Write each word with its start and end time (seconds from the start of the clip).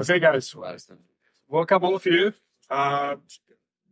Okay, 0.00 0.18
guys. 0.20 0.54
Welcome 1.48 1.84
all 1.84 1.96
of 1.96 2.06
you. 2.06 2.32
Uh, 2.70 3.16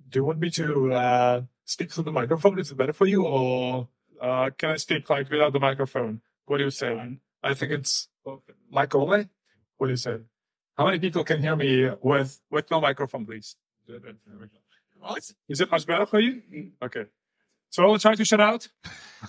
do 0.09 0.19
you 0.19 0.25
want 0.25 0.39
me 0.41 0.51
to 0.51 0.93
uh, 0.93 1.43
speak 1.65 1.93
through 1.93 2.05
the 2.05 2.13
microphone? 2.13 2.59
Is 2.59 2.71
it 2.71 2.77
better 2.77 2.93
for 2.93 3.07
you, 3.07 3.25
or 3.25 3.89
uh, 4.21 4.51
can 4.57 4.71
I 4.71 4.77
speak 4.77 5.09
like 5.11 5.31
without 5.31 5.53
the 5.53 5.61
microphone? 5.61 6.21
What 6.47 6.59
do 6.59 6.65
you 6.65 6.71
say? 6.71 7.19
I 7.43 7.55
think 7.55 7.73
it's 7.73 8.09
mic 8.71 8.95
only. 8.95 9.29
What 9.77 9.87
do 9.87 9.93
you 9.93 9.97
say? 9.97 10.19
How 10.77 10.87
many 10.87 10.99
people 10.99 11.25
can 11.25 11.41
hear 11.43 11.57
me 11.57 11.91
with 12.03 12.41
with 12.51 12.71
no 12.71 12.81
microphone, 12.81 13.27
please? 13.27 13.57
Is 15.49 15.61
it 15.61 15.71
much 15.71 15.87
better 15.87 16.07
for 16.07 16.21
you? 16.21 16.43
Okay. 16.83 17.05
So 17.71 17.85
I 17.85 17.87
will 17.87 17.99
try 17.99 18.15
to 18.15 18.25
shut 18.25 18.41
out. 18.41 18.69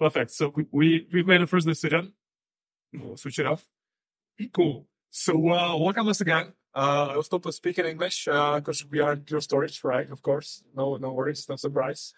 Perfect. 0.00 0.30
So 0.30 0.50
we, 0.56 0.64
we 0.72 1.06
we've 1.12 1.26
made 1.26 1.42
the 1.42 1.46
first 1.46 1.66
decision. 1.66 2.14
We'll 2.94 3.18
switch 3.18 3.38
it 3.38 3.46
off. 3.46 3.66
Cool. 4.54 4.86
So 5.10 5.34
uh, 5.50 5.76
welcome 5.76 6.06
once 6.06 6.22
again. 6.22 6.54
Uh, 6.74 7.08
I'll 7.10 7.22
stop 7.22 7.42
to 7.42 7.52
speak 7.52 7.78
in 7.78 7.84
English 7.84 8.24
because 8.24 8.86
we 8.90 9.00
are 9.00 9.18
your 9.28 9.42
storage, 9.42 9.84
right? 9.84 10.10
Of 10.10 10.22
course. 10.22 10.62
No, 10.74 10.96
no 10.96 11.12
worries. 11.12 11.46
No 11.46 11.56
surprise. 11.56 12.14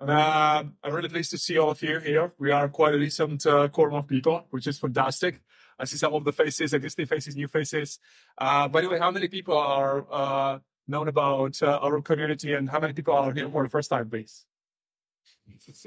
Uh, 0.00 0.64
I'm 0.82 0.94
really 0.94 1.10
pleased 1.10 1.32
to 1.32 1.38
see 1.38 1.58
all 1.58 1.70
of 1.70 1.82
you 1.82 1.98
here. 1.98 2.32
We 2.38 2.50
are 2.50 2.68
quite 2.70 2.94
a 2.94 2.98
decent 2.98 3.44
uh, 3.44 3.68
core 3.68 3.92
of 3.92 4.06
people, 4.06 4.46
which 4.48 4.66
is 4.66 4.78
fantastic. 4.78 5.42
I 5.78 5.84
see 5.84 5.98
some 5.98 6.14
of 6.14 6.24
the 6.24 6.32
faces, 6.32 6.72
existing 6.72 7.06
faces, 7.06 7.36
new 7.36 7.48
faces. 7.48 7.98
Uh, 8.38 8.68
by 8.68 8.80
the 8.80 8.88
way, 8.88 8.98
how 8.98 9.10
many 9.10 9.28
people 9.28 9.58
are 9.58 10.06
uh, 10.10 10.58
known 10.88 11.08
about 11.08 11.60
uh, 11.62 11.78
our 11.82 12.00
community 12.00 12.54
and 12.54 12.70
how 12.70 12.80
many 12.80 12.94
people 12.94 13.12
are 13.12 13.34
here 13.34 13.50
for 13.50 13.64
the 13.64 13.68
first 13.68 13.90
time, 13.90 14.08
please? 14.08 14.45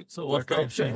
So 0.08 0.26
what 0.26 0.52
Okay. 0.52 0.94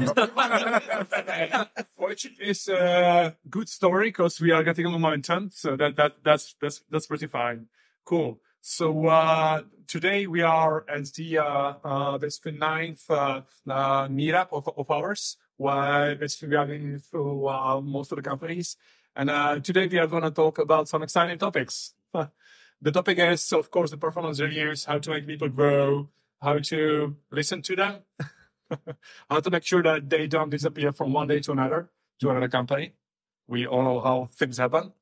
Which 1.95 2.31
is 2.39 2.67
a 2.67 3.35
good 3.49 3.69
story 3.69 4.09
because 4.09 4.39
we 4.41 4.51
are 4.51 4.63
getting 4.63 4.85
a 4.85 4.89
momentum. 4.89 5.49
So 5.53 5.75
that, 5.75 5.95
that, 5.95 6.15
that's, 6.23 6.55
that's, 6.61 6.81
that's 6.89 7.07
pretty 7.07 7.27
fine. 7.27 7.67
Cool. 8.05 8.39
So, 8.65 9.07
uh, 9.07 9.63
today 9.87 10.25
we 10.25 10.41
are 10.41 10.85
at 10.89 11.11
the, 11.13 11.39
uh, 11.39 11.73
uh, 11.83 12.17
basically 12.17 12.53
ninth, 12.53 13.09
uh, 13.09 13.41
uh, 13.69 14.07
meetup 14.07 14.47
of, 14.53 14.69
of 14.77 14.89
ours, 14.89 15.35
where 15.57 16.15
basically 16.15 16.49
we 16.49 16.55
are 16.55 16.65
going 16.65 16.99
through, 16.99 17.47
uh, 17.47 17.81
most 17.81 18.11
of 18.13 18.15
the 18.15 18.21
companies. 18.21 18.77
And, 19.17 19.29
uh, 19.29 19.59
today 19.59 19.87
we 19.87 19.99
are 19.99 20.07
going 20.07 20.23
to 20.23 20.31
talk 20.31 20.59
about 20.59 20.87
some 20.87 21.03
exciting 21.03 21.37
topics. 21.37 21.93
the 22.81 22.91
topic 22.91 23.19
is, 23.19 23.51
of 23.51 23.69
course, 23.69 23.91
the 23.91 23.97
performance 23.97 24.39
reviews, 24.39 24.85
how 24.85 24.97
to 24.97 25.09
make 25.09 25.27
people 25.27 25.49
grow, 25.49 26.09
how 26.41 26.59
to 26.59 27.17
listen 27.31 27.61
to 27.63 27.75
them, 27.75 27.95
how 29.29 29.39
to 29.39 29.49
make 29.49 29.63
sure 29.63 29.83
that 29.83 30.09
they 30.09 30.27
don't 30.27 30.49
disappear 30.49 30.91
from 30.91 31.13
one 31.13 31.27
day 31.27 31.39
to 31.41 31.51
another 31.51 31.89
to 32.19 32.29
another 32.29 32.47
company. 32.47 32.93
We 33.47 33.67
all 33.67 33.83
know 33.83 33.99
how 33.99 34.29
things 34.31 34.57
happen. 34.57 34.93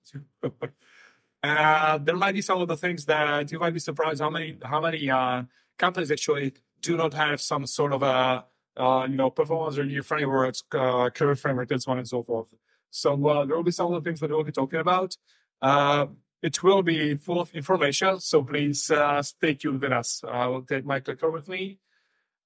uh, 1.44 1.98
there 2.00 2.16
might 2.16 2.34
be 2.34 2.42
some 2.42 2.62
of 2.62 2.68
the 2.68 2.78
things 2.78 3.06
that 3.06 3.52
you 3.52 3.60
might 3.60 3.74
be 3.74 3.80
surprised 3.80 4.22
how 4.22 4.30
many 4.30 4.58
how 4.64 4.82
many 4.82 5.10
uh, 5.10 5.44
companies 5.78 6.12
actually 6.12 6.54
do 6.82 6.98
not 6.98 7.14
have 7.14 7.40
some 7.40 7.66
sort 7.66 7.94
of 7.94 8.04
a 8.04 8.46
uh, 8.78 9.08
you 9.10 9.16
know 9.16 9.30
performance 9.30 9.78
review 9.78 10.02
frameworks, 10.02 10.64
uh, 10.74 11.10
career 11.10 11.36
framework, 11.36 11.72
and 11.72 11.82
so 11.82 11.92
on 11.92 11.98
and 11.98 12.08
so 12.08 12.24
forth. 12.24 12.54
So 12.90 13.14
uh, 13.28 13.46
there 13.46 13.56
will 13.56 13.64
be 13.64 13.72
some 13.72 13.94
of 13.94 14.04
the 14.04 14.08
things 14.08 14.20
that 14.20 14.30
we'll 14.30 14.44
be 14.44 14.52
talking 14.52 14.80
about. 14.80 15.16
Uh, 15.62 16.08
it 16.42 16.62
will 16.64 16.82
be 16.82 17.16
full 17.16 17.40
of 17.40 17.54
information, 17.54 18.20
so 18.20 18.44
please 18.44 18.90
uh, 18.90 19.22
stay 19.22 19.54
tuned 19.54 19.82
with 19.82 19.92
us. 19.92 20.24
I 20.28 20.48
will 20.48 20.64
take 20.64 20.86
my 20.86 21.00
clicker 21.00 21.30
with 21.30 21.48
me. 21.48 21.80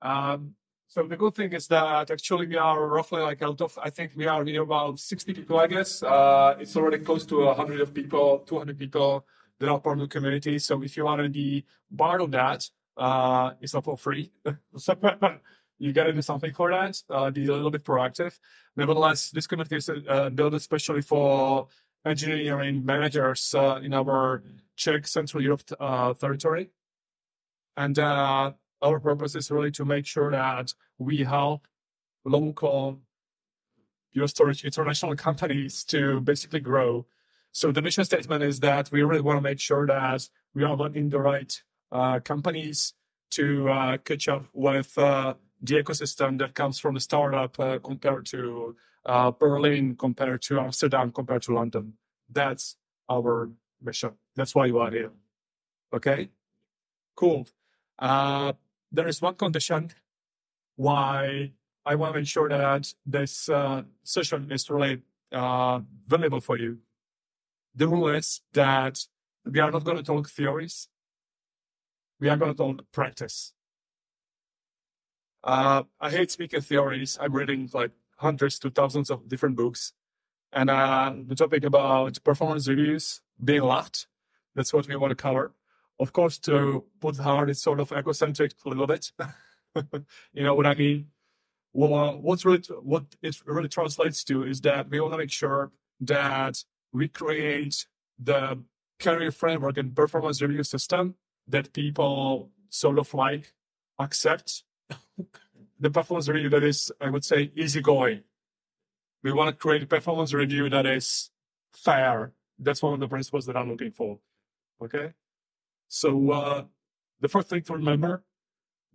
Um, 0.02 0.56
so 0.96 1.04
the 1.04 1.18
good 1.18 1.36
thing 1.36 1.52
is 1.52 1.68
that 1.68 2.10
actually 2.10 2.48
we 2.48 2.56
are 2.56 2.88
roughly 2.88 3.22
like 3.22 3.42
out 3.42 3.60
of, 3.60 3.78
I 3.84 3.90
think 3.90 4.14
we 4.16 4.28
are 4.28 4.46
you 4.46 4.62
about 4.62 4.98
60 4.98 5.34
people, 5.34 5.60
I 5.60 5.68
guess. 5.68 6.02
Uh, 6.02 6.56
it's 6.58 6.78
already 6.78 7.00
close 7.00 7.26
to 7.26 7.48
100 7.48 7.82
of 7.82 7.94
people, 7.94 8.40
200 8.48 8.80
people 8.80 9.26
that 9.60 9.68
are 9.68 9.78
part 9.78 9.98
of 9.98 10.04
the 10.04 10.08
community. 10.08 10.58
So 10.58 10.82
if 10.84 10.96
you 10.96 11.04
want 11.04 11.22
to 11.22 11.28
be 11.28 11.66
part 11.98 12.22
of 12.22 12.32
that, 12.32 12.70
uh, 12.96 13.52
it's 13.60 13.74
not 13.74 13.84
for 13.84 13.98
free. 13.98 14.32
you 15.80 15.92
got 15.92 16.06
to 16.06 16.14
do 16.14 16.22
something 16.22 16.54
for 16.54 16.72
that. 16.72 17.04
Uh, 17.10 17.30
be 17.30 17.46
a 17.46 17.52
little 17.52 17.72
bit 17.72 17.84
proactive. 17.84 18.40
Nevertheless, 18.78 19.32
this 19.32 19.48
community 19.48 19.76
is 19.76 19.90
uh, 19.90 20.30
built 20.30 20.54
especially 20.54 21.02
for 21.02 21.68
engineering 22.06 22.86
managers 22.86 23.54
uh, 23.54 23.82
in 23.84 23.94
our 23.94 24.44
Czech 24.78 25.08
Central 25.08 25.44
Europe 25.44 25.64
uh, 25.78 26.14
territory. 26.14 26.70
And 27.76 28.00
uh, 28.00 28.54
our 28.82 29.00
purpose 29.02 29.36
is 29.36 29.52
really 29.52 29.72
to 29.72 29.84
make 29.84 30.06
sure 30.06 30.32
that 30.32 30.74
we 30.98 31.18
help 31.24 31.68
local 32.24 33.00
your 34.14 34.28
storage 34.28 34.64
international 34.64 35.16
companies 35.16 35.84
to 35.84 36.22
basically 36.22 36.62
grow. 36.62 37.06
So 37.52 37.72
the 37.72 37.82
mission 37.82 38.06
statement 38.06 38.44
is 38.44 38.60
that 38.62 38.92
we 38.92 39.04
really 39.04 39.22
want 39.22 39.38
to 39.38 39.42
make 39.42 39.60
sure 39.60 39.86
that 39.88 40.28
we 40.54 40.64
are 40.64 40.76
letting 40.76 41.10
the 41.10 41.20
right 41.20 41.54
uh, 41.92 42.20
companies 42.22 42.94
to 43.32 43.70
uh, 43.70 43.98
catch 43.98 44.28
up 44.28 44.46
with 44.54 44.98
uh, 44.98 45.34
the 45.62 45.76
ecosystem 45.76 46.40
that 46.40 46.54
comes 46.54 46.80
from 46.80 46.94
the 46.94 47.00
startup 47.00 47.60
uh, 47.60 47.80
compared 47.80 48.26
to 48.28 48.76
uh, 49.06 49.32
Berlin, 49.32 49.96
compared 49.96 50.42
to 50.44 50.60
Amsterdam, 50.60 51.12
compared 51.12 51.42
to 51.44 51.54
London. 51.54 51.94
That's 52.30 52.78
our 53.10 53.50
mission. 53.82 54.12
That's 54.36 54.56
why 54.56 54.68
you 54.68 54.80
are 54.80 54.92
here. 54.92 55.12
Okay? 55.94 56.30
Cool. 57.16 57.48
Uh, 58.00 58.54
there 58.92 59.08
is 59.08 59.22
one 59.22 59.36
condition 59.36 59.92
why 60.76 61.52
I 61.86 61.96
want 61.96 62.14
to 62.14 62.20
make 62.20 62.28
sure 62.28 62.50
that 62.50 62.94
this 63.06 63.50
uh, 63.50 63.84
session 64.04 64.52
is 64.52 64.70
really 64.70 65.02
uh, 65.32 65.80
valuable 66.08 66.42
for 66.42 66.58
you. 66.58 66.80
The 67.76 67.88
rule 67.88 68.10
is 68.10 68.42
that 68.54 69.00
we 69.46 69.60
are 69.60 69.72
not 69.72 69.84
going 69.84 69.98
to 69.98 70.04
talk 70.04 70.30
theories. 70.30 70.88
We 72.20 72.30
are 72.30 72.38
going 72.38 72.54
to 72.54 72.58
talk 72.58 72.82
practice. 72.92 73.54
Uh, 75.44 75.84
I 76.00 76.10
hate 76.10 76.32
speaking 76.32 76.62
theories. 76.62 77.18
I'm 77.22 77.34
reading 77.34 77.70
like 77.74 77.92
hundreds 78.18 78.58
to 78.60 78.70
thousands 78.72 79.12
of 79.12 79.30
different 79.30 79.56
books. 79.56 79.94
And 80.52 80.70
uh, 80.70 81.14
the 81.28 81.36
topic 81.36 81.66
about 81.66 82.24
performance 82.24 82.68
reviews 82.68 83.22
being 83.44 83.62
locked, 83.62 84.08
that's 84.56 84.74
what 84.74 84.88
we 84.88 84.96
want 84.96 85.12
to 85.12 85.16
cover. 85.16 85.54
Of 86.00 86.14
course, 86.14 86.40
to 86.40 86.86
put 87.00 87.18
hard, 87.18 87.50
it's 87.50 87.62
sort 87.62 87.80
of 87.80 87.92
egocentric 87.92 88.54
a 88.66 88.70
little 88.70 88.88
bit. 88.88 89.12
you 90.34 90.44
know 90.44 90.56
what 90.56 90.66
I 90.66 90.76
mean? 90.76 91.08
Well, 91.74 92.18
what's 92.22 92.46
really, 92.46 92.64
what 92.82 93.04
it 93.22 93.36
really 93.46 93.68
translates 93.68 94.24
to 94.26 94.44
is 94.44 94.62
that 94.62 94.90
we 94.90 95.00
want 95.00 95.14
to 95.14 95.18
make 95.18 95.32
sure 95.32 95.72
that 96.02 96.64
we 96.94 97.08
create 97.10 97.86
the 98.18 98.64
career 99.00 99.32
framework 99.32 99.78
and 99.78 99.94
performance 99.94 100.42
review 100.42 100.64
system 100.64 101.16
that 101.48 101.74
people 101.74 102.50
sort 102.70 102.98
of 102.98 103.14
like 103.14 103.54
accept. 104.00 104.64
the 105.80 105.90
performance 105.90 106.30
review 106.30 106.50
that 106.50 106.64
is, 106.64 106.92
I 107.02 107.10
would 107.10 107.26
say, 107.26 107.52
easygoing. 107.56 108.24
We 109.24 109.34
want 109.34 109.50
to 109.50 109.56
create 109.56 109.84
a 109.84 109.88
performance 109.88 110.34
review 110.34 110.70
that 110.70 110.86
is 110.86 111.32
fair. 111.74 112.32
That's 112.58 112.82
one 112.82 112.94
of 112.94 113.00
the 113.00 113.08
principles 113.08 113.46
that 113.48 113.58
I'm 113.58 113.70
looking 113.70 113.92
for. 113.92 114.20
Okay. 114.82 115.14
So, 115.88 116.32
uh, 116.32 116.64
the 117.20 117.28
first 117.28 117.50
thing 117.50 117.62
to 117.64 117.74
remember, 117.74 118.24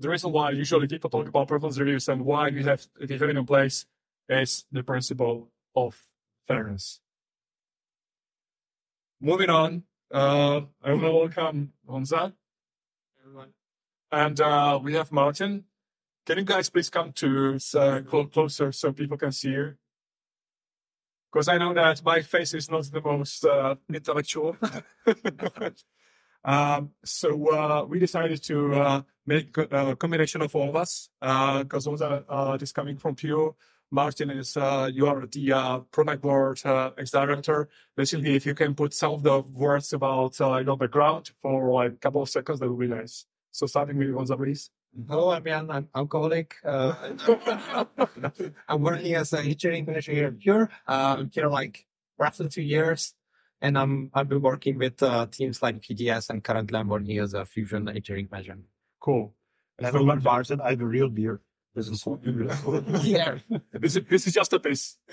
the 0.00 0.08
reason 0.08 0.32
why 0.32 0.50
usually 0.50 0.88
people 0.88 1.10
talk 1.10 1.28
about 1.28 1.46
performance 1.46 1.78
reviews 1.78 2.08
and 2.08 2.24
why 2.24 2.48
we 2.48 2.64
have 2.64 2.86
it 2.98 3.10
even 3.10 3.36
in 3.36 3.44
place 3.44 3.84
is 4.28 4.64
the 4.72 4.82
principle 4.82 5.50
of 5.76 6.02
fairness. 6.48 7.00
Moving 9.20 9.50
on, 9.50 9.82
uh, 10.12 10.62
I 10.82 10.92
want 10.94 11.02
to 11.02 11.12
welcome 11.12 11.72
Honza. 11.86 12.32
And, 14.10 14.40
uh, 14.40 14.80
we 14.82 14.94
have 14.94 15.12
Martin. 15.12 15.64
Can 16.26 16.38
you 16.38 16.44
guys 16.44 16.70
please 16.70 16.90
come 16.90 17.12
to 17.12 17.58
uh, 17.74 18.00
closer 18.32 18.72
so 18.72 18.92
people 18.92 19.18
can 19.18 19.32
see 19.32 19.50
you? 19.50 19.74
Because 21.30 21.46
I 21.46 21.58
know 21.58 21.74
that 21.74 22.02
my 22.04 22.22
face 22.22 22.54
is 22.54 22.70
not 22.70 22.84
the 22.90 23.00
most 23.00 23.44
uh, 23.44 23.76
intellectual. 23.92 24.56
um, 26.44 26.90
so 27.04 27.52
uh, 27.52 27.84
we 27.84 27.98
decided 27.98 28.42
to 28.44 28.74
uh, 28.74 29.02
make 29.26 29.56
a 29.56 29.96
combination 29.96 30.42
of 30.42 30.54
all 30.54 30.68
of 30.68 30.76
us. 30.76 31.08
Because 31.20 31.86
Honza 31.86 32.24
uh, 32.28 32.58
is 32.60 32.72
coming 32.72 32.96
from 32.96 33.14
Pure. 33.14 33.54
Martin 33.92 34.30
is 34.30 34.56
uh, 34.56 34.88
you 34.92 35.06
are 35.06 35.26
the 35.26 35.52
uh, 35.52 35.80
Productboard 35.92 36.64
uh, 36.64 36.92
ex-director. 36.96 37.68
Basically, 37.96 38.36
if 38.36 38.46
you 38.46 38.54
can 38.54 38.74
put 38.74 38.94
some 38.94 39.14
of 39.14 39.22
the 39.22 39.40
words 39.40 39.92
about 39.92 40.40
uh, 40.40 40.58
your 40.58 40.76
background 40.76 41.30
for 41.42 41.72
like 41.72 41.92
a 41.92 41.96
couple 41.96 42.22
of 42.22 42.28
seconds, 42.28 42.60
that 42.60 42.70
would 42.70 42.78
be 42.78 42.86
nice. 42.86 43.26
So 43.50 43.66
starting 43.66 43.98
with 43.98 44.10
Honza, 44.10 44.36
please. 44.36 44.70
Hello, 45.08 45.32
everyone. 45.32 45.70
I'm 45.70 45.88
alcoholic. 45.94 46.54
Uh, 46.64 46.94
I'm 48.68 48.82
working 48.82 49.14
as 49.14 49.32
an 49.32 49.46
engineering 49.46 49.86
manager 49.86 50.12
here 50.12 50.26
at 50.28 50.38
Pure. 50.38 50.70
Uh, 50.86 51.16
I'm 51.18 51.30
here 51.32 51.48
like 51.48 51.86
roughly 52.16 52.48
two 52.48 52.62
years, 52.62 53.14
and 53.60 53.78
I'm 53.78 54.10
I've 54.14 54.28
been 54.28 54.42
working 54.42 54.78
with 54.78 55.02
uh, 55.02 55.26
teams 55.26 55.62
like 55.62 55.80
PDS, 55.80 56.30
and 56.30 56.42
currently 56.42 56.78
I'm 56.78 56.88
working 56.88 57.18
as 57.18 57.34
a 57.34 57.44
fusion 57.44 57.88
engineering 57.88 58.28
manager. 58.30 58.58
Cool. 59.00 59.34
And 59.78 59.86
I'm 59.86 60.22
Martin. 60.22 60.60
I 60.60 60.70
have 60.70 60.80
a 60.80 60.86
real 60.86 61.08
beer. 61.08 61.40
This 61.74 61.88
is 61.88 62.02
so 62.02 62.18
Yeah. 63.02 63.38
This 63.72 63.96
is, 63.96 64.04
this 64.08 64.26
is 64.26 64.34
just 64.34 64.52
a 64.52 64.58
piece. 64.58 64.96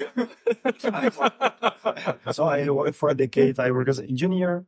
So 2.32 2.46
I 2.46 2.68
worked 2.70 2.96
for 2.96 3.10
a 3.10 3.14
decade. 3.14 3.60
I 3.60 3.72
work 3.72 3.88
as 3.88 4.00
an 4.00 4.08
engineer. 4.10 4.66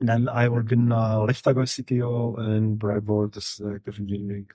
And 0.00 0.08
then 0.08 0.28
I 0.28 0.48
work 0.48 0.70
in 0.70 0.92
uh, 0.92 1.18
Liftago 1.20 1.64
CTO 1.64 2.38
and 2.38 2.78
Breitbart 2.78 3.36
as 3.36 3.60
active 3.74 3.98
engineering. 3.98 4.48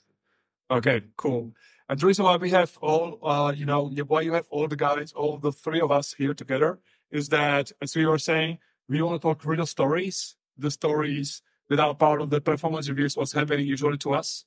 Okay, 0.72 1.02
cool. 1.18 1.54
And 1.90 2.00
the 2.00 2.06
reason 2.06 2.26
why 2.26 2.38
we 2.38 2.52
have 2.52 2.78
all, 2.82 3.20
uh, 3.28 3.52
you 3.52 3.66
know, 3.66 3.90
why 4.08 4.22
you 4.22 4.34
have 4.34 4.46
all 4.50 4.68
the 4.68 4.76
guys, 4.76 5.12
all 5.14 5.38
the 5.38 5.52
three 5.52 5.82
of 5.82 5.92
us 5.92 6.14
here 6.14 6.36
together 6.36 6.80
is 7.12 7.30
that, 7.30 7.72
as 7.82 7.96
we 7.96 8.06
were 8.06 8.18
saying, 8.18 8.60
we 8.88 9.02
want 9.02 9.22
to 9.22 9.28
talk 9.28 9.46
real 9.46 9.66
stories, 9.66 10.36
the 10.58 10.72
stories 10.72 11.42
that 11.70 11.80
are 11.80 11.94
part 11.94 12.22
of 12.22 12.30
the 12.30 12.42
performance 12.42 12.90
reviews, 12.90 13.16
what's 13.16 13.34
happening 13.34 13.66
usually 13.66 13.98
to 14.00 14.14
us, 14.14 14.46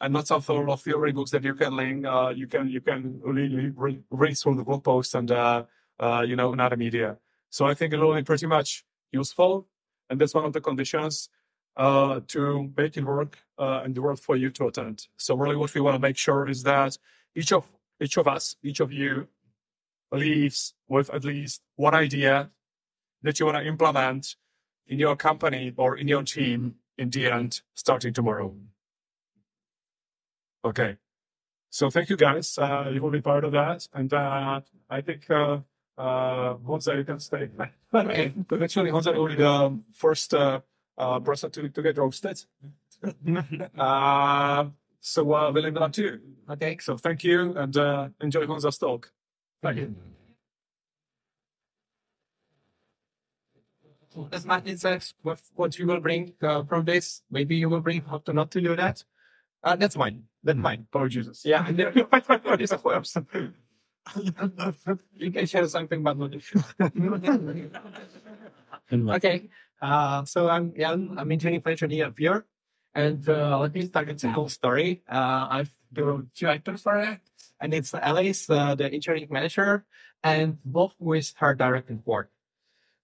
and 0.00 0.12
not 0.12 0.26
some 0.26 0.40
sort 0.40 0.68
of 0.68 0.80
theory 0.80 1.12
books 1.12 1.30
that 1.30 1.44
you 1.44 1.54
can 1.54 1.76
link, 1.76 2.06
uh, 2.06 2.32
you 2.34 2.46
can, 2.46 2.68
you 2.68 2.80
can 2.80 3.20
really 3.22 3.70
re- 3.74 4.02
read 4.10 4.36
through 4.38 4.56
the 4.56 4.64
blog 4.64 4.84
posts 4.84 5.14
and, 5.14 5.30
uh, 5.30 5.64
uh, 5.98 6.24
you 6.26 6.36
know, 6.36 6.52
in 6.52 6.60
other 6.60 6.76
media. 6.76 7.18
So 7.50 7.66
I 7.66 7.74
think 7.74 7.92
it'll 7.92 8.14
be 8.14 8.22
pretty 8.22 8.46
much 8.46 8.84
useful. 9.12 9.68
And 10.08 10.20
that's 10.20 10.34
one 10.34 10.44
of 10.44 10.52
the 10.52 10.60
conditions 10.60 11.28
uh, 11.76 12.20
to 12.28 12.70
make 12.76 12.96
it 12.96 13.04
work 13.04 13.38
uh, 13.58 13.82
and 13.84 13.94
the 13.94 14.02
work 14.02 14.18
for 14.18 14.36
you 14.36 14.50
to 14.50 14.68
attend. 14.68 15.08
So 15.16 15.36
really, 15.36 15.56
what 15.56 15.74
we 15.74 15.80
want 15.80 15.94
to 15.94 15.98
make 15.98 16.16
sure 16.16 16.48
is 16.48 16.62
that 16.62 16.96
each 17.34 17.52
of 17.52 17.64
each 18.00 18.16
of 18.16 18.28
us, 18.28 18.56
each 18.62 18.80
of 18.80 18.92
you, 18.92 19.28
leaves 20.12 20.74
with 20.88 21.10
at 21.10 21.24
least 21.24 21.62
one 21.76 21.94
idea 21.94 22.50
that 23.22 23.38
you 23.38 23.46
want 23.46 23.58
to 23.58 23.66
implement 23.66 24.36
in 24.86 24.98
your 24.98 25.16
company 25.16 25.72
or 25.76 25.96
in 25.96 26.08
your 26.08 26.22
team 26.22 26.76
in 26.98 27.10
the 27.10 27.30
end, 27.30 27.60
starting 27.74 28.12
tomorrow. 28.12 28.54
Okay. 30.64 30.96
So 31.70 31.90
thank 31.90 32.08
you 32.08 32.16
guys. 32.16 32.56
Uh, 32.56 32.90
you 32.92 33.02
will 33.02 33.10
be 33.10 33.20
part 33.20 33.44
of 33.44 33.52
that, 33.52 33.86
and 33.92 34.12
uh, 34.12 34.60
I 34.88 35.00
think 35.00 35.28
uh, 35.30 35.58
uh, 35.98 36.54
Honza, 36.56 36.96
you 36.96 37.04
can 37.04 37.20
stay. 37.20 37.50
Okay. 37.92 38.32
Eventually, 38.50 38.90
Honza 38.90 39.14
will 39.14 39.28
be 39.28 39.34
the 39.36 39.78
first 39.92 40.32
uh, 40.34 40.60
uh, 40.96 41.20
person 41.20 41.50
to, 41.50 41.68
to 41.68 41.82
get 41.82 41.98
roasted. 41.98 42.42
uh, 43.78 44.64
so 45.00 45.34
uh, 45.34 45.52
we'll 45.52 45.82
up 45.82 45.92
to 45.92 46.02
you. 46.02 46.20
Okay. 46.50 46.78
So 46.80 46.96
thank 46.96 47.24
you 47.24 47.56
and 47.56 47.76
uh, 47.76 48.08
enjoy 48.20 48.46
Honza's 48.46 48.78
talk. 48.78 49.12
Thank 49.62 49.78
you. 49.78 49.94
As 54.32 54.46
Martin 54.46 54.78
says, 54.78 55.14
what, 55.22 55.40
what 55.54 55.78
you 55.78 55.86
will 55.86 56.00
bring 56.00 56.32
uh, 56.42 56.62
from 56.64 56.84
this, 56.84 57.22
maybe 57.30 57.56
you 57.56 57.68
will 57.68 57.80
bring 57.80 58.00
how 58.02 58.18
to 58.18 58.32
not 58.32 58.50
to 58.52 58.60
do 58.60 58.74
that. 58.76 59.04
Uh, 59.62 59.76
that's 59.76 59.96
mine. 59.96 60.22
That's 60.42 60.58
mine. 60.58 60.86
Oh, 60.94 61.08
Jesus. 61.08 61.44
Yeah. 61.44 61.66
And 61.66 61.76
then, 61.78 61.92
this 62.58 62.72
of 62.72 62.82
course. 62.82 63.16
you 65.16 65.30
can 65.30 65.46
share 65.46 65.66
something, 65.68 66.02
but 66.02 66.16
not 66.16 66.32
Okay. 69.16 69.48
Uh, 69.82 70.24
so 70.24 70.48
I'm 70.48 70.72
Jan. 70.76 71.16
I'm 71.18 71.30
interning 71.32 71.60
pleasure 71.60 71.88
here 71.88 72.12
here. 72.16 72.46
And 72.94 73.28
uh, 73.28 73.58
let 73.58 73.74
me 73.74 73.84
start 73.86 74.06
with 74.06 74.24
a 74.24 74.30
whole 74.30 74.48
story. 74.48 75.02
Uh, 75.10 75.48
I've 75.50 75.72
two 75.94 76.48
actors 76.48 76.82
for 76.82 76.98
it. 76.98 77.20
And 77.60 77.72
it's 77.72 77.94
Alice, 77.94 78.50
uh, 78.50 78.74
the 78.74 78.92
engineering 78.92 79.28
manager, 79.30 79.84
and 80.22 80.58
Bob, 80.64 80.92
who 80.98 81.14
is 81.14 81.32
her 81.38 81.54
direct 81.54 81.88
report. 81.88 82.30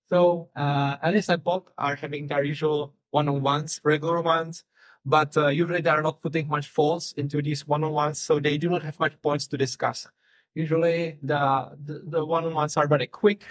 So 0.08 0.50
uh, 0.54 0.96
Alice 1.02 1.30
and 1.30 1.42
Bob 1.42 1.70
are 1.78 1.96
having 1.96 2.26
their 2.26 2.44
usual 2.44 2.94
one-on-ones, 3.10 3.80
regular 3.82 4.20
ones, 4.20 4.64
but 5.04 5.36
uh, 5.36 5.48
usually 5.48 5.80
they 5.80 5.90
are 5.90 6.02
not 6.02 6.20
putting 6.20 6.48
much 6.48 6.68
thoughts 6.68 7.12
into 7.12 7.40
these 7.40 7.66
one-on-ones, 7.66 8.20
so 8.20 8.38
they 8.38 8.58
do 8.58 8.68
not 8.68 8.82
have 8.82 9.00
much 9.00 9.20
points 9.22 9.46
to 9.48 9.56
discuss. 9.56 10.06
Usually 10.54 11.18
the, 11.22 11.70
the, 11.82 12.02
the 12.04 12.24
one-on-ones 12.24 12.76
are 12.76 12.86
very 12.86 13.06
quick, 13.06 13.44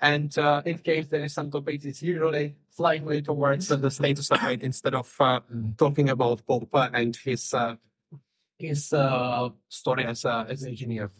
and 0.00 0.36
uh, 0.38 0.62
in 0.64 0.78
case 0.78 1.06
there 1.06 1.22
is 1.22 1.34
some 1.34 1.50
topics, 1.50 1.84
it's 1.84 2.02
usually 2.02 2.56
slightly 2.70 3.22
towards 3.22 3.68
the 3.68 3.90
status 3.90 4.26
side 4.26 4.62
instead 4.62 4.94
of 4.94 5.12
uh, 5.20 5.40
talking 5.76 6.10
about 6.10 6.44
Bob 6.46 6.68
and 6.94 7.16
his 7.16 7.54
uh, 7.54 7.76
his 8.58 8.92
uh, 8.92 9.48
story 9.68 10.04
as 10.04 10.24
a 10.24 10.46
as 10.48 10.62
an 10.62 10.70
engineer. 10.70 11.10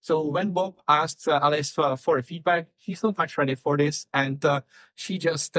So 0.00 0.26
when 0.26 0.52
Bob 0.52 0.76
asks 0.88 1.28
uh, 1.28 1.38
Alice 1.42 1.72
for, 1.72 2.18
a 2.18 2.22
feedback, 2.22 2.68
she's 2.78 3.02
not 3.02 3.18
much 3.18 3.36
ready 3.36 3.54
for 3.54 3.76
this, 3.76 4.06
and 4.14 4.42
uh, 4.44 4.62
she 4.94 5.18
just 5.18 5.56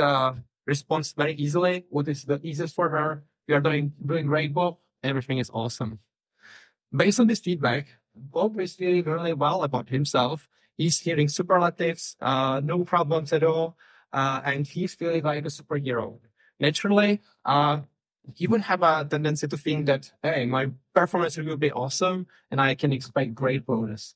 responds 0.65 1.13
very 1.13 1.33
easily. 1.33 1.85
What 1.89 2.07
is 2.07 2.23
the 2.23 2.39
easiest 2.43 2.75
for 2.75 2.89
her? 2.89 3.23
We 3.47 3.53
are 3.53 3.61
doing 3.61 3.93
doing 4.03 4.27
great, 4.27 4.53
Bob. 4.53 4.77
Everything 5.03 5.37
is 5.37 5.49
awesome. 5.53 5.99
Based 6.91 7.19
on 7.19 7.27
this 7.27 7.39
feedback, 7.39 7.87
Bob 8.15 8.59
is 8.59 8.75
feeling 8.75 9.03
really 9.03 9.33
well 9.33 9.63
about 9.63 9.89
himself. 9.89 10.49
He's 10.77 10.99
hearing 10.99 11.29
superlatives, 11.29 12.15
uh, 12.21 12.61
no 12.63 12.83
problems 12.83 13.31
at 13.33 13.43
all, 13.43 13.77
uh, 14.11 14.41
and 14.43 14.65
he's 14.65 14.95
feeling 14.95 15.23
like 15.23 15.45
a 15.45 15.49
superhero. 15.49 16.19
Naturally, 16.59 17.21
uh, 17.45 17.81
he 18.35 18.47
would 18.47 18.61
have 18.61 18.83
a 18.83 19.05
tendency 19.09 19.47
to 19.47 19.57
think 19.57 19.85
that, 19.87 20.11
hey, 20.21 20.45
my 20.45 20.69
performance 20.93 21.37
will 21.37 21.57
be 21.57 21.71
awesome 21.71 22.27
and 22.49 22.61
I 22.61 22.75
can 22.75 22.93
expect 22.93 23.33
great 23.33 23.65
bonus. 23.65 24.15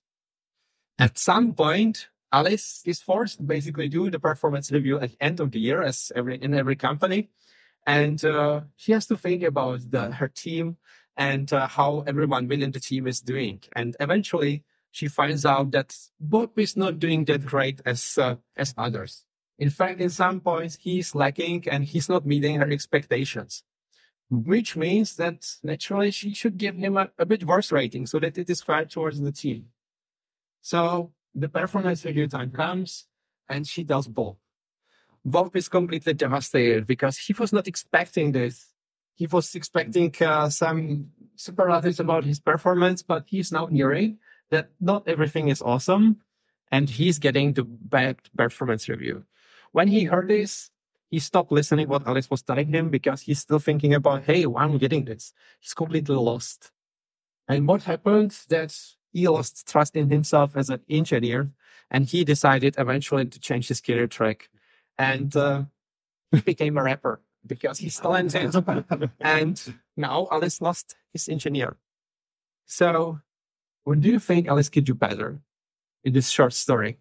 At 0.97 1.17
some 1.17 1.53
point, 1.53 2.07
Alice 2.31 2.81
is 2.85 3.01
forced 3.01 3.37
to 3.37 3.43
basically 3.43 3.89
do 3.89 4.09
the 4.09 4.19
performance 4.19 4.71
review 4.71 4.99
at 4.99 5.11
the 5.11 5.23
end 5.23 5.39
of 5.39 5.51
the 5.51 5.59
year, 5.59 5.81
as 5.81 6.11
every 6.15 6.41
in 6.41 6.53
every 6.53 6.75
company, 6.75 7.29
and 7.85 8.23
uh, 8.25 8.61
she 8.75 8.91
has 8.93 9.05
to 9.07 9.17
think 9.17 9.43
about 9.43 9.79
the, 9.89 10.11
her 10.11 10.27
team 10.27 10.77
and 11.17 11.51
uh, 11.53 11.67
how 11.67 12.03
everyone 12.07 12.47
within 12.47 12.71
the 12.71 12.79
team 12.79 13.07
is 13.07 13.21
doing. 13.21 13.61
And 13.73 13.95
eventually, 13.99 14.63
she 14.91 15.07
finds 15.07 15.45
out 15.45 15.71
that 15.71 15.95
Bob 16.19 16.57
is 16.57 16.75
not 16.75 16.99
doing 16.99 17.25
that 17.25 17.45
great 17.45 17.81
as 17.85 18.17
uh, 18.17 18.35
as 18.57 18.73
others. 18.77 19.23
In 19.57 19.69
fact, 19.69 20.01
in 20.01 20.09
some 20.09 20.41
points, 20.41 20.77
he's 20.81 21.15
lacking 21.15 21.69
and 21.69 21.85
he's 21.85 22.09
not 22.09 22.25
meeting 22.25 22.55
her 22.59 22.69
expectations 22.69 23.63
which 24.29 24.75
means 24.75 25.15
that 25.15 25.45
naturally 25.63 26.11
she 26.11 26.33
should 26.33 26.57
give 26.57 26.75
him 26.75 26.97
a, 26.97 27.09
a, 27.17 27.25
bit 27.25 27.43
worse 27.43 27.71
rating 27.71 28.05
so 28.07 28.19
that 28.19 28.37
it 28.37 28.49
is 28.49 28.61
fair 28.61 28.85
towards 28.85 29.19
the 29.21 29.31
team. 29.31 29.67
So 30.61 31.11
the 31.33 31.49
performance 31.49 32.03
review 32.05 32.27
time 32.27 32.51
comes 32.51 33.05
and 33.47 33.67
she 33.67 33.83
does 33.83 34.07
Bob. 34.07 34.37
Bob 35.23 35.55
is 35.55 35.69
completely 35.69 36.13
devastated 36.13 36.87
because 36.87 37.17
he 37.17 37.33
was 37.33 37.53
not 37.53 37.67
expecting 37.67 38.31
this. 38.31 38.67
He 39.15 39.27
was 39.27 39.53
expecting 39.55 40.13
uh, 40.21 40.49
some 40.49 41.11
superlatives 41.35 41.99
about 41.99 42.25
his 42.25 42.39
performance, 42.39 43.01
but 43.01 43.25
he's 43.27 43.51
now 43.51 43.67
hearing 43.67 44.17
that 44.49 44.69
not 44.79 45.07
everything 45.07 45.47
is 45.47 45.61
awesome 45.61 46.17
and 46.71 46.89
he's 46.89 47.19
getting 47.19 47.53
the 47.53 47.63
bad 47.63 48.17
performance 48.35 48.89
review. 48.89 49.23
When 49.71 49.87
he 49.87 50.05
heard 50.05 50.27
this, 50.27 50.69
he 51.09 51.19
stopped 51.19 51.51
listening 51.51 51.87
what 51.87 52.07
Alice 52.07 52.29
was 52.29 52.41
telling 52.41 52.67
him 52.67 52.89
because 52.89 53.21
he's 53.21 53.39
still 53.39 53.59
thinking 53.59 53.93
about, 53.93 54.23
hey, 54.23 54.45
why 54.45 54.63
am 54.63 54.73
I 54.73 54.77
getting 54.77 55.05
this? 55.05 55.33
He's 55.59 55.73
completely 55.73 56.15
lost. 56.15 56.71
And 57.47 57.67
what 57.67 57.83
happened 57.83 58.37
that 58.49 58.75
he 59.11 59.27
lost 59.27 59.67
trust 59.67 59.95
in 59.95 60.09
himself 60.09 60.55
as 60.55 60.69
an 60.69 60.81
engineer 60.89 61.51
and 61.91 62.05
he 62.05 62.23
decided 62.23 62.75
eventually 62.77 63.25
to 63.25 63.39
change 63.39 63.67
his 63.67 63.81
career 63.81 64.07
track 64.07 64.49
and 64.97 65.35
uh, 65.35 65.63
he 66.31 66.41
became 66.41 66.77
a 66.77 66.83
rapper 66.83 67.21
because 67.45 67.77
he's 67.77 67.99
talented. 67.99 68.53
and 69.19 69.75
now 69.95 70.27
Alice 70.31 70.59
lost 70.59 70.95
his 71.13 71.29
engineer. 71.29 71.77
So 72.65 73.19
what 73.83 74.01
do 74.01 74.09
you 74.09 74.19
think 74.19 74.47
Alice 74.47 74.69
could 74.69 74.85
do 74.85 74.95
better 74.95 75.39
in 76.03 76.13
this 76.13 76.29
short 76.29 76.53
story? 76.53 76.97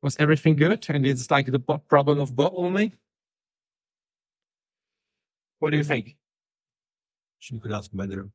Was 0.00 0.16
everything 0.20 0.54
good? 0.54 0.86
And 0.88 1.04
it's 1.04 1.30
like 1.30 1.46
the 1.46 1.58
problem 1.58 2.20
of 2.20 2.36
Bob 2.36 2.52
only? 2.54 2.94
What 5.58 5.70
do 5.70 5.76
you 5.76 5.84
think? 5.84 6.16
She 7.38 7.58
could 7.58 7.72
ask 7.72 7.90
better. 7.92 8.28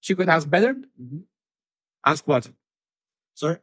She 0.00 0.14
could 0.14 0.28
ask 0.28 0.48
better? 0.48 0.74
Mm-hmm. 0.74 1.18
Ask 2.04 2.26
what? 2.28 2.50
Sorry? 3.34 3.58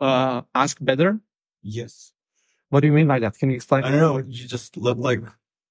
Uh, 0.00 0.42
ask 0.54 0.78
better? 0.80 1.20
Yes. 1.62 2.12
What 2.70 2.80
do 2.80 2.86
you 2.86 2.92
mean 2.92 3.06
by 3.06 3.18
that? 3.20 3.38
Can 3.38 3.50
you 3.50 3.56
explain? 3.56 3.84
I 3.84 3.90
don't 3.90 4.00
know. 4.00 4.18
You 4.18 4.46
just 4.46 4.76
let 4.76 4.98
like 4.98 5.22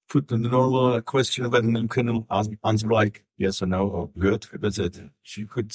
put 0.09 0.27
the 0.27 0.37
normal 0.37 1.01
question 1.01 1.53
and 1.53 1.77
you 1.77 1.87
can 1.87 2.25
ask, 2.29 2.49
answer 2.63 2.87
like 2.87 3.23
yes 3.37 3.61
or 3.61 3.67
no 3.67 3.87
or 3.87 4.09
good. 4.17 4.47
That's 4.53 4.79
it. 4.79 4.99
She 5.21 5.45
could 5.45 5.71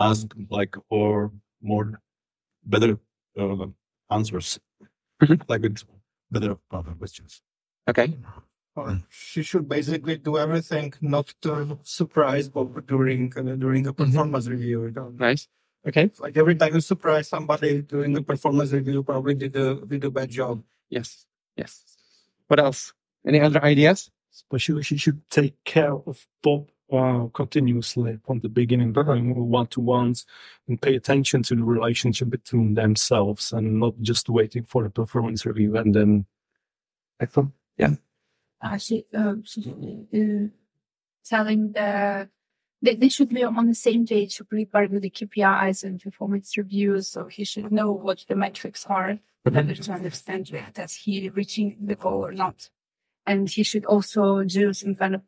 ask 0.00 0.26
like 0.50 0.74
or 0.88 1.30
more 1.62 2.00
better 2.64 2.98
uh, 3.38 3.66
answers, 4.10 4.58
Mhm. 5.22 5.42
like 5.48 5.62
with 5.62 5.84
better 6.30 6.56
questions. 6.98 7.40
Okay. 7.88 8.14
Or 8.78 9.02
she 9.10 9.42
should 9.42 9.68
basically 9.68 10.16
do 10.18 10.38
everything 10.38 10.94
not 11.00 11.34
to 11.42 11.78
surprise 11.82 12.48
Bob 12.48 12.86
during 12.86 13.32
uh, 13.36 13.42
during 13.56 13.86
a 13.86 13.92
performance 13.92 14.46
review. 14.46 14.84
You 14.86 14.92
know? 14.92 15.10
Nice. 15.18 15.48
Okay. 15.86 16.10
Like 16.18 16.36
every 16.36 16.54
time 16.54 16.74
you 16.74 16.80
surprise 16.80 17.28
somebody 17.28 17.82
during 17.82 18.16
a 18.16 18.22
performance 18.22 18.72
review, 18.72 19.02
probably 19.02 19.34
did 19.34 19.56
a 19.56 19.74
did 19.86 20.04
a 20.04 20.10
bad 20.10 20.30
job. 20.30 20.62
Yes. 20.90 21.26
Yes. 21.56 21.82
What 22.46 22.60
else? 22.60 22.92
Any 23.26 23.40
other 23.40 23.62
ideas? 23.64 24.10
Especially 24.32 24.82
she 24.82 24.96
should 24.96 25.20
take 25.28 25.56
care 25.64 25.94
of 25.94 26.26
Bob 26.42 26.70
uh, 26.92 27.26
continuously 27.34 28.18
from 28.24 28.38
the 28.40 28.48
beginning, 28.48 28.92
doing 28.92 29.34
one-to-ones, 29.34 30.24
and 30.68 30.80
pay 30.80 30.94
attention 30.94 31.42
to 31.42 31.56
the 31.56 31.64
relationship 31.64 32.30
between 32.30 32.74
themselves, 32.74 33.52
and 33.52 33.80
not 33.80 33.94
just 34.00 34.28
waiting 34.28 34.64
for 34.64 34.84
the 34.84 34.90
performance 34.90 35.44
review 35.44 35.76
and 35.76 35.94
then. 35.94 36.26
Excellent. 37.20 37.52
Yeah. 37.76 37.94
She, 38.78 39.04
uh, 39.16 39.34
she 39.44 39.70
uh, 40.14 40.48
telling 41.24 41.72
the 41.72 42.28
they, 42.80 42.94
they 42.94 43.08
should 43.08 43.28
be 43.30 43.42
on 43.42 43.66
the 43.66 43.74
same 43.74 44.06
page 44.06 44.40
regarding 44.50 45.00
the 45.00 45.10
KPIs 45.10 45.82
and 45.82 46.00
performance 46.00 46.56
reviews. 46.56 47.08
So 47.08 47.26
he 47.26 47.44
should 47.44 47.72
know 47.72 47.90
what 47.90 48.24
the 48.28 48.36
metrics 48.36 48.86
are 48.86 49.18
in 49.44 49.56
order 49.56 49.74
to 49.74 49.92
understand 49.92 50.52
that 50.74 50.90
he 50.92 51.28
reaching 51.30 51.76
the 51.80 51.96
goal 51.96 52.24
or 52.24 52.32
not. 52.32 52.70
And 53.26 53.48
he 53.48 53.62
should 53.62 53.84
also 53.84 54.44
do 54.44 54.72
some 54.72 54.94
kind 54.94 55.16
of 55.16 55.22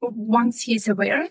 once 0.00 0.62
he's 0.62 0.88
aware, 0.88 1.28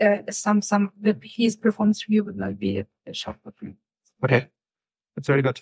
uh, 0.00 0.18
some 0.30 0.62
some 0.62 0.90
that 1.00 1.18
his 1.22 1.56
performance 1.56 2.08
review 2.08 2.24
would 2.24 2.36
not 2.36 2.58
be 2.58 2.78
a, 2.78 2.86
a 3.06 3.12
shock 3.12 3.36
for 3.42 3.52
him. 3.60 3.76
Okay. 4.24 4.48
That's 5.14 5.28
very 5.28 5.42
good. 5.42 5.60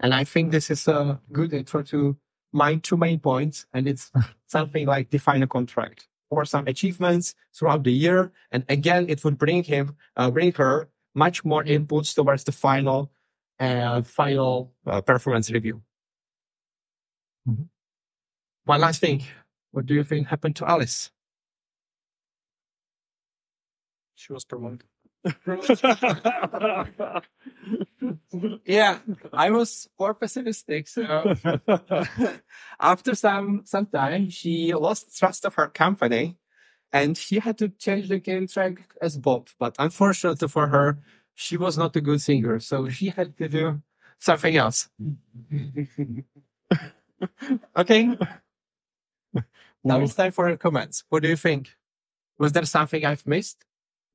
And 0.00 0.14
I 0.14 0.24
think 0.24 0.52
this 0.52 0.70
is 0.70 0.86
a 0.86 1.20
good 1.32 1.52
intro 1.52 1.82
to 1.82 2.16
my 2.52 2.76
two 2.76 2.96
main 2.96 3.20
points. 3.20 3.66
And 3.72 3.88
it's 3.88 4.10
something 4.46 4.86
like 4.86 5.10
define 5.10 5.42
a 5.42 5.46
contract 5.46 6.08
or 6.30 6.44
some 6.44 6.66
achievements 6.66 7.34
throughout 7.54 7.84
the 7.84 7.92
year. 7.92 8.32
And 8.50 8.64
again, 8.68 9.06
it 9.08 9.24
would 9.24 9.38
bring 9.38 9.62
him, 9.64 9.96
uh, 10.16 10.30
bring 10.30 10.52
her 10.52 10.88
much 11.14 11.44
more 11.44 11.64
inputs 11.64 12.14
towards 12.14 12.44
the 12.44 12.52
final, 12.52 13.10
uh, 13.58 14.02
final 14.02 14.72
uh, 14.86 15.00
performance 15.00 15.50
review. 15.50 15.82
Mhm. 17.48 17.68
One 18.64 18.80
last 18.80 19.00
thing. 19.00 19.22
What 19.70 19.86
do 19.86 19.94
you 19.94 20.04
think 20.04 20.28
happened 20.28 20.56
to 20.56 20.68
Alice? 20.68 21.10
She 24.14 24.32
was 24.32 24.44
promoted. 24.44 24.84
Yeah, 28.64 28.98
I 29.32 29.50
was 29.50 29.88
more 29.98 30.14
pessimistic. 30.14 30.88
So 30.88 31.02
after 32.80 33.14
some 33.14 33.62
some 33.64 33.86
time, 33.86 34.30
she 34.30 34.74
lost 34.74 35.18
trust 35.18 35.44
of 35.44 35.54
her 35.54 35.68
company, 35.68 36.36
and 36.92 37.16
she 37.16 37.38
had 37.38 37.58
to 37.58 37.68
change 37.68 38.08
the 38.08 38.18
game 38.18 38.46
track 38.46 38.94
as 39.00 39.16
Bob. 39.16 39.48
But 39.58 39.74
unfortunately 39.78 40.48
for 40.48 40.68
her, 40.68 40.98
she 41.34 41.56
was 41.56 41.78
not 41.78 41.96
a 41.96 42.00
good 42.00 42.20
singer, 42.20 42.60
so 42.60 42.88
she 42.88 43.08
had 43.08 43.36
to 43.38 43.48
do 43.48 43.82
something 44.18 44.56
else. 44.56 44.88
okay. 47.76 48.16
Now 49.84 50.00
it's 50.00 50.14
time 50.14 50.32
for 50.32 50.56
comments. 50.56 51.04
What 51.08 51.22
do 51.22 51.28
you 51.28 51.36
think? 51.36 51.70
Was 52.38 52.52
there 52.52 52.64
something 52.64 53.04
I've 53.04 53.26
missed? 53.26 53.64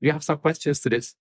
Do 0.04 0.08
you 0.08 0.14
have 0.14 0.24
some 0.24 0.40
questions 0.40 0.82
to 0.82 0.90
this? 0.90 1.16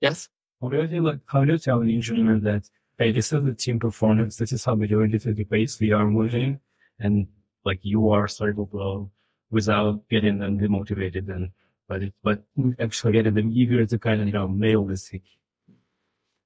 Yes. 0.00 0.30
How 0.62 0.70
do 0.70 0.82
you 0.82 1.02
like? 1.02 1.20
How 1.26 1.44
do 1.44 1.52
you 1.52 1.58
tell 1.58 1.82
an 1.82 1.90
engineer 1.90 2.38
that 2.38 2.70
hey, 2.98 3.12
this 3.12 3.34
is 3.34 3.44
the 3.44 3.52
team 3.52 3.78
performance. 3.78 4.36
This 4.36 4.50
is 4.50 4.64
how 4.64 4.74
we 4.76 4.86
do 4.86 5.02
it. 5.02 5.12
This 5.12 5.26
is 5.26 5.36
the 5.36 5.44
pace 5.44 5.78
we 5.78 5.92
are 5.92 6.06
moving, 6.06 6.58
and 6.98 7.26
like 7.66 7.80
you 7.82 8.08
are 8.08 8.28
starting 8.28 8.56
to 8.56 8.64
blow 8.64 9.10
without 9.50 10.08
getting 10.08 10.38
them 10.38 10.58
demotivated 10.58 11.28
and 11.28 11.50
but 11.86 12.02
it, 12.02 12.14
but 12.22 12.44
actually 12.80 13.12
getting 13.12 13.34
them 13.34 13.50
eager 13.52 13.84
to 13.84 13.98
kind 13.98 14.22
of 14.22 14.26
you 14.26 14.32
know 14.32 14.46
nail 14.46 14.86
this 14.86 15.10
thing. 15.10 15.20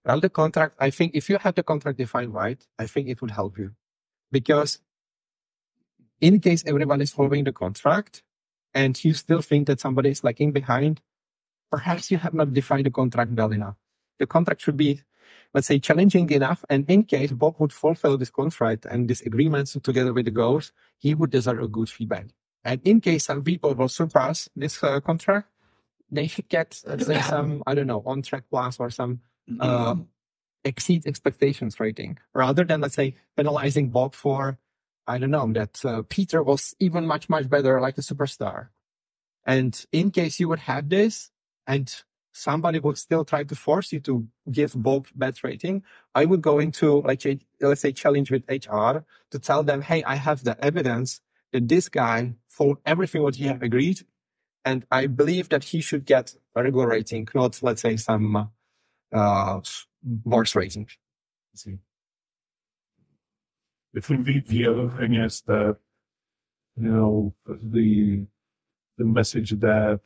Well, 0.05 0.19
the 0.19 0.31
contract, 0.31 0.75
I 0.81 0.91
think 0.91 1.13
if 1.15 1.31
you 1.31 1.39
have 1.39 1.55
the 1.55 1.63
contract 1.63 1.99
defined 1.99 2.35
right, 2.35 2.61
I 2.77 2.89
think 2.89 3.09
it 3.09 3.23
would 3.23 3.31
help 3.31 3.57
you. 3.57 3.71
Because 4.33 4.81
in 6.21 6.41
case 6.41 6.65
everyone 6.67 7.01
is 7.01 7.13
following 7.13 7.45
the 7.45 7.53
contract 7.53 8.25
and 8.75 8.93
you 9.05 9.15
still 9.15 9.43
think 9.43 9.69
that 9.69 9.79
somebody 9.79 10.11
is 10.11 10.25
lagging 10.25 10.51
behind, 10.53 11.01
perhaps 11.71 12.11
you 12.11 12.19
have 12.19 12.35
not 12.35 12.53
defined 12.53 12.87
the 12.87 12.91
contract 12.91 13.33
well 13.33 13.53
enough. 13.53 13.77
The 14.19 14.27
contract 14.27 14.61
should 14.63 14.77
be, 14.77 15.03
let's 15.55 15.67
say, 15.67 15.79
challenging 15.79 16.31
enough. 16.31 16.65
And 16.69 16.89
in 16.91 17.05
case 17.05 17.33
Bob 17.33 17.57
would 17.59 17.73
fulfill 17.73 18.19
this 18.19 18.31
contract 18.31 18.87
and 18.87 19.09
these 19.09 19.23
agreements 19.23 19.77
together 19.83 20.13
with 20.13 20.27
the 20.27 20.31
goals, 20.31 20.73
he 20.99 21.15
would 21.15 21.31
deserve 21.31 21.63
a 21.63 21.69
good 21.69 21.89
feedback. 21.89 22.27
And 22.65 22.81
in 22.85 23.01
case 23.01 23.25
some 23.25 23.43
people 23.43 23.75
will 23.75 23.89
surpass 23.89 24.49
this 24.55 24.83
uh, 24.85 25.01
contract, 25.01 25.49
they 26.11 26.27
should 26.27 26.49
get, 26.49 26.83
let's 26.85 27.07
say, 27.07 27.21
some, 27.23 27.63
I 27.67 27.75
don't 27.75 27.87
know, 27.87 28.03
on 28.05 28.23
track 28.23 28.45
plus 28.51 28.79
or 28.79 28.91
some 28.91 29.21
uh, 29.59 29.95
exceed 30.65 31.07
expectations 31.07 31.81
rating 31.81 32.19
rather 32.35 32.65
than 32.65 32.81
let's 32.81 32.95
say 32.95 33.15
penalizing 33.37 33.91
Bob 33.91 34.15
for 34.15 34.59
I 35.07 35.19
don't 35.19 35.31
know 35.31 35.51
that 35.55 35.85
uh, 35.85 36.03
Peter 36.09 36.43
was 36.43 36.75
even 36.79 37.07
much 37.07 37.29
much 37.29 37.49
better 37.49 37.81
like 37.81 37.99
a 37.99 38.03
superstar. 38.03 38.69
And 39.45 39.75
in 39.91 40.11
case 40.11 40.39
you 40.39 40.49
would 40.49 40.61
have 40.61 40.89
this 40.89 41.31
and 41.73 41.87
somebody 42.33 42.79
would 42.81 42.99
still 42.99 43.25
try 43.25 43.43
to 43.45 43.55
force 43.55 43.93
you 43.93 44.01
to 44.01 44.27
give 44.51 44.73
Bob 44.87 45.07
bad 45.15 45.37
rating, 45.45 45.83
I 46.15 46.25
would 46.25 46.43
go 46.43 46.59
into 46.59 47.01
like 47.03 47.25
a- 47.27 47.41
let's 47.61 47.83
say 47.83 47.93
challenge 47.93 48.31
with 48.31 48.45
HR 48.49 49.05
to 49.33 49.39
tell 49.39 49.63
them, 49.63 49.81
hey, 49.83 50.03
I 50.05 50.17
have 50.17 50.43
the 50.45 50.57
evidence 50.65 51.21
that 51.53 51.69
this 51.69 51.89
guy 51.89 52.35
followed 52.49 52.79
everything 52.85 53.23
what 53.23 53.37
he 53.37 53.45
have 53.45 53.63
agreed, 53.63 54.01
and 54.65 54.85
I 54.91 55.07
believe 55.07 55.49
that 55.51 55.65
he 55.65 55.81
should 55.81 56.05
get 56.05 56.35
a 56.57 56.63
regular 56.65 56.89
rating, 56.89 57.29
not 57.35 57.63
let's 57.63 57.83
say 57.83 57.97
some. 57.97 58.51
Uh, 59.13 59.61
worse 60.25 60.55
rating. 60.55 60.89
It 63.93 64.09
would 64.09 64.25
be 64.25 64.41
the 64.41 64.67
other 64.67 64.89
thing 64.89 65.15
is 65.15 65.43
that 65.43 65.77
you 66.77 66.89
know 66.89 67.35
the 67.47 68.25
the 68.99 69.05
message 69.05 69.51
that 69.51 70.01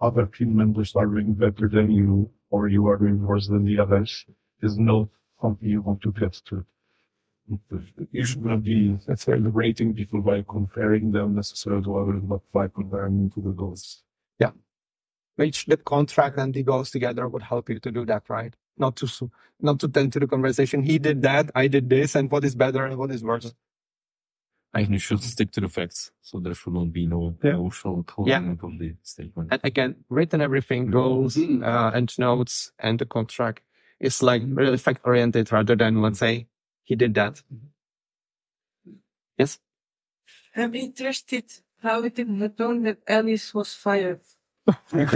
other 0.00 0.26
team 0.26 0.56
members 0.56 0.94
are 0.94 1.06
doing 1.06 1.34
better 1.34 1.68
than 1.68 1.90
you 1.90 2.30
or 2.50 2.68
you 2.68 2.86
are 2.86 2.96
doing 2.96 3.20
worse 3.22 3.48
than 3.48 3.64
the 3.64 3.78
others 3.78 4.24
is 4.62 4.78
not 4.78 5.08
something 5.40 5.68
you 5.68 5.82
want 5.82 6.00
to 6.02 6.12
get 6.12 6.40
to. 6.46 6.64
You 8.12 8.24
should 8.24 8.44
not 8.44 8.62
be 8.62 8.98
necessarily 9.06 9.48
rating 9.48 9.94
people 9.94 10.20
by 10.20 10.44
comparing 10.48 11.12
them 11.12 11.34
necessarily 11.34 11.82
to 11.84 11.98
others, 11.98 12.22
but 12.22 12.40
by 12.52 12.68
comparing 12.68 13.30
to 13.30 13.40
the 13.40 13.50
goals. 13.50 14.02
Yeah. 14.38 14.50
Which 15.36 15.64
the 15.66 15.78
contract 15.78 16.38
and 16.38 16.52
the 16.52 16.62
goals 16.62 16.90
together 16.90 17.26
would 17.26 17.42
help 17.42 17.70
you 17.70 17.78
to 17.80 17.90
do 17.90 18.04
that, 18.06 18.28
right? 18.28 18.54
Not 18.76 18.96
to 18.96 19.30
not 19.60 19.80
to 19.80 19.88
tend 19.88 20.12
to 20.12 20.20
the 20.20 20.26
conversation. 20.26 20.82
He 20.82 20.98
did 20.98 21.22
that, 21.22 21.50
I 21.54 21.68
did 21.68 21.88
this, 21.88 22.14
and 22.14 22.30
what 22.30 22.44
is 22.44 22.54
better 22.54 22.84
and 22.84 22.96
what 22.98 23.10
is 23.10 23.24
worse. 23.24 23.52
And 24.74 24.90
you 24.90 24.98
should 24.98 25.22
stick 25.22 25.50
to 25.52 25.60
the 25.62 25.68
facts. 25.68 26.10
So 26.20 26.38
there 26.40 26.54
should 26.54 26.74
not 26.74 26.92
be 26.92 27.06
no 27.06 27.34
Yeah. 27.42 27.54
emotional 27.54 28.02
component 28.04 28.62
of 28.62 28.78
the 28.78 28.94
statement. 29.02 29.48
And 29.50 29.60
again, 29.64 30.04
written 30.10 30.40
everything, 30.42 30.90
goals 30.90 31.38
uh, 31.38 31.90
and 31.94 32.12
notes 32.18 32.72
and 32.78 32.98
the 32.98 33.06
contract 33.06 33.62
is 33.98 34.22
like 34.22 34.42
really 34.46 34.76
fact 34.76 35.00
oriented 35.04 35.50
rather 35.50 35.74
than 35.74 36.02
let's 36.02 36.18
say 36.18 36.46
he 36.84 36.94
did 36.96 37.14
that. 37.14 37.42
Yes. 39.38 39.58
I'm 40.54 40.74
interested 40.74 41.44
how 41.82 42.02
it 42.04 42.18
is 42.18 42.26
known 42.58 42.82
that 42.82 42.98
Alice 43.08 43.54
was 43.54 43.72
fired. 43.74 44.20
I've 44.92 45.08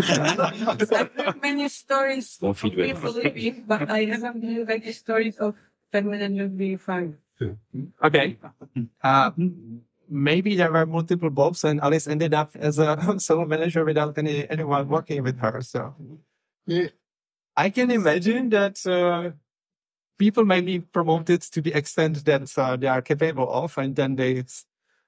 heard 1.15 1.43
many 1.43 1.69
stories 1.69 2.39
No 2.41 2.51
of 2.51 2.59
feedback. 2.59 2.87
people 2.97 3.13
leaving, 3.13 3.65
but 3.67 3.91
I 3.91 4.05
haven't 4.07 4.43
heard 4.43 4.71
any 4.71 4.93
stories 4.93 5.37
of 5.37 5.55
fan 5.91 6.09
managers 6.09 6.51
being 6.53 6.79
fired. 6.79 7.19
Okay. 8.03 8.39
Uh, 9.03 9.31
maybe 10.09 10.55
there 10.57 10.71
were 10.71 10.87
multiple 10.87 11.31
Bobs 11.31 11.65
and 11.65 11.81
Alice 11.81 12.07
ended 12.07 12.35
up 12.35 12.51
as 12.55 12.79
a 12.79 12.97
solo 13.19 13.45
manager 13.45 13.85
without 13.85 14.17
any 14.19 14.49
anyone 14.49 14.89
working 14.89 15.23
with 15.23 15.39
her. 15.41 15.61
So 15.61 15.95
yeah, 16.67 16.89
I 17.57 17.71
can 17.71 17.91
imagine 17.91 18.51
that 18.51 18.87
uh, 18.87 19.33
people 20.19 20.45
may 20.45 20.61
be 20.61 20.81
promoted 20.81 21.43
to 21.43 21.61
the 21.61 21.73
extent 21.73 22.25
that 22.25 22.59
uh, 22.59 22.77
they 22.77 22.87
are 22.87 23.03
capable 23.03 23.51
of, 23.53 23.77
and 23.79 23.97
then 23.97 24.17
they, 24.17 24.37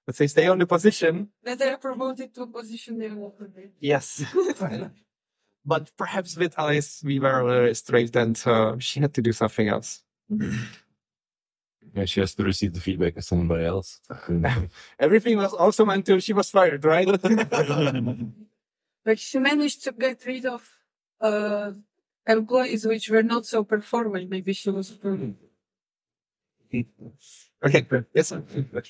let's 0.07 0.19
say, 0.19 0.27
stay 0.27 0.47
on 0.49 0.59
the 0.59 0.67
position. 0.67 1.29
That 1.43 1.59
they 1.59 1.71
are 1.71 1.79
promoted 1.79 2.35
to 2.35 2.43
a 2.43 2.47
position 2.47 2.99
they 2.99 3.11
want 3.11 3.39
to 3.39 3.45
be. 3.45 3.71
Yes. 3.81 4.25
but 5.65 5.91
perhaps 5.97 6.37
with 6.37 6.59
Alice, 6.59 7.03
we 7.05 7.19
were 7.19 7.45
very 7.45 7.75
strict 7.75 8.17
and 8.17 8.41
uh, 8.47 8.77
she 8.79 9.01
had 9.01 9.15
to 9.15 9.23
do 9.23 9.33
something 9.33 9.69
else. 9.69 10.03
Yeah, 11.95 12.07
she 12.07 12.21
has 12.21 12.35
to 12.35 12.43
receive 12.43 12.75
the 12.75 12.81
feedback 12.81 13.17
as 13.17 13.29
somebody 13.29 13.65
else. 13.65 14.01
Everything 14.99 15.39
was 15.39 15.55
awesome 15.55 15.91
until 15.91 16.19
she 16.19 16.33
was 16.33 16.51
fired, 16.51 16.85
right? 16.85 17.09
But 19.05 19.19
she 19.19 19.39
managed 19.39 19.85
to 19.85 19.93
get 19.93 20.25
rid 20.25 20.47
of 20.47 20.67
uh, 21.21 21.73
employees 22.27 22.87
which 22.87 23.11
were 23.11 23.23
not 23.23 23.45
so 23.45 23.63
performing. 23.63 24.31
Maybe 24.31 24.55
she 24.55 24.71
was. 24.71 24.99
okay. 26.73 27.87
Yes. 28.15 28.29
sir. 28.29 28.43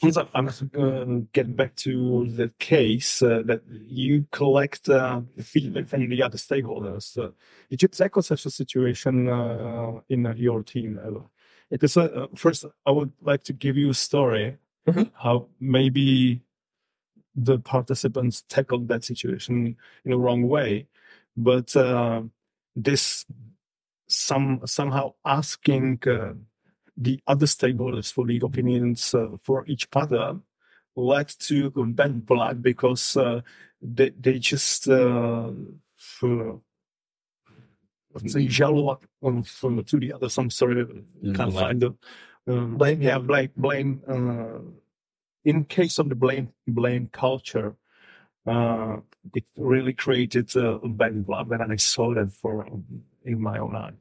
Honza, 0.02 0.28
I'm 0.32 0.48
um, 0.80 1.28
getting 1.32 1.54
back 1.54 1.74
to 1.76 2.26
the 2.28 2.50
case 2.58 3.22
uh, 3.22 3.42
that 3.46 3.62
you 3.68 4.26
collect 4.30 4.88
uh, 4.88 5.22
feedback 5.42 5.88
from 5.88 6.08
the 6.08 6.22
other 6.22 6.38
stakeholders. 6.38 7.18
Uh, 7.18 7.30
did 7.68 7.82
you 7.82 7.88
tackle 7.88 8.22
such 8.22 8.46
a 8.46 8.50
situation 8.50 9.28
uh, 9.28 10.00
in 10.08 10.26
uh, 10.26 10.34
your 10.36 10.62
team 10.62 11.00
ever? 11.04 11.22
Because 11.70 11.96
uh, 11.96 12.26
first, 12.34 12.64
I 12.86 12.90
would 12.90 13.12
like 13.22 13.42
to 13.44 13.52
give 13.52 13.76
you 13.76 13.90
a 13.90 13.94
story 13.94 14.58
Mhm. 14.86 15.10
how 15.14 15.48
maybe 15.60 16.42
the 17.34 17.58
participants 17.58 18.42
tackled 18.48 18.88
that 18.88 19.02
situation 19.04 19.76
in 20.04 20.12
a 20.12 20.18
wrong 20.18 20.42
way. 20.48 20.86
But 21.36 21.74
uh, 21.74 22.22
this 22.76 23.24
some 24.06 24.60
somehow 24.66 25.14
asking 25.24 26.02
uh, 26.06 26.34
the 26.96 27.20
other 27.26 27.46
stakeholders 27.46 28.12
for 28.12 28.26
the 28.26 28.40
opinions 28.42 29.14
uh, 29.14 29.36
for 29.42 29.64
each 29.66 29.88
other 29.92 30.38
led 30.96 31.28
to 31.28 31.70
bad 31.70 32.24
blood 32.26 32.62
because 32.62 33.16
uh, 33.16 33.40
they 33.80 34.10
they 34.10 34.38
just 34.38 34.88
uh, 34.88 35.50
for, 35.96 36.60
let's 38.14 38.32
say 38.32 38.40
yellow 38.40 39.00
on 39.22 39.42
from 39.42 39.82
to 39.84 39.98
the 39.98 40.12
other. 40.12 40.28
Some 40.28 40.50
sort 40.50 40.78
of 40.78 40.90
kind 41.34 41.40
of 41.40 41.54
kind 41.54 41.82
of 41.82 41.96
um, 42.46 42.76
blame. 42.76 43.02
Yeah, 43.02 43.18
blame 43.18 43.50
blame. 43.56 44.02
Uh, 44.08 44.70
in 45.44 45.64
case 45.64 45.98
of 45.98 46.08
the 46.08 46.14
blame 46.14 46.52
blame 46.66 47.08
culture, 47.12 47.76
uh, 48.46 48.96
it 49.34 49.44
really 49.56 49.92
created 49.92 50.56
uh, 50.56 50.78
bad 50.84 51.26
blood, 51.26 51.50
and 51.50 51.72
I 51.72 51.76
saw 51.76 52.14
that 52.14 52.32
for 52.32 52.66
in 53.24 53.40
my 53.40 53.58
own 53.58 53.74
eyes. 53.74 53.94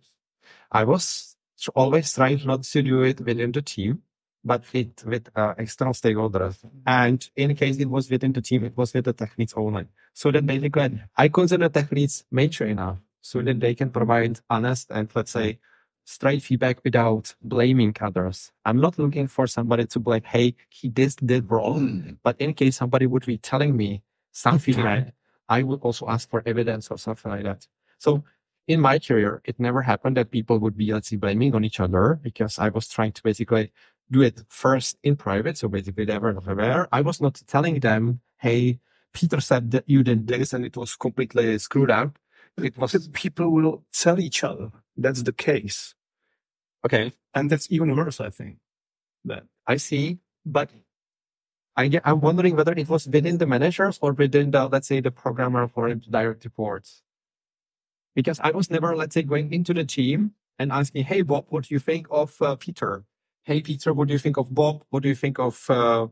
I 0.71 0.83
was 0.83 1.35
always 1.75 2.13
trying 2.13 2.41
not 2.45 2.63
to 2.63 2.81
do 2.81 3.03
it 3.03 3.21
within 3.21 3.51
the 3.51 3.61
team, 3.61 4.01
but 4.43 4.63
with, 4.73 5.05
with 5.05 5.29
uh, 5.35 5.53
external 5.57 5.93
stakeholders. 5.93 6.57
And 6.85 7.27
in 7.35 7.55
case 7.55 7.77
it 7.77 7.89
was 7.89 8.09
within 8.09 8.33
the 8.33 8.41
team, 8.41 8.65
it 8.65 8.75
was 8.75 8.93
with 8.93 9.05
the 9.05 9.13
techniques 9.13 9.53
only. 9.55 9.87
So 10.13 10.31
that 10.31 10.45
basically 10.45 11.01
I 11.15 11.29
consider 11.29 11.69
techniques 11.69 12.23
mature 12.31 12.67
enough 12.67 12.97
so 13.23 13.41
that 13.41 13.59
they 13.59 13.73
can 13.73 13.89
provide 13.89 14.39
honest 14.49 14.91
and 14.91 15.09
let's 15.15 15.31
say 15.31 15.57
straight 16.05 16.43
feedback 16.43 16.83
without 16.83 17.33
blaming 17.41 17.95
others. 18.01 18.51
I'm 18.65 18.79
not 18.81 18.99
looking 18.99 19.27
for 19.27 19.47
somebody 19.47 19.85
to 19.87 19.99
blame, 19.99 20.23
hey, 20.25 20.55
he 20.69 20.89
did 20.89 21.03
this 21.03 21.15
did 21.15 21.49
wrong. 21.49 21.79
Mm. 21.79 22.17
But 22.21 22.39
in 22.39 22.53
case 22.53 22.75
somebody 22.77 23.07
would 23.07 23.25
be 23.25 23.37
telling 23.37 23.75
me 23.75 24.03
something 24.31 24.77
like, 24.83 25.13
I 25.47 25.63
would 25.63 25.79
also 25.81 26.07
ask 26.09 26.29
for 26.29 26.43
evidence 26.45 26.91
or 26.91 26.97
something 26.97 27.31
like 27.31 27.43
that. 27.43 27.65
So 27.97 28.23
in 28.67 28.81
my 28.81 28.99
career, 28.99 29.41
it 29.45 29.57
never 29.57 29.81
happened 29.81 30.17
that 30.17 30.31
people 30.31 30.59
would 30.59 30.75
be, 30.75 30.91
let's 30.93 31.09
say, 31.09 31.15
blaming 31.15 31.55
on 31.55 31.63
each 31.63 31.79
other 31.79 32.19
because 32.21 32.59
I 32.59 32.69
was 32.69 32.89
trying 32.89 33.13
to 33.13 33.23
basically 33.23 33.71
do 34.11 34.21
it 34.21 34.43
first 34.49 34.97
in 35.03 35.15
private. 35.15 35.57
So 35.57 35.69
basically 35.69 36.05
they 36.05 36.17
were 36.17 36.33
not 36.33 36.47
aware. 36.47 36.89
I 36.91 37.01
was 37.01 37.21
not 37.21 37.41
telling 37.47 37.79
them, 37.79 38.19
Hey, 38.37 38.79
Peter 39.13 39.39
said 39.39 39.71
that 39.71 39.85
you 39.87 40.03
did 40.03 40.27
this 40.27 40.51
and 40.51 40.65
it 40.65 40.75
was 40.75 40.95
completely 40.95 41.57
screwed 41.59 41.91
up. 41.91 42.17
It 42.57 42.77
was, 42.77 43.07
people 43.09 43.49
will 43.49 43.83
tell 43.91 44.19
each 44.19 44.43
other 44.43 44.71
that's 44.95 45.23
the 45.23 45.33
case, 45.33 45.95
okay, 46.85 47.13
and 47.33 47.49
that's 47.49 47.71
even 47.71 47.95
worse. 47.95 48.21
I 48.21 48.29
think 48.29 48.57
that 49.25 49.43
I 49.65 49.77
see, 49.77 50.19
but 50.45 50.69
I 51.75 51.87
get, 51.87 52.03
I'm 52.05 52.21
wondering 52.21 52.55
whether 52.55 52.73
it 52.73 52.87
was 52.87 53.07
within 53.07 53.37
the 53.39 53.47
managers 53.47 53.97
or 54.01 54.13
within 54.13 54.51
the, 54.51 54.67
let's 54.67 54.87
say, 54.87 54.99
the 54.99 55.11
programmer 55.11 55.69
or 55.73 55.89
the 55.89 55.95
direct 55.95 56.45
reports. 56.45 57.01
Because 58.15 58.39
I 58.39 58.51
was 58.51 58.69
never, 58.69 58.95
let's 58.95 59.15
say, 59.15 59.23
going 59.23 59.51
into 59.51 59.73
the 59.73 59.83
team 59.83 60.33
and 60.59 60.71
asking, 60.71 61.05
Hey, 61.05 61.23
Bob, 61.23 61.45
what 61.49 61.65
do 61.65 61.73
you 61.73 61.79
think 61.79 62.05
of 62.11 62.39
uh, 62.41 62.55
Peter? 62.55 63.05
Hey, 63.43 63.61
Peter, 63.61 63.91
what 63.93 64.07
do 64.07 64.13
you 64.13 64.19
think 64.19 64.37
of 64.37 64.53
Bob? 64.53 64.83
What 64.91 65.01
do 65.01 65.09
you 65.09 65.15
think 65.15 65.39
of 65.39 65.65
uh, 65.69 66.07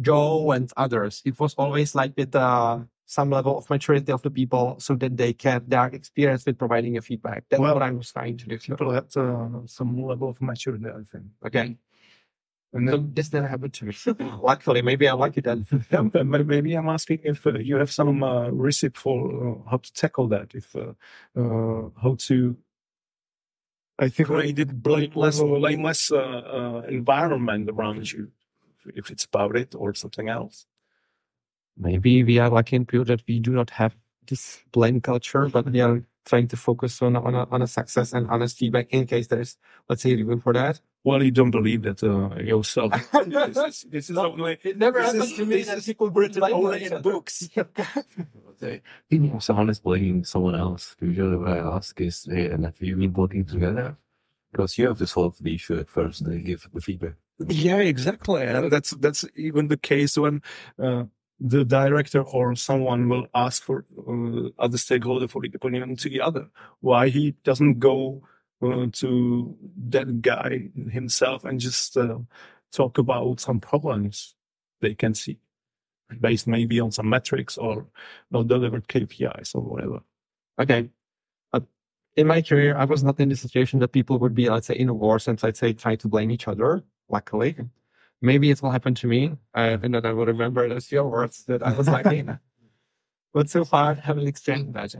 Joe 0.00 0.50
and 0.50 0.70
others? 0.76 1.22
It 1.24 1.38
was 1.38 1.54
always 1.54 1.94
like 1.94 2.14
with 2.16 2.34
uh, 2.34 2.80
some 3.06 3.30
level 3.30 3.56
of 3.56 3.70
maturity 3.70 4.10
of 4.12 4.20
the 4.22 4.30
people 4.30 4.76
so 4.80 4.94
that 4.96 5.16
they 5.16 5.32
can, 5.32 5.62
they 5.68 5.76
are 5.76 5.88
experienced 5.88 6.44
with 6.46 6.58
providing 6.58 6.96
a 6.96 7.02
feedback. 7.02 7.44
That's 7.48 7.60
Well, 7.60 7.74
what 7.74 7.82
I 7.82 7.92
was 7.92 8.12
trying 8.12 8.36
to 8.38 8.46
do. 8.46 8.58
people 8.58 8.90
had 8.90 9.16
uh, 9.16 9.48
some 9.66 10.02
level 10.02 10.28
of 10.28 10.42
maturity. 10.42 10.86
I 10.86 11.02
think. 11.10 11.24
Okay. 11.46 11.76
And 12.72 12.88
So 12.88 12.96
then, 12.96 13.14
this 13.14 13.32
never 13.32 13.46
happened 13.46 13.72
to 13.74 13.84
me. 13.86 13.94
Luckily, 14.42 14.82
maybe 14.82 15.08
I 15.08 15.12
like 15.12 15.36
it 15.38 15.44
then. 15.44 15.66
but 15.90 16.46
maybe 16.46 16.74
I'm 16.74 16.88
asking 16.88 17.20
if 17.22 17.46
uh, 17.46 17.52
you 17.58 17.76
have 17.76 17.92
some 17.92 18.22
uh, 18.24 18.50
recipe 18.50 18.98
for 18.98 19.18
uh, 19.64 19.70
how 19.70 19.76
to 19.78 19.92
tackle 19.92 20.26
that. 20.28 20.52
If 20.54 20.74
uh, 20.74 20.92
uh, 21.40 21.90
how 22.02 22.16
to, 22.18 22.56
I 24.00 24.08
think 24.08 24.28
create 24.28 24.58
a 24.58 24.66
blameless, 24.66 25.40
blameless 25.40 26.10
environment 26.88 27.70
around 27.70 28.10
you. 28.12 28.32
If 28.84 29.10
it's 29.10 29.24
about 29.24 29.56
it 29.56 29.74
or 29.74 29.94
something 29.94 30.28
else. 30.28 30.66
Maybe 31.76 32.24
we 32.24 32.38
are 32.38 32.50
lucky 32.50 32.76
in 32.76 32.86
Pure 32.86 33.04
that 33.06 33.22
we 33.28 33.38
do 33.38 33.52
not 33.52 33.70
have 33.70 33.96
this 34.26 34.60
blame 34.72 35.00
culture, 35.00 35.48
but 35.48 35.66
we 35.70 35.80
are 35.80 36.02
trying 36.24 36.48
to 36.48 36.56
focus 36.56 37.00
on 37.02 37.16
on 37.16 37.34
a, 37.34 37.46
on 37.50 37.62
a 37.62 37.66
success 37.66 38.12
and 38.12 38.28
honest 38.28 38.58
feedback 38.58 38.88
in 38.90 39.06
case 39.06 39.28
there's 39.28 39.56
let's 39.88 40.02
say 40.02 40.14
room 40.22 40.40
for 40.40 40.52
that. 40.52 40.80
Well, 41.04 41.22
you 41.22 41.30
don't 41.30 41.52
believe 41.52 41.82
that 41.82 42.02
uh, 42.02 42.34
yourself. 42.42 42.92
this 43.26 43.56
is, 43.56 43.86
this 43.88 44.10
is 44.10 44.16
only. 44.16 44.58
It 44.64 44.76
never 44.76 44.98
is- 44.98 45.32
to 45.36 45.46
me 45.46 45.58
this 45.58 45.66
that 45.68 45.78
is 45.78 45.86
people 45.86 46.10
blame 46.10 46.42
only 46.42 46.84
in 46.84 47.00
books. 47.00 47.48
say, 48.58 48.82
so 49.38 49.54
honest 49.54 49.84
blaming 49.84 50.24
someone 50.24 50.54
else. 50.54 50.96
Usually 51.00 51.36
what 51.36 51.48
I 51.48 51.58
ask 51.58 52.00
is, 52.00 52.26
hey, 52.28 52.46
and 52.46 52.64
have 52.64 52.80
you 52.80 52.96
been 52.96 53.12
working 53.12 53.44
together? 53.44 53.96
Because 54.50 54.78
you 54.78 54.88
have 54.88 54.98
to 54.98 55.06
solve 55.06 55.36
the 55.40 55.54
issue 55.54 55.78
at 55.78 55.88
first 55.88 56.22
and 56.22 56.32
then 56.32 56.44
give 56.44 56.66
the 56.72 56.80
feedback. 56.80 57.14
Yeah, 57.46 57.76
exactly. 57.78 58.42
And 58.42 58.70
that's 58.70 58.90
that's 58.92 59.24
even 59.36 59.68
the 59.68 59.76
case 59.76 60.16
when 60.16 60.42
uh, 60.82 61.04
the 61.38 61.64
director 61.64 62.22
or 62.22 62.54
someone 62.54 63.08
will 63.08 63.26
ask 63.34 63.62
for 63.62 63.84
uh, 64.08 64.48
other 64.58 64.78
stakeholder 64.78 65.28
for 65.28 65.42
the 65.42 65.50
opinion 65.54 65.96
to 65.96 66.08
the 66.08 66.20
other. 66.20 66.48
Why 66.80 67.08
he 67.08 67.32
doesn't 67.44 67.78
go 67.78 68.22
uh, 68.62 68.86
to 68.92 69.56
that 69.88 70.22
guy 70.22 70.70
himself 70.90 71.44
and 71.44 71.60
just 71.60 71.96
uh, 71.96 72.18
talk 72.72 72.98
about 72.98 73.40
some 73.40 73.60
problems 73.60 74.34
they 74.80 74.94
can 74.94 75.14
see, 75.14 75.38
based 76.20 76.46
maybe 76.46 76.80
on 76.80 76.90
some 76.90 77.08
metrics 77.08 77.58
or 77.58 77.86
not 78.30 78.48
delivered 78.48 78.88
KPIs 78.88 79.54
or 79.54 79.62
whatever. 79.62 80.00
Okay. 80.58 80.88
Uh, 81.52 81.60
in 82.16 82.26
my 82.26 82.40
career, 82.40 82.76
I 82.76 82.84
was 82.84 83.04
not 83.04 83.20
in 83.20 83.28
the 83.28 83.36
situation 83.36 83.78
that 83.80 83.88
people 83.88 84.18
would 84.18 84.34
be, 84.34 84.48
let's 84.48 84.68
say, 84.68 84.76
in 84.76 84.88
a 84.88 84.94
war 84.94 85.18
since 85.18 85.44
I'd 85.44 85.56
say 85.56 85.74
try 85.74 85.96
to 85.96 86.08
blame 86.08 86.30
each 86.30 86.48
other. 86.48 86.82
Luckily, 87.08 87.56
maybe 88.20 88.50
it 88.50 88.62
will 88.62 88.70
happen 88.70 88.94
to 88.96 89.06
me, 89.06 89.32
uh, 89.54 89.78
and 89.82 89.94
then 89.94 90.06
I 90.06 90.12
will 90.12 90.26
remember 90.26 90.68
those 90.68 90.86
few 90.86 91.02
words 91.04 91.44
that 91.44 91.62
I 91.62 91.72
was 91.72 91.86
like 91.88 92.04
lacking. 92.04 92.38
but 93.32 93.50
so 93.50 93.64
far, 93.64 93.92
I 93.92 93.94
haven't 93.94 94.26
experienced 94.26 94.72
that. 94.74 94.94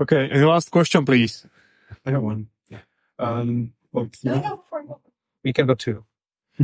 Okay, 0.00 0.28
and 0.30 0.46
last 0.46 0.70
question, 0.70 1.04
please. 1.04 1.46
I 2.04 2.10
got 2.10 2.22
one. 2.22 2.48
Um, 3.18 3.72
well, 3.92 4.10
We 5.44 5.52
can 5.52 5.66
go 5.66 5.74
too. 5.74 6.04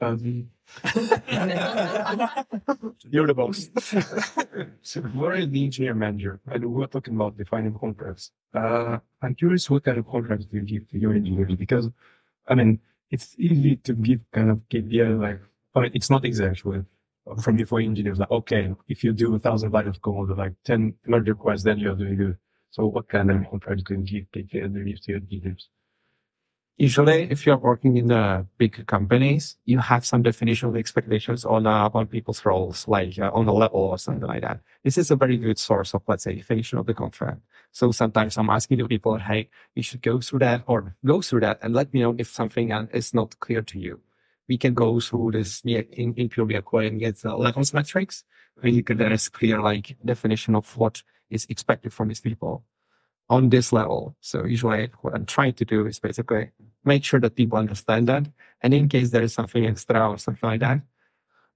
um, 0.00 0.50
you're 3.10 3.26
the 3.26 3.34
boss. 3.34 3.70
So 4.82 5.00
we're 5.14 5.46
the 5.46 5.64
engineer 5.64 5.94
manager 5.94 6.40
and 6.50 6.64
we're 6.64 6.86
talking 6.86 7.14
about 7.14 7.36
defining 7.36 7.78
contracts. 7.78 8.32
Uh, 8.54 8.98
I'm 9.22 9.34
curious 9.34 9.70
what 9.70 9.84
kind 9.84 9.98
of 9.98 10.08
contracts 10.08 10.46
do 10.46 10.56
you 10.56 10.62
give 10.64 10.88
to 10.90 10.98
your 10.98 11.14
engineers? 11.14 11.54
Because, 11.54 11.88
I 12.48 12.54
mean, 12.54 12.80
it's 13.10 13.34
easy 13.38 13.76
to 13.76 13.94
give 13.94 14.20
kind 14.32 14.50
of 14.50 14.60
KPI 14.70 15.20
like, 15.20 15.40
I 15.74 15.80
mean, 15.80 15.90
it's 15.94 16.10
not 16.10 16.24
exact 16.24 16.64
with 16.64 16.84
from 17.42 17.56
before 17.56 17.80
engineers 17.80 18.18
like, 18.18 18.30
okay, 18.30 18.74
if 18.88 19.04
you 19.04 19.12
do 19.12 19.34
a 19.34 19.38
thousand 19.38 19.72
lines 19.72 19.88
of 19.88 20.00
code, 20.00 20.36
like 20.36 20.54
10 20.64 20.94
merge 21.06 21.28
requests, 21.28 21.62
then 21.62 21.78
you're 21.78 21.94
doing 21.94 22.16
good. 22.16 22.38
So 22.70 22.86
what 22.86 23.08
kind 23.08 23.30
of 23.30 23.48
contracts 23.50 23.84
do 23.84 23.94
you 23.94 24.26
give 24.32 24.32
KPI 24.32 25.02
to 25.02 25.12
your 25.12 25.20
engineers? 25.20 25.68
Usually, 26.80 27.24
if 27.28 27.44
you're 27.44 27.56
working 27.56 27.96
in 27.96 28.06
the 28.06 28.46
big 28.56 28.86
companies, 28.86 29.56
you 29.64 29.80
have 29.80 30.06
some 30.06 30.22
definition 30.22 30.68
of 30.68 30.76
expectations 30.76 31.44
on 31.44 31.66
uh, 31.66 31.90
on 31.92 32.06
people's 32.06 32.44
roles, 32.44 32.86
like 32.86 33.18
uh, 33.18 33.32
on 33.34 33.48
a 33.48 33.52
level 33.52 33.80
or 33.80 33.98
something 33.98 34.28
like 34.28 34.42
that. 34.42 34.60
This 34.84 34.96
is 34.96 35.10
a 35.10 35.16
very 35.16 35.36
good 35.38 35.58
source 35.58 35.92
of, 35.92 36.02
let's 36.06 36.22
say, 36.22 36.36
definition 36.36 36.78
of 36.78 36.86
the 36.86 36.94
contract. 36.94 37.40
So 37.72 37.90
sometimes 37.90 38.38
I'm 38.38 38.48
asking 38.48 38.78
the 38.78 38.86
people, 38.86 39.18
hey, 39.18 39.48
you 39.74 39.82
should 39.82 40.02
go 40.02 40.20
through 40.20 40.38
that 40.38 40.62
or 40.68 40.94
go 41.04 41.20
through 41.20 41.40
that 41.40 41.58
and 41.62 41.74
let 41.74 41.92
me 41.92 42.00
know 42.00 42.14
if 42.16 42.28
something 42.28 42.70
uh, 42.72 42.86
is 42.92 43.12
not 43.12 43.40
clear 43.40 43.60
to 43.62 43.78
you. 43.80 44.00
We 44.48 44.56
can 44.56 44.74
go 44.74 45.00
through 45.00 45.32
this 45.32 45.62
in, 45.64 46.14
in 46.14 46.28
Pure 46.28 46.46
BI 46.46 46.84
and 46.84 47.00
get 47.00 47.24
uh, 47.24 47.36
levels 47.36 47.74
metrics. 47.74 48.22
Where 48.54 48.72
you 48.72 48.84
can, 48.84 48.98
there 48.98 49.12
is 49.12 49.28
clear 49.28 49.60
like 49.60 49.96
definition 50.04 50.54
of 50.54 50.76
what 50.76 51.02
is 51.28 51.44
expected 51.50 51.92
from 51.92 52.06
these 52.06 52.20
people 52.20 52.62
on 53.28 53.50
this 53.50 53.72
level. 53.72 54.16
So 54.20 54.44
usually 54.44 54.90
what 55.00 55.14
I'm 55.14 55.26
trying 55.26 55.54
to 55.54 55.64
do 55.64 55.86
is 55.86 55.98
basically 55.98 56.50
make 56.84 57.04
sure 57.04 57.20
that 57.20 57.36
people 57.36 57.58
understand 57.58 58.08
that. 58.08 58.26
And 58.62 58.74
in 58.74 58.88
case 58.88 59.10
there 59.10 59.22
is 59.22 59.34
something 59.34 59.66
extra 59.66 60.08
or 60.10 60.18
something 60.18 60.48
like 60.48 60.60
that, 60.60 60.80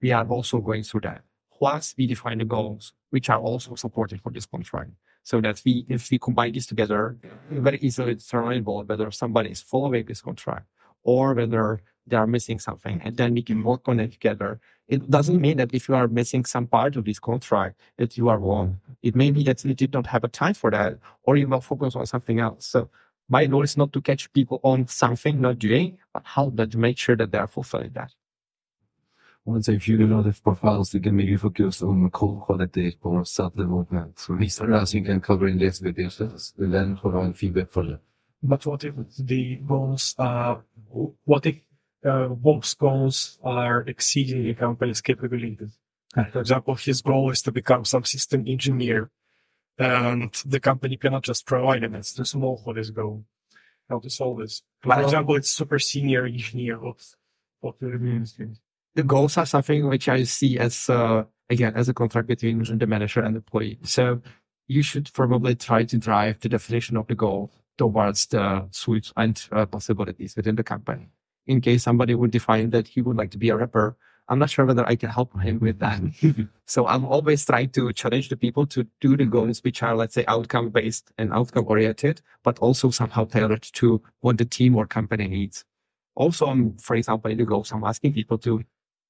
we 0.01 0.11
are 0.11 0.25
also 0.25 0.59
going 0.59 0.83
through 0.83 1.01
that. 1.01 1.21
Plus 1.57 1.95
we 1.97 2.07
define 2.07 2.39
the 2.39 2.45
goals, 2.45 2.93
which 3.09 3.29
are 3.29 3.39
also 3.39 3.75
supported 3.75 4.21
for 4.21 4.31
this 4.31 4.45
contract. 4.45 4.91
So 5.23 5.39
that 5.39 5.61
we, 5.65 5.85
if 5.87 6.11
we 6.11 6.19
combine 6.19 6.51
these 6.51 6.67
together, 6.67 7.17
very 7.49 7.79
easily 7.81 8.15
determinable 8.15 8.83
whether 8.83 9.09
somebody 9.11 9.51
is 9.51 9.61
following 9.61 10.05
this 10.05 10.21
contract 10.21 10.67
or 11.03 11.33
whether 11.33 11.81
they 12.05 12.17
are 12.17 12.27
missing 12.27 12.59
something. 12.59 13.01
And 13.03 13.15
then 13.15 13.33
we 13.33 13.41
can 13.41 13.63
work 13.63 13.87
on 13.87 14.01
it 14.01 14.11
together. 14.11 14.59
It 14.89 15.09
doesn't 15.09 15.39
mean 15.39 15.57
that 15.57 15.73
if 15.73 15.87
you 15.87 15.95
are 15.95 16.09
missing 16.09 16.43
some 16.43 16.67
part 16.67 16.97
of 16.97 17.05
this 17.05 17.19
contract, 17.19 17.79
that 17.97 18.17
you 18.17 18.27
are 18.27 18.37
wrong. 18.37 18.81
It 19.01 19.15
may 19.15 19.31
be 19.31 19.43
that 19.43 19.63
you 19.63 19.73
did 19.73 19.93
not 19.93 20.07
have 20.07 20.25
a 20.25 20.27
time 20.27 20.53
for 20.53 20.69
that, 20.71 20.99
or 21.23 21.37
you 21.37 21.47
will 21.47 21.61
focus 21.61 21.95
on 21.95 22.05
something 22.05 22.41
else. 22.41 22.65
So 22.65 22.89
my 23.29 23.45
goal 23.45 23.63
is 23.63 23.77
not 23.77 23.93
to 23.93 24.01
catch 24.01 24.31
people 24.33 24.59
on 24.63 24.87
something 24.87 25.39
not 25.39 25.59
doing, 25.59 25.97
but 26.13 26.23
how 26.25 26.49
to 26.49 26.77
make 26.77 26.97
sure 26.97 27.15
that 27.15 27.31
they 27.31 27.37
are 27.37 27.47
fulfilling 27.47 27.91
that. 27.93 28.11
Once 29.45 29.67
if 29.67 29.87
you 29.89 29.97
do 29.97 30.07
not 30.07 30.25
have 30.25 30.41
profiles, 30.41 30.93
you 30.93 31.01
can 31.01 31.15
maybe 31.15 31.35
focus 31.35 31.81
on 31.81 32.09
code 32.11 32.41
quality 32.41 32.97
or 33.01 33.25
self-development. 33.25 34.17
So 34.19 34.35
these 34.35 34.61
areas 34.61 34.93
you 34.93 35.03
can 35.03 35.19
cover 35.19 35.47
in 35.47 35.57
the 35.57 35.65
expectations 35.65 36.53
and 36.57 36.73
then 36.73 36.97
provide 36.97 37.35
feedback 37.35 37.69
for 37.69 37.83
them. 37.83 37.99
But 38.41 38.65
what 38.65 38.83
if 38.83 38.93
the 39.19 39.55
goals 39.55 40.15
are, 40.17 40.63
what 41.25 41.45
if 41.45 41.57
uh, 42.05 42.27
Bob's 42.27 42.73
goals 42.73 43.37
are 43.43 43.81
exceeding 43.81 44.43
the 44.43 44.53
company's 44.53 45.01
capabilities? 45.01 45.77
For 46.31 46.39
example, 46.39 46.75
his 46.75 47.01
goal 47.01 47.31
is 47.31 47.41
to 47.41 47.51
become 47.51 47.85
some 47.85 48.03
system 48.03 48.45
engineer 48.47 49.09
and 49.77 50.33
the 50.45 50.59
company 50.59 50.97
cannot 50.97 51.23
just 51.23 51.45
provide 51.45 51.83
him. 51.83 51.95
It's 51.95 52.13
too 52.13 52.25
small 52.25 52.57
for 52.57 52.73
this 52.73 52.89
goal. 52.89 53.25
How 53.89 53.99
to 53.99 54.09
solve 54.09 54.39
this? 54.39 54.61
For 54.81 55.01
example, 55.01 55.35
it's 55.35 55.49
super 55.49 55.79
senior 55.79 56.25
engineer. 56.25 56.79
Will 56.79 56.95
it 57.81 58.57
the 58.95 59.03
goals 59.03 59.37
are 59.37 59.45
something 59.45 59.87
which 59.87 60.07
I 60.07 60.23
see 60.23 60.59
as, 60.59 60.89
uh, 60.89 61.23
again, 61.49 61.73
as 61.75 61.89
a 61.89 61.93
contract 61.93 62.27
between 62.27 62.63
the 62.63 62.87
manager 62.87 63.21
and 63.21 63.35
employee. 63.35 63.79
So 63.83 64.21
you 64.67 64.83
should 64.83 65.11
probably 65.13 65.55
try 65.55 65.83
to 65.85 65.97
drive 65.97 66.39
the 66.39 66.49
definition 66.49 66.97
of 66.97 67.07
the 67.07 67.15
goal 67.15 67.51
towards 67.77 68.27
the 68.27 68.67
suite 68.71 69.11
and 69.17 69.41
uh, 69.51 69.65
possibilities 69.65 70.35
within 70.35 70.55
the 70.55 70.63
company. 70.63 71.09
In 71.47 71.59
case 71.59 71.83
somebody 71.83 72.15
would 72.15 72.31
define 72.31 72.69
that 72.69 72.87
he 72.87 73.01
would 73.01 73.17
like 73.17 73.31
to 73.31 73.37
be 73.37 73.49
a 73.49 73.57
rapper, 73.57 73.97
I'm 74.29 74.39
not 74.39 74.49
sure 74.49 74.65
whether 74.65 74.87
I 74.87 74.95
can 74.95 75.09
help 75.09 75.39
him 75.41 75.59
with 75.59 75.79
that. 75.79 76.01
so 76.65 76.87
I'm 76.87 77.05
always 77.05 77.45
trying 77.45 77.69
to 77.71 77.91
challenge 77.91 78.29
the 78.29 78.37
people 78.37 78.65
to 78.67 78.87
do 79.01 79.17
the 79.17 79.25
goals 79.25 79.63
which 79.63 79.83
are, 79.83 79.95
let's 79.95 80.13
say, 80.13 80.23
outcome 80.27 80.69
based 80.69 81.11
and 81.17 81.33
outcome 81.33 81.65
oriented, 81.67 82.21
but 82.43 82.57
also 82.59 82.89
somehow 82.89 83.25
tailored 83.25 83.63
to 83.73 84.01
what 84.21 84.37
the 84.37 84.45
team 84.45 84.75
or 84.75 84.87
company 84.87 85.27
needs. 85.27 85.65
Also, 86.15 86.45
I'm, 86.45 86.77
for 86.77 86.95
example, 86.95 87.31
in 87.31 87.37
the 87.37 87.45
goals, 87.45 87.71
I'm 87.71 87.83
asking 87.83 88.13
people 88.13 88.37
to 88.39 88.63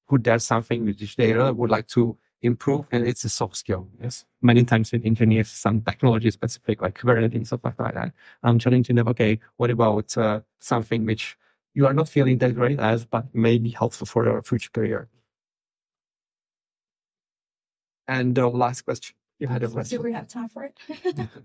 who 0.08 0.18
does 0.18 0.44
something 0.44 0.84
which 0.84 1.16
they 1.16 1.32
really 1.32 1.52
would 1.52 1.70
like 1.70 1.86
to 1.88 2.18
improve 2.42 2.84
and 2.92 3.06
it's 3.06 3.24
a 3.24 3.28
soft 3.28 3.56
skill. 3.56 3.88
Yes. 4.00 4.24
Many 4.42 4.64
times 4.64 4.92
in 4.92 5.04
engineers, 5.04 5.50
some 5.50 5.80
technology 5.80 6.30
specific 6.30 6.82
like 6.82 6.98
Kubernetes, 6.98 7.34
and 7.34 7.46
stuff 7.46 7.60
like 7.64 7.76
that. 7.78 8.12
I'm 8.42 8.58
challenging 8.58 8.96
them, 8.96 9.08
okay, 9.08 9.40
what 9.56 9.70
about 9.70 10.16
uh, 10.18 10.40
something 10.60 11.06
which 11.06 11.36
you 11.74 11.86
are 11.86 11.92
not 11.92 12.08
feeling 12.08 12.38
that 12.38 12.54
great 12.54 12.78
as, 12.78 13.04
but 13.04 13.34
may 13.34 13.58
be 13.58 13.70
helpful 13.70 14.06
for 14.06 14.24
your 14.24 14.42
future 14.42 14.70
career? 14.72 15.08
And 18.06 18.34
the 18.34 18.48
last 18.48 18.82
question. 18.82 19.16
You 19.38 19.48
had 19.48 19.62
a 19.64 19.68
question. 19.68 19.98
Do 19.98 20.04
we 20.04 20.12
have 20.12 20.28
time 20.28 20.48
for 20.48 20.64
it? 20.64 20.78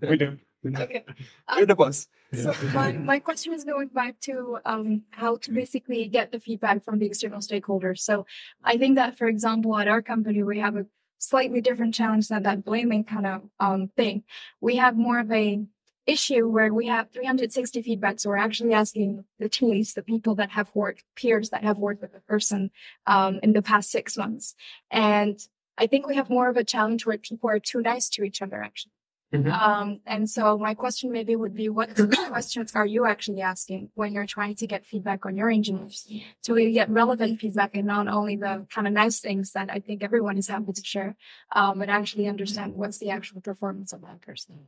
We 0.00 0.16
do. 0.16 0.38
okay. 0.66 1.04
You're 1.56 1.66
the 1.66 1.74
boss. 1.74 2.06
So 2.32 2.54
my, 2.72 2.92
my 2.92 3.18
question 3.18 3.52
is 3.52 3.64
going 3.64 3.88
back 3.88 4.20
to 4.20 4.58
um, 4.64 5.02
how 5.10 5.36
to 5.36 5.50
basically 5.50 6.06
get 6.06 6.30
the 6.30 6.38
feedback 6.38 6.84
from 6.84 6.98
the 6.98 7.06
external 7.06 7.40
stakeholders. 7.40 7.98
So 7.98 8.26
I 8.62 8.76
think 8.76 8.94
that, 8.96 9.18
for 9.18 9.26
example, 9.26 9.76
at 9.76 9.88
our 9.88 10.02
company, 10.02 10.42
we 10.42 10.60
have 10.60 10.76
a 10.76 10.86
slightly 11.18 11.60
different 11.60 11.94
challenge 11.94 12.28
than 12.28 12.44
that 12.44 12.64
blaming 12.64 13.04
kind 13.04 13.26
of 13.26 13.42
um, 13.58 13.90
thing. 13.96 14.22
We 14.60 14.76
have 14.76 14.96
more 14.96 15.18
of 15.18 15.32
a 15.32 15.64
issue 16.06 16.48
where 16.48 16.72
we 16.72 16.86
have 16.86 17.10
360 17.10 17.82
feedbacks. 17.82 18.20
So 18.20 18.30
we're 18.30 18.36
actually 18.36 18.72
asking 18.72 19.24
the 19.38 19.48
teams, 19.48 19.94
the 19.94 20.02
people 20.02 20.34
that 20.36 20.50
have 20.50 20.70
worked, 20.74 21.04
peers 21.16 21.50
that 21.50 21.64
have 21.64 21.78
worked 21.78 22.02
with 22.02 22.12
the 22.12 22.20
person 22.20 22.70
um, 23.06 23.40
in 23.42 23.52
the 23.52 23.62
past 23.62 23.90
six 23.90 24.16
months. 24.16 24.54
And 24.90 25.38
I 25.78 25.86
think 25.86 26.06
we 26.06 26.16
have 26.16 26.30
more 26.30 26.48
of 26.48 26.56
a 26.56 26.64
challenge 26.64 27.06
where 27.06 27.18
people 27.18 27.48
are 27.50 27.58
too 27.58 27.80
nice 27.80 28.08
to 28.10 28.22
each 28.22 28.42
other, 28.42 28.62
actually. 28.62 28.92
Mhm. 29.32 29.52
Um, 29.52 30.00
and 30.06 30.28
so 30.28 30.58
my 30.58 30.74
question 30.74 31.12
maybe 31.12 31.36
would 31.36 31.54
be, 31.54 31.68
what 31.68 31.90
questions 32.28 32.74
are 32.74 32.84
you 32.84 33.06
actually 33.06 33.42
asking 33.42 33.90
when 33.94 34.12
you're 34.12 34.26
trying 34.26 34.56
to 34.56 34.66
get 34.66 34.84
feedback 34.84 35.24
on 35.24 35.36
your 35.36 35.48
engineers 35.48 36.10
to 36.42 36.52
really 36.52 36.72
get 36.72 36.90
relevant 36.90 37.38
feedback 37.38 37.70
and 37.74 37.86
not 37.86 38.08
only 38.08 38.34
the 38.34 38.66
kind 38.74 38.88
of 38.88 38.92
nice 38.92 39.20
things 39.20 39.52
that 39.52 39.70
I 39.70 39.78
think 39.78 40.02
everyone 40.02 40.36
is 40.36 40.48
happy 40.48 40.72
to 40.72 40.84
share, 40.84 41.16
um, 41.52 41.78
but 41.78 41.88
actually 41.88 42.26
understand 42.26 42.74
what's 42.74 42.98
the 42.98 43.10
actual 43.10 43.40
performance 43.40 43.92
of 43.92 44.00
that 44.00 44.20
person. 44.20 44.66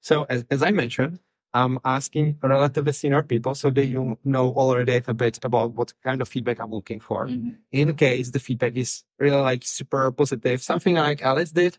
So 0.00 0.24
as, 0.28 0.44
as 0.50 0.62
I 0.62 0.70
mentioned, 0.70 1.20
I'm 1.54 1.78
asking 1.84 2.38
relatively 2.42 2.92
senior 2.92 3.22
people 3.22 3.54
so 3.54 3.70
that 3.70 3.86
you 3.86 4.18
know 4.24 4.52
already 4.52 5.00
a 5.06 5.14
bit 5.14 5.42
about 5.44 5.72
what 5.72 5.94
kind 6.04 6.20
of 6.20 6.28
feedback 6.28 6.60
I'm 6.60 6.70
looking 6.70 7.00
for. 7.00 7.26
Mhm. 7.26 7.56
In 7.72 7.94
case 7.94 8.30
the 8.30 8.38
feedback 8.38 8.76
is 8.76 9.04
really 9.18 9.36
like 9.40 9.64
super 9.64 10.12
positive, 10.12 10.62
something 10.62 10.94
like 10.94 11.22
Alice 11.22 11.52
did, 11.52 11.78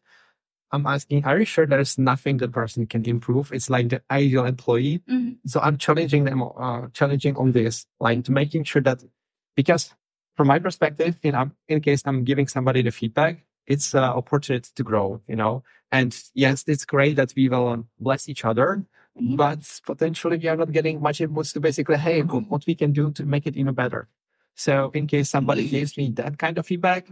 I'm 0.72 0.86
asking, 0.86 1.26
are 1.26 1.40
you 1.40 1.46
sure 1.46 1.66
there's 1.66 1.98
nothing 1.98 2.38
the 2.38 2.48
person 2.48 2.86
can 2.88 3.06
improve? 3.08 3.52
It's 3.54 3.70
like 3.70 3.90
the 3.90 4.02
ideal 4.12 4.46
employee. 4.46 5.02
Mhm. 5.08 5.38
So 5.46 5.60
I'm 5.60 5.78
challenging 5.78 6.26
them, 6.26 6.42
uh, 6.44 6.88
challenging 6.94 7.36
on 7.38 7.52
this, 7.52 7.86
like 8.00 8.24
to 8.26 8.32
making 8.32 8.64
sure 8.66 8.82
that, 8.82 9.04
because 9.56 9.94
from 10.36 10.48
my 10.48 10.60
perspective, 10.60 11.18
you 11.24 11.32
know, 11.32 11.52
in 11.68 11.82
case 11.82 12.02
I'm 12.06 12.24
giving 12.24 12.48
somebody 12.48 12.82
the 12.82 12.92
feedback, 12.92 13.46
it's 13.70 13.94
an 13.94 14.04
opportunity 14.04 14.70
to 14.76 14.84
grow, 14.84 15.22
you 15.28 15.36
know, 15.36 15.64
and 15.92 16.12
yes, 16.34 16.64
it's 16.68 16.86
great 16.86 17.16
that 17.16 17.34
we 17.38 17.48
will 17.50 17.86
bless 18.00 18.28
each 18.28 18.44
other, 18.44 18.84
Mhm. 19.20 19.38
but 19.38 19.82
potentially 19.86 20.38
we 20.38 20.48
are 20.50 20.58
not 20.58 20.72
getting 20.72 21.02
much 21.02 21.20
inputs 21.20 21.54
to 21.54 21.60
basically, 21.60 21.98
hey, 21.98 22.22
what 22.22 22.66
we 22.68 22.76
can 22.76 22.92
do 22.92 23.12
to 23.12 23.24
make 23.26 23.46
it 23.48 23.56
even 23.56 23.74
better. 23.74 24.08
So 24.56 24.92
in 24.94 25.08
case 25.08 25.30
somebody 25.30 25.68
gives 25.70 25.98
me 25.98 26.12
that 26.16 26.38
kind 26.38 26.58
of 26.58 26.66
feedback, 26.66 27.08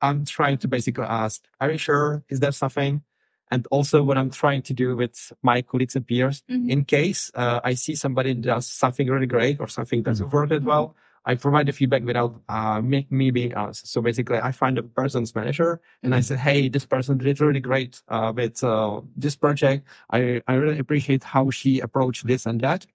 I'm 0.00 0.24
trying 0.24 0.58
to 0.58 0.68
basically 0.68 1.04
ask, 1.04 1.42
are 1.60 1.70
you 1.72 1.78
sure? 1.78 2.22
Is 2.28 2.40
there 2.40 2.52
something? 2.52 3.02
And 3.50 3.66
also 3.70 4.02
what 4.02 4.16
I'm 4.16 4.30
trying 4.30 4.62
to 4.62 4.74
do 4.74 4.96
with 4.96 5.32
my 5.42 5.62
colleagues 5.62 5.94
and 5.96 6.06
peers, 6.06 6.42
Mhm. 6.48 6.70
in 6.70 6.84
case 6.84 7.30
uh, 7.34 7.60
I 7.62 7.74
see 7.74 7.94
somebody 7.94 8.34
does 8.34 8.66
something 8.66 9.06
really 9.08 9.26
great 9.26 9.60
or 9.60 9.68
something 9.68 10.02
doesn't 10.02 10.32
work 10.32 10.48
that 10.50 10.62
well, 10.64 10.94
I 11.24 11.34
provide 11.36 11.66
the 11.66 11.72
feedback 11.72 12.02
without 12.02 12.40
uh, 12.48 12.80
make 12.80 13.10
me 13.12 13.30
being 13.30 13.52
asked. 13.52 13.86
So 13.88 14.00
basically, 14.02 14.38
I 14.38 14.52
find 14.52 14.76
a 14.78 14.82
person's 14.82 15.34
manager 15.34 15.80
and 16.02 16.14
I 16.14 16.20
said, 16.20 16.38
"Hey, 16.38 16.68
this 16.68 16.84
person 16.86 17.18
did 17.18 17.40
really 17.40 17.60
great 17.60 18.02
uh, 18.08 18.32
with 18.34 18.62
uh, 18.64 19.00
this 19.16 19.36
project. 19.36 19.86
I 20.10 20.42
I 20.48 20.54
really 20.54 20.78
appreciate 20.78 21.24
how 21.24 21.50
she 21.50 21.80
approached 21.80 22.26
this 22.26 22.46
and 22.46 22.60
that." 22.62 22.86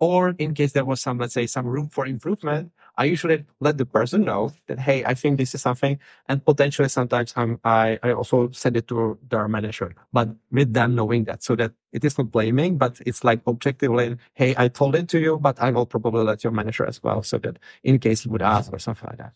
Or 0.00 0.30
in 0.38 0.54
case 0.54 0.72
there 0.72 0.84
was 0.84 1.00
some, 1.00 1.18
let's 1.18 1.34
say, 1.34 1.46
some 1.46 1.66
room 1.66 1.88
for 1.88 2.06
improvement, 2.06 2.72
I 2.96 3.04
usually 3.04 3.44
let 3.60 3.78
the 3.78 3.86
person 3.86 4.22
know 4.24 4.52
that, 4.68 4.78
"Hey, 4.80 5.04
I 5.04 5.14
think 5.14 5.38
this 5.38 5.54
is 5.54 5.62
something," 5.62 5.98
and 6.28 6.44
potentially 6.44 6.88
sometimes 6.88 7.32
I'm, 7.36 7.58
I 7.64 7.98
I 8.02 8.12
also 8.12 8.50
send 8.52 8.76
it 8.76 8.86
to 8.88 9.18
their 9.30 9.48
manager, 9.48 9.94
but 10.12 10.28
with 10.50 10.72
them 10.74 10.94
knowing 10.94 11.24
that, 11.24 11.42
so 11.42 11.56
that 11.56 11.72
it 11.92 12.04
is 12.04 12.16
not 12.18 12.30
blaming, 12.30 12.78
but 12.78 13.00
it's 13.06 13.24
like 13.24 13.40
objectively, 13.46 14.16
"Hey, 14.34 14.54
I 14.56 14.68
told 14.68 14.94
it 14.96 15.08
to 15.10 15.18
you, 15.18 15.38
but 15.38 15.56
I 15.60 15.70
will 15.70 15.86
probably 15.86 16.24
let 16.24 16.44
your 16.44 16.52
manager 16.52 16.86
as 16.86 17.02
well," 17.02 17.22
so 17.22 17.38
that 17.38 17.58
in 17.82 17.98
case 17.98 18.22
he 18.22 18.28
would 18.30 18.42
ask 18.42 18.72
or 18.72 18.78
something 18.78 19.08
like 19.10 19.18
that. 19.18 19.32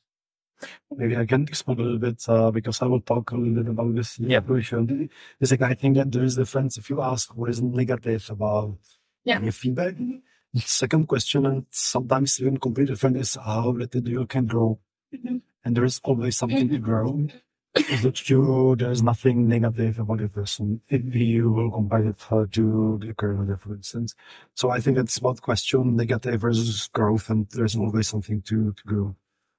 Maybe 0.96 1.16
I 1.16 1.26
can 1.26 1.42
expand 1.44 1.78
a 1.80 1.82
little 1.82 1.98
bit 1.98 2.24
uh, 2.28 2.50
because 2.50 2.82
I 2.82 2.86
will 2.86 3.00
talk 3.02 3.30
a 3.32 3.36
little 3.36 3.54
bit 3.62 3.68
about 3.68 3.94
this 3.94 4.18
Yeah. 4.18 4.40
situation. 4.40 5.10
It's 5.40 5.50
like 5.52 5.62
I 5.62 5.74
think 5.74 5.96
that 5.96 6.10
there 6.12 6.24
is 6.24 6.36
a 6.38 6.42
difference 6.42 6.78
if 6.78 6.90
you 6.90 7.00
ask 7.02 7.24
what 7.36 7.50
is 7.50 7.62
negative 7.62 8.24
about 8.30 8.78
Yeah. 9.24 9.40
your 9.40 9.52
feedback. 9.52 9.94
The 10.54 10.60
second 10.60 11.06
question, 11.08 11.46
and 11.46 11.66
sometimes 11.70 12.40
even 12.40 12.56
completely 12.58 12.94
different, 12.94 13.16
is 13.18 13.34
how 13.36 13.70
related 13.70 14.08
you 14.08 14.26
can 14.26 14.46
grow. 14.46 14.78
Mhm. 15.14 15.42
And 15.64 15.76
there 15.76 15.84
is 15.84 16.00
always 16.04 16.36
something 16.36 16.68
to 16.68 16.78
grow. 16.78 17.28
Is 17.74 18.04
it 18.04 18.14
true? 18.14 18.74
There 18.76 18.90
is 18.90 19.02
nothing 19.02 19.46
negative 19.46 19.98
about 19.98 20.22
a 20.22 20.28
person 20.28 20.80
if 20.88 21.14
you 21.14 21.52
will 21.52 21.70
compare 21.70 22.04
it 22.06 22.18
to 22.52 22.98
the 23.00 23.14
career, 23.14 23.56
for 23.58 23.74
instance. 23.74 24.14
So 24.54 24.70
I 24.70 24.80
think 24.80 24.96
that's 24.96 25.18
about 25.18 25.42
question 25.42 25.96
negative 25.96 26.40
versus 26.40 26.88
growth, 26.88 27.28
and 27.30 27.46
there's 27.50 27.76
always 27.76 28.08
something 28.08 28.42
to, 28.42 28.72
to 28.72 28.82
grow. 28.84 29.16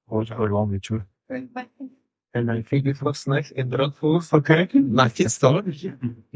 Or 0.08 0.23
along 0.23 0.71
with 0.71 0.89
you. 0.89 1.04
And 2.34 2.52
I 2.52 2.62
think 2.62 2.86
it 2.88 3.02
was 3.02 3.28
nice 3.28 3.52
and 3.56 3.71
helpful. 3.73 4.21
Okay. 4.34 4.67
Nice 4.73 5.34
story. 5.34 5.93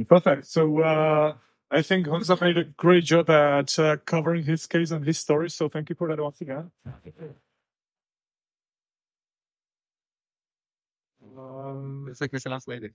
Perfect. 0.08 0.46
So 0.46 0.82
uh, 0.82 1.34
I 1.73 1.81
think 1.81 2.05
Honza 2.05 2.39
made 2.39 2.57
a 2.57 2.65
great 2.65 3.03
job 3.03 3.31
at 3.31 3.79
uh, 3.79 3.97
covering 4.05 4.43
his 4.43 4.67
case 4.67 4.91
and 4.91 5.03
his 5.03 5.17
story. 5.17 5.49
So 5.49 5.67
thank 5.69 5.89
you 5.89 5.95
for 5.95 6.07
that 6.07 6.21
once 6.21 6.39
again. 6.39 6.69
Um, 11.36 12.07
It's 12.12 12.21
like 12.21 12.31
Mr. 12.31 12.51
Last 12.51 12.67
Lady. 12.67 12.91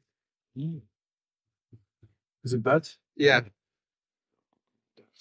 is 2.45 2.53
it 2.53 2.63
bad? 2.63 2.89
Yeah. 3.17 3.41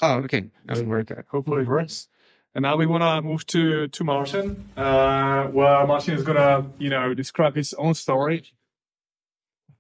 Oh, 0.04 0.18
okay. 0.20 0.52
That 0.66 0.78
would 0.78 0.88
work. 0.88 1.28
Hopefully 1.30 1.64
it 1.64 1.68
works. 1.68 2.10
And 2.54 2.62
now 2.62 2.76
we 2.76 2.86
want 2.86 3.02
to 3.02 3.22
move 3.28 3.46
to 3.48 3.88
to 3.88 4.04
Martin, 4.04 4.70
uh, 4.78 5.46
where 5.48 5.86
Martin 5.88 6.14
is 6.16 6.24
gonna, 6.24 6.70
you 6.78 6.90
know, 6.90 7.14
describe 7.16 7.56
his 7.56 7.74
own 7.74 7.94
story, 7.96 8.44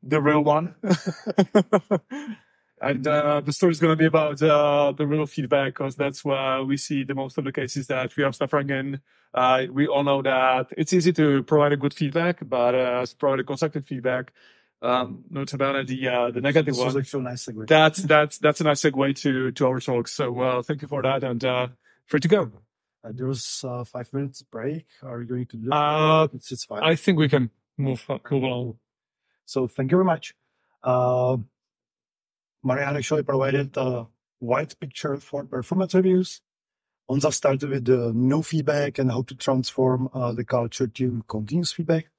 the 0.01 0.19
real 0.21 0.43
one. 0.43 0.75
and 2.81 3.07
uh, 3.07 3.41
the 3.41 3.51
story 3.53 3.71
is 3.71 3.79
gonna 3.79 3.95
be 3.95 4.05
about 4.05 4.41
uh, 4.41 4.91
the 4.91 5.07
real 5.07 5.25
feedback, 5.25 5.73
because 5.73 5.95
that's 5.95 6.23
where 6.23 6.63
we 6.63 6.77
see 6.77 7.03
the 7.03 7.15
most 7.15 7.37
of 7.37 7.43
the 7.43 7.51
cases 7.51 7.87
that 7.87 8.15
we 8.15 8.23
are 8.23 8.33
suffering 8.33 8.69
in. 8.69 9.01
Uh, 9.33 9.63
we 9.71 9.87
all 9.87 10.03
know 10.03 10.21
that 10.21 10.67
it's 10.77 10.93
easy 10.93 11.13
to 11.13 11.43
provide 11.43 11.73
a 11.73 11.77
good 11.77 11.93
feedback, 11.93 12.39
but 12.47 12.73
uh, 12.75 13.05
to 13.05 13.15
provide 13.15 13.39
a 13.39 13.43
constructive 13.43 13.85
feedback, 13.85 14.31
um, 14.81 15.23
not 15.29 15.51
about 15.53 15.87
the 15.87 16.07
uh, 16.07 16.31
the 16.31 16.41
negative 16.41 16.75
This 16.75 17.13
one. 17.13 17.25
a 17.25 17.29
nice 17.29 17.45
segue. 17.45 17.67
That's 17.67 18.03
that's 18.03 18.37
that's 18.37 18.61
a 18.61 18.63
nice 18.63 18.81
segue 18.81 19.15
to 19.21 19.51
to 19.51 19.67
our 19.67 19.79
talk. 19.79 20.07
So 20.07 20.39
uh, 20.39 20.61
thank 20.61 20.81
you 20.81 20.87
for 20.87 21.01
that, 21.01 21.23
and 21.23 21.43
uh, 21.43 21.67
free 22.05 22.19
to 22.19 22.27
go. 22.27 22.51
Uh, 23.03 23.11
there 23.13 23.27
was 23.27 23.63
uh, 23.67 23.83
five 23.83 24.11
minutes 24.13 24.41
break. 24.41 24.85
Are 25.03 25.21
you 25.21 25.27
going 25.27 25.45
to 25.47 25.57
do? 25.57 25.71
Uh, 25.71 26.27
it's, 26.33 26.51
it's 26.51 26.65
fine. 26.65 26.83
I 26.83 26.95
think 26.95 27.17
we 27.17 27.29
can 27.29 27.49
move 27.77 28.05
move 28.09 28.43
along. 28.43 28.77
So 29.45 29.67
thank 29.67 29.91
you 29.91 29.97
very 29.97 30.05
much. 30.05 30.35
Marianne 32.67 32.97
actually 32.97 33.23
provided 33.23 33.75
a 33.77 34.06
wide 34.41 34.77
picture 34.80 35.15
for 35.17 35.45
performance 35.45 35.95
reviews. 35.95 36.41
Honza 37.10 37.32
started 37.32 37.69
with 37.69 37.86
the 37.86 38.12
no 38.13 38.41
feedback 38.41 38.99
and 38.99 39.10
how 39.10 39.21
to 39.21 39.36
transform 39.36 40.10
uh, 40.13 40.34
the 40.34 40.43
culture 40.43 40.88
to 40.88 41.23
continuous 41.30 41.71
feedback. 41.71 42.10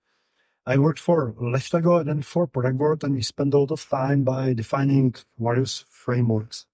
I 0.65 0.79
worked 0.79 1.01
for 1.01 1.35
Liftago 1.35 2.01
and 2.01 2.09
then 2.09 2.23
for 2.23 2.47
Product 2.47 3.05
and 3.05 3.15
we 3.15 3.23
spent 3.23 3.53
a 3.53 3.59
lot 3.59 3.71
of 3.71 3.87
time 3.89 4.25
by 4.25 4.55
defining 4.55 5.15
various 5.39 5.85
frameworks. 5.91 6.67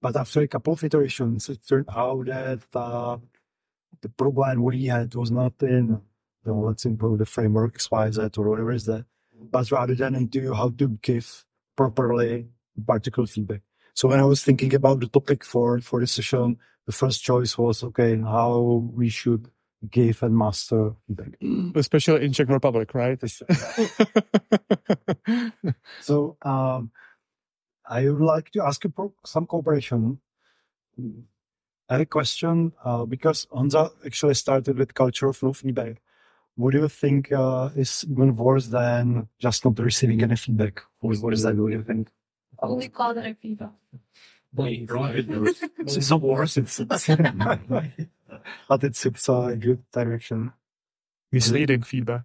But 0.00 0.16
after 0.16 0.42
a 0.42 0.48
couple 0.48 0.74
of 0.74 0.84
iterations, 0.84 1.48
it 1.48 1.66
turned 1.66 1.88
out 1.90 2.26
that 2.26 2.62
uh, 2.74 3.18
the 4.02 4.08
problem 4.08 4.62
we 4.62 4.86
had 4.86 5.14
was 5.16 5.32
not 5.32 5.54
in, 5.62 6.00
you 6.44 6.52
let's 6.52 6.84
improve 6.84 7.18
the 7.18 7.26
framework 7.26 7.78
XYZ 7.78 8.38
or 8.38 8.48
whatever 8.48 8.72
is 8.72 8.86
that, 8.86 9.04
but 9.50 9.70
rather 9.72 9.96
than 9.96 10.14
into 10.14 10.54
how 10.54 10.68
to 10.70 10.88
give 11.02 11.44
properly 11.76 12.48
particular 12.84 13.26
feedback. 13.26 13.62
So 13.94 14.08
when 14.08 14.20
I 14.20 14.24
was 14.24 14.42
thinking 14.44 14.74
about 14.74 15.00
the 15.00 15.08
topic 15.08 15.44
for, 15.44 15.80
for 15.80 16.00
the 16.00 16.06
session, 16.06 16.58
the 16.84 16.92
first 16.92 17.22
choice 17.22 17.56
was, 17.56 17.82
okay, 17.82 18.18
how 18.20 18.90
we 18.94 19.08
should 19.08 19.50
give 19.90 20.22
and 20.22 20.36
master 20.36 20.92
feedback. 21.06 21.38
Especially 21.74 22.24
in 22.24 22.32
Czech 22.32 22.48
Republic, 22.48 22.94
right? 22.94 23.18
so 26.00 26.36
um, 26.42 26.90
I 27.88 28.08
would 28.08 28.20
like 28.20 28.50
to 28.50 28.64
ask 28.64 28.84
you 28.84 28.92
for 28.94 29.12
some 29.24 29.46
cooperation. 29.46 30.20
I 31.88 31.94
have 31.94 32.00
a 32.00 32.06
question 32.06 32.72
uh, 32.84 33.04
because 33.04 33.46
Honza 33.46 33.90
actually 34.04 34.34
started 34.34 34.76
with 34.78 34.94
culture 34.94 35.28
of 35.28 35.42
no 35.42 35.52
feedback. 35.52 36.02
What 36.56 36.72
do 36.72 36.80
you 36.80 36.88
think 36.88 37.30
uh, 37.32 37.68
is 37.76 38.04
even 38.10 38.34
worse 38.34 38.66
than 38.68 39.28
just 39.38 39.64
not 39.64 39.78
receiving 39.78 40.22
any 40.22 40.36
feedback? 40.36 40.82
What, 41.00 41.18
what 41.18 41.32
is 41.34 41.42
that? 41.42 41.54
What 41.56 41.70
do 41.70 41.76
you 41.76 41.84
think? 41.84 42.08
Only 42.60 42.88
call 42.88 43.14
that 43.14 43.26
a 43.26 43.34
fever. 43.34 43.70
it's 45.78 46.10
not 46.10 46.22
worse. 46.22 46.56
It's, 46.56 46.80
it's 46.80 47.06
but 48.68 48.84
it's 48.84 49.06
it's 49.06 49.28
a 49.28 49.56
good 49.58 49.82
direction. 49.92 50.52
Misleading 51.32 51.82
feedback. 51.82 52.22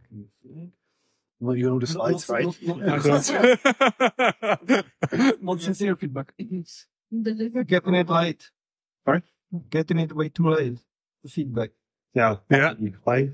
Well, 1.39 1.55
you 1.55 1.69
know 1.69 1.79
the 1.79 1.87
slides, 1.87 2.29
right? 2.29 2.45
Not 5.41 5.61
sincere 5.61 5.95
feedback. 5.95 6.33
Delivered. 7.11 7.67
Getting 7.67 7.95
it 7.95 8.09
late. 8.09 8.51
Sorry? 9.05 9.23
Getting 9.69 9.99
it 9.99 10.15
way 10.15 10.29
too 10.29 10.49
late. 10.49 10.77
The 11.23 11.29
feedback. 11.29 11.71
Yeah. 12.13 12.37
Yeah. 12.49 12.75
Right. 13.05 13.31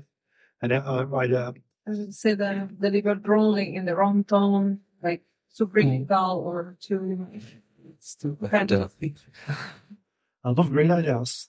And 0.62 0.72
then, 0.72 0.82
uh, 0.84 1.04
right, 1.04 1.32
uh, 1.32 1.52
I 1.86 1.90
would 1.90 2.14
say 2.14 2.34
that 2.34 2.80
delivered 2.80 3.28
wrongly 3.28 3.76
in 3.76 3.84
the 3.84 3.94
wrong 3.94 4.24
tone, 4.24 4.80
like 5.02 5.22
too 5.56 5.66
critical 5.66 6.42
or 6.44 6.76
too. 6.80 7.26
kind 8.50 8.72
of- 8.72 8.94
a 10.44 10.48
lot 10.50 10.58
of 10.58 10.70
great 10.70 10.90
ideas. 10.90 11.48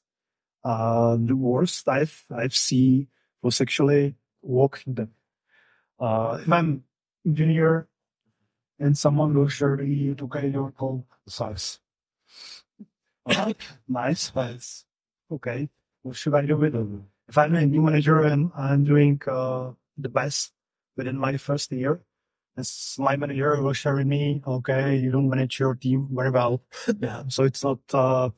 Uh, 0.63 1.15
the 1.17 1.35
worst 1.35 1.88
I've 1.88 2.25
I've 2.31 2.55
seen 2.55 3.07
was 3.41 3.62
actually 3.62 4.15
walking 4.41 4.93
them. 4.95 5.12
Uh, 5.99 6.39
if 6.41 6.51
I'm 6.51 6.83
engineer 7.25 7.88
and 8.79 8.97
someone 8.97 9.33
will 9.33 9.47
share 9.47 9.75
to 9.77 10.15
okay, 10.21 10.47
your 10.49 10.71
code 10.71 11.03
size. 11.27 11.79
Uh, 13.25 13.53
nice, 13.88 14.29
but 14.35 14.59
okay. 15.31 15.69
What 16.01 16.15
should 16.15 16.33
I 16.35 16.45
do 16.45 16.57
with 16.57 16.75
it? 16.75 16.88
If 17.27 17.38
I'm 17.38 17.55
a 17.55 17.65
new 17.65 17.81
manager 17.81 18.23
and 18.23 18.51
I'm 18.57 18.83
doing 18.85 19.21
uh, 19.27 19.71
the 19.97 20.09
best 20.09 20.51
within 20.97 21.17
my 21.17 21.38
first 21.38 21.71
year, 21.71 22.01
as 22.60 22.95
my 23.00 23.15
manager 23.15 23.62
will 23.62 23.74
share 23.74 23.95
with 23.95 24.08
me, 24.08 24.41
okay, 24.45 24.98
you 24.98 25.12
don't 25.12 25.30
manage 25.30 25.60
your 25.60 25.76
team 25.76 26.10
very 26.12 26.30
well. 26.32 26.62
yeah. 27.00 27.24
So 27.28 27.43
it's 27.43 27.63
not 27.63 27.80
uh, 27.93 28.30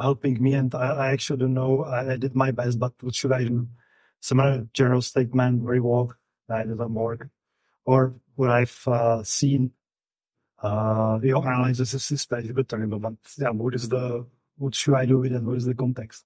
helping 0.00 0.42
me, 0.42 0.54
and 0.54 0.74
I, 0.74 1.06
I 1.06 1.12
actually 1.12 1.40
don't 1.40 1.54
know. 1.54 1.84
I, 1.84 2.12
I 2.12 2.16
did 2.16 2.34
my 2.34 2.50
best, 2.50 2.78
but 2.78 2.92
what 3.00 3.14
should 3.14 3.32
I 3.32 3.44
do? 3.44 3.68
Similar 4.20 4.68
general 4.72 5.02
statement, 5.02 5.62
very 5.62 5.80
well. 5.80 6.14
I 6.48 6.62
didn't 6.62 6.94
work. 6.94 7.28
Or 7.84 8.14
what 8.36 8.50
I've 8.50 8.82
uh, 8.86 9.22
seen, 9.24 9.72
uh, 10.62 11.18
the 11.18 11.30
analysis 11.30 12.10
is 12.10 12.26
good 12.26 12.68
terrible, 12.68 12.98
but 12.98 13.14
yeah, 13.38 13.50
what 13.50 13.74
is 13.74 13.88
the, 13.88 14.26
what 14.56 14.74
should 14.74 14.94
I 14.94 15.06
do 15.06 15.18
with 15.18 15.32
it? 15.32 15.42
What 15.42 15.56
is 15.56 15.64
the 15.64 15.74
context? 15.74 16.24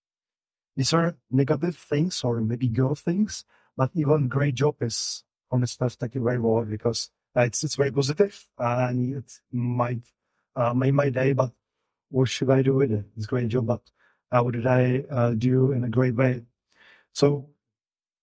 These 0.77 0.93
are 0.93 1.17
negative 1.31 1.77
things 1.77 2.23
or 2.23 2.41
maybe 2.41 2.69
good 2.69 2.99
things, 2.99 3.45
but 3.77 3.91
even 3.95 4.29
great 4.29 4.57
job 4.57 4.77
is 4.83 5.25
from 5.49 5.63
this 5.63 5.77
perspective 5.77 6.23
very 6.23 6.39
well 6.39 6.65
because 6.65 7.11
it's, 7.45 7.63
it's 7.65 7.77
very 7.77 7.91
positive 7.93 8.47
and 8.59 9.17
it 9.17 9.41
might 9.53 10.03
uh, 10.55 10.73
make 10.75 10.95
my 10.95 11.11
day, 11.11 11.33
but 11.33 11.53
what 12.11 12.29
should 12.29 12.51
I 12.51 12.63
do 12.63 12.75
with 12.75 12.93
it? 12.93 13.05
It's 13.17 13.27
a 13.27 13.29
great 13.29 13.49
job, 13.49 13.67
but 13.67 13.83
uh, 14.33 14.43
what 14.43 14.55
did 14.55 14.67
I 14.67 15.05
uh, 15.11 15.31
do 15.31 15.73
in 15.73 15.85
a 15.85 15.89
great 15.89 16.15
way? 16.15 16.43
So 17.13 17.51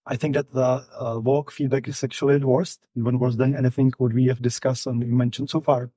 I 0.05 0.15
think 0.15 0.35
that 0.35 0.51
the 0.51 0.85
uh, 0.99 1.19
walk 1.19 1.51
feedback 1.51 1.87
is 1.87 2.03
actually 2.03 2.37
the 2.37 2.47
worst, 2.47 2.85
even 2.95 3.19
worse 3.19 3.35
than 3.35 3.55
anything 3.55 3.93
what 3.97 4.13
we 4.13 4.25
have 4.27 4.41
discussed 4.41 4.87
and 4.87 4.99
mentioned 4.99 5.49
so 5.49 5.61
far, 5.61 5.91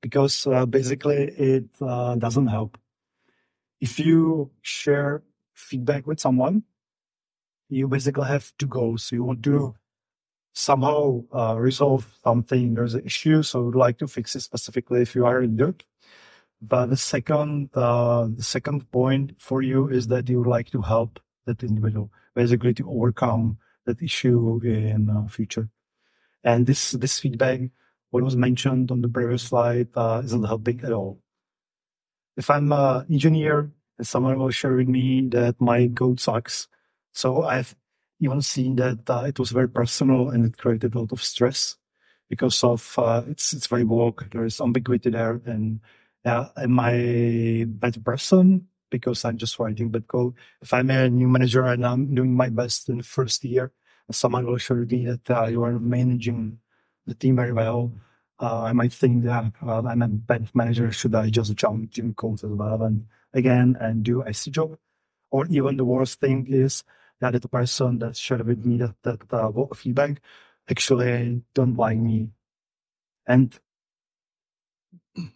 because 0.00 0.46
uh, 0.46 0.66
basically 0.66 1.24
it 1.36 1.68
uh, 1.80 2.16
doesn't 2.16 2.48
help. 2.48 2.78
If 3.80 3.98
you 3.98 4.50
share 4.62 5.22
feedback 5.52 6.06
with 6.06 6.18
someone, 6.18 6.64
you 7.68 7.88
basically 7.88 8.26
have 8.26 8.52
two 8.58 8.66
goals. 8.66 9.12
You 9.12 9.24
want 9.24 9.42
to 9.44 9.74
somehow 10.54 11.22
uh, 11.32 11.56
resolve 11.58 12.06
something. 12.22 12.74
There's 12.74 12.94
an 12.94 13.04
issue, 13.04 13.42
so 13.42 13.64
would 13.64 13.74
like 13.74 13.98
to 13.98 14.08
fix 14.08 14.34
it 14.34 14.40
specifically 14.40 15.02
if 15.02 15.14
you 15.14 15.26
are 15.26 15.42
in 15.42 15.56
dirt. 15.56 15.84
But 16.62 16.86
the 16.86 16.96
second, 16.96 17.70
uh, 17.74 18.28
the 18.34 18.42
second 18.42 18.90
point 18.90 19.34
for 19.38 19.60
you 19.60 19.88
is 19.88 20.06
that 20.08 20.28
you 20.28 20.38
would 20.38 20.48
like 20.48 20.70
to 20.70 20.80
help 20.80 21.20
that 21.44 21.62
individual, 21.62 22.10
basically 22.34 22.72
to 22.74 22.88
overcome 22.88 23.58
that 23.84 24.00
issue 24.00 24.60
in 24.64 25.10
uh, 25.10 25.26
future. 25.26 25.68
And 26.42 26.66
this 26.66 26.92
this 26.92 27.20
feedback, 27.20 27.60
what 28.10 28.22
was 28.22 28.36
mentioned 28.36 28.90
on 28.90 29.02
the 29.02 29.08
previous 29.08 29.42
slide, 29.42 29.88
uh, 29.94 30.22
isn't 30.24 30.44
helping 30.44 30.80
at 30.84 30.92
all. 30.92 31.20
If 32.36 32.48
I'm 32.48 32.72
an 32.72 33.06
engineer 33.10 33.70
and 33.98 34.06
someone 34.06 34.38
was 34.38 34.54
sharing 34.54 34.90
me 34.90 35.28
that 35.30 35.60
my 35.60 35.88
code 35.88 36.20
sucks, 36.20 36.68
so 37.12 37.42
I've 37.42 37.76
even 38.20 38.42
seen 38.42 38.76
that 38.76 39.08
uh, 39.08 39.24
it 39.26 39.38
was 39.38 39.50
very 39.50 39.68
personal 39.68 40.30
and 40.30 40.44
it 40.44 40.58
created 40.58 40.94
a 40.94 41.00
lot 41.00 41.12
of 41.12 41.22
stress 41.22 41.76
because 42.30 42.62
of 42.64 42.94
uh, 42.98 43.22
it's 43.28 43.52
it's 43.52 43.66
very 43.66 43.84
vague. 43.84 44.30
There 44.30 44.44
is 44.44 44.60
ambiguity 44.60 45.10
there, 45.10 45.40
and 45.46 45.80
uh, 46.24 46.48
am 46.56 46.80
I 46.80 47.66
bad 47.68 48.04
person 48.04 48.68
because 48.90 49.24
I'm 49.24 49.36
just 49.36 49.58
writing 49.58 49.90
bad 49.90 50.08
code? 50.08 50.34
If 50.62 50.72
I'm 50.72 50.90
a 50.90 51.08
new 51.08 51.28
manager 51.28 51.64
and 51.66 51.84
I'm 51.84 52.14
doing 52.14 52.34
my 52.34 52.48
best 52.48 52.88
in 52.88 52.98
the 52.98 53.04
first 53.04 53.44
year, 53.44 53.72
someone 54.10 54.46
will 54.46 54.58
show 54.58 54.74
me 54.74 55.06
that 55.06 55.30
uh, 55.30 55.46
you 55.46 55.62
are 55.64 55.78
managing 55.78 56.58
the 57.06 57.14
team 57.14 57.36
very 57.36 57.52
well. 57.52 57.92
Uh, 58.40 58.62
I 58.62 58.72
might 58.72 58.92
think 58.92 59.24
that 59.24 59.52
uh, 59.64 59.82
I'm 59.82 60.02
a 60.02 60.08
bad 60.08 60.48
manager. 60.54 60.90
Should 60.92 61.14
I 61.14 61.30
just 61.30 61.54
jump 61.54 61.92
to 61.92 62.12
code 62.14 62.42
as 62.44 62.50
well 62.50 62.82
and 62.82 63.06
again 63.32 63.76
and 63.80 64.02
do 64.02 64.22
a 64.22 64.32
C 64.34 64.50
job? 64.50 64.76
Or 65.30 65.46
even 65.46 65.76
the 65.76 65.84
worst 65.84 66.20
thing 66.20 66.46
is 66.48 66.84
that 67.20 67.40
the 67.40 67.48
person 67.48 67.98
that 68.00 68.16
shared 68.16 68.46
with 68.46 68.64
me 68.64 68.78
that, 68.78 68.94
that 69.02 69.32
uh, 69.32 69.74
feedback 69.74 70.20
actually 70.68 71.42
don't 71.54 71.76
like 71.76 71.98
me. 71.98 72.30
And 73.26 73.58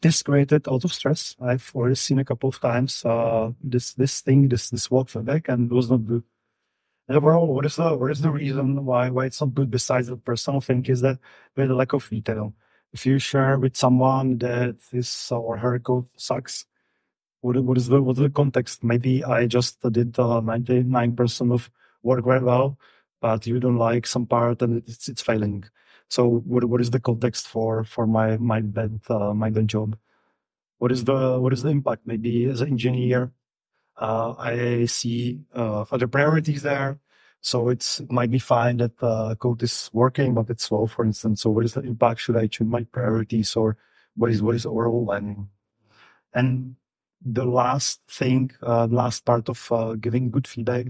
this 0.02 0.22
created 0.22 0.66
a 0.66 0.72
lot 0.72 0.84
of 0.84 0.92
stress. 0.92 1.36
I've 1.40 1.70
already 1.74 1.94
seen 1.94 2.18
a 2.18 2.24
couple 2.24 2.48
of 2.48 2.60
times 2.60 3.04
uh, 3.04 3.52
this 3.62 3.94
this 3.94 4.20
thing, 4.20 4.48
this 4.48 4.70
this 4.70 4.90
work 4.90 5.08
feedback, 5.08 5.48
and 5.48 5.70
it 5.70 5.74
was 5.74 5.90
not 5.90 6.04
good. 6.06 6.24
And 7.08 7.16
overall, 7.16 7.54
what 7.54 7.66
is 7.66 7.76
the 7.76 7.96
what 7.96 8.10
is 8.10 8.20
the 8.20 8.30
reason 8.30 8.84
why 8.84 9.10
why 9.10 9.26
it's 9.26 9.40
not 9.40 9.54
good 9.54 9.70
besides 9.70 10.08
the 10.08 10.16
personal 10.16 10.60
thing 10.60 10.84
is 10.86 11.00
that 11.02 11.18
with 11.56 11.68
the 11.68 11.74
lack 11.74 11.92
of 11.92 12.08
detail. 12.08 12.54
If 12.92 13.04
you 13.06 13.18
share 13.18 13.58
with 13.58 13.76
someone 13.76 14.38
that 14.38 14.76
his 14.90 15.30
or 15.30 15.58
her 15.58 15.78
code 15.78 16.06
sucks, 16.16 16.66
what 17.40 17.57
what 17.62 17.77
is 17.77 17.88
the 17.88 18.03
what's 18.03 18.18
the 18.18 18.31
context? 18.31 18.85
Maybe 18.85 19.24
I 19.24 19.46
just 19.46 19.81
did 19.92 20.18
uh, 20.18 20.40
ninety 20.40 20.83
nine 20.83 21.14
percent 21.16 21.53
of 21.53 21.70
work 22.03 22.24
very 22.24 22.42
well, 22.42 22.79
but 23.20 23.46
you 23.46 23.61
don't 23.61 23.77
like 23.77 24.07
some 24.07 24.27
part 24.27 24.62
and 24.62 24.83
it's 24.87 25.09
it's 25.09 25.22
failing. 25.22 25.64
So 26.09 26.40
what 26.46 26.64
what 26.64 26.81
is 26.81 26.90
the 26.90 27.01
context 27.01 27.48
for 27.48 27.85
for 27.85 28.07
my 28.07 28.37
my 28.38 28.61
bad 28.61 29.01
uh, 29.09 29.35
my 29.35 29.51
bad 29.51 29.68
job? 29.68 29.96
What 30.79 30.92
is 30.92 31.05
the 31.05 31.38
what 31.40 31.53
is 31.53 31.62
the 31.62 31.70
impact? 31.70 32.07
Maybe 32.07 32.46
as 32.46 32.61
an 32.61 32.68
engineer, 32.68 33.33
uh, 33.96 34.35
I 34.38 34.87
see 34.87 35.40
uh, 35.55 35.85
other 35.90 36.09
priorities 36.09 36.62
there. 36.62 36.98
So 37.40 37.68
it's 37.68 38.01
it 38.01 38.11
might 38.11 38.31
be 38.31 38.38
fine 38.40 38.79
that 38.79 39.01
uh, 39.03 39.35
code 39.37 39.62
is 39.62 39.90
working, 39.92 40.35
but 40.35 40.51
it's 40.51 40.64
slow, 40.64 40.87
for 40.87 41.05
instance. 41.05 41.42
So 41.42 41.51
what 41.51 41.64
is 41.64 41.74
the 41.74 41.83
impact? 41.83 42.20
Should 42.20 42.37
I 42.37 42.48
change 42.48 42.70
my 42.70 42.83
priorities, 42.85 43.55
or 43.55 43.77
what 44.16 44.31
is 44.31 44.42
what 44.42 44.57
is 44.57 44.66
overall 44.66 45.11
and 45.12 45.46
and 46.35 46.77
the 47.24 47.44
last 47.44 48.00
thing, 48.09 48.50
uh, 48.62 48.87
last 48.90 49.24
part 49.24 49.48
of 49.48 49.72
uh, 49.72 49.94
giving 49.94 50.31
good 50.31 50.46
feedback 50.46 50.87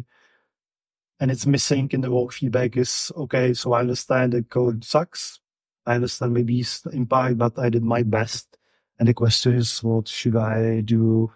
and 1.21 1.31
it's 1.31 1.47
missing 1.47 1.89
in 1.93 2.01
the 2.01 2.11
work 2.11 2.33
feedback 2.33 2.77
is 2.77 3.11
okay. 3.17 3.55
So 3.55 3.73
I 3.73 3.81
understand 3.81 4.33
the 4.33 4.43
code 4.43 4.85
sucks. 4.85 5.41
I 5.87 5.95
understand 5.97 6.35
maybe 6.35 6.61
it's 6.61 6.85
impact, 6.87 7.39
but 7.39 7.59
I 7.59 7.71
did 7.71 7.83
my 7.83 8.03
best. 8.03 8.57
And 8.99 9.09
the 9.09 9.15
question 9.15 9.55
is, 9.55 9.83
what 9.83 10.09
should 10.09 10.37
I 10.37 10.81
do 10.81 11.33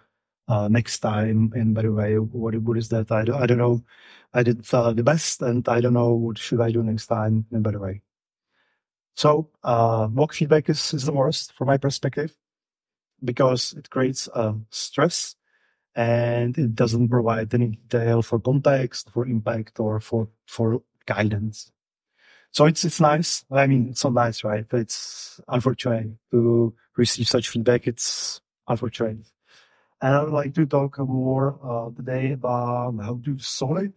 uh, 0.47 0.67
next 0.67 0.99
time? 0.99 1.51
And 1.55 1.73
by 1.73 1.81
the 1.83 1.91
way, 1.91 2.17
what, 2.17 2.55
what 2.57 2.77
is 2.77 2.89
that? 2.89 3.11
I 3.11 3.23
don't, 3.23 3.41
I 3.41 3.45
don't 3.45 3.57
know. 3.57 3.83
I 4.33 4.43
did 4.43 4.65
uh, 4.73 4.93
the 4.93 5.03
best, 5.03 5.41
and 5.41 5.67
I 5.67 5.79
don't 5.79 5.93
know 5.93 6.13
what 6.13 6.37
should 6.37 6.61
I 6.61 6.71
do 6.71 6.83
next 6.83 7.07
time. 7.07 7.45
And 7.51 7.63
by 7.63 7.71
the 7.71 7.79
way, 7.79 8.01
so 9.15 9.49
uh, 9.63 10.07
mock 10.11 10.33
feedback 10.33 10.69
is, 10.69 10.93
is 10.93 11.05
the 11.05 11.13
worst 11.13 11.53
from 11.53 11.67
my 11.67 11.77
perspective 11.77 12.35
because 13.23 13.73
it 13.73 13.89
creates 13.89 14.27
uh, 14.33 14.53
stress 14.69 15.35
and 15.95 16.57
it 16.57 16.75
doesn't 16.75 17.09
provide 17.09 17.53
any 17.53 17.67
detail 17.87 18.21
for 18.21 18.39
context, 18.39 19.09
for 19.11 19.25
impact, 19.27 19.79
or 19.79 19.99
for 19.99 20.29
for 20.47 20.81
guidance. 21.05 21.71
So 22.51 22.65
it's 22.65 22.85
it's 22.85 22.99
nice. 23.01 23.45
I 23.51 23.67
mean, 23.67 23.89
it's 23.89 24.03
not 24.03 24.13
nice, 24.13 24.43
right? 24.43 24.65
But 24.67 24.81
it's 24.81 25.39
unfortunate 25.47 26.11
to 26.31 26.73
receive 26.97 27.27
such 27.27 27.49
feedback. 27.49 27.87
It's 27.87 28.41
unfortunate. 28.67 29.27
And 30.01 30.15
I 30.15 30.23
would 30.23 30.33
like 30.33 30.53
to 30.55 30.65
talk 30.65 30.99
more 30.99 31.57
uh, 31.63 31.89
today 31.95 32.33
about 32.33 32.95
how 33.01 33.19
to 33.25 33.39
solve 33.39 33.77
it. 33.77 33.93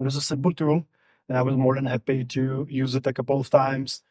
It 0.00 0.06
a 0.06 0.20
simple 0.20 0.52
tool, 0.52 0.86
and 1.28 1.38
I 1.38 1.42
was 1.42 1.56
more 1.56 1.76
than 1.76 1.86
happy 1.86 2.24
to 2.24 2.66
use 2.68 2.94
it 2.94 3.06
a 3.06 3.12
couple 3.12 3.40
of 3.40 3.50
times, 3.50 4.02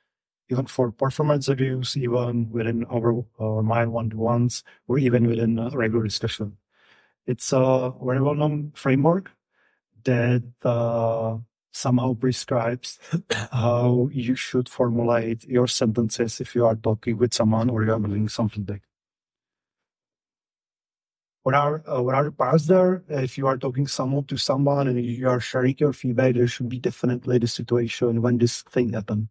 even 0.51 0.65
for 0.65 0.91
performance 0.91 1.49
reviews, 1.49 1.97
even 1.97 2.51
within 2.51 2.85
our 2.85 3.23
uh, 3.39 3.61
my 3.61 3.85
one-to-ones, 3.85 4.63
or 4.87 4.99
even 4.99 5.27
within 5.27 5.57
a 5.59 5.69
regular 5.69 6.03
discussion. 6.03 6.57
It's 7.25 7.53
a 7.53 7.93
very 8.03 8.21
well-known 8.21 8.73
framework 8.75 9.31
that 10.03 10.43
uh, 10.63 11.37
somehow 11.71 12.13
prescribes 12.15 12.99
how 13.51 14.09
you 14.11 14.35
should 14.35 14.67
formulate 14.67 15.43
your 15.45 15.67
sentences 15.67 16.41
if 16.41 16.55
you 16.55 16.65
are 16.65 16.75
talking 16.75 17.17
with 17.17 17.33
someone 17.33 17.69
or 17.69 17.83
you 17.83 17.93
are 17.93 17.99
doing 17.99 18.27
something 18.27 18.65
feedback. 18.65 18.81
What 21.43 21.55
are 21.55 21.83
uh, 21.87 22.01
what 22.03 22.15
are 22.15 22.25
the 22.25 22.31
parts 22.31 22.67
there? 22.67 23.03
If 23.09 23.37
you 23.37 23.47
are 23.47 23.57
talking 23.57 23.87
someone 23.87 24.25
to 24.25 24.37
someone 24.37 24.87
and 24.87 25.03
you 25.03 25.27
are 25.27 25.39
sharing 25.39 25.75
your 25.79 25.93
feedback, 25.93 26.35
there 26.35 26.47
should 26.47 26.69
be 26.69 26.79
definitely 26.79 27.39
the 27.39 27.47
situation 27.47 28.21
when 28.21 28.37
this 28.37 28.61
thing 28.61 28.93
happened, 28.93 29.29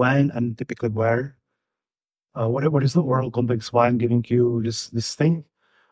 when 0.00 0.32
and 0.32 0.56
typically 0.56 0.88
where. 0.88 1.36
Uh, 2.32 2.48
what 2.48 2.64
what 2.72 2.82
is 2.82 2.94
the 2.94 3.02
oral 3.02 3.30
context? 3.30 3.72
Why 3.72 3.86
I'm 3.86 3.98
giving 3.98 4.24
you 4.28 4.62
this 4.64 4.88
this 4.88 5.14
thing? 5.14 5.44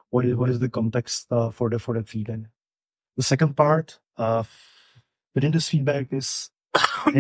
What 0.09 0.25
is 0.25 0.35
what 0.35 0.49
is 0.49 0.61
the 0.65 0.73
context 0.73 1.29
uh, 1.31 1.51
for 1.51 1.69
the 1.69 1.79
for 1.79 1.93
the 1.93 2.03
feedback? 2.03 2.49
The 3.21 3.23
second 3.23 3.53
part 3.57 3.99
uh, 4.17 4.45
within 5.35 5.53
this 5.53 5.69
feedback 5.69 6.09
is 6.13 6.49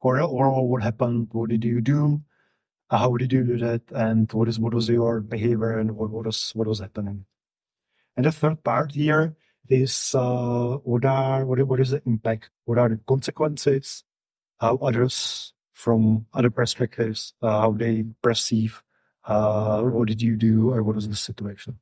or 0.00 0.20
or 0.20 0.68
what 0.68 0.82
happened? 0.82 1.28
What 1.32 1.50
did 1.50 1.64
you 1.64 1.80
do? 1.80 2.22
how 2.90 3.16
did 3.20 3.32
you 3.32 3.44
do 3.44 3.58
that? 3.58 3.82
And 3.92 4.32
what 4.32 4.48
is 4.48 4.58
what 4.58 4.72
was 4.72 4.88
your 4.88 5.20
behavior 5.20 5.78
and 5.78 5.92
what, 5.92 6.08
what 6.10 6.24
was 6.24 6.52
what 6.54 6.68
was 6.68 6.80
happening? 6.80 7.26
And 8.16 8.24
the 8.24 8.32
third 8.32 8.62
part 8.64 8.92
here 8.92 9.36
is 9.68 10.14
uh, 10.14 10.78
what 10.86 11.04
are 11.04 11.44
what, 11.44 11.60
what 11.66 11.80
is 11.80 11.90
the 11.90 12.02
impact? 12.06 12.50
What 12.64 12.78
are 12.78 12.88
the 12.88 13.00
consequences? 13.06 14.04
How 14.58 14.76
others 14.78 15.52
from 15.78 16.26
other 16.34 16.50
perspectives 16.50 17.34
uh, 17.40 17.60
how 17.60 17.70
they 17.70 18.04
perceive 18.20 18.82
uh, 19.24 19.80
what 19.82 20.08
did 20.08 20.20
you 20.20 20.34
do 20.34 20.72
or 20.72 20.82
what 20.82 20.96
was 20.96 21.08
the 21.08 21.14
situation? 21.14 21.78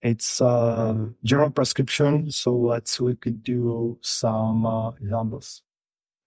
It's 0.00 0.40
a 0.40 1.12
general 1.22 1.50
prescription, 1.50 2.30
so 2.30 2.56
let's 2.56 2.98
we 2.98 3.16
could 3.16 3.42
do 3.42 3.98
some 4.00 4.64
uh, 4.64 4.90
examples. 4.92 5.62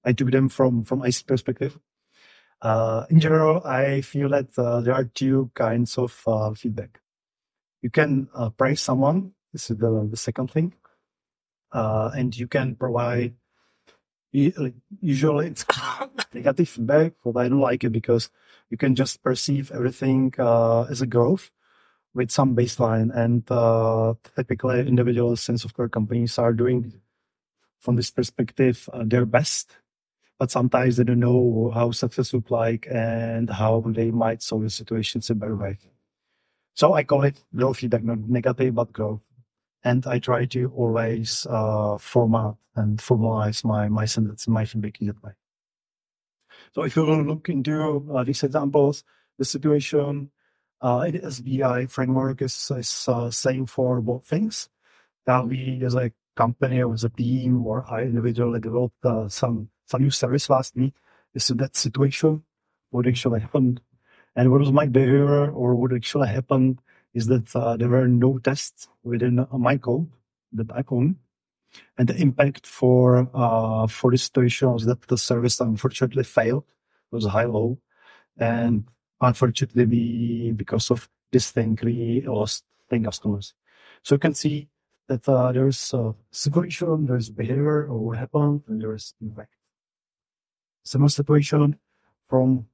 I 0.06 0.14
took 0.14 0.30
them 0.30 0.48
from 0.48 0.84
from 0.84 1.04
IC 1.04 1.26
perspective. 1.26 1.80
Uh, 2.62 3.06
in 3.10 3.20
general, 3.20 3.66
I 3.66 4.02
feel 4.02 4.30
that 4.30 4.54
uh, 4.58 4.82
there 4.82 4.94
are 4.94 5.06
two 5.06 5.50
kinds 5.56 5.98
of 5.98 6.22
uh, 6.28 6.54
feedback. 6.54 7.02
You 7.82 7.90
can 7.90 8.30
uh, 8.36 8.52
praise 8.52 8.80
someone. 8.80 9.32
This 9.54 9.72
is 9.72 9.78
the, 9.78 10.08
the 10.10 10.18
second 10.18 10.52
thing. 10.52 10.74
Uh, 11.72 12.12
and 12.16 12.38
you 12.38 12.48
can 12.48 12.76
provide, 12.76 13.34
usually 14.34 15.48
it's 15.48 15.66
negative 16.34 16.70
feedback, 16.70 17.14
but 17.24 17.38
I 17.38 17.48
don't 17.48 17.60
like 17.60 17.84
it 17.84 17.92
because 17.92 18.30
you 18.70 18.78
can 18.78 18.96
just 18.96 19.24
perceive 19.24 19.72
everything 19.72 20.34
uh, 20.40 20.84
as 20.84 21.02
a 21.02 21.08
growth 21.08 21.52
with 22.14 22.32
some 22.32 22.56
baseline. 22.56 23.16
And 23.16 23.46
typically 24.36 24.80
individual 24.82 25.36
sense 25.36 25.64
of 25.64 25.76
care 25.76 25.90
companies 25.90 26.38
are 26.38 26.54
doing 26.54 26.94
from 27.80 27.96
this 27.96 28.12
perspective 28.12 28.90
their 28.94 29.26
best 29.26 29.78
but 30.40 30.52
sometimes 30.52 30.98
they 30.98 31.04
don't 31.04 31.20
know 31.20 31.72
how 31.74 31.92
success 31.92 32.34
look 32.34 32.52
like 32.52 32.88
and 32.92 33.50
how 33.50 33.82
they 33.88 34.12
might 34.12 34.42
solve 34.42 34.64
the 34.64 34.70
situations 34.70 35.30
in 35.30 35.38
better 35.38 35.56
way. 35.56 35.78
So 36.74 36.94
I 36.94 37.04
call 37.04 37.24
it 37.24 37.42
growth 37.56 37.78
feedback, 37.78 38.04
not 38.04 38.18
negative, 38.18 38.76
but 38.76 38.92
growth. 38.92 39.22
And 39.84 40.06
I 40.08 40.20
try 40.20 40.46
to 40.46 40.72
always 40.76 41.46
uh, 41.50 41.98
format 41.98 42.56
and 42.76 43.00
formalize 43.00 43.64
my, 43.64 43.90
my 43.90 44.06
sentence, 44.06 44.48
my 44.48 44.66
feedback 44.66 45.02
in 45.02 45.08
that 45.08 45.22
way. 45.22 45.32
So 46.74 46.84
if 46.84 46.96
you 46.96 47.06
look 47.06 47.50
into 47.50 48.08
uh, 48.14 48.24
these 48.24 48.44
examples, 48.44 49.04
the 49.38 49.46
situation 49.46 50.32
uh, 50.82 51.06
in 51.08 51.14
the 51.14 51.20
SBI 51.20 51.90
framework 51.90 52.42
is, 52.42 52.72
is 52.76 53.06
uh, 53.08 53.30
same 53.32 53.66
for 53.66 54.02
both 54.02 54.26
things. 54.26 54.70
That 55.26 55.48
we 55.48 55.82
as 55.86 55.96
a 55.96 56.12
company 56.36 56.82
or 56.82 56.94
as 56.94 57.04
a 57.04 57.10
team 57.10 57.66
or 57.66 57.86
I 57.90 58.02
individually 58.04 58.60
developed 58.60 59.06
uh, 59.06 59.30
some 59.30 59.70
some 59.86 60.02
new 60.02 60.10
service 60.10 60.50
last 60.50 60.76
week. 60.76 60.94
Is 61.34 61.50
in 61.50 61.58
that 61.58 61.76
situation, 61.76 62.44
what 62.92 63.08
actually 63.08 63.40
happened, 63.40 63.82
and 64.36 64.52
what 64.52 64.60
was 64.60 64.72
my 64.72 64.86
behavior 64.86 65.50
or 65.50 65.76
what 65.76 65.94
actually 65.94 66.28
happened 66.28 66.80
is 67.14 67.28
that 67.28 67.56
uh, 67.56 67.78
there 67.78 67.90
were 67.90 68.08
no 68.08 68.40
tests 68.40 68.88
within 69.04 69.40
uh, 69.40 69.48
my 69.58 69.78
code 69.78 70.10
that 70.52 70.72
I 70.72 70.84
own, 70.90 71.18
and 71.98 72.08
the 72.08 72.16
impact 72.16 72.68
for 72.68 73.30
uh, 73.34 73.88
for 73.88 74.12
this 74.12 74.24
situation 74.24 74.72
was 74.72 74.86
that 74.86 75.02
the 75.08 75.18
service 75.18 75.60
unfortunately 75.60 76.24
failed. 76.24 76.66
It 77.12 77.16
was 77.16 77.26
high 77.26 77.46
low, 77.46 77.78
and 78.38 78.86
unfortunately, 79.22 79.86
we, 79.86 80.52
because 80.56 80.92
of 80.92 81.10
this 81.32 81.52
thing, 81.52 81.78
we 81.84 82.24
lost 82.26 82.64
10 82.90 83.04
customers. 83.04 83.54
So 84.04 84.16
you 84.16 84.20
can 84.20 84.34
see 84.34 84.68
that 85.08 85.28
uh, 85.28 85.52
there's 85.52 85.94
a 85.94 86.16
situation, 86.32 87.06
there's 87.06 87.30
behavior 87.30 87.88
or 87.88 88.00
what 88.00 88.18
happened, 88.18 88.64
and 88.68 88.82
there's 88.82 89.14
impact 89.22 89.54
similar 90.84 91.10
situation 91.10 91.78
from 92.30 92.66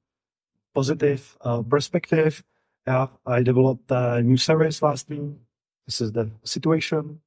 positive 0.74 1.36
uh, 1.40 1.62
perspective. 1.62 2.42
Yeah, 2.86 3.08
I 3.26 3.42
developed 3.42 3.90
a 3.90 4.22
new 4.22 4.36
service 4.36 4.82
last 4.82 5.08
week. 5.08 5.20
This 5.86 6.00
is 6.00 6.12
the 6.12 6.30
situation. 6.44 7.20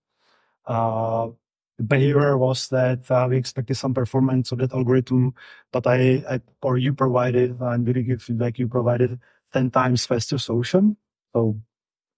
Uh, 0.66 1.30
the 1.78 1.84
behavior 1.84 2.38
was 2.38 2.70
that 2.70 3.10
uh, 3.10 3.28
we 3.30 3.38
expected 3.38 3.76
some 3.76 3.94
performance 3.94 4.52
of 4.52 4.60
that 4.60 4.74
algorithm, 4.74 5.34
but 5.72 5.88
I, 5.88 6.24
I 6.30 6.42
or 6.62 6.78
you 6.78 6.94
provided 6.94 7.60
and 7.60 7.88
really 7.88 8.04
good 8.04 8.22
feedback. 8.22 8.60
You 8.60 8.68
provided 8.68 9.20
ten 9.52 9.72
times 9.72 10.06
faster 10.06 10.38
solution. 10.38 10.98
So, 11.36 11.60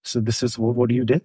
so 0.04 0.20
this 0.20 0.42
is 0.42 0.58
what, 0.58 0.74
what 0.76 0.90
you 0.90 1.04
did, 1.04 1.22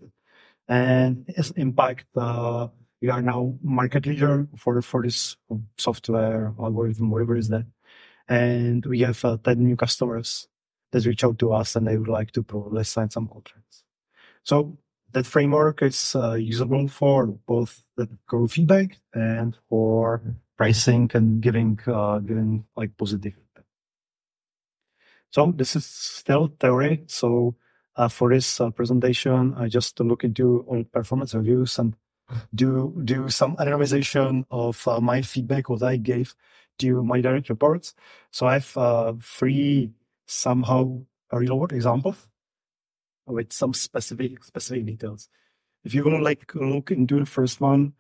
and 0.68 1.26
its 1.28 1.52
impact. 1.52 2.06
Uh, 2.16 2.70
we 3.02 3.10
are 3.10 3.22
now 3.22 3.56
market 3.62 4.06
leader 4.06 4.48
for 4.58 4.82
for 4.82 5.04
this 5.04 5.38
software 5.78 6.54
algorithm, 6.60 7.10
whatever 7.10 7.36
is 7.36 7.50
that. 7.50 7.66
And 8.28 8.86
we 8.86 9.02
have 9.02 9.24
uh, 9.26 9.38
10 9.44 9.60
new 9.60 9.76
customers 9.76 10.48
that 10.92 11.06
reach 11.06 11.24
out 11.24 11.40
to 11.40 11.54
us 11.54 11.76
and 11.76 11.88
they 11.88 11.98
would 11.98 12.08
like 12.08 12.32
to 12.32 12.44
probably 12.44 12.84
sign 12.84 13.10
some 13.10 13.28
contracts. 13.28 13.84
So 14.44 14.78
that 15.12 15.26
framework 15.26 15.82
is 15.82 16.16
uh, 16.16 16.34
usable 16.34 16.88
for 16.88 17.28
both 17.28 17.84
the 17.98 18.10
growth 18.28 18.54
feedback 18.54 19.00
and 19.14 19.58
for 19.70 20.22
pricing 20.58 21.10
and 21.14 21.42
giving 21.42 21.80
uh, 21.88 22.20
giving 22.20 22.66
like 22.76 22.96
positive 22.98 23.34
feedback. 23.34 23.66
So 25.32 25.54
this 25.56 25.76
is 25.76 25.86
still 25.86 26.54
theory. 26.60 27.04
So 27.08 27.56
uh, 27.96 28.08
for 28.08 28.34
this 28.34 28.60
uh, 28.60 28.70
presentation, 28.70 29.54
I 29.58 29.68
just 29.68 30.00
look 30.00 30.24
into 30.24 30.66
all 30.68 30.84
performance 30.84 31.34
reviews 31.34 31.78
and 31.80 31.96
do 32.56 32.94
do 33.04 33.30
some 33.30 33.56
anonymization 33.58 34.46
of 34.50 34.88
uh, 34.88 35.00
my 35.02 35.22
feedback 35.22 35.70
what 35.70 35.84
I 35.84 35.98
gave 35.98 36.34
to 36.80 37.04
my 37.04 37.22
direct 37.22 37.50
reports. 37.50 37.94
So 38.32 38.48
I 38.48 38.54
have 38.54 38.78
uh, 38.78 39.14
three 39.22 39.92
somehow 40.28 41.02
a 41.32 41.40
real 41.40 41.58
world 41.60 41.74
example 41.74 42.16
with 43.28 43.54
some 43.54 43.74
specific 43.74 44.44
specific 44.44 44.86
details. 44.86 45.30
If 45.84 45.94
you 45.94 46.04
want 46.04 46.18
to 46.18 46.24
like 46.24 46.54
look 46.56 46.92
into 46.92 47.20
the 47.20 47.26
first 47.26 47.62
one, 47.62 47.94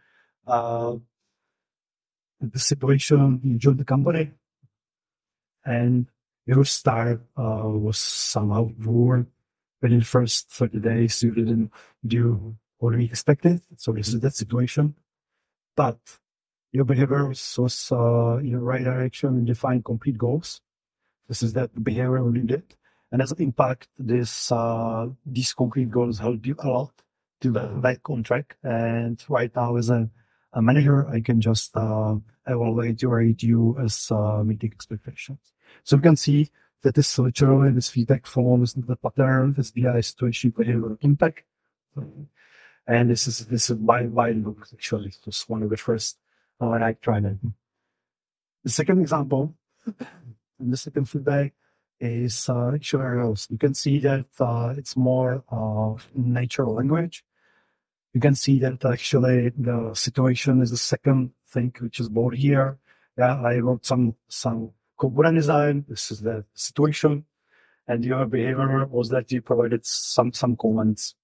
uh, 0.47 0.95
the 2.39 2.59
situation 2.59 3.41
you 3.43 3.57
joined 3.57 3.79
the 3.79 3.85
company 3.85 4.31
and 5.65 6.07
your 6.45 6.65
start 6.65 7.21
uh, 7.37 7.67
was 7.67 7.97
somehow 7.97 8.69
poor. 8.83 9.27
Within 9.81 9.99
the 9.99 10.05
first 10.05 10.51
30 10.51 10.79
days, 10.79 11.23
you 11.23 11.31
didn't 11.33 11.71
do 12.05 12.55
what 12.77 12.95
we 12.95 13.05
expected. 13.05 13.61
So 13.77 13.93
this 13.93 14.09
is 14.09 14.19
that 14.21 14.35
situation. 14.35 14.95
but 15.75 15.99
your 16.71 16.85
behavior 16.85 17.27
was 17.27 17.91
uh, 17.91 18.37
in 18.37 18.53
the 18.53 18.59
right 18.59 18.83
direction 18.83 19.29
and 19.29 19.47
define 19.47 19.83
complete 19.83 20.17
goals. 20.17 20.61
This 21.31 21.43
is 21.43 21.53
that 21.53 21.81
behavior 21.81 22.21
really 22.21 22.45
did. 22.45 22.75
And 23.09 23.21
as 23.21 23.31
an 23.31 23.41
impact, 23.41 23.87
this 23.97 24.51
uh, 24.51 25.07
these 25.25 25.53
concrete 25.53 25.89
goals 25.89 26.19
help 26.19 26.45
you 26.45 26.57
a 26.59 26.67
lot 26.67 26.91
to 27.39 27.53
get 27.53 27.81
back 27.81 28.09
on 28.09 28.21
track. 28.21 28.57
And 28.63 29.23
right 29.29 29.49
now, 29.55 29.77
as 29.77 29.89
a, 29.89 30.09
a 30.51 30.61
manager, 30.61 31.07
I 31.07 31.21
can 31.21 31.39
just 31.39 31.71
uh, 31.77 32.15
evaluate 32.45 33.01
rate 33.03 33.43
you 33.43 33.77
as 33.81 34.11
uh, 34.11 34.43
meeting 34.43 34.73
expectations. 34.73 35.39
So 35.85 35.95
you 35.95 36.01
can 36.01 36.17
see 36.17 36.51
that 36.81 36.95
this 36.95 37.17
literally 37.17 37.71
this 37.71 37.89
feedback 37.89 38.27
forms 38.27 38.73
the 38.73 38.97
pattern, 38.97 39.53
this 39.53 39.71
BI 39.71 40.01
situation 40.01 40.49
behavior 40.49 40.97
impact. 40.99 41.43
And 42.85 43.09
this 43.09 43.25
is 43.27 43.45
this 43.45 43.69
is 43.69 43.79
my 43.79 44.03
my 44.03 44.31
look 44.31 44.67
actually. 44.73 45.11
It 45.11 45.25
was 45.25 45.45
one 45.47 45.63
of 45.63 45.69
the 45.69 45.77
first 45.77 46.17
uh, 46.59 46.67
when 46.67 46.83
I 46.83 46.91
tried 46.91 47.23
it. 47.23 47.37
The 48.65 48.69
second 48.69 48.99
example, 48.99 49.55
and 50.61 50.71
the 50.71 50.77
second 50.77 51.05
feedback 51.09 51.53
is 51.99 52.49
uh, 52.49 52.71
actually 52.73 53.35
You 53.49 53.57
can 53.57 53.73
see 53.73 53.99
that 53.99 54.25
uh, 54.39 54.73
it's 54.77 54.97
more 54.97 55.43
of 55.49 56.07
natural 56.15 56.73
language. 56.75 57.23
You 58.13 58.19
can 58.19 58.35
see 58.35 58.59
that 58.59 58.83
actually 58.83 59.51
the 59.57 59.93
situation 59.93 60.61
is 60.61 60.71
the 60.71 60.77
second 60.77 61.31
thing 61.47 61.73
which 61.79 61.99
is 61.99 62.09
bold 62.09 62.35
here. 62.35 62.77
Yeah, 63.17 63.41
I 63.41 63.59
wrote 63.59 63.85
some 63.85 64.15
some 64.27 64.71
component 64.99 65.35
design. 65.35 65.85
This 65.87 66.11
is 66.11 66.21
the 66.21 66.43
situation, 66.53 67.25
and 67.87 68.03
your 68.03 68.25
behavior 68.25 68.85
was 68.87 69.09
that 69.09 69.31
you 69.31 69.41
provided 69.41 69.85
some 69.85 70.33
some 70.33 70.55
comments. 70.55 71.15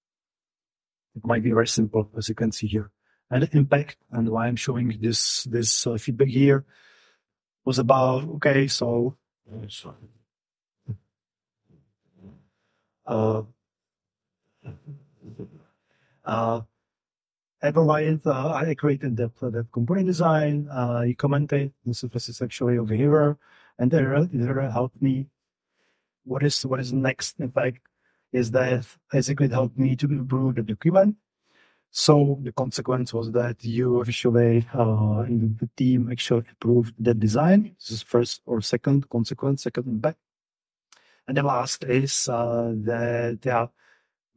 It 1.16 1.26
might 1.26 1.42
be 1.42 1.50
very 1.50 1.66
simple, 1.66 2.10
as 2.16 2.28
you 2.28 2.34
can 2.34 2.52
see 2.52 2.68
here. 2.68 2.90
And 3.30 3.42
the 3.42 3.56
impact, 3.56 3.96
and 4.12 4.28
why 4.30 4.46
I'm 4.46 4.56
showing 4.56 4.96
this 5.00 5.44
this 5.44 5.86
uh, 5.86 5.96
feedback 5.98 6.28
here, 6.28 6.64
was 7.64 7.78
about 7.78 8.24
okay, 8.36 8.68
so 8.68 9.16
uh, 13.06 13.42
uh, 16.24 16.60
I 17.60 17.70
provided, 17.72 18.26
uh, 18.26 18.52
I 18.52 18.74
created 18.74 19.16
that, 19.16 19.34
that 19.40 19.66
component 19.72 20.06
design. 20.06 20.68
Uh, 20.68 21.02
you 21.06 21.16
commented, 21.16 21.72
this 21.84 22.04
is, 22.04 22.42
actually 22.42 22.78
over 22.78 22.94
here, 22.94 23.36
and 23.78 23.92
it 23.92 23.98
really 23.98 24.70
helped 24.70 25.00
me. 25.02 25.26
What 26.24 26.42
is 26.42 26.64
what 26.66 26.78
is 26.78 26.92
next? 26.92 27.40
In 27.40 27.50
fact, 27.50 27.78
is 28.32 28.50
that 28.50 28.84
basically 29.10 29.48
helped 29.48 29.78
me 29.78 29.96
to 29.96 30.06
improve 30.06 30.56
the 30.56 30.62
document. 30.62 31.16
So 31.90 32.38
the 32.42 32.52
consequence 32.52 33.14
was 33.14 33.32
that 33.32 33.64
you 33.64 34.00
officially 34.00 34.66
uh, 34.74 35.22
the 35.22 35.68
team 35.76 36.10
actually 36.12 36.44
approved 36.52 36.94
the 36.98 37.14
design. 37.14 37.74
This 37.78 37.90
is 37.90 38.02
first 38.02 38.42
or 38.46 38.60
second 38.60 39.08
consequence, 39.08 39.62
second 39.62 39.88
impact. 39.88 40.18
And 41.26 41.36
the 41.36 41.42
last 41.42 41.84
is 41.84 42.28
uh, 42.28 42.72
that 42.84 43.38
yeah, 43.44 43.66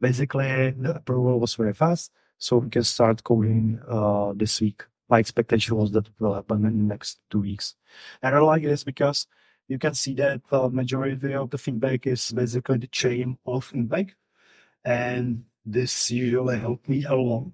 basically 0.00 0.70
the 0.72 0.96
approval 0.96 1.40
was 1.40 1.54
very 1.54 1.74
fast, 1.74 2.10
so 2.38 2.58
we 2.58 2.70
can 2.70 2.84
start 2.84 3.22
coding 3.22 3.80
uh, 3.88 4.32
this 4.34 4.60
week. 4.60 4.84
My 5.08 5.18
expectation 5.18 5.76
was 5.76 5.92
that 5.92 6.06
it 6.06 6.12
will 6.18 6.34
happen 6.34 6.64
in 6.64 6.78
the 6.78 6.94
next 6.94 7.20
two 7.30 7.40
weeks. 7.40 7.76
And 8.22 8.34
I 8.34 8.38
like 8.38 8.62
this 8.62 8.82
because 8.82 9.26
you 9.68 9.78
can 9.78 9.94
see 9.94 10.14
that 10.14 10.40
the 10.50 10.68
majority 10.70 11.34
of 11.34 11.50
the 11.50 11.58
feedback 11.58 12.06
is 12.06 12.32
basically 12.32 12.78
the 12.78 12.86
chain 12.86 13.38
of 13.46 13.64
feedback. 13.64 14.16
And 14.84 15.44
this 15.64 16.10
usually 16.10 16.58
helped 16.58 16.88
me 16.88 17.04
along 17.04 17.52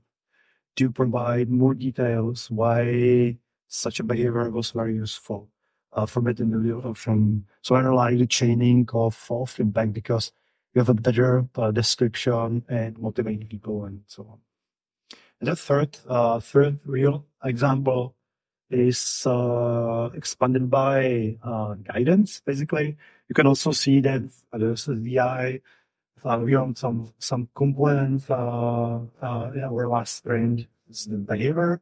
to 0.77 0.91
provide 0.91 1.51
more 1.51 1.75
details 1.75 2.51
why 2.51 3.37
such 3.67 4.01
a 4.01 4.05
behavior 4.05 4.49
was 4.51 4.71
very 4.71 4.95
useful 4.95 5.49
uh, 5.93 6.07
from 6.07 6.27
it 6.29 6.41
individual 6.41 6.95
from 6.95 7.45
so 7.63 7.75
I 7.75 7.83
like 7.83 8.19
the 8.19 8.27
chaining 8.27 8.89
of, 8.93 9.27
of 9.31 9.59
impact 9.61 9.93
because 9.93 10.33
you 10.75 10.81
have 10.81 10.89
a 10.89 10.95
better 10.95 11.47
uh, 11.57 11.71
description 11.71 12.65
and 12.69 12.99
motivating 12.99 13.47
people 13.47 13.85
and 13.85 14.03
so 14.07 14.23
on. 14.31 14.39
And 15.41 15.49
the 15.49 15.57
third 15.57 15.99
uh, 16.09 16.41
third 16.41 16.79
real 16.85 17.27
example 17.45 18.15
is 18.71 19.25
uh, 19.27 20.11
expanded 20.15 20.69
by 20.71 21.37
uh, 21.43 21.75
guidance. 21.75 22.41
Basically, 22.45 22.97
you 23.29 23.35
can 23.35 23.47
also 23.47 23.73
see 23.73 24.01
that 24.01 24.23
there's 24.53 24.89
a 24.89 24.95
VI. 24.95 25.61
Uh, 26.25 26.41
we 26.43 26.57
own 26.57 26.75
some 26.75 27.13
some 27.19 27.49
components. 27.55 28.31
Uh, 28.31 29.01
uh, 29.23 29.51
our 29.65 29.89
last 29.89 30.25
the 30.25 30.67
behavior 31.27 31.81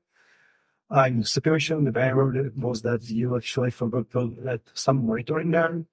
in 0.91 1.21
the 1.21 1.27
situation, 1.27 1.85
the 1.85 1.93
behavior 1.93 2.53
was 2.57 2.83
that 2.83 3.09
you 3.11 3.37
actually 3.37 3.71
forgot 3.71 4.11
to 4.13 4.35
let 4.43 4.61
some 4.75 5.07
monitoring 5.07 5.51
there. 5.51 5.85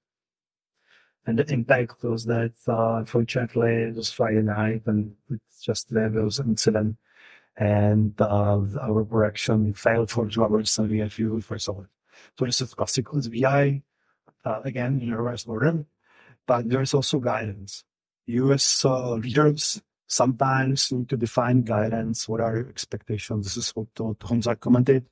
And 1.26 1.40
the 1.40 1.52
impact 1.52 2.04
was 2.04 2.26
that, 2.26 2.54
uh, 2.68 2.98
unfortunately, 2.98 3.72
it 3.72 3.96
was 3.96 4.12
Friday 4.12 4.42
night 4.42 4.84
and 4.86 5.16
it's 5.30 5.62
just 5.62 5.90
there 5.90 6.10
was 6.10 6.40
an 6.40 6.50
incident. 6.50 6.98
And 7.56 8.20
uh, 8.20 8.60
our 8.82 9.06
production 9.06 9.74
failed 9.74 10.12
for 10.12 10.28
two 10.28 10.44
hours 10.44 10.78
and 10.78 10.90
we 10.90 11.00
had 11.00 11.14
fuel 11.14 11.40
for 11.40 11.58
solid. 11.58 11.88
So 12.38 12.46
this 12.46 12.62
is 12.62 12.74
classical 12.74 13.22
VI, 13.22 13.84
uh, 14.44 14.62
again, 14.64 15.00
in 15.02 15.14
reverse 15.14 15.46
order. 15.46 15.86
But 16.46 16.70
there's 16.70 16.94
also 16.94 17.20
guidance. 17.20 17.86
US 18.28 18.86
uh, 18.86 19.14
leaders 19.16 19.82
sometimes 20.08 20.92
need 20.92 21.10
to 21.10 21.18
define 21.18 21.64
guidance. 21.64 22.28
What 22.30 22.42
are 22.42 22.56
your 22.58 22.70
expectations? 22.70 23.46
This 23.46 23.58
is 23.58 23.70
what 23.72 23.94
Honza 23.96 24.60
commented. 24.60 25.06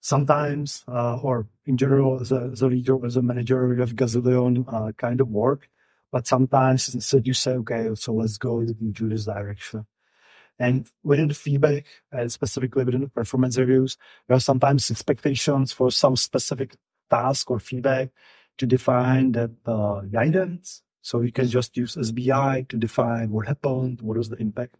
Sometimes, 0.00 0.84
uh, 0.88 1.18
or 1.18 1.48
in 1.66 1.76
general, 1.76 2.20
as 2.20 2.32
a, 2.32 2.50
as 2.52 2.62
a 2.62 2.68
leader, 2.68 3.04
as 3.04 3.16
a 3.16 3.22
manager, 3.22 3.72
you 3.74 3.80
have 3.80 3.94
gazillion 3.94 4.64
uh, 4.72 4.92
kind 4.92 5.20
of 5.20 5.28
work. 5.28 5.68
But 6.10 6.26
sometimes 6.26 6.94
instead 6.94 7.26
you 7.26 7.34
say, 7.34 7.52
okay, 7.52 7.90
so 7.94 8.14
let's 8.14 8.38
go 8.38 8.60
into 8.60 9.08
this 9.08 9.26
direction. 9.26 9.86
And 10.58 10.88
within 11.04 11.28
the 11.28 11.34
feedback, 11.34 11.84
and 12.10 12.32
specifically 12.32 12.84
within 12.84 13.02
the 13.02 13.08
performance 13.08 13.58
reviews, 13.58 13.96
there 14.26 14.36
are 14.36 14.40
sometimes 14.40 14.90
expectations 14.90 15.72
for 15.72 15.90
some 15.90 16.16
specific 16.16 16.76
task 17.10 17.50
or 17.50 17.60
feedback 17.60 18.08
to 18.56 18.66
define 18.66 19.32
that 19.32 19.50
uh, 19.66 20.00
guidance 20.00 20.82
so 21.02 21.20
you 21.20 21.32
can 21.32 21.48
just 21.48 21.76
use 21.76 21.96
SBI 21.96 22.68
to 22.68 22.76
define 22.76 23.30
what 23.30 23.46
happened, 23.46 24.00
what 24.02 24.16
was 24.16 24.28
the 24.28 24.36
impact, 24.36 24.76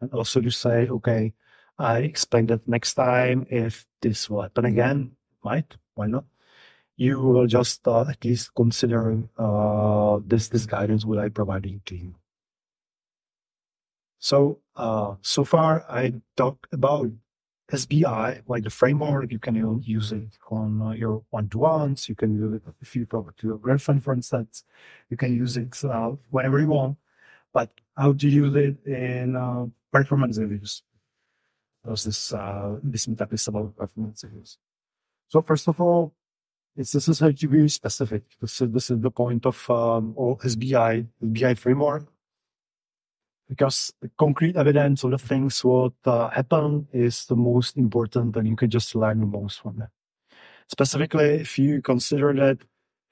and 0.00 0.12
also 0.12 0.40
you 0.40 0.50
say, 0.50 0.88
okay, 0.88 1.32
I 1.78 1.98
expect 1.98 2.48
that 2.48 2.66
next 2.66 2.94
time 2.94 3.46
if 3.50 3.86
this 4.00 4.30
will 4.30 4.42
happen 4.42 4.64
again, 4.64 5.12
might, 5.44 5.76
why 5.94 6.06
not? 6.06 6.24
You 6.96 7.20
will 7.20 7.46
just 7.46 7.86
uh, 7.86 8.06
at 8.08 8.24
least 8.24 8.54
consider 8.54 9.22
uh, 9.38 10.18
this 10.26 10.48
this 10.48 10.64
guidance 10.64 11.04
will 11.04 11.20
I 11.20 11.28
providing 11.28 11.82
to 11.86 11.94
you. 11.94 12.14
So 14.18 14.60
uh, 14.74 15.16
so 15.20 15.44
far 15.44 15.84
I 15.90 16.14
talked 16.36 16.72
about 16.72 17.10
SBI, 17.72 18.42
like 18.46 18.62
the 18.62 18.70
framework, 18.70 19.32
you 19.32 19.40
can 19.40 19.82
use 19.82 20.12
it 20.12 20.38
on 20.50 20.80
uh, 20.80 20.90
your 20.90 21.22
one-to-ones. 21.30 22.08
You 22.08 22.14
can 22.14 22.36
use 22.36 22.54
it 22.54 22.62
if 22.80 22.94
you 22.94 23.06
talk 23.06 23.36
to 23.36 23.46
your 23.46 23.58
girlfriend, 23.58 24.04
for 24.04 24.12
instance. 24.12 24.64
You 25.10 25.16
can 25.16 25.34
use 25.34 25.56
it 25.56 25.84
uh, 25.84 26.12
whenever 26.30 26.60
you 26.60 26.68
want. 26.68 26.96
But 27.52 27.70
how 27.96 28.12
to 28.12 28.28
use 28.28 28.54
it 28.54 28.86
in 28.86 29.34
uh, 29.34 29.66
performance 29.92 30.38
reviews? 30.38 30.82
Because 31.82 32.04
this 32.04 32.32
uh, 32.32 32.76
this 32.82 33.06
meetup 33.06 33.32
is 33.32 33.48
about 33.48 33.76
performance 33.76 34.22
reviews. 34.22 34.58
So 35.28 35.42
first 35.42 35.66
of 35.66 35.80
all, 35.80 36.14
it's 36.76 36.94
necessary 36.94 37.34
to 37.34 37.48
be 37.48 37.68
specific. 37.68 38.22
This 38.40 38.60
is, 38.60 38.70
this 38.70 38.90
is 38.90 39.00
the 39.00 39.10
point 39.10 39.46
of 39.46 39.70
um, 39.70 40.14
SBI, 40.14 41.06
SBI 41.24 41.58
framework 41.58 42.06
because 43.48 43.92
the 44.00 44.10
concrete 44.18 44.56
evidence 44.56 45.04
of 45.04 45.10
the 45.12 45.18
things 45.18 45.64
what 45.64 45.92
uh, 46.04 46.28
happen 46.30 46.86
is 46.92 47.26
the 47.26 47.36
most 47.36 47.76
important 47.76 48.36
and 48.36 48.48
you 48.48 48.56
can 48.56 48.70
just 48.70 48.94
learn 48.94 49.20
the 49.20 49.26
most 49.26 49.60
from 49.60 49.76
that 49.78 49.90
specifically 50.68 51.40
if 51.40 51.58
you 51.58 51.80
consider 51.82 52.32
that 52.32 52.58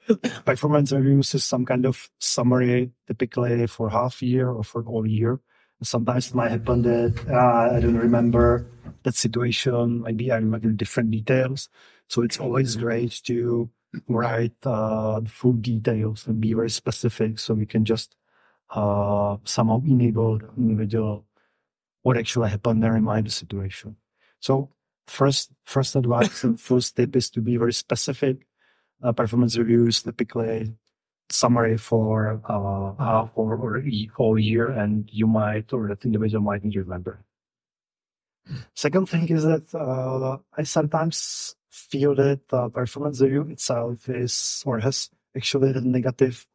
performance 0.44 0.92
reviews 0.92 1.34
is 1.34 1.44
some 1.44 1.64
kind 1.64 1.86
of 1.86 2.10
summary 2.18 2.90
typically 3.06 3.66
for 3.66 3.88
half 3.88 4.22
year 4.22 4.50
or 4.50 4.62
for 4.62 4.84
all 4.84 5.06
year. 5.06 5.40
Sometimes 5.82 6.28
it 6.28 6.34
might 6.34 6.50
happen 6.50 6.82
that 6.82 7.14
uh, 7.28 7.76
i 7.76 7.80
don't 7.80 7.96
remember 7.96 8.66
that 9.02 9.14
situation. 9.14 10.02
Maybe 10.02 10.30
i 10.30 10.36
remember 10.36 10.70
different 10.70 11.10
details. 11.10 11.68
So 12.08 12.22
it's 12.22 12.38
always 12.38 12.76
great 12.76 13.20
to 13.24 13.68
write 14.08 14.54
uh, 14.64 15.20
full 15.26 15.52
details 15.52 16.26
and 16.26 16.40
be 16.40 16.52
very 16.52 16.70
specific 16.70 17.38
so 17.38 17.54
we 17.54 17.66
can 17.66 17.84
just 17.84 18.16
uh, 18.70 19.36
somehow 19.44 19.80
enable 19.86 20.38
the 20.38 20.48
individual 20.56 21.24
what 22.02 22.18
actually 22.18 22.50
happened 22.50 22.82
there 22.82 22.96
in 22.96 23.04
the 23.04 23.30
situation. 23.30 23.96
So 24.40 24.70
first, 25.06 25.50
first 25.64 25.96
advice 25.96 26.44
and 26.44 26.60
first 26.70 26.96
tip 26.96 27.16
is 27.16 27.30
to 27.30 27.40
be 27.40 27.56
very 27.56 27.72
specific. 27.72 28.46
Uh, 29.02 29.12
performance 29.12 29.56
reviews 29.58 30.02
typically 30.02 30.74
summary 31.30 31.76
for 31.76 32.40
uh, 32.44 33.02
half 33.02 33.30
or, 33.34 33.56
or 33.56 33.82
whole 34.16 34.38
year, 34.38 34.68
and 34.68 35.08
you 35.12 35.26
might 35.26 35.72
or 35.72 35.88
that 35.88 36.04
individual 36.04 36.42
might 36.42 36.64
need 36.64 36.74
to 36.74 36.80
remember. 36.80 37.24
Second 38.74 39.08
thing 39.08 39.28
is 39.28 39.44
that 39.44 39.74
uh, 39.74 40.36
I 40.56 40.62
sometimes 40.64 41.56
feel 41.70 42.14
that 42.14 42.40
uh, 42.52 42.68
performance 42.68 43.20
review 43.20 43.48
itself 43.48 44.08
is 44.08 44.62
or 44.66 44.80
has 44.80 45.10
actually 45.36 45.70
a 45.70 45.80
negative, 45.80 46.46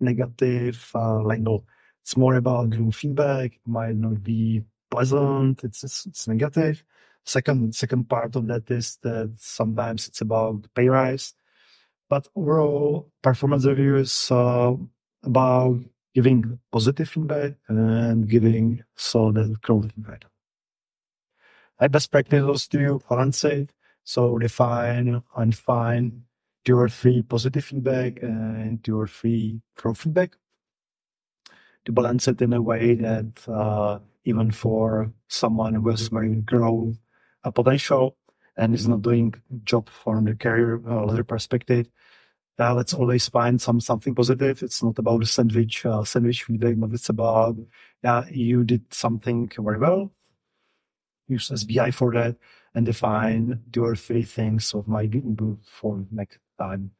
negative 0.00 0.90
uh, 0.94 1.20
no, 1.40 1.64
It's 2.02 2.16
more 2.16 2.36
about 2.36 2.70
giving 2.70 2.92
feedback. 2.92 3.54
It 3.54 3.66
might 3.66 3.96
not 3.96 4.22
be 4.22 4.64
pleasant. 4.90 5.64
It's, 5.64 5.84
it's 5.84 6.06
it's 6.06 6.28
negative. 6.28 6.84
Second 7.24 7.74
second 7.74 8.08
part 8.08 8.36
of 8.36 8.46
that 8.48 8.70
is 8.70 8.96
that 9.02 9.34
sometimes 9.38 10.08
it's 10.08 10.20
about 10.22 10.66
pay 10.74 10.88
rise, 10.88 11.34
but 12.08 12.28
overall 12.36 13.10
performance 13.22 13.66
review 13.66 13.96
is 13.96 14.30
uh, 14.30 14.74
about 15.24 15.80
giving 16.14 16.58
positive 16.72 17.08
feedback 17.08 17.52
and 17.68 18.28
giving 18.28 18.82
solid 18.96 19.60
growth 19.62 19.92
feedback. 19.94 20.24
I 21.80 21.88
best 21.88 22.10
practice 22.10 22.68
to 22.68 23.00
balance 23.08 23.44
it. 23.44 23.72
So 24.04 24.38
define 24.38 25.22
and 25.36 25.54
find 25.54 26.22
two 26.68 26.78
or 26.78 26.88
three 26.90 27.22
positive 27.22 27.64
feedback 27.64 28.20
and 28.20 28.84
two 28.84 29.00
or 29.00 29.06
three 29.06 29.58
growth 29.74 30.02
feedback 30.02 30.36
to 31.86 31.92
balance 31.92 32.28
it 32.28 32.42
in 32.42 32.52
a 32.52 32.60
way 32.60 32.94
that 32.94 33.48
uh, 33.48 33.98
even 34.24 34.50
for 34.50 35.10
someone 35.28 35.72
who 35.72 35.88
has 35.88 36.08
very 36.08 36.34
grow 36.42 36.92
a 37.44 37.50
potential 37.50 38.18
and 38.58 38.74
is 38.74 38.86
not 38.86 39.00
doing 39.00 39.32
job 39.64 39.88
from 39.88 40.26
the 40.26 40.34
career 40.34 40.82
or 40.84 41.08
other 41.10 41.24
perspective, 41.24 41.88
uh, 42.58 42.74
let's 42.74 42.92
always 42.92 43.26
find 43.30 43.62
some 43.62 43.80
something 43.80 44.14
positive. 44.14 44.62
It's 44.62 44.82
not 44.82 44.98
about 44.98 45.22
a 45.22 45.26
sandwich 45.26 45.86
uh, 45.86 46.04
sandwich 46.04 46.42
feedback, 46.42 46.74
but 46.76 46.92
it's 46.92 47.08
about 47.08 47.56
yeah, 48.04 48.28
you 48.28 48.62
did 48.62 48.92
something 48.92 49.50
very 49.58 49.78
well. 49.78 50.12
Use 51.28 51.48
SBI 51.48 51.94
for 51.94 52.12
that 52.12 52.36
and 52.74 52.84
define 52.84 53.62
two 53.72 53.86
or 53.86 53.96
three 53.96 54.22
things 54.22 54.74
of 54.74 54.86
my 54.86 55.08
for 55.64 56.04
next 56.10 56.40
time. 56.58 56.90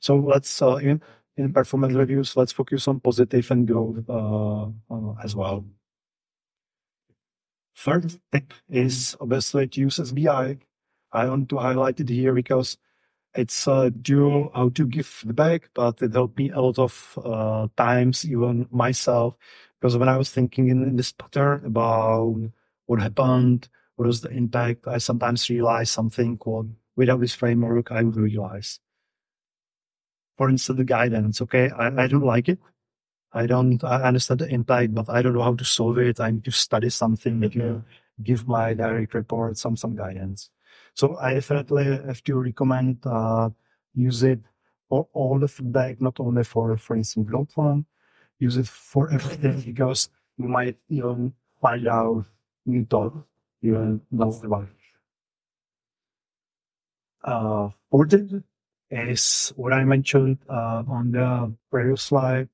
So 0.00 0.16
let's 0.16 0.62
uh, 0.62 0.76
in, 0.76 1.02
in 1.36 1.52
performance 1.52 1.94
reviews, 1.94 2.36
let's 2.36 2.52
focus 2.52 2.88
on 2.88 3.00
positive 3.00 3.50
and 3.50 3.66
growth 3.66 4.04
uh, 4.08 4.66
uh, 4.90 5.14
as 5.22 5.36
well. 5.36 5.64
Third 7.76 8.12
tip 8.32 8.52
is 8.68 9.16
obviously 9.20 9.66
to 9.68 9.80
use 9.80 9.98
SBI. 9.98 10.58
I 11.12 11.28
want 11.28 11.48
to 11.48 11.58
highlight 11.58 12.00
it 12.00 12.08
here 12.08 12.34
because 12.34 12.76
it's 13.34 13.66
a 13.66 13.90
dual 13.90 14.50
how 14.54 14.68
to 14.70 14.86
give 14.86 15.06
feedback, 15.06 15.70
but 15.74 16.02
it 16.02 16.12
helped 16.12 16.38
me 16.38 16.50
a 16.50 16.60
lot 16.60 16.78
of 16.78 17.18
uh, 17.24 17.68
times, 17.76 18.24
even 18.28 18.68
myself, 18.70 19.36
because 19.80 19.96
when 19.96 20.08
I 20.08 20.16
was 20.16 20.30
thinking 20.30 20.68
in, 20.68 20.96
this 20.96 21.12
pattern 21.12 21.64
about 21.64 22.36
what 22.86 23.00
happened, 23.00 23.68
what 23.96 24.06
was 24.06 24.20
the 24.20 24.30
impact, 24.30 24.86
I 24.88 24.98
sometimes 24.98 25.48
realize 25.48 25.90
something 25.90 26.38
what 26.38 26.66
without 26.96 27.20
this 27.20 27.34
framework 27.34 27.92
I 27.92 28.02
would 28.02 28.16
realize. 28.16 28.80
For 30.40 30.48
instance, 30.48 30.78
the 30.78 30.84
guidance. 30.88 31.42
Okay, 31.42 31.68
I, 31.68 32.04
I 32.04 32.06
don't 32.08 32.24
like 32.24 32.48
it. 32.48 32.58
I 33.32 33.44
don't. 33.46 33.84
I 33.84 34.02
understand 34.08 34.40
the 34.40 34.48
impact, 34.48 34.94
but 34.94 35.10
I 35.10 35.20
don't 35.20 35.34
know 35.34 35.42
how 35.44 35.54
to 35.54 35.64
solve 35.64 35.98
it. 35.98 36.18
I 36.18 36.30
need 36.30 36.44
to 36.46 36.50
study 36.50 36.88
something. 36.88 37.38
Maybe 37.38 37.60
give 38.22 38.48
my 38.48 38.72
direct 38.72 39.12
report 39.12 39.58
some 39.58 39.76
some 39.76 39.94
guidance. 39.94 40.48
So 40.94 41.18
I 41.18 41.34
definitely 41.34 41.84
have 41.84 42.24
to 42.24 42.36
recommend 42.40 43.04
uh, 43.04 43.50
use 43.94 44.22
it 44.24 44.40
for 44.88 45.08
all 45.12 45.38
the 45.38 45.48
feedback, 45.48 46.00
not 46.00 46.18
only 46.20 46.44
for, 46.44 46.76
for 46.78 46.96
instance, 46.96 47.28
growth 47.28 47.52
one. 47.56 47.84
Use 48.38 48.56
it 48.56 48.68
for 48.68 49.12
everything 49.12 49.60
because 49.60 50.08
you 50.38 50.48
might 50.48 50.78
even 50.88 51.34
find 51.60 51.86
out 51.86 52.24
new 52.64 52.86
thought 52.86 53.12
you 53.60 54.00
know 54.10 54.32
about. 54.44 54.68
Uh, 57.22 57.68
fourth 57.90 58.14
is 58.90 59.52
what 59.56 59.72
I 59.72 59.84
mentioned 59.84 60.38
uh, 60.48 60.82
on 60.88 61.12
the 61.12 61.54
previous 61.70 62.02
slide. 62.02 62.48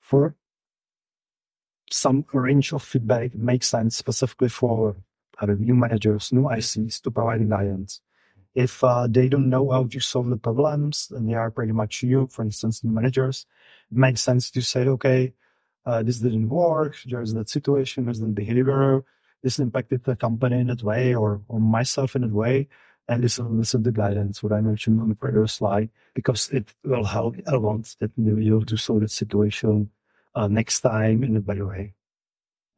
For 0.00 0.34
some 1.90 2.24
range 2.32 2.72
of 2.72 2.82
feedback 2.82 3.34
makes 3.34 3.68
sense 3.68 3.96
specifically 3.96 4.48
for 4.48 4.96
uh, 5.40 5.46
new 5.46 5.74
managers, 5.74 6.32
new 6.32 6.42
ICs 6.42 7.00
to 7.02 7.10
provide 7.10 7.48
guidance. 7.48 8.00
If 8.54 8.84
uh, 8.84 9.08
they 9.08 9.28
don't 9.28 9.48
know 9.48 9.70
how 9.70 9.84
to 9.84 10.00
solve 10.00 10.28
the 10.28 10.36
problems 10.36 11.10
and 11.10 11.28
they 11.28 11.34
are 11.34 11.50
pretty 11.50 11.72
much 11.72 12.04
new, 12.04 12.28
for 12.28 12.42
instance, 12.42 12.84
managers, 12.84 13.46
it 13.90 13.96
makes 13.96 14.22
sense 14.22 14.50
to 14.52 14.60
say, 14.60 14.86
okay, 14.86 15.32
uh, 15.86 16.02
this 16.02 16.18
didn't 16.18 16.48
work. 16.48 16.96
There's 17.04 17.34
that 17.34 17.48
situation, 17.48 18.04
there's 18.04 18.20
that 18.20 18.34
behavior. 18.34 19.04
This 19.42 19.58
impacted 19.58 20.04
the 20.04 20.16
company 20.16 20.60
in 20.60 20.68
that 20.68 20.82
way 20.82 21.14
or, 21.14 21.42
or 21.48 21.60
myself 21.60 22.16
in 22.16 22.22
that 22.22 22.32
way. 22.32 22.68
And 23.06 23.22
this, 23.22 23.36
this 23.36 23.74
is 23.74 23.82
the 23.82 23.92
guidance, 23.92 24.42
what 24.42 24.52
I 24.52 24.62
mentioned 24.62 25.00
on 25.00 25.10
the 25.10 25.14
previous 25.14 25.52
slide, 25.54 25.90
because 26.14 26.48
it 26.50 26.72
will 26.84 27.04
help 27.04 27.36
a 27.46 27.58
lot 27.58 27.94
that 28.00 28.12
individual 28.16 28.64
to 28.64 28.76
solve 28.76 29.00
the 29.00 29.08
situation 29.08 29.90
uh, 30.34 30.48
next 30.48 30.80
time 30.80 31.22
in 31.22 31.36
a 31.36 31.40
better 31.40 31.66
way. 31.66 31.94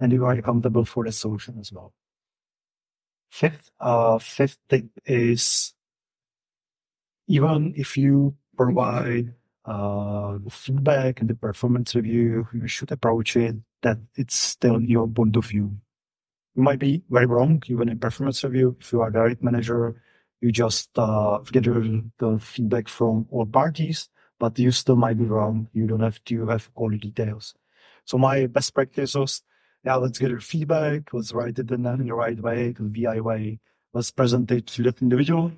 And 0.00 0.12
you 0.12 0.24
are 0.24 0.32
accountable 0.32 0.84
for 0.84 1.04
the 1.04 1.12
solution 1.12 1.58
as 1.60 1.72
well. 1.72 1.94
Fifth, 3.30 3.70
uh, 3.80 4.18
fifth 4.18 4.58
tip 4.68 4.86
is 5.04 5.74
even 7.28 7.74
if 7.76 7.96
you 7.96 8.34
provide 8.56 9.34
uh, 9.64 10.38
feedback 10.50 11.20
and 11.20 11.30
the 11.30 11.34
performance 11.34 11.94
review, 11.94 12.46
you 12.52 12.68
should 12.68 12.92
approach 12.92 13.36
it 13.36 13.56
that 13.82 13.98
it's 14.14 14.36
still 14.36 14.80
your 14.80 15.08
point 15.08 15.36
of 15.36 15.46
view. 15.46 15.76
You 16.54 16.62
might 16.62 16.78
be 16.78 17.02
very 17.10 17.26
wrong, 17.26 17.62
even 17.66 17.88
in 17.88 17.98
performance 17.98 18.42
review. 18.44 18.76
If 18.80 18.92
you 18.92 19.00
are 19.02 19.10
direct 19.10 19.42
manager, 19.42 20.00
you 20.46 20.52
just 20.52 20.96
uh, 20.96 21.40
the 21.42 22.38
feedback 22.40 22.88
from 22.88 23.26
all 23.30 23.46
parties, 23.46 24.08
but 24.38 24.56
you 24.58 24.70
still 24.70 24.94
might 24.94 25.18
be 25.18 25.24
wrong. 25.24 25.68
You 25.72 25.88
don't 25.88 26.06
have 26.08 26.22
to 26.26 26.46
have 26.46 26.70
all 26.76 26.88
the 26.88 26.98
details. 26.98 27.54
So 28.04 28.16
my 28.16 28.46
best 28.46 28.72
practice 28.72 29.16
was 29.16 29.42
yeah, 29.84 29.96
let's 29.96 30.18
get 30.18 30.30
your 30.30 30.40
feedback. 30.40 31.12
Let's 31.12 31.32
write 31.32 31.58
it 31.58 31.70
in, 31.70 31.84
in 31.84 32.06
the 32.06 32.14
right 32.14 32.40
way, 32.40 32.72
the 32.72 32.84
VI 32.84 33.20
way. 33.20 33.58
Let's 33.92 34.12
present 34.12 34.50
it 34.52 34.68
to 34.68 34.84
that 34.84 35.02
individual 35.02 35.50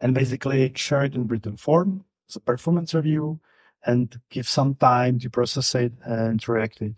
and 0.00 0.14
basically 0.14 0.72
share 0.76 1.04
it 1.04 1.14
in 1.16 1.26
written 1.26 1.56
form. 1.56 2.04
It's 2.28 2.36
a 2.36 2.40
performance 2.40 2.94
review 2.94 3.40
and 3.84 4.20
give 4.30 4.48
some 4.48 4.76
time 4.76 5.18
to 5.20 5.30
process 5.30 5.74
it 5.74 5.92
and 6.04 6.48
react 6.48 6.80
it. 6.80 6.94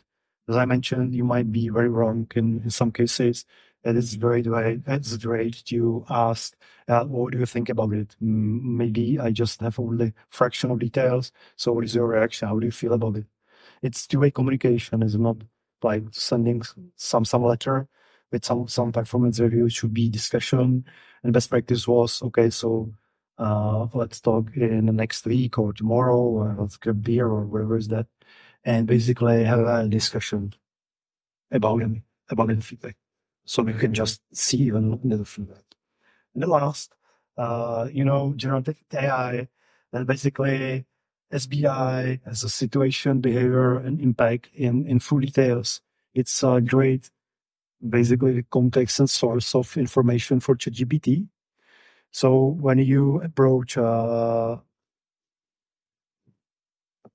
As 0.48 0.56
I 0.56 0.66
mentioned, 0.66 1.14
you 1.14 1.24
might 1.24 1.50
be 1.50 1.70
very 1.70 1.88
wrong 1.88 2.26
in, 2.34 2.60
in 2.64 2.70
some 2.70 2.92
cases. 2.92 3.46
And 3.86 3.96
it's 3.96 4.16
great, 4.16 4.46
it's 4.48 5.16
great 5.16 5.62
to 5.66 6.04
ask, 6.10 6.56
uh, 6.88 7.04
what 7.04 7.30
do 7.32 7.38
you 7.38 7.46
think 7.46 7.68
about 7.68 7.92
it? 7.92 8.16
Maybe 8.20 9.20
I 9.20 9.30
just 9.30 9.60
have 9.60 9.78
only 9.78 10.12
fractional 10.28 10.76
details. 10.76 11.30
So 11.54 11.72
what 11.72 11.84
is 11.84 11.94
your 11.94 12.08
reaction? 12.08 12.48
How 12.48 12.58
do 12.58 12.66
you 12.66 12.72
feel 12.72 12.94
about 12.94 13.16
it? 13.16 13.26
It's 13.82 14.08
two-way 14.08 14.32
communication. 14.32 15.04
It's 15.04 15.14
not 15.14 15.36
like 15.84 16.02
sending 16.10 16.62
some 16.96 17.24
some 17.24 17.44
letter 17.44 17.86
with 18.32 18.44
some 18.44 18.66
some 18.66 18.90
performance 18.90 19.38
review. 19.38 19.66
It 19.66 19.72
should 19.72 19.94
be 19.94 20.08
discussion. 20.08 20.84
And 21.22 21.32
best 21.32 21.50
practice 21.50 21.86
was 21.86 22.20
okay. 22.22 22.50
So 22.50 22.92
uh, 23.38 23.86
let's 23.94 24.20
talk 24.20 24.50
in 24.56 24.86
the 24.86 24.92
next 24.92 25.26
week 25.26 25.60
or 25.60 25.72
tomorrow. 25.72 26.18
Or 26.18 26.56
let's 26.58 26.76
get 26.76 27.02
beer 27.02 27.28
or 27.28 27.46
whatever 27.46 27.76
is 27.76 27.86
that, 27.88 28.08
and 28.64 28.88
basically 28.88 29.44
have 29.44 29.60
a 29.60 29.86
discussion 29.88 30.54
about 31.52 31.82
it, 31.82 32.02
about 32.30 32.48
the 32.48 32.60
feedback. 32.60 32.96
So 33.46 33.62
we 33.62 33.72
can 33.74 33.94
just 33.94 34.20
see 34.32 34.58
even 34.58 34.98
the 35.04 35.24
feedback. 35.24 35.62
And 36.34 36.42
the 36.42 36.48
last, 36.48 36.92
uh, 37.38 37.88
you 37.92 38.04
know, 38.04 38.34
generative 38.36 38.76
AI, 38.92 39.48
that 39.92 40.06
basically 40.06 40.84
SBI 41.32 42.20
as 42.26 42.42
a 42.42 42.48
situation, 42.48 43.20
behavior, 43.20 43.78
and 43.78 44.00
impact 44.00 44.48
in, 44.52 44.86
in 44.86 44.98
full 44.98 45.20
details. 45.20 45.80
It's 46.12 46.42
a 46.42 46.60
great, 46.60 47.10
basically, 47.88 48.44
context 48.50 48.98
and 48.98 49.08
source 49.08 49.54
of 49.54 49.76
information 49.76 50.40
for 50.40 50.56
ChatGPT. 50.56 51.28
So 52.10 52.56
when 52.60 52.78
you 52.78 53.20
approach 53.22 53.76
a 53.76 54.60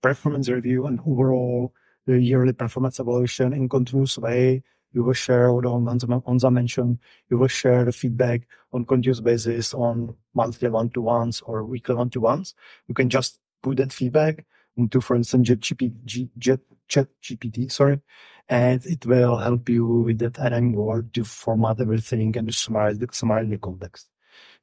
performance 0.02 0.48
review 0.50 0.86
and 0.86 1.00
overall 1.06 1.74
the 2.06 2.20
yearly 2.20 2.54
performance 2.54 3.00
evaluation 3.00 3.54
in 3.54 3.68
continuous 3.68 4.18
way, 4.18 4.64
you 4.94 5.04
will 5.04 5.14
share 5.14 5.54
what 5.54 5.64
Honza 5.66 6.52
mentioned. 6.52 7.00
You 7.30 7.38
will 7.38 7.48
share 7.48 7.86
the 7.86 7.92
feedback 7.92 8.42
on 8.74 8.86
continuous 8.86 9.20
basis 9.22 9.74
on 9.74 10.16
monthly 10.34 10.70
one-to-ones 10.70 11.42
or 11.46 11.64
weekly 11.64 11.96
one-to-ones. 11.96 12.56
You 12.88 12.96
can 12.96 13.10
just 13.10 13.40
put 13.64 13.78
that 13.78 13.94
feedback 13.94 14.46
into, 14.76 15.02
for 15.02 15.16
instance, 15.16 15.50
Jet, 15.50 16.60
Chat 16.88 17.08
GPT, 17.24 17.72
sorry, 17.72 18.02
and 18.50 18.86
it 18.86 19.06
will 19.06 19.38
help 19.38 19.70
you 19.70 19.86
with 19.86 20.20
that 20.20 20.40
adding 20.40 20.74
word 20.74 21.14
to 21.14 21.24
format 21.24 21.80
everything 21.80 22.36
and 22.38 22.48
to 22.48 22.54
summarize 22.54 23.00
the, 23.00 23.08
summarize 23.12 23.50
the 23.50 23.58
context. 23.58 24.10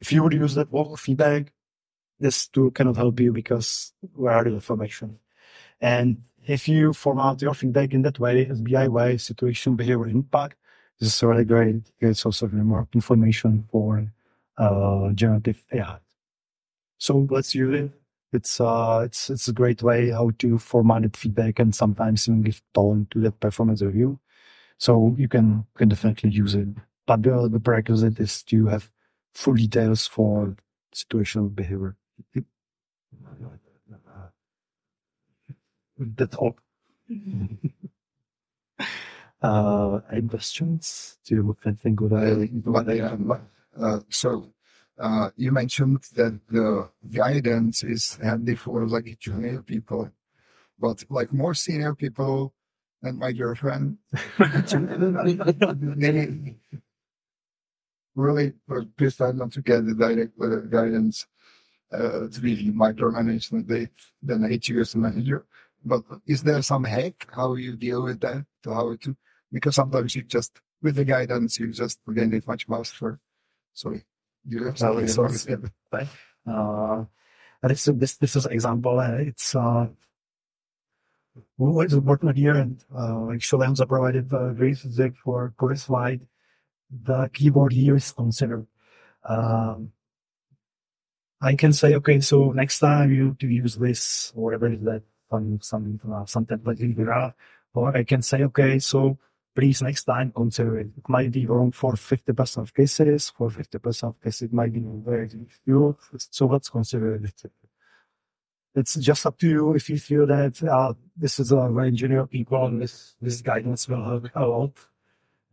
If 0.00 0.12
you 0.12 0.22
would 0.22 0.34
use 0.34 0.54
that 0.54 0.68
vocal 0.68 0.96
feedback, 0.96 1.52
this 2.20 2.48
tool 2.48 2.70
cannot 2.70 2.96
help 2.96 3.20
you 3.20 3.32
because 3.32 3.92
we 4.14 4.28
are 4.28 4.44
the 4.44 4.50
information. 4.50 5.18
And 5.80 6.24
if 6.48 6.66
you 6.66 6.92
format 6.92 7.42
your 7.42 7.54
feedback 7.54 7.92
in 7.92 8.02
that 8.02 8.18
way, 8.18 8.46
SBI 8.46 8.88
way, 8.88 9.18
situation, 9.18 9.76
behavior, 9.76 10.08
impact, 10.08 10.56
this 10.98 11.14
is 11.14 11.22
really 11.22 11.44
great. 11.44 11.82
It's 12.00 12.24
also 12.26 12.48
more 12.48 12.88
information 12.92 13.68
for 13.70 14.10
uh, 14.56 15.10
generative 15.12 15.62
AI. 15.72 15.98
So 16.96 17.28
let's 17.30 17.54
use 17.54 17.80
it. 17.80 17.92
It's 18.32 18.60
uh, 18.60 19.02
it's 19.04 19.30
it's 19.30 19.48
a 19.48 19.52
great 19.52 19.82
way 19.82 20.10
how 20.10 20.32
to 20.38 20.58
format 20.58 21.16
feedback 21.16 21.58
and 21.60 21.74
sometimes 21.74 22.28
even 22.28 22.42
give 22.42 22.60
tone 22.74 23.06
to 23.10 23.20
the 23.20 23.30
performance 23.30 23.80
review. 23.80 24.18
So 24.78 25.14
you 25.16 25.28
can 25.28 25.66
can 25.76 25.88
definitely 25.88 26.30
use 26.30 26.54
it. 26.54 26.68
But 27.06 27.22
the, 27.22 27.48
the 27.48 27.60
prerequisite 27.60 28.18
is 28.18 28.42
to 28.44 28.66
have 28.66 28.90
full 29.34 29.54
details 29.54 30.06
for 30.06 30.56
situational 30.94 31.54
behavior. 31.54 31.96
That's 35.98 36.36
all. 36.42 36.56
uh, 39.42 40.00
any 40.12 40.28
questions? 40.28 41.18
Do 41.24 41.34
you 41.34 41.56
think 41.82 42.00
what 42.00 42.88
I, 42.88 42.92
yeah, 42.92 43.16
but, 43.16 43.40
uh, 43.80 44.00
so 44.08 44.52
uh, 44.98 45.30
you 45.36 45.52
mentioned 45.52 46.02
that 46.14 46.38
the 46.48 46.88
guidance 47.10 47.84
is 47.84 48.18
handy 48.22 48.54
for 48.54 48.86
like 48.86 49.18
junior 49.18 49.62
people, 49.62 50.10
but 50.78 51.04
like 51.08 51.32
more 51.32 51.54
senior 51.54 51.94
people 51.94 52.52
and 53.02 53.18
my 53.18 53.32
girlfriend, 53.32 53.98
they 55.96 56.56
really 58.14 58.52
prefer 58.96 59.32
not 59.32 59.52
to 59.52 59.62
get 59.62 59.86
the 59.86 59.94
direct 59.94 60.32
uh, 60.42 60.56
guidance 60.68 61.26
uh, 61.92 62.28
to 62.28 62.40
be 62.40 62.70
micromanaged 62.72 63.66
they 63.66 63.88
than 64.22 64.42
HU 64.42 64.80
as 64.80 64.96
manager. 64.96 65.46
But 65.84 66.02
is 66.26 66.42
there 66.42 66.60
some 66.62 66.84
hack 66.84 67.28
how 67.34 67.54
you 67.54 67.76
deal 67.76 68.02
with 68.02 68.20
that? 68.20 68.44
To 68.64 68.74
how 68.74 68.96
to 68.96 69.16
because 69.52 69.76
sometimes 69.76 70.14
you 70.14 70.22
just 70.22 70.60
with 70.82 70.96
the 70.96 71.04
guidance 71.04 71.58
you 71.58 71.72
just 71.72 72.00
gain 72.14 72.32
it 72.34 72.46
much 72.46 72.66
faster. 72.66 73.18
So 73.72 73.94
you 74.46 74.64
have 74.64 74.78
some 74.78 74.98
advice? 74.98 75.18
also- 75.18 75.48
uh, 76.46 77.04
it's, 77.62 77.84
this 77.86 78.16
this 78.16 78.36
is 78.36 78.46
an 78.46 78.52
example. 78.52 78.98
Uh, 79.00 79.16
it's 79.18 79.54
uh, 79.54 79.88
what 81.56 81.86
is 81.86 81.92
important 81.92 82.36
here, 82.36 82.56
and 82.56 82.82
uh, 82.94 83.30
actually, 83.32 83.66
Honza 83.66 83.86
provided 83.86 84.32
a 84.32 84.54
great 84.56 84.78
physics 84.78 85.18
for 85.22 85.52
course 85.56 85.88
wide. 85.88 86.20
The 86.90 87.30
keyboard 87.32 87.72
here 87.72 87.96
is 87.96 88.12
considered. 88.12 88.66
Um, 89.24 89.92
I 91.40 91.54
can 91.54 91.72
say, 91.72 91.94
okay, 91.96 92.20
so 92.20 92.52
next 92.52 92.78
time 92.80 93.12
you 93.12 93.36
to 93.38 93.46
use 93.46 93.76
this, 93.76 94.32
or 94.34 94.44
whatever 94.44 94.72
is 94.72 94.80
that, 94.82 95.02
some 95.30 95.58
some 95.60 96.00
uh, 96.12 96.24
some 96.26 96.46
template 96.46 96.80
in 96.80 96.94
Jira, 96.94 97.34
or 97.74 97.96
I 97.96 98.04
can 98.04 98.22
say, 98.22 98.42
okay, 98.44 98.78
so 98.78 99.18
please 99.58 99.82
next 99.82 100.04
time 100.04 100.30
consider 100.30 100.78
it. 100.78 100.86
It 100.96 101.08
might 101.08 101.32
be 101.32 101.44
wrong 101.44 101.72
for 101.72 101.94
50% 101.94 102.58
of 102.58 102.72
cases, 102.72 103.30
for 103.36 103.50
50% 103.50 104.08
of 104.08 104.22
cases 104.22 104.42
it 104.42 104.52
might 104.52 104.72
be 104.72 104.80
very 104.84 105.28
few. 105.64 105.96
So 106.30 106.46
let's 106.46 106.68
consider 106.68 107.16
it. 107.16 107.42
It's 108.76 108.94
just 108.94 109.26
up 109.26 109.36
to 109.40 109.48
you 109.48 109.74
if 109.74 109.90
you 109.90 109.98
feel 109.98 110.26
that 110.28 110.62
uh, 110.62 110.92
this 111.16 111.40
is 111.40 111.50
a 111.50 111.68
very 111.70 111.90
junior 111.90 112.24
people 112.26 112.70
this, 112.78 113.16
this 113.20 113.40
guidance 113.40 113.88
will 113.88 114.04
help 114.04 114.28
a 114.36 114.46
lot. 114.46 114.72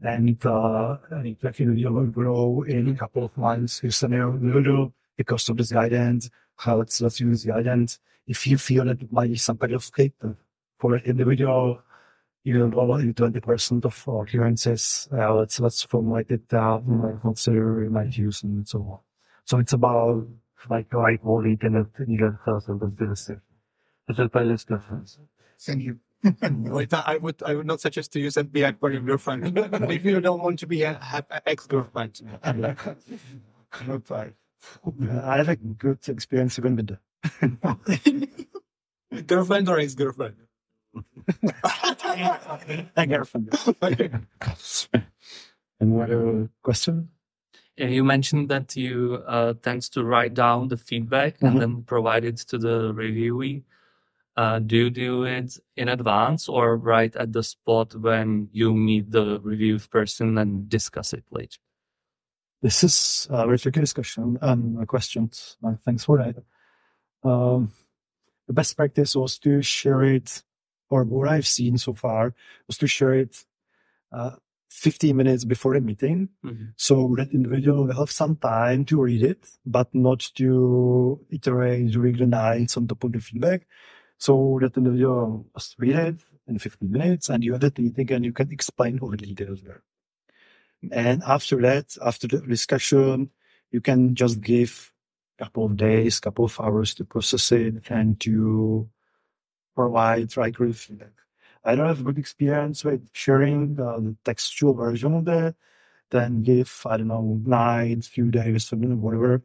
And, 0.01 0.45
uh, 0.45 0.97
and 1.09 1.35
if 1.41 1.59
you 1.59 1.91
will 1.91 2.05
grow 2.05 2.61
in 2.61 2.89
a 2.89 2.95
couple 2.95 3.25
of 3.25 3.35
months, 3.35 3.81
you 3.81 3.89
scenario 3.89 4.37
little 4.37 4.93
because 5.17 5.49
of 5.49 5.57
this 5.57 5.71
guidance, 5.71 6.29
how 6.57 6.77
let's, 6.77 7.01
let's 7.01 7.19
use 7.19 7.45
guidance. 7.45 7.99
If 8.27 8.47
you 8.47 8.57
feel 8.57 8.85
that 8.85 9.01
it 9.01 9.11
might 9.11 9.29
be 9.29 9.35
some 9.35 9.57
kind 9.57 9.73
of 9.73 9.83
script 9.83 10.23
for 10.79 10.95
an 10.95 11.03
individual, 11.05 11.79
even 12.43 12.73
only 12.75 13.13
20% 13.13 13.85
of 13.85 14.07
occurrences, 14.07 15.07
uh, 15.11 15.33
let's, 15.33 15.59
let's 15.59 15.83
formulate 15.83 16.29
it 16.29 16.49
you 16.87 16.93
might 16.93 17.21
consider, 17.21 17.89
might 17.89 18.17
use, 18.17 18.43
and 18.43 18.67
so 18.67 18.79
on. 18.79 18.99
So 19.45 19.59
it's 19.59 19.73
about 19.73 20.27
like 20.69 20.91
right 20.93 21.23
more 21.23 21.45
internet, 21.45 21.85
internet 21.99 22.39
thousand 22.45 22.81
of 22.81 22.97
business. 22.97 23.31
It's 24.07 24.19
a 24.19 24.27
balance 24.27 24.65
difference. 24.65 25.19
Thank 25.59 25.83
you. 25.83 25.99
I 26.41 27.17
would 27.17 27.43
I 27.43 27.53
would 27.53 27.67
not 27.67 27.81
suggest 27.81 28.11
to 28.13 28.19
use 28.19 28.35
FBI 28.35 28.79
for 28.79 28.91
your 28.91 29.01
girlfriend 29.01 29.57
if 29.57 30.05
you 30.05 30.19
don't 30.21 30.41
want 30.41 30.59
to 30.59 30.67
be 30.67 30.81
a, 30.83 30.93
have 30.95 31.25
an 31.29 31.41
ex-girlfriend. 31.45 32.21
Not 33.87 34.07
bad. 34.07 34.33
I 35.27 35.37
have 35.37 35.49
a 35.49 35.55
good 35.55 36.07
experience 36.07 36.57
even 36.59 36.75
with 36.75 36.87
the 36.87 36.99
girlfriend 39.27 39.69
or 39.69 39.79
ex-girlfriend? 39.79 40.35
a 42.95 43.07
girlfriend. 43.07 43.53
Any 45.81 46.01
other 46.01 46.49
question? 46.63 47.09
Yeah, 47.77 47.87
you 47.87 48.03
mentioned 48.03 48.49
that 48.49 48.75
you 48.75 49.23
uh, 49.27 49.53
tends 49.61 49.89
to 49.89 50.03
write 50.03 50.33
down 50.33 50.69
the 50.69 50.77
feedback 50.77 51.39
Mhm. 51.39 51.47
and 51.47 51.61
then 51.61 51.83
provide 51.83 52.23
it 52.23 52.37
to 52.49 52.57
the 52.57 52.93
reviewee. 52.93 53.63
Uh, 54.37 54.59
do 54.59 54.75
you 54.77 54.89
do 54.89 55.23
it 55.25 55.57
in 55.77 55.89
advance 55.89 56.49
or 56.49 56.77
right 56.77 57.15
at 57.15 57.31
the 57.33 57.43
spot 57.43 57.95
when 57.95 58.49
you 58.51 58.73
meet 58.73 59.11
the 59.11 59.39
review 59.41 59.79
person 59.79 60.37
and 60.37 60.69
discuss 60.69 61.13
it 61.13 61.23
later? 61.31 61.59
This 62.61 62.83
is 62.83 63.27
a 63.29 63.45
very 63.45 63.59
tricky 63.59 63.79
discussion 63.81 64.37
and 64.41 64.81
a 64.81 64.85
question. 64.85 65.29
Uh, 65.63 65.73
thanks 65.83 66.03
for 66.03 66.17
that. 66.17 66.43
Um, 67.29 67.71
the 68.47 68.53
best 68.53 68.75
practice 68.75 69.15
was 69.15 69.37
to 69.39 69.61
share 69.61 70.03
it, 70.03 70.43
or 70.89 71.03
what 71.03 71.29
I've 71.29 71.47
seen 71.47 71.77
so 71.77 71.93
far 71.93 72.33
was 72.67 72.77
to 72.79 72.87
share 72.87 73.13
it 73.13 73.45
uh, 74.11 74.31
15 74.69 75.15
minutes 75.15 75.45
before 75.45 75.75
a 75.75 75.81
meeting. 75.81 76.29
Mhm. 76.43 76.73
So 76.75 77.13
that 77.17 77.31
individual 77.33 77.85
will 77.85 77.93
have 77.95 78.11
some 78.11 78.35
time 78.35 78.85
to 78.85 79.01
read 79.01 79.23
it, 79.23 79.47
but 79.65 79.93
not 79.93 80.19
to 80.35 81.19
iterate 81.29 81.91
during 81.91 82.17
the 82.17 82.27
night 82.27 82.75
on 82.77 82.87
top 82.87 83.03
of 83.03 83.11
the 83.11 83.19
feedback. 83.19 83.67
So 84.17 84.59
that 84.61 84.77
individual 84.77 85.45
must 85.53 85.75
read 85.79 85.95
it 85.95 86.19
in 86.47 86.59
15 86.59 86.91
minutes 86.91 87.29
and 87.29 87.43
you 87.43 87.53
have 87.53 87.61
the 87.61 87.73
meeting 87.81 88.11
and 88.11 88.25
you 88.25 88.33
can 88.33 88.51
explain 88.51 88.99
all 88.99 89.09
the 89.11 89.17
details 89.17 89.61
there. 89.63 89.83
And 90.91 91.23
after 91.23 91.61
that, 91.61 91.97
after 92.05 92.27
the 92.27 92.39
discussion, 92.41 93.31
you 93.71 93.81
can 93.81 94.15
just 94.15 94.41
give 94.41 94.91
a 95.39 95.43
couple 95.43 95.65
of 95.65 95.77
days, 95.77 96.19
couple 96.19 96.45
of 96.45 96.59
hours 96.59 96.93
to 96.95 97.05
process 97.05 97.51
it 97.51 97.89
and 97.89 98.19
to 98.21 98.89
provide 99.75 100.35
right 100.37 100.53
good 100.53 100.75
feedback. 100.77 101.11
I 101.63 101.75
don't 101.75 101.87
have 101.87 102.03
good 102.03 102.19
experience 102.19 102.83
with 102.83 103.09
sharing 103.13 103.79
uh, 103.79 103.99
the 103.99 104.15
textual 104.23 104.73
version 104.73 105.15
of 105.15 105.25
that. 105.25 105.55
Then 106.11 106.43
give, 106.43 106.81
I 106.85 106.97
don't 106.97 107.07
know, 107.07 107.41
night, 107.45 108.05
few 108.05 108.29
days, 108.29 108.71
whatever, 108.71 109.41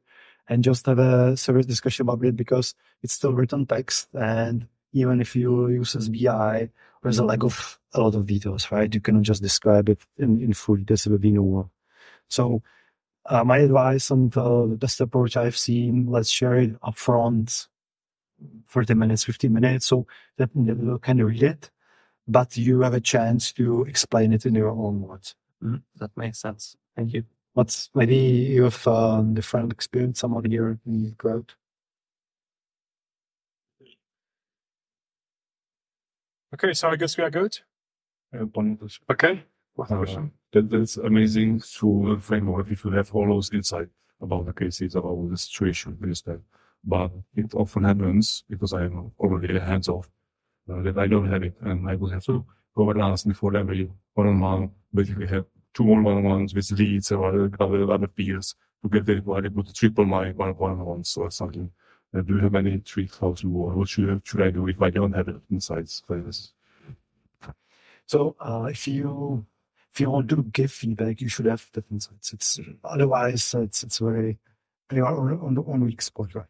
and 0.46 0.62
just 0.62 0.86
have 0.86 0.98
a 0.98 1.36
serious 1.36 1.66
discussion 1.66 2.02
about 2.08 2.24
it 2.24 2.36
because 2.36 2.74
it's 3.02 3.14
still 3.14 3.32
written 3.32 3.64
text. 3.64 4.08
And 4.14 4.68
even 4.92 5.20
if 5.20 5.36
you 5.36 5.68
use 5.68 5.96
SBI, 5.96 6.70
there's 7.02 7.18
a 7.18 7.24
lack 7.24 7.42
of 7.44 7.78
a 7.94 8.00
lot 8.00 8.14
of 8.14 8.26
details, 8.26 8.70
right? 8.70 8.92
You 8.94 9.00
cannot 9.00 9.22
just 9.22 9.42
describe 9.42 9.88
it 9.88 10.00
in, 10.18 10.40
in 10.42 10.52
full 10.52 10.76
details 10.76 11.06
within 11.06 11.36
a 11.36 11.42
word. 11.42 11.68
So, 12.28 12.62
uh, 13.26 13.44
my 13.44 13.58
advice 13.58 14.10
uh, 14.10 14.16
the 14.16 14.76
best 14.80 15.00
approach 15.00 15.36
I've 15.36 15.56
seen, 15.56 16.06
let's 16.08 16.30
share 16.30 16.56
it 16.56 16.80
upfront, 16.82 17.68
30 18.68 18.94
minutes, 18.94 19.24
15 19.24 19.52
minutes, 19.52 19.86
so 19.86 20.06
that 20.38 20.50
individual 20.56 20.98
can 20.98 21.22
read 21.24 21.42
it, 21.42 21.70
but 22.28 22.56
you 22.56 22.80
have 22.82 22.94
a 22.94 23.00
chance 23.00 23.52
to 23.54 23.84
explain 23.84 24.32
it 24.32 24.46
in 24.46 24.54
your 24.54 24.70
own 24.70 25.02
words. 25.02 25.34
Mhm, 25.62 25.82
That 25.96 26.16
makes 26.16 26.38
sense. 26.40 26.76
Thank 26.96 27.12
you. 27.14 27.24
But 27.54 27.88
maybe 27.94 28.16
you 28.16 28.64
have 28.64 28.86
uh, 28.86 29.22
different 29.22 29.72
experience, 29.72 30.20
someone 30.20 30.44
here 30.44 30.78
in 30.86 31.04
the 31.04 31.12
crowd. 31.16 31.52
Okay, 36.54 36.72
so 36.72 36.88
I 36.88 36.96
guess 36.96 37.16
we 37.16 37.24
are 37.24 37.30
good. 37.30 37.58
Uh. 38.34 38.46
Okay. 39.10 39.44
Uh, 39.78 40.26
that, 40.52 40.70
that's 40.70 40.96
amazing 40.96 41.60
through 41.60 42.12
a 42.12 42.20
framework 42.20 42.70
if 42.70 42.84
you 42.84 42.90
have 42.90 43.12
all 43.14 43.28
those 43.28 43.50
insight 43.52 43.88
about 44.20 44.46
the 44.46 44.52
cases, 44.52 44.94
about 44.94 45.30
the 45.30 45.36
situation, 45.36 45.96
that. 46.00 46.40
But 46.82 47.12
it 47.36 47.54
often 47.54 47.84
happens 47.84 48.44
because 48.48 48.72
I 48.72 48.84
am 48.84 49.12
already 49.18 49.58
hands 49.58 49.88
off 49.88 50.08
uh, 50.70 50.82
that 50.82 50.98
I 50.98 51.06
don't 51.06 51.30
have 51.30 51.42
it 51.42 51.54
and 51.60 51.88
I 51.88 51.94
will 51.96 52.10
have 52.10 52.24
to 52.24 52.44
go 52.74 52.90
and 52.90 53.00
ask 53.02 53.26
before 53.26 53.56
every 53.56 53.90
one 54.14 54.26
on 54.26 54.40
one, 54.40 54.70
basically 54.94 55.26
have 55.28 55.44
two 55.74 55.84
more 55.84 56.02
one 56.02 56.16
on 56.16 56.24
ones 56.24 56.54
with 56.54 56.70
leads 56.72 57.12
or 57.12 57.28
other, 57.28 57.50
other, 57.60 57.92
other 57.92 58.06
peers 58.06 58.54
to 58.82 58.88
get 58.88 59.26
while 59.26 59.44
able 59.44 59.62
to 59.62 59.72
triple 59.72 60.06
my 60.06 60.30
one 60.32 60.50
on 60.50 60.78
ones 60.78 61.16
or 61.16 61.30
something. 61.30 61.70
Uh, 62.16 62.22
do 62.22 62.34
you 62.34 62.40
have 62.40 62.54
any 62.54 62.78
tricks 62.78 63.18
how 63.20 63.32
to, 63.34 63.48
or 63.48 63.74
what 63.74 63.88
should, 63.88 64.20
should 64.24 64.42
I 64.42 64.50
do 64.50 64.66
if 64.68 64.82
I 64.82 64.90
don't 64.90 65.12
have 65.12 65.28
insights 65.50 66.02
for 66.06 66.20
this? 66.20 66.52
So 68.06 68.34
uh, 68.40 68.64
if 68.70 68.88
you 68.88 69.46
if 69.92 70.00
you 70.00 70.10
want 70.10 70.28
to 70.30 70.42
give 70.42 70.72
feedback, 70.72 71.20
you 71.20 71.28
should 71.28 71.46
have 71.46 71.68
that 71.74 71.84
insights. 71.92 72.32
It's 72.32 72.58
otherwise 72.82 73.54
it's 73.54 73.84
it's 73.84 73.98
very 73.98 74.38
they 74.88 74.98
are 74.98 75.16
on 75.16 75.40
on 75.40 75.54
the 75.54 75.62
on 75.62 75.84
weak 75.84 76.02
spot, 76.02 76.34
right? 76.34 76.46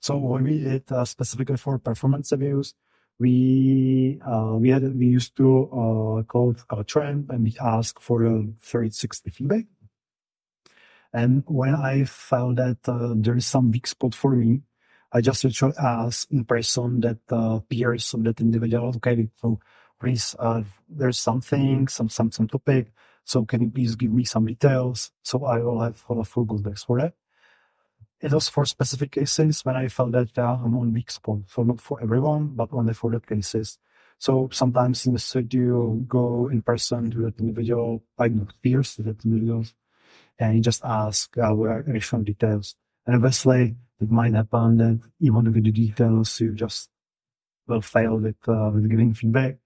So 0.00 0.16
when 0.16 0.44
we 0.44 0.60
did 0.62 0.90
uh, 0.92 1.04
specifically 1.04 1.56
for 1.56 1.78
performance 1.78 2.30
reviews, 2.30 2.74
we 3.18 4.20
uh, 4.24 4.54
we 4.56 4.70
had 4.70 4.82
we 4.96 5.06
used 5.06 5.36
to 5.38 5.64
uh, 5.64 6.22
call 6.22 6.54
a 6.70 6.84
trend 6.84 7.26
and 7.30 7.42
we 7.42 7.56
ask 7.60 8.00
for 8.00 8.24
a 8.24 8.46
360 8.60 9.30
feedback. 9.30 9.64
And 11.12 11.42
when 11.46 11.74
I 11.74 12.04
found 12.04 12.58
that 12.58 12.78
uh, 12.88 13.14
there 13.16 13.36
is 13.36 13.46
some 13.46 13.72
weak 13.72 13.88
spot 13.88 14.14
for 14.14 14.30
me, 14.36 14.62
I 15.12 15.20
just 15.20 15.44
actually 15.44 15.74
asked 15.78 16.30
in 16.30 16.44
person 16.44 17.00
that 17.00 17.18
uh, 17.30 17.60
peers 17.68 18.14
of 18.14 18.24
that 18.24 18.40
individual, 18.40 18.92
okay, 18.96 19.28
so 19.36 19.58
please, 20.00 20.36
uh, 20.38 20.62
there's 20.88 21.18
something, 21.18 21.88
some 21.88 22.08
some 22.08 22.30
some 22.30 22.48
topic. 22.48 22.92
So 23.24 23.44
can 23.44 23.62
you 23.62 23.70
please 23.70 23.94
give 23.96 24.12
me 24.12 24.24
some 24.24 24.46
details? 24.46 25.12
So 25.22 25.44
I 25.44 25.58
will 25.58 25.80
have 25.80 26.02
a 26.08 26.24
full 26.24 26.46
context 26.46 26.86
for 26.86 27.00
that. 27.00 27.14
It 28.20 28.32
was 28.32 28.48
for 28.48 28.64
specific 28.64 29.12
cases 29.12 29.64
when 29.64 29.76
I 29.76 29.88
felt 29.88 30.12
that 30.12 30.38
uh, 30.38 30.58
I'm 30.64 30.76
on 30.76 30.92
weak 30.92 31.10
spot. 31.10 31.38
So 31.46 31.62
not 31.62 31.80
for 31.80 32.02
everyone, 32.02 32.48
but 32.54 32.68
only 32.72 32.92
for 32.94 33.10
the 33.10 33.20
cases. 33.20 33.78
So 34.18 34.48
sometimes 34.52 35.06
in 35.06 35.14
the 35.14 35.18
studio, 35.18 35.94
go 36.06 36.48
in 36.48 36.60
person 36.62 37.10
to 37.12 37.18
that 37.22 37.40
individual, 37.40 38.02
like 38.18 38.32
peers 38.62 38.96
to 38.96 39.02
that 39.04 39.24
individuals, 39.24 39.74
and 40.38 40.62
just 40.62 40.84
ask 40.84 41.36
uh, 41.38 41.54
additional 41.86 42.22
details. 42.22 42.76
And 43.06 43.16
obviously, 43.16 43.76
it 44.00 44.10
might 44.10 44.34
happen 44.34 44.78
that 44.78 45.00
even 45.20 45.52
with 45.52 45.64
the 45.64 45.70
details, 45.70 46.40
you 46.40 46.54
just 46.54 46.90
will 47.66 47.82
fail 47.82 48.16
with, 48.16 48.36
uh, 48.48 48.70
with 48.72 48.88
giving 48.88 49.14
feedback. 49.14 49.56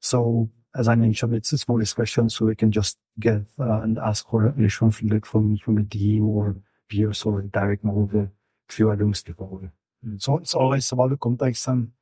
So 0.00 0.50
as 0.74 0.88
I 0.88 0.94
mentioned, 0.96 1.34
it's 1.34 1.52
a 1.52 1.58
small 1.58 1.78
discussion, 1.78 2.28
so 2.28 2.46
we 2.46 2.56
can 2.56 2.72
just 2.72 2.98
get 3.20 3.42
uh, 3.60 3.82
and 3.82 3.98
ask 3.98 4.28
for 4.28 4.46
additional 4.46 4.90
feedback 4.90 5.24
from 5.24 5.56
from 5.58 5.76
the 5.76 5.84
team 5.84 6.28
or 6.28 6.56
peers 6.88 7.22
or 7.22 7.42
direct 7.42 7.84
mode 7.84 8.30
if 8.68 8.78
you 8.78 8.88
are 8.90 8.96
doing 8.96 9.14
stakeholder. 9.14 9.70
So 10.18 10.38
it's 10.38 10.54
always 10.54 10.90
about 10.92 11.10
the 11.10 11.16
context 11.16 11.68
and 11.68 11.92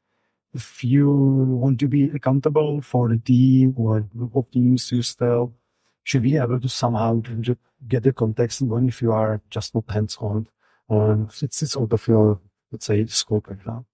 if 0.55 0.85
you 0.85 1.11
want 1.11 1.81
to 1.81 1.89
be 1.89 2.11
accountable 2.11 2.81
for 2.83 3.09
the 3.09 3.19
team 3.19 3.75
or 3.77 4.01
group 4.01 4.37
of 4.37 4.51
teams, 4.51 4.91
you 4.93 5.03
still 5.03 5.55
should 6.05 6.23
be 6.23 6.37
able 6.37 6.61
to 6.61 6.69
somehow 6.69 7.23
get 7.89 8.03
the 8.03 8.13
context 8.13 8.63
even 8.63 8.89
if 8.89 9.01
you 9.01 9.13
are 9.13 9.41
just 9.51 9.75
not 9.75 9.85
hands-on. 9.91 10.47
It's, 10.91 11.63
it's 11.63 11.77
out 11.77 11.93
of 11.93 12.09
your, 12.09 12.41
let's 12.71 12.87
say, 12.87 13.07
scope 13.07 13.49
right 13.49 13.67
now. 13.67 13.87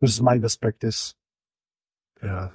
This 0.00 0.10
is 0.10 0.22
my 0.22 0.38
best 0.38 0.60
practice. 0.60 1.14
Yeah. 2.22 2.48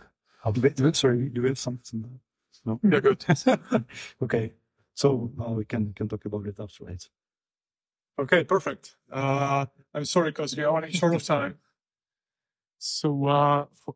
Do 0.52 0.62
we, 0.62 0.70
do 0.70 0.84
we, 0.84 0.94
sorry, 0.94 1.30
do 1.30 1.42
we 1.42 1.50
have 1.50 1.60
something? 1.60 2.20
No? 2.66 2.80
Yeah, 2.84 3.00
good. 3.00 3.24
okay. 4.24 4.54
So 4.94 5.32
uh, 5.40 5.52
we 5.52 5.66
can, 5.66 5.94
can 5.94 6.08
talk 6.08 6.26
about 6.26 6.46
it 6.48 6.56
afterwards. 6.60 7.10
Okay, 8.18 8.44
perfect. 8.44 8.96
Uh, 9.12 9.66
I'm 9.94 10.06
sorry 10.06 10.32
because 10.32 10.56
we 10.56 10.64
are 10.64 10.74
running 10.74 10.92
short 10.92 11.16
of 11.16 11.24
time. 11.24 11.58
So, 12.78 13.26
uh, 13.28 13.66
for... 13.74 13.96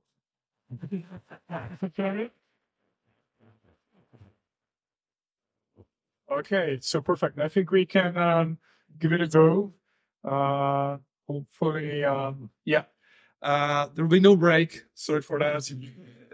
okay, 6.31 6.79
so 6.81 7.01
perfect. 7.01 7.39
I 7.39 7.47
think 7.47 7.71
we 7.71 7.85
can 7.85 8.17
um, 8.17 8.57
give 8.99 9.13
it 9.13 9.21
a 9.21 9.27
go. 9.27 9.73
Uh, 10.23 10.97
hopefully, 11.27 12.03
um, 12.03 12.49
yeah. 12.65 12.83
Uh, 13.41 13.87
there 13.95 14.03
will 14.03 14.11
be 14.11 14.19
no 14.19 14.35
break. 14.35 14.83
Sorry 14.95 15.21
for 15.21 15.39
that. 15.39 15.63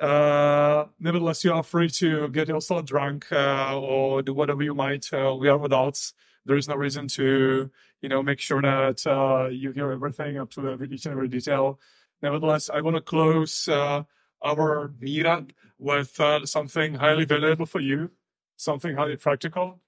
Uh, 0.01 0.85
nevertheless, 0.99 1.43
you 1.43 1.53
are 1.53 1.63
free 1.63 1.89
to 1.89 2.27
get 2.29 2.47
yourself 2.47 2.85
drunk 2.85 3.31
uh, 3.31 3.79
or 3.79 4.21
do 4.21 4.33
whatever 4.33 4.63
you 4.63 4.73
might. 4.73 5.05
Uh, 5.13 5.35
we 5.39 5.47
are 5.47 5.63
adults. 5.63 6.13
There 6.45 6.57
is 6.57 6.67
no 6.67 6.75
reason 6.75 7.07
to, 7.09 7.69
you 8.01 8.09
know, 8.09 8.21
make 8.21 8.39
sure 8.39 8.61
that 8.61 9.05
uh, 9.07 9.49
you 9.49 9.71
hear 9.71 9.91
everything 9.91 10.37
up 10.37 10.51
to 10.51 10.69
every 10.69 10.89
each 10.89 11.05
and 11.05 11.13
every 11.13 11.27
detail. 11.27 11.79
Nevertheless, 12.21 12.69
I 12.69 12.81
want 12.81 12.95
to 12.95 13.01
close 13.01 13.67
uh, 13.67 14.03
our 14.43 14.93
meetup 15.01 15.51
with 15.77 16.19
uh, 16.19 16.45
something 16.45 16.95
highly 16.95 17.25
valuable 17.25 17.65
for 17.65 17.81
you, 17.81 18.11
something 18.57 18.95
highly 18.95 19.17
practical, 19.17 19.79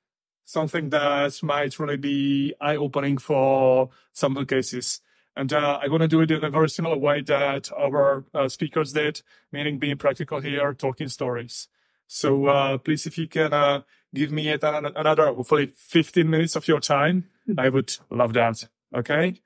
something 0.48 0.90
that 0.90 1.44
might 1.44 1.78
really 1.78 1.98
be 1.98 2.54
eye-opening 2.62 3.18
for 3.18 3.90
some 4.14 4.44
cases. 4.46 5.02
And 5.36 5.52
uh, 5.52 5.80
I'm 5.82 5.90
going 5.90 6.02
to 6.02 6.08
do 6.08 6.22
it 6.22 6.32
in 6.32 6.44
a 6.44 6.50
very 6.50 6.70
similar 6.70 6.98
way 6.98 7.22
that 7.24 7.70
our 7.78 8.24
uh, 8.34 8.48
speakers 8.48 8.94
did, 8.94 9.22
meaning 9.52 9.78
being 9.78 9.98
practical 9.98 10.40
here, 10.40 10.74
talking 10.74 11.10
stories. 11.10 11.68
So 12.08 12.46
uh, 12.46 12.78
please, 12.78 13.06
if 13.06 13.18
you 13.18 13.28
can 13.28 13.54
uh, 13.54 13.82
give 14.16 14.32
me 14.32 14.50
another, 14.50 15.28
hopefully 15.34 15.74
15 15.76 16.30
minutes 16.30 16.56
of 16.56 16.66
your 16.68 16.80
time, 16.80 17.26
I 17.58 17.68
would 17.68 17.94
love 18.10 18.32
that. 18.34 18.70
Okay. 18.96 19.42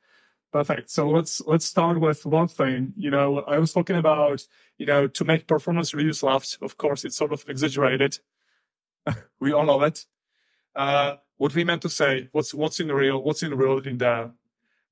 Perfect. 0.53 0.91
So 0.91 1.09
let's, 1.09 1.41
let's 1.47 1.65
start 1.65 1.99
with 1.99 2.27
one 2.27 2.47
thing. 2.47 2.93
You 2.95 3.09
know, 3.09 3.39
I 3.39 3.57
was 3.57 3.73
talking 3.73 3.95
about, 3.95 4.45
you 4.77 4.85
know, 4.85 5.07
to 5.07 5.25
make 5.25 5.47
performance 5.47 5.95
reviews 5.95 6.21
last. 6.21 6.59
Of 6.61 6.77
course, 6.77 7.03
it's 7.05 7.17
sort 7.17 7.33
of 7.33 7.43
exaggerated. 7.47 8.19
we 9.39 9.51
all 9.51 9.65
know 9.65 9.81
it. 9.81 10.05
Uh, 10.75 11.15
what 11.37 11.55
we 11.55 11.63
meant 11.63 11.81
to 11.81 11.89
say, 11.89 12.29
what's, 12.31 12.53
what's 12.53 12.79
in 12.79 12.87
the 12.87 12.95
real, 12.95 13.21
what's 13.21 13.43
in 13.43 13.49
the 13.49 13.55
real 13.55 13.79
in 13.79 13.97
there 13.97 14.31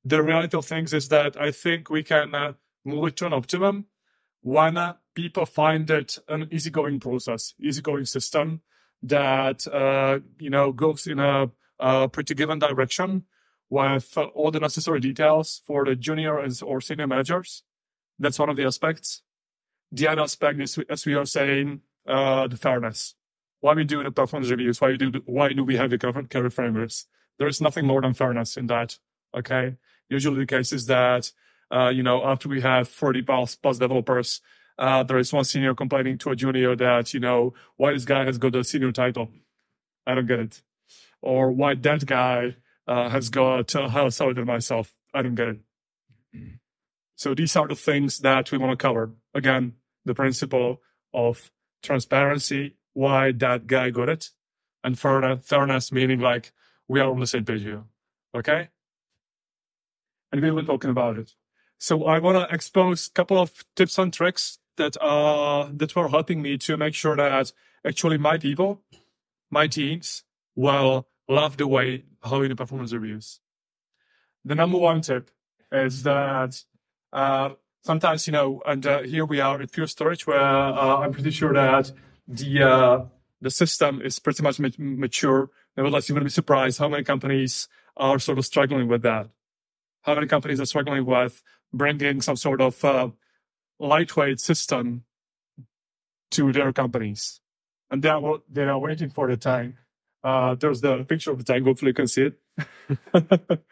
the 0.05 0.23
reality 0.23 0.57
of 0.57 0.65
things 0.65 0.93
is 0.93 1.09
that 1.09 1.39
I 1.39 1.51
think 1.51 1.89
we 1.89 2.03
can 2.03 2.33
uh, 2.33 2.53
move 2.85 3.07
it 3.07 3.17
to 3.17 3.25
an 3.25 3.33
optimum 3.33 3.85
when 4.41 4.77
uh, 4.77 4.93
people 5.13 5.45
find 5.45 5.89
it 5.89 6.17
an 6.27 6.47
easygoing 6.51 6.99
process, 6.99 7.53
easygoing 7.59 8.05
system 8.05 8.61
that 9.03 9.67
uh, 9.67 10.19
you 10.39 10.49
know 10.49 10.71
goes 10.71 11.07
in 11.07 11.19
a, 11.19 11.49
a, 11.79 12.07
pretty 12.09 12.33
given 12.33 12.59
direction 12.59 13.23
with 13.69 14.17
all 14.17 14.51
the 14.51 14.59
necessary 14.59 14.99
details 14.99 15.61
for 15.65 15.85
the 15.85 15.95
junior 15.95 16.43
or 16.63 16.81
senior 16.81 17.07
managers. 17.07 17.63
That's 18.17 18.39
one 18.39 18.49
of 18.49 18.57
the 18.57 18.65
aspects. 18.65 19.21
The 19.91 20.07
other 20.07 20.21
aspect 20.21 20.59
is, 20.59 20.77
as 20.89 21.05
we 21.05 21.15
are 21.15 21.25
saying, 21.25 21.81
uh, 22.07 22.47
the 22.47 22.57
fairness. 22.57 23.15
Why 23.61 23.73
we 23.73 23.83
do 23.83 24.03
the 24.03 24.11
performance 24.11 24.49
reviews? 24.49 24.79
Why 24.79 24.95
do 24.95 25.11
why 25.25 25.53
do 25.53 25.63
we 25.63 25.75
have 25.75 25.89
the 25.89 25.97
career 25.97 26.49
frameworks? 26.49 27.05
There 27.37 27.47
is 27.47 27.61
nothing 27.61 27.85
more 27.85 28.01
than 28.01 28.13
fairness 28.13 28.57
in 28.57 28.67
that. 28.67 28.97
Okay. 29.35 29.77
Usually 30.09 30.39
the 30.39 30.45
case 30.45 30.73
is 30.73 30.87
that, 30.87 31.31
uh, 31.71 31.89
you 31.89 32.03
know, 32.03 32.25
after 32.25 32.49
we 32.49 32.61
have 32.61 32.89
40 32.89 33.21
plus, 33.21 33.55
plus 33.55 33.77
developers, 33.77 34.41
uh, 34.77 35.03
there 35.03 35.17
is 35.17 35.31
one 35.31 35.43
senior 35.43 35.75
complaining 35.75 36.17
to 36.19 36.31
a 36.31 36.35
junior 36.35 36.75
that, 36.75 37.13
you 37.13 37.19
know, 37.19 37.53
why 37.77 37.93
this 37.93 38.05
guy 38.05 38.25
has 38.25 38.37
got 38.37 38.55
a 38.55 38.63
senior 38.63 38.91
title. 38.91 39.29
I 40.07 40.15
don't 40.15 40.25
get 40.25 40.39
it. 40.39 40.61
Or 41.21 41.51
why 41.51 41.75
that 41.75 42.05
guy, 42.05 42.55
uh, 42.87 43.09
has 43.09 43.29
got 43.29 43.75
a 43.75 43.89
higher 43.89 44.09
salary 44.09 44.33
than 44.33 44.45
myself. 44.45 44.91
I 45.13 45.21
don't 45.21 45.35
get 45.35 45.49
it. 45.49 45.59
So 47.15 47.35
these 47.35 47.55
are 47.55 47.67
the 47.67 47.75
things 47.75 48.19
that 48.19 48.51
we 48.51 48.57
want 48.57 48.71
to 48.71 48.81
cover. 48.81 49.11
Again, 49.33 49.73
the 50.05 50.15
principle 50.15 50.81
of 51.13 51.51
transparency, 51.83 52.77
why 52.93 53.31
that 53.31 53.67
guy 53.67 53.89
got 53.89 54.09
it, 54.09 54.29
and 54.83 54.97
fairness, 54.97 55.91
meaning 55.91 56.19
like 56.19 56.51
we 56.87 56.99
are 56.99 57.09
on 57.09 57.19
the 57.19 57.27
same 57.27 57.45
page 57.45 57.61
here. 57.63 57.83
Okay? 58.35 58.69
and 60.31 60.41
we 60.41 60.51
were 60.51 60.63
talking 60.63 60.89
about 60.89 61.17
it. 61.17 61.33
So 61.77 62.05
I 62.05 62.19
want 62.19 62.37
to 62.37 62.53
expose 62.53 63.07
a 63.07 63.11
couple 63.11 63.37
of 63.39 63.65
tips 63.75 63.97
and 63.97 64.13
tricks 64.13 64.59
that 64.77 64.95
uh 65.01 65.69
that 65.73 65.95
were 65.95 66.09
helping 66.09 66.41
me 66.41 66.57
to 66.57 66.77
make 66.77 66.93
sure 66.93 67.15
that 67.15 67.51
actually 67.85 68.17
my 68.17 68.37
people, 68.37 68.81
my 69.49 69.67
teams, 69.67 70.23
will 70.55 71.07
love 71.27 71.57
the 71.57 71.67
way 71.67 72.05
how 72.23 72.41
you 72.41 72.49
do 72.49 72.55
performance 72.55 72.93
reviews. 72.93 73.39
The 74.43 74.55
number 74.55 74.77
one 74.77 75.01
tip 75.01 75.31
is 75.71 76.03
that 76.03 76.63
uh, 77.13 77.51
sometimes 77.83 78.27
you 78.27 78.33
know, 78.33 78.61
and 78.65 78.85
uh, 78.85 79.01
here 79.03 79.25
we 79.25 79.39
are 79.39 79.61
at 79.61 79.71
Pure 79.71 79.87
Storage, 79.87 80.25
where 80.25 80.39
uh, 80.39 80.97
I'm 80.97 81.11
pretty 81.11 81.31
sure 81.31 81.53
that 81.53 81.91
the 82.29 82.63
uh, 82.63 83.05
the 83.41 83.51
system 83.51 84.01
is 84.01 84.19
pretty 84.19 84.43
much 84.43 84.59
mature. 84.77 85.49
Nevertheless, 85.75 86.07
you're 86.07 86.15
going 86.15 86.21
to 86.21 86.31
be 86.31 86.41
surprised 86.41 86.79
how 86.79 86.87
many 86.87 87.03
companies 87.03 87.67
are 87.97 88.19
sort 88.19 88.37
of 88.37 88.45
struggling 88.45 88.87
with 88.87 89.01
that 89.01 89.29
how 90.01 90.15
many 90.15 90.27
companies 90.27 90.59
are 90.59 90.65
struggling 90.65 91.05
with 91.05 91.41
bringing 91.73 92.21
some 92.21 92.35
sort 92.35 92.61
of 92.61 92.83
uh, 92.83 93.09
lightweight 93.79 94.39
system 94.39 95.03
to 96.31 96.51
their 96.51 96.71
companies. 96.73 97.41
And 97.91 98.01
they 98.01 98.09
are, 98.09 98.39
they 98.49 98.63
are 98.63 98.79
waiting 98.79 99.09
for 99.09 99.27
the 99.27 99.37
time. 99.37 99.77
Uh, 100.23 100.55
there's 100.55 100.81
the 100.81 101.03
picture 101.03 101.31
of 101.31 101.37
the 101.37 101.43
tank. 101.43 101.65
Hopefully 101.65 101.89
you 101.89 101.93
can 101.93 102.07
see 102.07 102.29
it. 102.29 102.39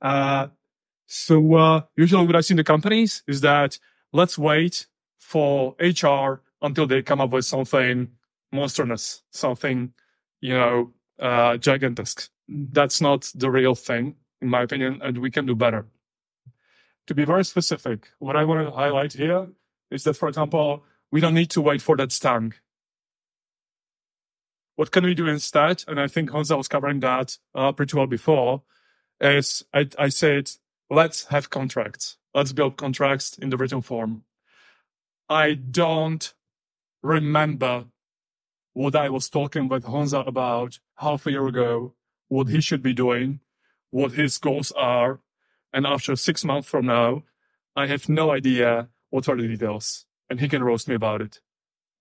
uh, 0.00 0.48
so, 1.06 1.54
uh, 1.54 1.80
usually 1.96 2.26
what 2.26 2.36
I 2.36 2.40
see 2.40 2.54
in 2.54 2.56
the 2.56 2.64
companies 2.64 3.22
is 3.28 3.42
that 3.42 3.78
let's 4.12 4.36
wait 4.36 4.86
for 5.18 5.76
HR 5.78 6.42
until 6.66 6.86
they 6.86 7.02
come 7.02 7.20
up 7.20 7.30
with 7.30 7.44
something 7.44 8.08
monstrous, 8.52 9.22
something, 9.30 9.92
you 10.40 10.54
know, 10.54 10.92
uh, 11.18 11.56
gigantic. 11.56 12.08
That's 12.48 13.00
not 13.00 13.30
the 13.34 13.50
real 13.50 13.74
thing 13.74 14.16
in 14.40 14.48
my 14.48 14.62
opinion, 14.62 15.00
and 15.02 15.18
we 15.18 15.30
can 15.30 15.46
do 15.46 15.54
better. 15.54 15.86
To 17.06 17.14
be 17.14 17.24
very 17.24 17.44
specific, 17.44 18.08
what 18.18 18.36
I 18.36 18.44
want 18.44 18.66
to 18.66 18.74
highlight 18.74 19.12
here 19.12 19.48
is 19.90 20.04
that, 20.04 20.14
for 20.14 20.28
example, 20.28 20.84
we 21.10 21.20
don't 21.20 21.34
need 21.34 21.50
to 21.50 21.60
wait 21.60 21.80
for 21.80 21.96
that 21.96 22.12
stang. 22.12 22.54
What 24.74 24.90
can 24.90 25.04
we 25.04 25.14
do 25.14 25.26
instead? 25.26 25.84
And 25.88 25.98
I 25.98 26.06
think 26.06 26.30
Honza 26.30 26.56
was 26.56 26.68
covering 26.68 27.00
that 27.00 27.38
uh, 27.54 27.72
pretty 27.72 27.96
well 27.96 28.06
before. 28.06 28.62
Is 29.20 29.64
I, 29.72 29.88
I 29.98 30.10
said, 30.10 30.50
let's 30.90 31.24
have 31.26 31.48
contracts. 31.48 32.18
Let's 32.34 32.52
build 32.52 32.76
contracts 32.76 33.38
in 33.38 33.48
the 33.48 33.56
written 33.56 33.80
form. 33.80 34.24
I 35.28 35.54
don't 35.54 36.34
remember 37.06 37.84
what 38.72 38.96
I 38.96 39.08
was 39.08 39.30
talking 39.30 39.68
with 39.68 39.84
Honza 39.84 40.26
about 40.26 40.78
half 40.96 41.26
a 41.26 41.30
year 41.30 41.46
ago, 41.46 41.94
what 42.28 42.48
he 42.48 42.60
should 42.60 42.82
be 42.82 42.92
doing, 42.92 43.40
what 43.90 44.12
his 44.12 44.38
goals 44.38 44.72
are. 44.72 45.20
And 45.72 45.86
after 45.86 46.16
six 46.16 46.44
months 46.44 46.68
from 46.68 46.86
now, 46.86 47.22
I 47.74 47.86
have 47.86 48.08
no 48.08 48.30
idea 48.32 48.88
what 49.10 49.28
are 49.28 49.36
the 49.36 49.48
details. 49.48 50.06
And 50.28 50.40
he 50.40 50.48
can 50.48 50.64
roast 50.64 50.88
me 50.88 50.94
about 50.94 51.22
it. 51.22 51.40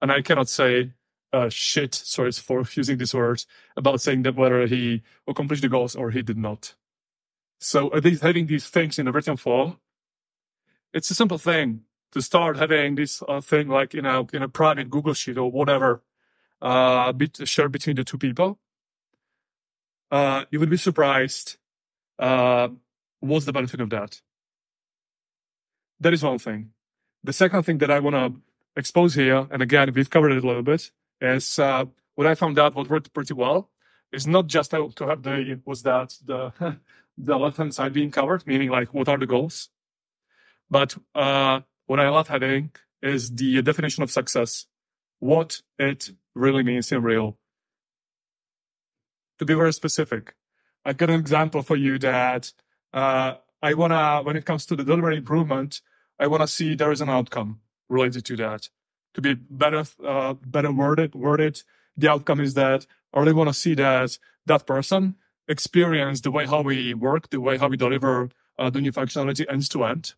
And 0.01 0.12
I 0.12 0.22
cannot 0.22 0.49
say 0.49 0.93
uh, 1.32 1.49
shit, 1.49 1.93
sorry 1.93 2.32
for 2.32 2.64
using 2.74 2.97
this 2.97 3.14
word, 3.14 3.43
about 3.78 4.01
saying 4.01 4.24
that 4.24 4.36
whether 4.36 4.66
he 4.68 5.03
accomplished 5.28 5.62
the 5.62 5.70
goals 5.70 5.95
or 5.95 6.12
he 6.12 6.22
did 6.22 6.38
not. 6.38 6.76
So 7.60 7.93
at 7.93 8.03
least 8.03 8.24
having 8.24 8.47
these 8.47 8.68
things 8.68 8.97
in 8.97 9.08
a 9.08 9.12
written 9.12 9.38
form, 9.38 9.78
it's 10.93 11.12
a 11.12 11.16
simple 11.16 11.38
thing 11.38 11.82
to 12.16 12.22
start 12.22 12.55
having 12.55 12.95
this 12.95 13.22
uh, 13.28 13.41
thing 13.41 13.68
like 13.68 13.93
in 13.93 14.05
a 14.05 14.26
in 14.32 14.41
a 14.41 14.47
private 14.47 14.89
Google 14.89 15.13
sheet 15.13 15.38
or 15.38 15.51
whatever, 15.51 16.01
uh, 16.61 17.11
bit, 17.11 17.45
shared 17.45 17.74
between 17.74 17.97
the 17.97 18.05
two 18.05 18.18
people. 18.18 18.57
Uh, 20.09 20.45
you 20.49 20.61
would 20.61 20.70
be 20.70 20.78
surprised. 20.78 21.57
Uh, 22.18 22.70
what's 23.20 23.45
the 23.45 23.51
benefit 23.51 23.82
of 23.82 23.89
that? 23.89 24.22
That 25.99 26.13
is 26.13 26.24
one 26.24 26.39
thing. 26.39 26.72
The 27.22 27.34
second 27.34 27.63
thing 27.63 27.80
that 27.80 27.91
I 27.91 27.99
want 27.99 28.16
to 28.16 28.41
expose 28.78 29.16
here, 29.16 29.45
and 29.51 29.61
again, 29.61 29.91
we've 29.93 30.09
covered 30.09 30.32
it 30.32 30.41
a 30.41 30.47
little 30.47 30.63
bit, 30.63 30.91
is 31.20 31.59
uh, 31.59 31.84
what 32.16 32.28
I 32.28 32.36
found 32.36 32.57
out 32.57 32.76
what 32.76 32.89
worked 32.89 33.13
pretty 33.13 33.34
well 33.34 33.70
is 34.13 34.26
not 34.26 34.47
just 34.47 34.72
to 34.72 34.89
have 35.01 35.22
the 35.22 35.59
was 35.66 35.84
that 35.84 36.16
the 36.24 36.53
the 37.18 37.38
left 37.38 37.57
hand 37.57 37.74
side 37.76 37.91
being 37.91 38.11
covered, 38.11 38.47
meaning 38.47 38.70
like 38.70 38.93
what 38.93 39.09
are 39.09 39.18
the 39.18 39.28
goals, 39.28 39.68
but 40.70 40.95
uh, 41.13 41.59
what 41.86 41.99
I 41.99 42.09
love 42.09 42.27
having 42.27 42.71
is 43.01 43.29
the 43.31 43.61
definition 43.61 44.03
of 44.03 44.11
success, 44.11 44.65
what 45.19 45.61
it 45.77 46.09
really 46.33 46.63
means 46.63 46.91
in 46.91 47.01
real. 47.03 47.38
To 49.39 49.45
be 49.45 49.53
very 49.53 49.73
specific, 49.73 50.36
I've 50.83 50.97
got 50.97 51.09
an 51.09 51.19
example 51.19 51.61
for 51.61 51.75
you 51.75 51.99
that 51.99 52.53
uh, 52.93 53.36
I 53.61 53.73
wanna, 53.73 54.21
when 54.23 54.38
it 54.38 54.45
comes 54.45 54.65
to 54.67 54.75
the 54.75 54.83
delivery 54.83 55.17
improvement, 55.17 55.81
I 56.19 56.27
wanna 56.27 56.47
see 56.47 56.75
there 56.75 56.91
is 56.91 57.01
an 57.01 57.09
outcome 57.09 57.59
related 57.89 58.25
to 58.25 58.36
that. 58.38 58.69
To 59.15 59.21
be 59.21 59.33
better, 59.33 59.83
uh, 60.05 60.33
better 60.33 60.71
worded, 60.71 61.15
worded, 61.15 61.61
the 61.97 62.09
outcome 62.09 62.41
is 62.41 62.53
that 62.55 62.86
I 63.13 63.19
really 63.19 63.33
want 63.33 63.49
to 63.49 63.53
see 63.53 63.73
that 63.75 64.17
that 64.45 64.67
person 64.67 65.15
experience 65.47 66.21
the 66.21 66.31
way 66.31 66.45
how 66.45 66.61
we 66.61 66.93
work, 66.93 67.29
the 67.29 67.39
way 67.39 67.57
how 67.57 67.67
we 67.67 67.77
deliver 67.77 68.29
uh, 68.59 68.69
the 68.69 68.81
new 68.81 68.91
functionality 68.91 69.45
end 69.49 69.69
to 69.71 69.86
end. 69.86 70.13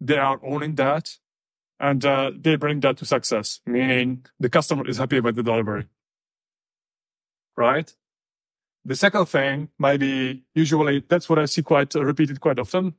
They 0.00 0.18
are 0.18 0.40
owning 0.42 0.74
that 0.76 1.16
and 1.78 2.04
uh, 2.04 2.30
they 2.36 2.56
bring 2.56 2.80
that 2.80 2.96
to 2.98 3.06
success, 3.06 3.60
meaning 3.66 4.24
the 4.40 4.48
customer 4.48 4.86
is 4.88 4.98
happy 4.98 5.18
about 5.18 5.34
the 5.34 5.42
delivery. 5.42 5.86
Right? 7.56 7.94
The 8.84 8.94
second 8.96 9.26
thing 9.26 9.68
might 9.78 10.00
be 10.00 10.44
usually 10.54 11.04
that's 11.08 11.28
what 11.28 11.38
I 11.38 11.46
see 11.46 11.62
quite 11.62 11.94
uh, 11.96 12.04
repeated 12.04 12.40
quite 12.40 12.58
often. 12.58 12.94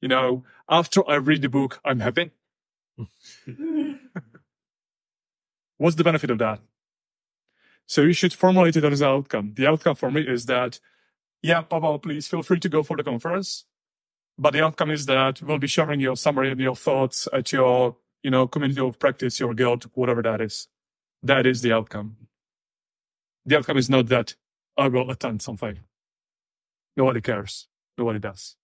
You 0.00 0.08
know, 0.08 0.44
after 0.68 1.08
I 1.08 1.16
read 1.16 1.42
the 1.42 1.48
book, 1.48 1.80
I'm 1.84 2.00
happy. 2.00 2.30
What's 5.78 5.96
the 5.96 6.04
benefit 6.04 6.30
of 6.30 6.38
that? 6.38 6.60
So 7.86 8.02
you 8.02 8.12
should 8.12 8.32
formulate 8.32 8.76
it 8.76 8.84
as 8.84 9.00
an 9.00 9.08
outcome. 9.08 9.52
The 9.54 9.66
outcome 9.66 9.94
for 9.94 10.10
me 10.10 10.22
is 10.22 10.46
that, 10.46 10.80
yeah, 11.42 11.60
Pavel, 11.62 11.98
please 11.98 12.26
feel 12.26 12.42
free 12.42 12.60
to 12.60 12.68
go 12.68 12.82
for 12.82 12.96
the 12.96 13.04
conference. 13.04 13.64
But 14.38 14.52
the 14.52 14.64
outcome 14.64 14.90
is 14.90 15.06
that 15.06 15.40
we'll 15.42 15.58
be 15.58 15.66
sharing 15.66 16.00
your 16.00 16.16
summary 16.16 16.50
and 16.50 16.60
your 16.60 16.76
thoughts 16.76 17.26
at 17.32 17.52
your, 17.52 17.96
you 18.22 18.30
know, 18.30 18.46
community 18.46 18.80
of 18.80 18.98
practice, 18.98 19.40
your 19.40 19.54
guild, 19.54 19.84
whatever 19.94 20.22
that 20.22 20.40
is. 20.40 20.68
That 21.22 21.46
is 21.46 21.62
the 21.62 21.72
outcome. 21.72 22.16
The 23.46 23.58
outcome 23.58 23.78
is 23.78 23.88
not 23.88 24.08
that 24.08 24.34
I 24.76 24.88
will 24.88 25.10
attend 25.10 25.40
something. 25.40 25.78
Nobody 26.96 27.20
cares. 27.20 27.68
Nobody 27.96 28.18
does. 28.18 28.56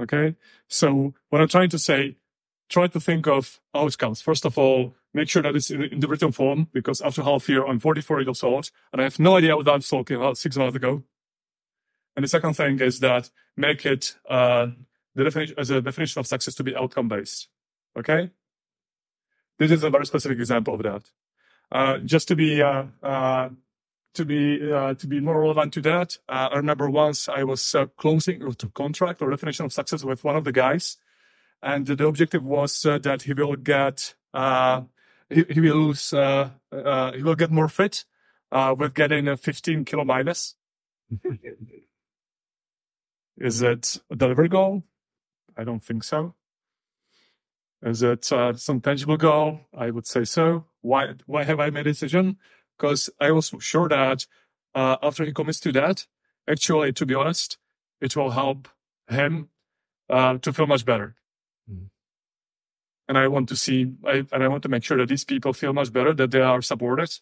Okay. 0.00 0.36
So 0.68 1.14
what 1.30 1.40
I'm 1.40 1.48
trying 1.48 1.70
to 1.70 1.78
say, 1.78 2.16
try 2.68 2.86
to 2.86 3.00
think 3.00 3.26
of 3.26 3.60
outcomes. 3.74 4.20
First 4.20 4.44
of 4.44 4.58
all, 4.58 4.94
make 5.14 5.28
sure 5.28 5.42
that 5.42 5.54
it's 5.54 5.70
in 5.70 6.00
the 6.00 6.08
written 6.08 6.32
form 6.32 6.68
because 6.72 7.00
after 7.00 7.22
half 7.22 7.48
year, 7.48 7.66
I'm 7.66 7.78
44 7.78 8.22
years 8.22 8.42
old 8.42 8.70
and 8.92 9.00
I 9.00 9.04
have 9.04 9.18
no 9.18 9.36
idea 9.36 9.56
what 9.56 9.68
I 9.68 9.74
was 9.76 9.88
talking 9.88 10.16
about 10.16 10.38
six 10.38 10.56
months 10.56 10.76
ago. 10.76 11.02
And 12.16 12.24
the 12.24 12.28
second 12.28 12.54
thing 12.54 12.80
is 12.80 13.00
that 13.00 13.30
make 13.56 13.86
it, 13.86 14.16
uh, 14.28 14.68
the 15.14 15.24
definition 15.24 15.54
as 15.58 15.70
a 15.70 15.80
definition 15.80 16.20
of 16.20 16.26
success 16.26 16.54
to 16.54 16.64
be 16.64 16.76
outcome 16.76 17.08
based. 17.08 17.48
Okay. 17.98 18.30
This 19.58 19.70
is 19.70 19.84
a 19.84 19.90
very 19.90 20.06
specific 20.06 20.38
example 20.38 20.74
of 20.74 20.82
that. 20.82 21.10
Uh, 21.70 21.98
just 21.98 22.28
to 22.28 22.36
be, 22.36 22.60
uh, 22.60 22.84
uh, 23.02 23.48
to 24.14 24.24
be 24.24 24.72
uh, 24.72 24.92
to 24.94 25.06
be 25.06 25.20
more 25.20 25.40
relevant 25.40 25.72
to 25.72 25.80
that, 25.80 26.18
uh, 26.28 26.48
I 26.52 26.56
remember 26.56 26.90
once 26.90 27.28
I 27.28 27.44
was 27.44 27.74
closing 27.96 28.42
a 28.42 28.52
contract 28.74 29.22
or 29.22 29.30
definition 29.30 29.64
of 29.64 29.72
success 29.72 30.04
with 30.04 30.22
one 30.22 30.36
of 30.36 30.44
the 30.44 30.52
guys, 30.52 30.98
and 31.62 31.86
the 31.86 32.06
objective 32.06 32.44
was 32.44 32.82
that 32.82 33.22
he 33.22 33.32
will 33.32 33.56
get 33.56 34.14
he, 35.30 35.44
he, 35.48 35.60
will 35.60 35.76
lose 35.76 36.10
he 36.10 37.22
will 37.22 37.36
get 37.36 37.50
more 37.50 37.68
fit 37.68 38.04
with 38.50 38.92
getting 38.92 39.28
a 39.28 39.36
15 39.38 39.86
kilo 39.86 40.04
minus. 40.04 40.56
Is 43.36 43.62
it 43.62 43.98
a 44.10 44.16
delivery 44.16 44.48
goal? 44.48 44.84
I 45.56 45.64
don't 45.64 45.82
think 45.82 46.04
so. 46.04 46.34
Is 47.82 48.02
it 48.02 48.24
some 48.24 48.80
tangible 48.80 49.16
goal? 49.16 49.60
I 49.76 49.90
would 49.90 50.06
say 50.06 50.24
so. 50.24 50.66
Why 50.80 51.14
why 51.26 51.44
have 51.44 51.60
I 51.60 51.70
made 51.70 51.86
a 51.86 51.90
decision? 51.90 52.38
because 52.82 53.08
I 53.20 53.30
was 53.30 53.54
sure 53.60 53.88
that 53.88 54.26
uh, 54.74 54.96
after 55.02 55.24
he 55.24 55.32
commits 55.32 55.60
to 55.60 55.72
that, 55.72 56.06
actually, 56.48 56.92
to 56.94 57.06
be 57.06 57.14
honest, 57.14 57.58
it 58.00 58.16
will 58.16 58.30
help 58.30 58.68
him 59.08 59.48
uh, 60.10 60.38
to 60.38 60.52
feel 60.52 60.66
much 60.66 60.84
better. 60.84 61.14
Mm. 61.70 61.90
And 63.08 63.18
I 63.18 63.28
want 63.28 63.48
to 63.50 63.56
see, 63.56 63.92
I, 64.04 64.24
and 64.32 64.42
I 64.42 64.48
want 64.48 64.64
to 64.64 64.68
make 64.68 64.82
sure 64.82 64.96
that 64.98 65.08
these 65.08 65.24
people 65.24 65.52
feel 65.52 65.72
much 65.72 65.92
better, 65.92 66.12
that 66.12 66.32
they 66.32 66.40
are 66.40 66.60
supported, 66.60 67.18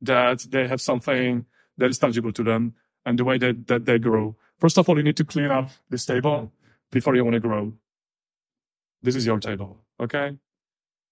that 0.00 0.46
they 0.50 0.66
have 0.66 0.80
something 0.80 1.44
that 1.76 1.90
is 1.90 1.98
tangible 1.98 2.32
to 2.32 2.42
them, 2.42 2.74
and 3.04 3.18
the 3.18 3.24
way 3.24 3.36
that, 3.38 3.66
that 3.66 3.84
they 3.84 3.98
grow. 3.98 4.36
First 4.62 4.78
of 4.78 4.88
all, 4.88 4.96
you 4.96 5.02
need 5.02 5.16
to 5.16 5.24
clean 5.24 5.50
up 5.50 5.70
this 5.90 6.06
table 6.06 6.52
before 6.92 7.16
you 7.16 7.24
want 7.24 7.34
to 7.34 7.40
grow. 7.40 7.72
This 9.02 9.16
is 9.16 9.26
your 9.26 9.40
table, 9.40 9.80
okay? 9.98 10.38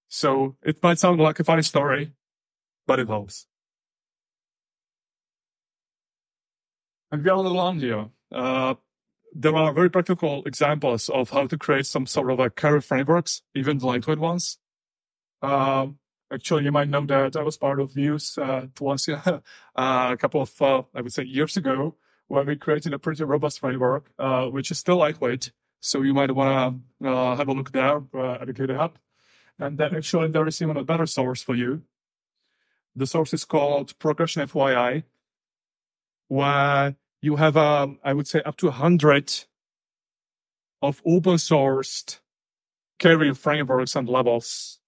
So 0.06 0.54
it 0.62 0.80
might 0.84 1.00
sound 1.00 1.18
like 1.18 1.40
a 1.40 1.42
funny 1.42 1.62
story, 1.62 2.12
but 2.86 3.00
it 3.00 3.08
helps. 3.08 3.48
And 7.10 7.24
we 7.24 7.30
are 7.30 7.34
along 7.34 7.80
here. 7.80 8.10
Uh, 8.30 8.74
there 9.34 9.56
are 9.56 9.72
very 9.72 9.90
practical 9.90 10.44
examples 10.46 11.08
of 11.08 11.30
how 11.30 11.48
to 11.48 11.58
create 11.58 11.86
some 11.86 12.06
sort 12.06 12.30
of 12.30 12.38
like 12.38 12.54
career 12.54 12.80
frameworks, 12.80 13.42
even 13.56 13.78
lightweight 13.78 14.20
ones. 14.20 14.58
Uh, 15.42 15.88
actually, 16.32 16.62
you 16.62 16.70
might 16.70 16.88
know 16.88 17.04
that 17.04 17.34
I 17.34 17.42
was 17.42 17.56
part 17.56 17.80
of 17.80 17.94
Views 17.94 18.38
uh, 18.38 18.66
once 18.78 19.08
uh, 19.08 19.40
a 19.74 20.16
couple 20.16 20.40
of, 20.40 20.62
uh, 20.62 20.82
I 20.94 21.00
would 21.00 21.12
say, 21.12 21.24
years 21.24 21.56
ago, 21.56 21.96
where 22.30 22.44
we 22.44 22.54
created 22.54 22.94
a 22.94 22.98
pretty 22.98 23.24
robust 23.24 23.58
framework, 23.58 24.08
uh, 24.16 24.46
which 24.46 24.70
is 24.70 24.78
still 24.78 24.98
lightweight. 24.98 25.50
So 25.80 26.02
you 26.02 26.14
might 26.14 26.30
want 26.30 26.80
to 27.02 27.10
uh, 27.10 27.34
have 27.34 27.48
a 27.48 27.52
look 27.52 27.72
there 27.72 27.96
at 27.96 28.46
the 28.46 28.54
GitHub. 28.54 28.92
And 29.58 29.76
then 29.76 29.96
actually 29.96 30.28
there 30.28 30.46
is 30.46 30.62
even 30.62 30.76
a 30.76 30.84
better 30.84 31.06
source 31.06 31.42
for 31.42 31.56
you. 31.56 31.82
The 32.94 33.08
source 33.08 33.34
is 33.34 33.44
called 33.44 33.98
Progression 33.98 34.46
FYI 34.46 35.02
where 36.28 36.94
you 37.20 37.34
have, 37.34 37.56
um, 37.56 37.98
I 38.04 38.12
would 38.12 38.28
say, 38.28 38.42
up 38.42 38.56
to 38.58 38.66
100 38.66 39.46
of 40.80 41.02
open 41.04 41.34
sourced 41.34 42.20
career 43.00 43.34
frameworks 43.34 43.96
and 43.96 44.08
levels 44.08 44.78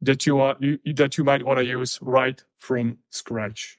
that 0.00 0.24
you 0.24 0.40
are 0.40 0.56
you, 0.58 0.78
that 0.94 1.18
you 1.18 1.24
might 1.24 1.44
want 1.44 1.58
to 1.58 1.66
use 1.66 1.98
right 2.00 2.42
from 2.56 2.98
scratch. 3.10 3.78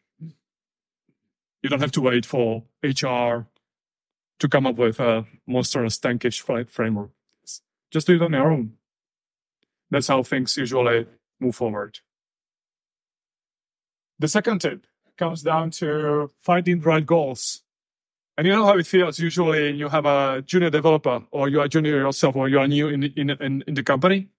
You 1.63 1.69
don't 1.69 1.79
have 1.79 1.93
to 1.93 2.01
wait 2.01 2.25
for 2.25 2.63
HR 2.83 3.47
to 4.39 4.49
come 4.49 4.67
up 4.67 4.75
with 4.75 4.99
a 4.99 5.25
monstrous 5.47 5.97
tankish 5.97 6.41
framework. 6.69 7.11
Just 7.89 8.07
do 8.07 8.15
it 8.15 8.21
on 8.21 8.33
your 8.33 8.51
own. 8.51 8.73
That's 9.89 10.07
how 10.07 10.23
things 10.23 10.57
usually 10.57 11.07
move 11.39 11.55
forward. 11.55 11.99
The 14.19 14.27
second 14.27 14.59
tip 14.59 14.85
comes 15.17 15.43
down 15.43 15.71
to 15.71 16.31
finding 16.41 16.79
the 16.79 16.85
right 16.85 17.05
goals. 17.05 17.61
And 18.37 18.47
you 18.47 18.53
know 18.53 18.65
how 18.65 18.77
it 18.77 18.87
feels 18.87 19.19
usually 19.19 19.71
you 19.71 19.87
have 19.89 20.05
a 20.05 20.41
junior 20.41 20.69
developer 20.69 21.23
or 21.31 21.47
you 21.47 21.61
are 21.61 21.67
junior 21.67 21.97
yourself 21.97 22.35
or 22.35 22.49
you 22.49 22.59
are 22.59 22.67
new 22.67 22.89
in, 22.89 23.03
in, 23.03 23.29
in, 23.29 23.63
in 23.67 23.73
the 23.75 23.83
company. 23.83 24.29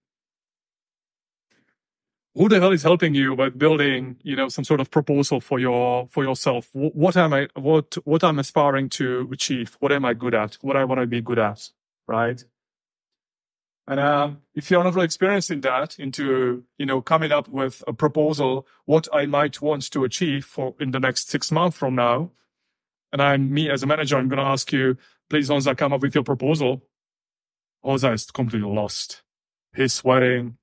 Who 2.37 2.49
the 2.49 2.59
hell 2.59 2.73
is 2.73 2.83
helping 2.83 3.15
you 3.15 3.37
by 3.37 3.51
building, 3.51 4.17
you 4.23 4.35
know, 4.35 4.49
some 4.49 4.65
sort 4.65 4.81
of 4.81 4.91
proposal 4.91 5.41
for 5.41 5.61
your, 5.61 6.09
for 6.09 6.25
yourself? 6.25 6.69
What 6.73 7.17
am 7.17 7.33
I, 7.33 7.49
what, 7.55 7.97
what 8.05 8.25
I'm 8.25 8.41
aspiring 8.41 8.89
to 8.91 9.29
achieve? 9.33 9.77
What 9.79 9.93
am 9.93 10.05
I 10.05 10.15
good 10.15 10.35
at? 10.35 10.55
What 10.55 10.77
I 10.77 10.85
want 10.85 11.01
to 11.01 11.07
be 11.07 11.21
good 11.21 11.39
at? 11.39 11.71
Right? 12.09 12.45
And 13.87 14.01
uh, 14.01 14.31
if 14.55 14.71
you're 14.71 14.83
not 14.83 14.95
really 14.95 15.09
that, 15.61 15.97
into 15.99 16.65
you 16.79 16.87
know 16.87 17.03
coming 17.03 17.33
up 17.33 17.49
with 17.49 17.85
a 17.87 17.93
proposal, 17.93 18.67
what 18.87 19.09
I 19.13 19.27
might 19.27 19.61
want 19.61 19.91
to 19.91 20.05
achieve 20.05 20.47
for 20.47 20.75
in 20.81 20.93
the 20.93 21.01
next 21.01 21.29
six 21.29 21.53
months 21.53 21.77
from 21.77 21.95
now, 21.95 22.31
and 23.13 23.21
I'm 23.21 23.53
me 23.53 23.71
as 23.71 23.83
a 23.83 23.87
manager, 23.87 24.17
I'm 24.17 24.29
going 24.29 24.39
to 24.39 24.45
ask 24.45 24.73
you, 24.73 24.97
please, 25.29 25.51
Honza, 25.51 25.77
come 25.77 25.93
up 25.93 26.01
with 26.01 26.15
your 26.15 26.25
proposal. 26.25 26.83
Honza 27.85 28.15
is 28.15 28.31
completely 28.31 28.69
lost. 28.69 29.23
He's 29.77 29.93
sweating. 29.93 30.57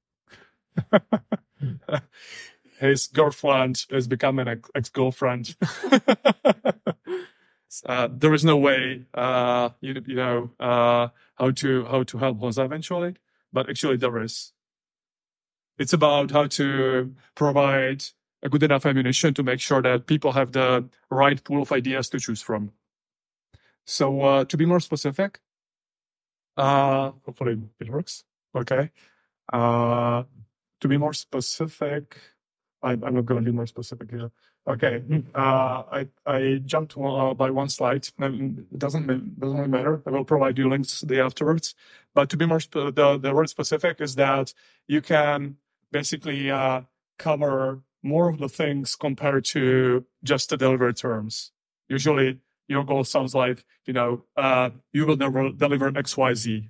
His 2.79 3.07
girlfriend 3.07 3.85
is 3.89 4.07
becoming 4.07 4.47
an 4.47 4.61
ex-girlfriend. 4.73 5.55
uh, 7.85 8.07
there 8.11 8.33
is 8.33 8.43
no 8.43 8.57
way, 8.57 9.05
uh, 9.13 9.69
you, 9.81 10.01
you 10.05 10.15
know, 10.15 10.49
uh, 10.59 11.09
how 11.35 11.51
to 11.51 11.85
how 11.85 12.03
to 12.03 12.17
help 12.17 12.39
Honza 12.39 12.65
eventually, 12.65 13.15
but 13.53 13.69
actually 13.69 13.97
there 13.97 14.21
is. 14.21 14.53
It's 15.77 15.93
about 15.93 16.31
how 16.31 16.47
to 16.47 17.15
provide 17.35 18.03
a 18.43 18.49
good 18.49 18.63
enough 18.63 18.85
ammunition 18.85 19.33
to 19.35 19.43
make 19.43 19.59
sure 19.59 19.81
that 19.81 20.07
people 20.07 20.31
have 20.31 20.51
the 20.51 20.89
right 21.09 21.43
pool 21.43 21.61
of 21.61 21.71
ideas 21.71 22.09
to 22.09 22.19
choose 22.19 22.41
from. 22.41 22.71
So 23.85 24.21
uh, 24.21 24.45
to 24.45 24.57
be 24.57 24.65
more 24.65 24.79
specific, 24.79 25.39
uh, 26.57 27.11
hopefully 27.25 27.57
it 27.79 27.89
works. 27.89 28.23
Okay. 28.55 28.91
To 30.81 30.87
be 30.87 30.97
more 30.97 31.13
specific, 31.13 32.17
I, 32.81 32.91
I'm 32.91 33.13
not 33.13 33.25
going 33.25 33.43
to 33.43 33.51
be 33.51 33.55
more 33.55 33.67
specific 33.67 34.09
here. 34.11 34.31
Okay. 34.67 35.03
Uh, 35.33 35.83
I, 35.91 36.07
I 36.25 36.61
jumped 36.65 36.95
uh, 36.97 37.33
by 37.33 37.49
one 37.49 37.69
slide. 37.69 38.07
It 38.19 38.77
doesn't, 38.77 39.07
doesn't 39.09 39.35
really 39.39 39.67
matter. 39.67 40.01
I 40.05 40.09
will 40.11 40.25
provide 40.25 40.57
you 40.57 40.69
links 40.69 41.01
the 41.01 41.19
afterwards. 41.19 41.75
But 42.13 42.29
to 42.29 42.37
be 42.37 42.45
more, 42.45 42.59
sp- 42.61 42.93
the, 42.93 43.19
the 43.21 43.33
word 43.33 43.49
specific 43.49 44.01
is 44.01 44.15
that 44.15 44.53
you 44.87 45.01
can 45.01 45.57
basically 45.91 46.51
uh, 46.51 46.81
cover 47.17 47.81
more 48.03 48.29
of 48.29 48.39
the 48.39 48.49
things 48.49 48.95
compared 48.95 49.45
to 49.45 50.05
just 50.23 50.49
the 50.49 50.57
delivery 50.57 50.93
terms. 50.93 51.51
Usually 51.89 52.39
your 52.67 52.83
goal 52.83 53.03
sounds 53.03 53.35
like, 53.35 53.65
you 53.85 53.93
know, 53.93 54.23
uh, 54.37 54.71
you 54.93 55.05
will 55.05 55.17
never 55.17 55.51
deliver 55.51 55.95
X, 55.95 56.17
Y, 56.17 56.33
Z. 56.33 56.69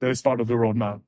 That 0.00 0.10
is 0.10 0.22
part 0.22 0.40
of 0.40 0.48
the 0.48 0.54
roadmap. 0.54 1.00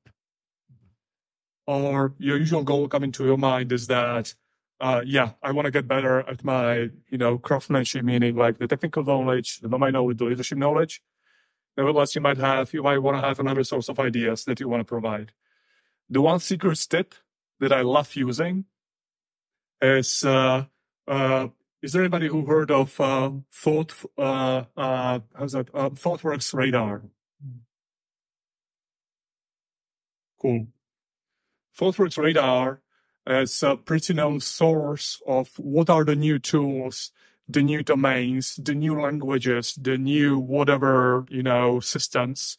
Or 1.66 2.14
your 2.18 2.38
usual 2.38 2.64
goal 2.64 2.88
coming 2.88 3.12
to 3.12 3.24
your 3.24 3.38
mind 3.38 3.70
is 3.72 3.86
that, 3.86 4.34
uh, 4.80 5.02
yeah, 5.04 5.32
I 5.42 5.52
want 5.52 5.66
to 5.66 5.70
get 5.70 5.86
better 5.86 6.20
at 6.28 6.42
my, 6.42 6.90
you 7.08 7.18
know, 7.18 7.38
craftsmanship, 7.38 8.04
meaning 8.04 8.34
like 8.34 8.58
the 8.58 8.66
technical 8.66 9.04
knowledge, 9.04 9.60
the 9.60 9.68
domain 9.68 9.92
knowledge, 9.92 10.18
the 10.18 10.24
leadership 10.24 10.58
knowledge. 10.58 11.02
Nevertheless, 11.76 12.14
you 12.14 12.20
might 12.20 12.38
have, 12.38 12.72
you 12.74 12.82
might 12.82 12.98
want 12.98 13.16
to 13.16 13.26
have 13.26 13.38
another 13.38 13.64
source 13.64 13.88
of 13.88 14.00
ideas 14.00 14.44
that 14.44 14.60
you 14.60 14.68
want 14.68 14.80
to 14.80 14.84
provide. 14.84 15.32
The 16.10 16.20
one 16.20 16.40
secret 16.40 16.84
tip 16.90 17.14
that 17.60 17.72
I 17.72 17.82
love 17.82 18.14
using 18.16 18.64
is, 19.80 20.24
uh, 20.24 20.64
uh, 21.06 21.48
is 21.80 21.92
there 21.92 22.02
anybody 22.02 22.28
who 22.28 22.44
heard 22.44 22.70
of, 22.70 23.00
uh, 23.00 23.30
Thought, 23.52 23.94
uh, 24.18 24.64
uh, 24.76 25.20
how's 25.38 25.52
that, 25.52 25.68
uh, 25.72 25.90
ThoughtWorks 25.90 26.52
Radar? 26.54 27.02
Cool. 30.40 30.66
ThoughtWorks 31.78 32.18
Radar 32.18 32.80
is 33.26 33.62
a 33.62 33.76
pretty 33.76 34.14
known 34.14 34.40
source 34.40 35.22
of 35.26 35.50
what 35.58 35.88
are 35.88 36.04
the 36.04 36.16
new 36.16 36.38
tools, 36.38 37.12
the 37.48 37.62
new 37.62 37.82
domains, 37.82 38.56
the 38.56 38.74
new 38.74 39.00
languages, 39.00 39.78
the 39.80 39.96
new 39.96 40.38
whatever, 40.38 41.24
you 41.30 41.42
know, 41.42 41.80
systems 41.80 42.58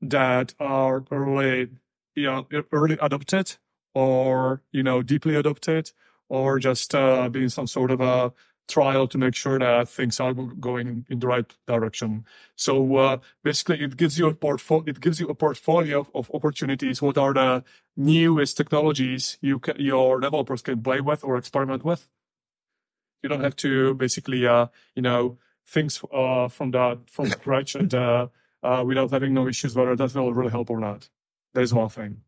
that 0.00 0.54
are 0.60 1.04
early, 1.10 1.70
you 2.14 2.26
know, 2.26 2.46
early 2.72 2.98
adopted 3.00 3.56
or, 3.94 4.62
you 4.70 4.82
know, 4.82 5.02
deeply 5.02 5.34
adopted 5.34 5.90
or 6.28 6.58
just 6.58 6.94
uh, 6.94 7.28
being 7.28 7.48
some 7.48 7.66
sort 7.66 7.90
of 7.90 8.00
a 8.00 8.32
trial 8.72 9.06
to 9.08 9.18
make 9.18 9.34
sure 9.34 9.58
that 9.58 9.88
things 9.88 10.20
are 10.20 10.32
going 10.32 11.04
in 11.08 11.18
the 11.18 11.26
right 11.26 11.50
direction. 11.66 12.24
So 12.56 12.96
uh, 12.96 13.16
basically, 13.44 13.78
it 13.86 13.96
gives 13.96 14.18
you 14.18 14.26
a 14.28 14.34
portfolio. 14.34 14.84
It 14.86 15.00
gives 15.00 15.20
you 15.20 15.28
a 15.28 15.34
portfolio 15.34 16.06
of 16.14 16.30
opportunities. 16.32 17.02
What 17.02 17.18
are 17.18 17.34
the 17.34 17.64
newest 17.96 18.56
technologies 18.56 19.38
you 19.40 19.60
your 19.76 20.20
developers 20.20 20.62
can 20.62 20.82
play 20.82 21.00
with 21.00 21.24
or 21.24 21.36
experiment 21.36 21.84
with? 21.84 22.08
You 23.22 23.28
don't 23.28 23.44
have 23.44 23.56
to 23.56 23.94
basically, 23.94 24.46
uh, 24.46 24.66
you 24.96 25.02
know, 25.02 25.38
things 25.66 26.02
uh, 26.12 26.48
from 26.48 26.70
the 26.70 26.98
from 27.06 27.26
scratch 27.30 27.74
and 27.74 27.94
uh, 27.94 28.26
uh, 28.62 28.82
without 28.86 29.10
having 29.10 29.34
no 29.34 29.48
issues 29.48 29.74
whether 29.76 29.96
that 29.96 30.14
will 30.14 30.34
really 30.34 30.50
help 30.50 30.70
or 30.70 30.80
not. 30.80 31.08
That 31.54 31.62
is 31.62 31.74
one 31.74 31.88
thing. 31.88 32.22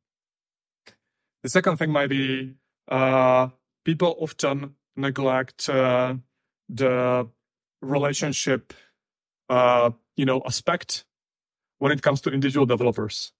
The 1.42 1.48
second 1.48 1.76
thing 1.76 1.90
might 1.90 2.08
be 2.08 2.54
uh, 2.88 3.48
people 3.84 4.16
often 4.18 4.74
neglect 4.96 5.68
uh, 5.68 6.14
the 6.68 7.28
relationship, 7.82 8.72
uh, 9.48 9.90
you 10.16 10.24
know, 10.24 10.42
aspect 10.46 11.04
when 11.78 11.92
it 11.92 12.02
comes 12.02 12.20
to 12.22 12.30
individual 12.30 12.66
developers. 12.66 13.32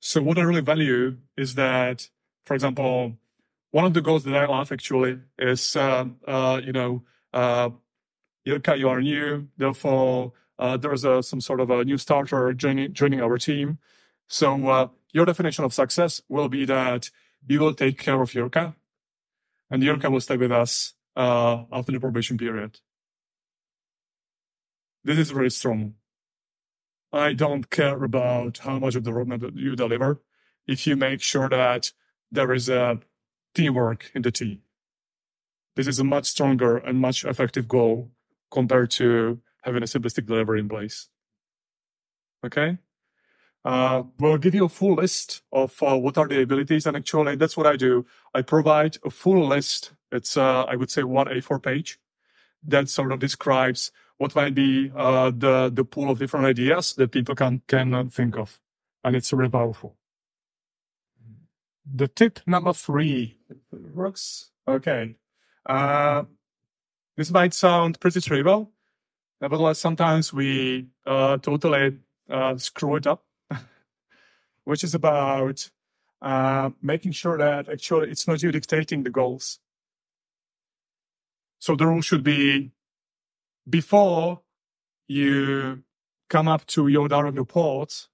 So 0.00 0.22
what 0.22 0.38
I 0.38 0.42
really 0.42 0.60
value 0.60 1.16
is 1.36 1.54
that, 1.54 2.08
for 2.44 2.54
example, 2.54 3.16
one 3.70 3.84
of 3.84 3.94
the 3.94 4.00
goals 4.00 4.24
that 4.24 4.36
I 4.36 4.46
love 4.46 4.70
actually 4.70 5.18
is, 5.38 5.74
uh, 5.76 6.04
uh, 6.26 6.60
you 6.64 6.72
know, 6.72 7.02
uh, 7.32 7.70
you 8.44 8.88
are 8.88 9.00
new, 9.00 9.48
therefore 9.56 10.32
uh, 10.58 10.76
there 10.76 10.92
is 10.92 11.04
a, 11.04 11.22
some 11.22 11.40
sort 11.40 11.60
of 11.60 11.70
a 11.70 11.84
new 11.84 11.98
starter 11.98 12.52
joining, 12.52 12.92
joining 12.92 13.20
our 13.20 13.38
team. 13.38 13.78
So 14.28 14.68
uh, 14.68 14.88
your 15.12 15.26
definition 15.26 15.64
of 15.64 15.74
success 15.74 16.22
will 16.28 16.48
be 16.48 16.64
that 16.66 17.10
you 17.48 17.60
will 17.60 17.74
take 17.74 17.98
care 17.98 18.20
of 18.20 18.34
Ilka, 18.34 18.74
and 19.70 19.82
Ilka 19.82 20.10
will 20.10 20.20
stay 20.20 20.36
with 20.36 20.52
us 20.52 20.94
uh, 21.16 21.64
after 21.72 21.92
the 21.92 22.00
probation 22.00 22.38
period. 22.38 22.80
This 25.04 25.18
is 25.18 25.30
very 25.30 25.50
strong. 25.50 25.94
I 27.12 27.32
don't 27.32 27.70
care 27.70 28.02
about 28.02 28.58
how 28.58 28.78
much 28.78 28.94
of 28.94 29.04
the 29.04 29.12
roadmap 29.12 29.50
you 29.54 29.76
deliver 29.76 30.20
if 30.66 30.86
you 30.86 30.96
make 30.96 31.22
sure 31.22 31.48
that 31.48 31.92
there 32.30 32.52
is 32.52 32.68
a 32.68 33.00
teamwork 33.54 34.10
in 34.14 34.22
the 34.22 34.30
team. 34.30 34.62
This 35.76 35.86
is 35.86 35.98
a 35.98 36.04
much 36.04 36.26
stronger 36.26 36.76
and 36.76 37.00
much 37.00 37.24
effective 37.24 37.68
goal 37.68 38.10
compared 38.50 38.90
to 38.92 39.40
having 39.62 39.82
a 39.82 39.86
simplistic 39.86 40.26
delivery 40.26 40.60
in 40.60 40.68
place. 40.68 41.08
Okay? 42.44 42.78
Uh, 43.64 44.04
we'll 44.18 44.38
give 44.38 44.54
you 44.54 44.64
a 44.64 44.68
full 44.68 44.94
list 44.94 45.42
of 45.52 45.82
uh, 45.82 45.96
what 45.96 46.16
are 46.16 46.28
the 46.28 46.40
abilities, 46.40 46.86
and 46.86 46.96
actually, 46.96 47.34
that's 47.34 47.56
what 47.56 47.66
I 47.66 47.76
do. 47.76 48.06
I 48.32 48.42
provide 48.42 48.96
a 49.04 49.10
full 49.10 49.44
list. 49.46 49.92
It's, 50.12 50.36
uh, 50.36 50.64
I 50.64 50.76
would 50.76 50.90
say, 50.90 51.02
one 51.02 51.26
A4 51.26 51.62
page 51.62 51.98
that 52.62 52.88
sort 52.88 53.12
of 53.12 53.20
describes 53.20 53.92
what 54.18 54.34
might 54.34 54.54
be 54.54 54.90
uh, 54.96 55.30
the 55.30 55.70
the 55.72 55.84
pool 55.84 56.10
of 56.10 56.18
different 56.18 56.46
ideas 56.46 56.94
that 56.94 57.12
people 57.12 57.34
can 57.34 57.62
can 57.68 58.08
think 58.10 58.36
of, 58.36 58.60
and 59.04 59.14
it's 59.14 59.32
really 59.32 59.50
powerful. 59.50 59.96
The 61.84 62.08
tip 62.08 62.40
number 62.46 62.72
three 62.72 63.38
works. 63.70 64.50
Okay, 64.66 65.16
uh, 65.66 66.24
this 67.16 67.30
might 67.30 67.54
sound 67.54 68.00
pretty 68.00 68.20
trivial, 68.20 68.72
nevertheless, 69.40 69.78
sometimes 69.78 70.32
we 70.32 70.88
uh, 71.06 71.36
totally 71.38 71.98
screw 72.56 72.96
it 72.96 73.06
up 73.06 73.22
which 74.66 74.82
is 74.84 74.94
about 74.94 75.70
uh, 76.20 76.70
making 76.82 77.12
sure 77.12 77.38
that 77.38 77.68
actually 77.68 78.10
it's 78.10 78.26
not 78.26 78.42
you 78.42 78.52
dictating 78.52 79.02
the 79.02 79.10
goals. 79.10 79.60
So 81.58 81.74
the 81.76 81.86
rule 81.86 82.02
should 82.02 82.22
be 82.22 82.72
before 83.68 84.40
you 85.08 85.82
come 86.28 86.48
up 86.48 86.66
to 86.66 86.88
your 86.88 87.08
direct 87.08 87.36
reports, 87.36 88.08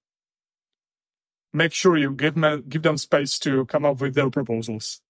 make 1.53 1.73
sure 1.73 1.97
you 1.97 2.13
give 2.13 2.35
them, 2.35 2.65
give 2.69 2.83
them 2.83 2.97
space 2.97 3.39
to 3.41 3.65
come 3.67 3.85
up 3.85 4.01
with 4.01 4.15
their 4.15 4.31
proposals. 4.31 5.01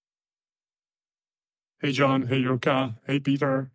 Hey, 1.80 1.92
John. 1.92 2.28
Hey, 2.28 2.42
Yurka. 2.42 2.96
Hey, 3.06 3.18
Peter. 3.18 3.72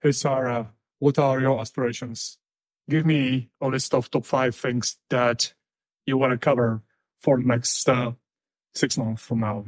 Hey, 0.00 0.12
Sarah. 0.12 0.72
What 0.98 1.18
are 1.18 1.40
your 1.40 1.60
aspirations? 1.60 2.38
Give 2.88 3.04
me 3.04 3.50
a 3.60 3.68
list 3.68 3.94
of 3.94 4.10
top 4.10 4.24
five 4.24 4.56
things 4.56 4.96
that 5.10 5.52
you 6.06 6.16
want 6.16 6.32
to 6.32 6.38
cover 6.38 6.82
for 7.20 7.38
the 7.38 7.44
next 7.44 7.86
uh, 7.88 8.12
six 8.74 8.96
months 8.96 9.22
from 9.22 9.40
now. 9.40 9.64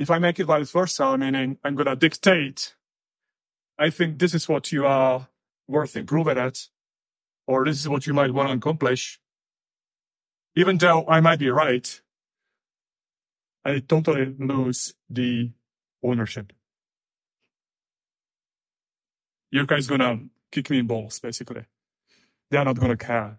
If 0.00 0.10
I 0.10 0.18
make 0.18 0.40
it 0.40 0.46
vice 0.46 0.70
versa, 0.70 1.16
meaning 1.18 1.58
I'm 1.62 1.76
going 1.76 1.86
to 1.86 1.94
dictate, 1.94 2.74
I 3.78 3.90
think 3.90 4.18
this 4.18 4.34
is 4.34 4.48
what 4.48 4.72
you 4.72 4.86
are 4.86 5.28
worth 5.68 5.94
improving 5.96 6.38
at, 6.38 6.68
or 7.46 7.66
this 7.66 7.78
is 7.78 7.88
what 7.88 8.06
you 8.06 8.14
might 8.14 8.32
want 8.32 8.48
to 8.48 8.54
accomplish. 8.54 9.20
Even 10.56 10.78
though 10.78 11.04
I 11.06 11.20
might 11.20 11.38
be 11.38 11.50
right, 11.50 12.00
I 13.64 13.80
totally 13.80 14.34
lose 14.38 14.94
the 15.10 15.50
ownership. 16.02 16.54
Your 19.52 19.66
guy's 19.66 19.86
gonna 19.86 20.20
kick 20.50 20.70
me 20.70 20.78
in 20.78 20.86
balls, 20.86 21.20
basically. 21.20 21.66
They're 22.50 22.64
not 22.64 22.80
gonna 22.80 22.96
care 22.96 23.38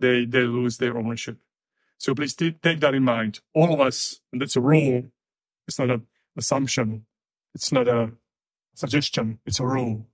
they, 0.00 0.24
they 0.26 0.42
lose 0.42 0.78
their 0.78 0.96
ownership. 0.98 1.38
So 1.98 2.14
please 2.14 2.34
t- 2.34 2.52
take 2.52 2.80
that 2.80 2.94
in 2.94 3.04
mind. 3.04 3.40
All 3.54 3.72
of 3.72 3.80
us, 3.80 4.20
and 4.32 4.40
that's 4.40 4.56
a 4.56 4.60
rule. 4.60 5.04
It's 5.70 5.78
not 5.78 5.90
an 5.90 6.04
assumption. 6.36 7.06
It's 7.54 7.70
not 7.70 7.86
a 7.86 8.10
suggestion. 8.74 9.38
It's 9.46 9.60
a 9.60 9.64
rule. 9.64 10.08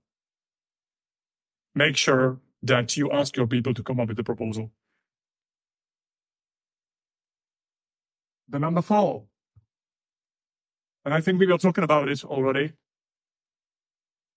Make 1.73 1.97
sure 1.97 2.37
that 2.61 2.95
you 2.95 3.09
ask 3.11 3.35
your 3.35 3.47
people 3.47 3.73
to 3.73 3.81
come 3.81 3.99
up 3.99 4.09
with 4.09 4.19
a 4.19 4.23
proposal. 4.23 4.69
The 8.47 8.59
number 8.59 8.83
four. 8.83 9.23
And 11.03 11.15
I 11.15 11.21
think 11.21 11.39
we 11.39 11.47
were 11.47 11.57
talking 11.57 11.83
about 11.83 12.07
it 12.07 12.23
already. 12.23 12.73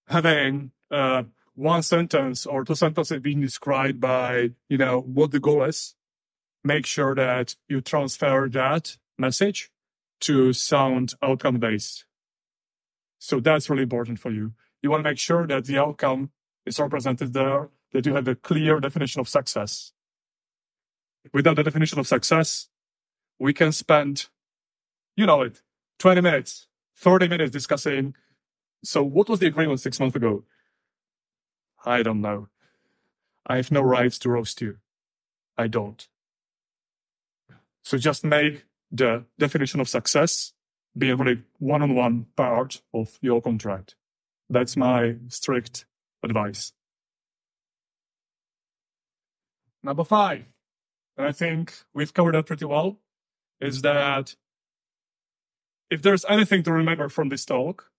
Having 0.08 0.70
uh, 0.90 1.24
one 1.54 1.82
sentence 1.82 2.46
or 2.46 2.64
two 2.64 2.74
sentences 2.74 3.20
being 3.20 3.42
described 3.42 4.00
by, 4.00 4.52
you 4.70 4.78
know, 4.78 5.02
what 5.02 5.32
the 5.32 5.40
goal 5.40 5.64
is. 5.64 5.94
Make 6.64 6.86
sure 6.86 7.14
that 7.14 7.56
you 7.68 7.82
transfer 7.82 8.48
that 8.48 8.96
message 9.18 9.70
to 10.20 10.52
sound 10.52 11.14
outcome 11.22 11.58
based. 11.58 12.04
So 13.18 13.40
that's 13.40 13.68
really 13.68 13.82
important 13.82 14.18
for 14.18 14.30
you. 14.30 14.52
You 14.82 14.90
want 14.90 15.04
to 15.04 15.10
make 15.10 15.18
sure 15.18 15.46
that 15.46 15.66
the 15.66 15.78
outcome 15.78 16.30
is 16.64 16.78
represented 16.78 17.32
there, 17.32 17.70
that 17.92 18.06
you 18.06 18.14
have 18.14 18.28
a 18.28 18.34
clear 18.34 18.80
definition 18.80 19.20
of 19.20 19.28
success. 19.28 19.92
Without 21.32 21.56
the 21.56 21.62
definition 21.62 21.98
of 21.98 22.06
success, 22.06 22.68
we 23.38 23.52
can 23.52 23.72
spend, 23.72 24.28
you 25.16 25.26
know 25.26 25.42
it, 25.42 25.62
20 25.98 26.20
minutes, 26.20 26.66
30 26.96 27.28
minutes 27.28 27.52
discussing. 27.52 28.14
So 28.82 29.02
what 29.02 29.28
was 29.28 29.40
the 29.40 29.46
agreement 29.46 29.80
six 29.80 30.00
months 30.00 30.16
ago? 30.16 30.44
I 31.84 32.02
don't 32.02 32.20
know. 32.20 32.48
I 33.46 33.56
have 33.56 33.70
no 33.70 33.82
rights 33.82 34.18
to 34.20 34.30
roast 34.30 34.60
you. 34.60 34.78
I 35.58 35.66
don't. 35.66 36.06
So 37.82 37.98
just 37.98 38.24
make 38.24 38.64
the 38.90 39.24
definition 39.38 39.80
of 39.80 39.88
success 39.88 40.52
be 40.96 41.10
a 41.10 41.16
really 41.16 41.42
one-on-one 41.58 42.26
part 42.36 42.82
of 42.92 43.18
your 43.20 43.40
contract. 43.40 43.94
That's 44.48 44.76
my 44.76 45.16
strict 45.28 45.84
advice. 46.22 46.72
Number 49.82 50.04
five, 50.04 50.44
and 51.16 51.26
I 51.26 51.32
think 51.32 51.72
we've 51.94 52.12
covered 52.12 52.34
that 52.34 52.46
pretty 52.46 52.64
well, 52.64 52.98
is 53.60 53.82
that 53.82 54.34
if 55.90 56.02
there's 56.02 56.24
anything 56.28 56.62
to 56.64 56.72
remember 56.72 57.08
from 57.08 57.28
this 57.28 57.44
talk, 57.44 57.90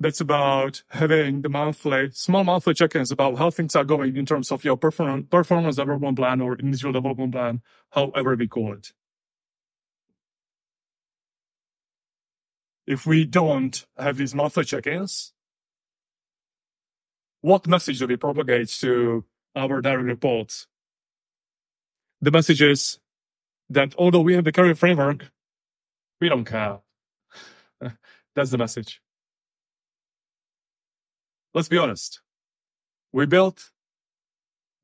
that's 0.00 0.20
about 0.20 0.84
having 0.90 1.42
the 1.42 1.48
monthly, 1.48 2.10
small 2.12 2.44
monthly 2.44 2.72
check-ins 2.72 3.10
about 3.10 3.36
how 3.36 3.50
things 3.50 3.74
are 3.74 3.84
going 3.84 4.16
in 4.16 4.24
terms 4.24 4.52
of 4.52 4.64
your 4.64 4.76
performance, 4.76 5.26
performance 5.28 5.76
development 5.76 6.16
plan 6.16 6.40
or 6.40 6.54
individual 6.54 6.92
development 6.92 7.32
plan, 7.32 7.60
however 7.90 8.36
we 8.36 8.46
call 8.46 8.74
it. 8.74 8.92
If 12.88 13.04
we 13.04 13.26
don't 13.26 13.84
have 13.98 14.16
these 14.16 14.34
monthly 14.34 14.64
check-ins, 14.64 15.34
what 17.42 17.66
message 17.66 17.98
do 17.98 18.06
we 18.06 18.16
propagate 18.16 18.70
to 18.80 19.26
our 19.54 19.82
direct 19.82 20.06
reports? 20.06 20.66
The 22.22 22.30
message 22.30 22.62
is 22.62 22.98
that 23.68 23.94
although 23.98 24.22
we 24.22 24.32
have 24.36 24.44
the 24.44 24.52
career 24.52 24.74
framework, 24.74 25.30
we 26.18 26.30
don't 26.30 26.46
care. 26.46 26.78
That's 28.34 28.52
the 28.52 28.56
message. 28.56 29.02
Let's 31.52 31.68
be 31.68 31.76
honest. 31.76 32.22
We 33.12 33.26
built 33.26 33.70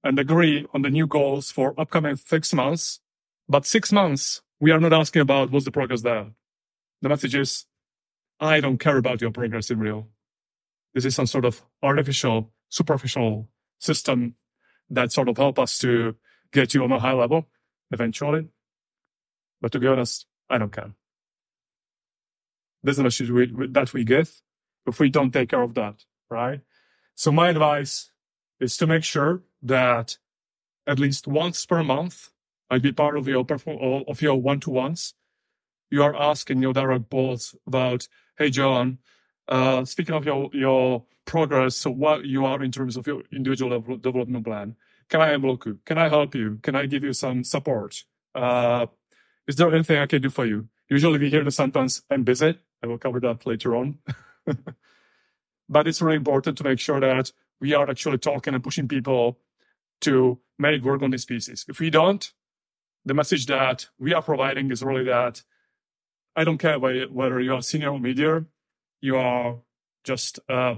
and 0.02 0.18
agree 0.18 0.66
on 0.74 0.82
the 0.82 0.90
new 0.90 1.06
goals 1.06 1.50
for 1.50 1.72
upcoming 1.80 2.16
six 2.16 2.52
months, 2.52 3.00
but 3.48 3.64
six 3.64 3.92
months, 3.92 4.42
we 4.60 4.72
are 4.72 4.80
not 4.80 4.92
asking 4.92 5.22
about 5.22 5.50
what's 5.50 5.64
the 5.64 5.70
progress 5.70 6.02
there. 6.02 6.26
The 7.00 7.08
message 7.08 7.34
is, 7.34 7.64
I 8.40 8.60
don't 8.60 8.78
care 8.78 8.96
about 8.96 9.20
your 9.20 9.30
progress 9.30 9.70
in 9.70 9.78
real. 9.78 10.08
This 10.92 11.04
is 11.04 11.14
some 11.14 11.26
sort 11.26 11.44
of 11.44 11.62
artificial, 11.82 12.52
superficial 12.68 13.48
system 13.78 14.34
that 14.90 15.12
sort 15.12 15.28
of 15.28 15.36
help 15.36 15.58
us 15.58 15.78
to 15.78 16.16
get 16.52 16.74
you 16.74 16.84
on 16.84 16.92
a 16.92 17.00
high 17.00 17.12
level 17.12 17.48
eventually. 17.90 18.48
But 19.60 19.72
to 19.72 19.78
be 19.78 19.86
honest, 19.86 20.26
I 20.50 20.58
don't 20.58 20.72
care. 20.72 20.92
There's 22.82 22.98
an 22.98 23.06
issue 23.06 23.68
that 23.72 23.92
we 23.94 24.04
get 24.04 24.28
if 24.86 25.00
we 25.00 25.08
don't 25.08 25.32
take 25.32 25.48
care 25.48 25.62
of 25.62 25.74
that, 25.74 26.04
right? 26.28 26.60
So 27.14 27.32
my 27.32 27.48
advice 27.48 28.10
is 28.60 28.76
to 28.76 28.86
make 28.86 29.04
sure 29.04 29.42
that 29.62 30.18
at 30.86 30.98
least 30.98 31.26
once 31.26 31.64
per 31.64 31.82
month, 31.82 32.28
I'd 32.70 32.82
be 32.82 32.92
part 32.92 33.16
of 33.16 33.26
your 33.26 33.46
of 33.48 34.22
your 34.22 34.40
one-to-ones. 34.40 35.14
You 35.90 36.02
are 36.02 36.14
asking 36.14 36.60
your 36.60 36.72
direct 36.72 37.08
boss 37.08 37.54
about, 37.66 38.08
hey 38.36 38.50
John, 38.50 38.98
uh, 39.48 39.84
speaking 39.84 40.14
of 40.14 40.24
your 40.24 40.50
your 40.52 41.04
progress, 41.24 41.76
so 41.76 41.90
what 41.90 42.24
you 42.24 42.44
are 42.44 42.62
in 42.62 42.72
terms 42.72 42.96
of 42.96 43.06
your 43.06 43.22
individual 43.32 43.80
development 43.96 44.44
plan. 44.44 44.76
Can 45.08 45.20
I 45.20 45.36
block 45.36 45.66
you? 45.66 45.78
Can 45.84 45.98
I 45.98 46.08
help 46.08 46.34
you? 46.34 46.58
Can 46.62 46.74
I 46.74 46.86
give 46.86 47.04
you 47.04 47.12
some 47.12 47.44
support? 47.44 48.04
Uh, 48.34 48.86
is 49.46 49.56
there 49.56 49.72
anything 49.72 49.98
I 49.98 50.06
can 50.06 50.22
do 50.22 50.30
for 50.30 50.46
you? 50.46 50.68
Usually 50.88 51.18
we 51.18 51.30
hear 51.30 51.44
the 51.44 51.50
sentence, 51.50 52.02
I'm 52.10 52.24
busy. 52.24 52.58
I 52.82 52.86
will 52.86 52.98
cover 52.98 53.20
that 53.20 53.46
later 53.46 53.76
on. 53.76 53.98
but 55.68 55.86
it's 55.86 56.02
really 56.02 56.16
important 56.16 56.58
to 56.58 56.64
make 56.64 56.78
sure 56.78 57.00
that 57.00 57.32
we 57.60 57.74
are 57.74 57.88
actually 57.88 58.18
talking 58.18 58.54
and 58.54 58.64
pushing 58.64 58.88
people 58.88 59.38
to 60.02 60.38
make 60.58 60.82
work 60.82 61.02
on 61.02 61.10
these 61.10 61.24
pieces. 61.24 61.64
If 61.68 61.80
we 61.80 61.90
don't, 61.90 62.30
the 63.04 63.14
message 63.14 63.46
that 63.46 63.86
we 63.98 64.12
are 64.14 64.22
providing 64.22 64.70
is 64.70 64.82
really 64.82 65.04
that 65.04 65.42
I 66.36 66.44
don't 66.44 66.58
care 66.58 66.78
whether 66.78 67.40
you 67.40 67.54
are 67.54 67.62
senior 67.62 67.90
or 67.90 68.00
media, 68.00 68.44
you 69.00 69.16
are 69.16 69.58
just, 70.02 70.40
uh, 70.48 70.76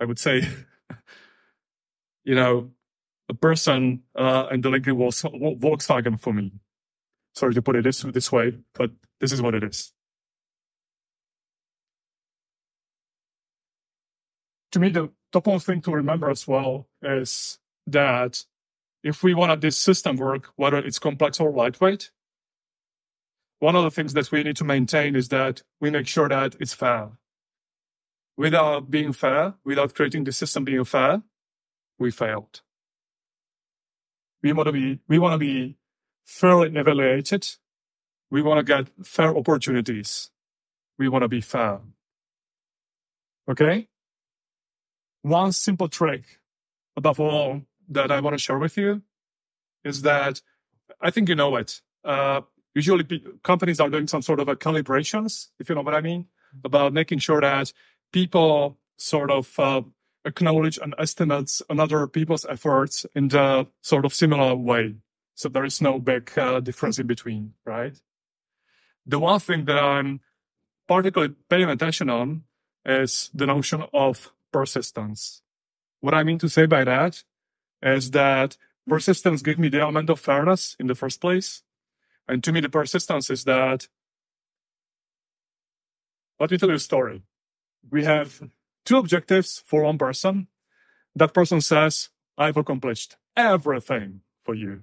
I 0.00 0.04
would 0.04 0.18
say, 0.18 0.48
you 2.24 2.34
know, 2.34 2.70
a 3.28 3.34
person 3.34 4.02
uh, 4.14 4.46
in 4.50 4.60
the 4.60 4.70
LinkedIn 4.70 5.58
Volkswagen 5.60 6.20
for 6.20 6.32
me. 6.32 6.52
Sorry 7.34 7.54
to 7.54 7.62
put 7.62 7.76
it 7.76 7.84
this, 7.84 8.00
this 8.00 8.32
way, 8.32 8.58
but 8.74 8.90
this 9.20 9.32
is 9.32 9.42
what 9.42 9.54
it 9.54 9.64
is. 9.64 9.92
To 14.72 14.78
me, 14.78 14.88
the 14.88 15.10
top 15.32 15.46
one 15.46 15.60
thing 15.60 15.80
to 15.82 15.90
remember 15.90 16.30
as 16.30 16.46
well 16.46 16.88
is 17.02 17.58
that 17.86 18.44
if 19.02 19.22
we 19.22 19.34
want 19.34 19.60
this 19.60 19.76
system 19.76 20.16
work, 20.16 20.50
whether 20.56 20.78
it's 20.78 20.98
complex 20.98 21.38
or 21.40 21.50
lightweight, 21.52 22.10
one 23.58 23.76
of 23.76 23.84
the 23.84 23.90
things 23.90 24.12
that 24.12 24.30
we 24.30 24.42
need 24.42 24.56
to 24.56 24.64
maintain 24.64 25.16
is 25.16 25.28
that 25.28 25.62
we 25.80 25.90
make 25.90 26.06
sure 26.06 26.28
that 26.28 26.56
it's 26.60 26.74
fair. 26.74 27.10
Without 28.36 28.90
being 28.90 29.12
fair, 29.12 29.54
without 29.64 29.94
creating 29.94 30.24
the 30.24 30.32
system 30.32 30.64
being 30.64 30.84
fair, 30.84 31.22
we 31.98 32.10
failed. 32.10 32.60
We 34.42 34.52
want 34.52 34.66
to 34.66 34.72
be, 34.72 35.00
we 35.08 35.18
want 35.18 35.32
to 35.32 35.38
be 35.38 35.76
fairly 36.24 36.76
evaluated. 36.76 37.48
We 38.30 38.42
want 38.42 38.58
to 38.58 38.64
get 38.64 39.06
fair 39.06 39.34
opportunities. 39.34 40.30
We 40.98 41.08
want 41.08 41.22
to 41.22 41.28
be 41.28 41.40
fair. 41.40 41.80
Okay? 43.48 43.88
One 45.22 45.52
simple 45.52 45.88
trick 45.88 46.40
above 46.96 47.20
all 47.20 47.62
that 47.88 48.10
I 48.10 48.20
want 48.20 48.34
to 48.34 48.38
share 48.38 48.58
with 48.58 48.76
you 48.76 49.02
is 49.84 50.02
that 50.02 50.42
I 51.00 51.10
think 51.10 51.28
you 51.28 51.34
know 51.34 51.56
it. 51.56 51.80
Uh, 52.04 52.42
usually 52.76 53.04
companies 53.42 53.80
are 53.80 53.88
doing 53.88 54.06
some 54.06 54.22
sort 54.22 54.38
of 54.38 54.48
a 54.48 54.54
calibrations, 54.54 55.48
if 55.58 55.68
you 55.68 55.74
know 55.74 55.80
what 55.80 55.94
I 55.94 56.02
mean, 56.02 56.26
about 56.62 56.92
making 56.92 57.20
sure 57.20 57.40
that 57.40 57.72
people 58.12 58.78
sort 58.98 59.30
of 59.30 59.58
uh, 59.58 59.82
acknowledge 60.26 60.78
and 60.78 60.94
estimates 60.98 61.62
another 61.70 62.06
people's 62.06 62.44
efforts 62.44 63.06
in 63.14 63.28
the 63.28 63.66
sort 63.80 64.04
of 64.04 64.12
similar 64.12 64.54
way. 64.54 64.96
So 65.34 65.48
there 65.48 65.64
is 65.64 65.80
no 65.80 65.98
big 65.98 66.30
uh, 66.38 66.60
difference 66.60 66.98
in 66.98 67.06
between, 67.06 67.54
right? 67.64 67.94
The 69.06 69.18
one 69.18 69.40
thing 69.40 69.64
that 69.64 69.82
I'm 69.82 70.20
particularly 70.86 71.34
paying 71.48 71.70
attention 71.70 72.10
on 72.10 72.44
is 72.84 73.30
the 73.32 73.46
notion 73.46 73.84
of 73.94 74.32
persistence. 74.52 75.42
What 76.00 76.14
I 76.14 76.24
mean 76.24 76.38
to 76.38 76.48
say 76.48 76.66
by 76.66 76.84
that 76.84 77.24
is 77.82 78.10
that 78.10 78.56
persistence 78.86 79.42
gives 79.42 79.58
me 79.58 79.68
the 79.68 79.80
element 79.80 80.10
of 80.10 80.20
fairness 80.20 80.76
in 80.78 80.86
the 80.86 80.94
first 80.94 81.20
place. 81.20 81.62
And 82.28 82.42
to 82.44 82.52
me, 82.52 82.60
the 82.60 82.68
persistence 82.68 83.30
is 83.30 83.44
that, 83.44 83.88
let 86.40 86.50
me 86.50 86.58
tell 86.58 86.68
you 86.68 86.74
a 86.74 86.80
story. 86.80 87.22
We 87.90 88.04
have 88.04 88.42
two 88.84 88.98
objectives 88.98 89.62
for 89.64 89.82
one 89.82 89.98
person. 89.98 90.48
That 91.14 91.32
person 91.32 91.60
says, 91.60 92.10
I've 92.36 92.56
accomplished 92.56 93.16
everything 93.36 94.20
for 94.44 94.54
you. 94.54 94.82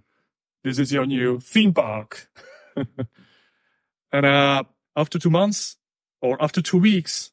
This 0.64 0.80
is 0.80 0.92
your 0.92 1.06
new 1.06 1.40
theme 1.40 1.74
park. 1.74 2.30
and 4.12 4.26
uh, 4.26 4.64
after 4.96 5.20
two 5.20 5.30
months 5.30 5.78
or 6.22 6.42
after 6.42 6.62
two 6.62 6.78
weeks, 6.78 7.32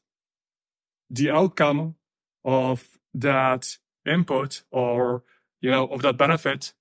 the 1.09 1.29
outcome 1.29 1.95
of 2.43 2.99
that 3.13 3.77
input 4.05 4.63
or, 4.71 5.23
you 5.61 5.71
know, 5.71 5.87
of 5.87 6.01
that 6.01 6.17
benefit 6.17 6.73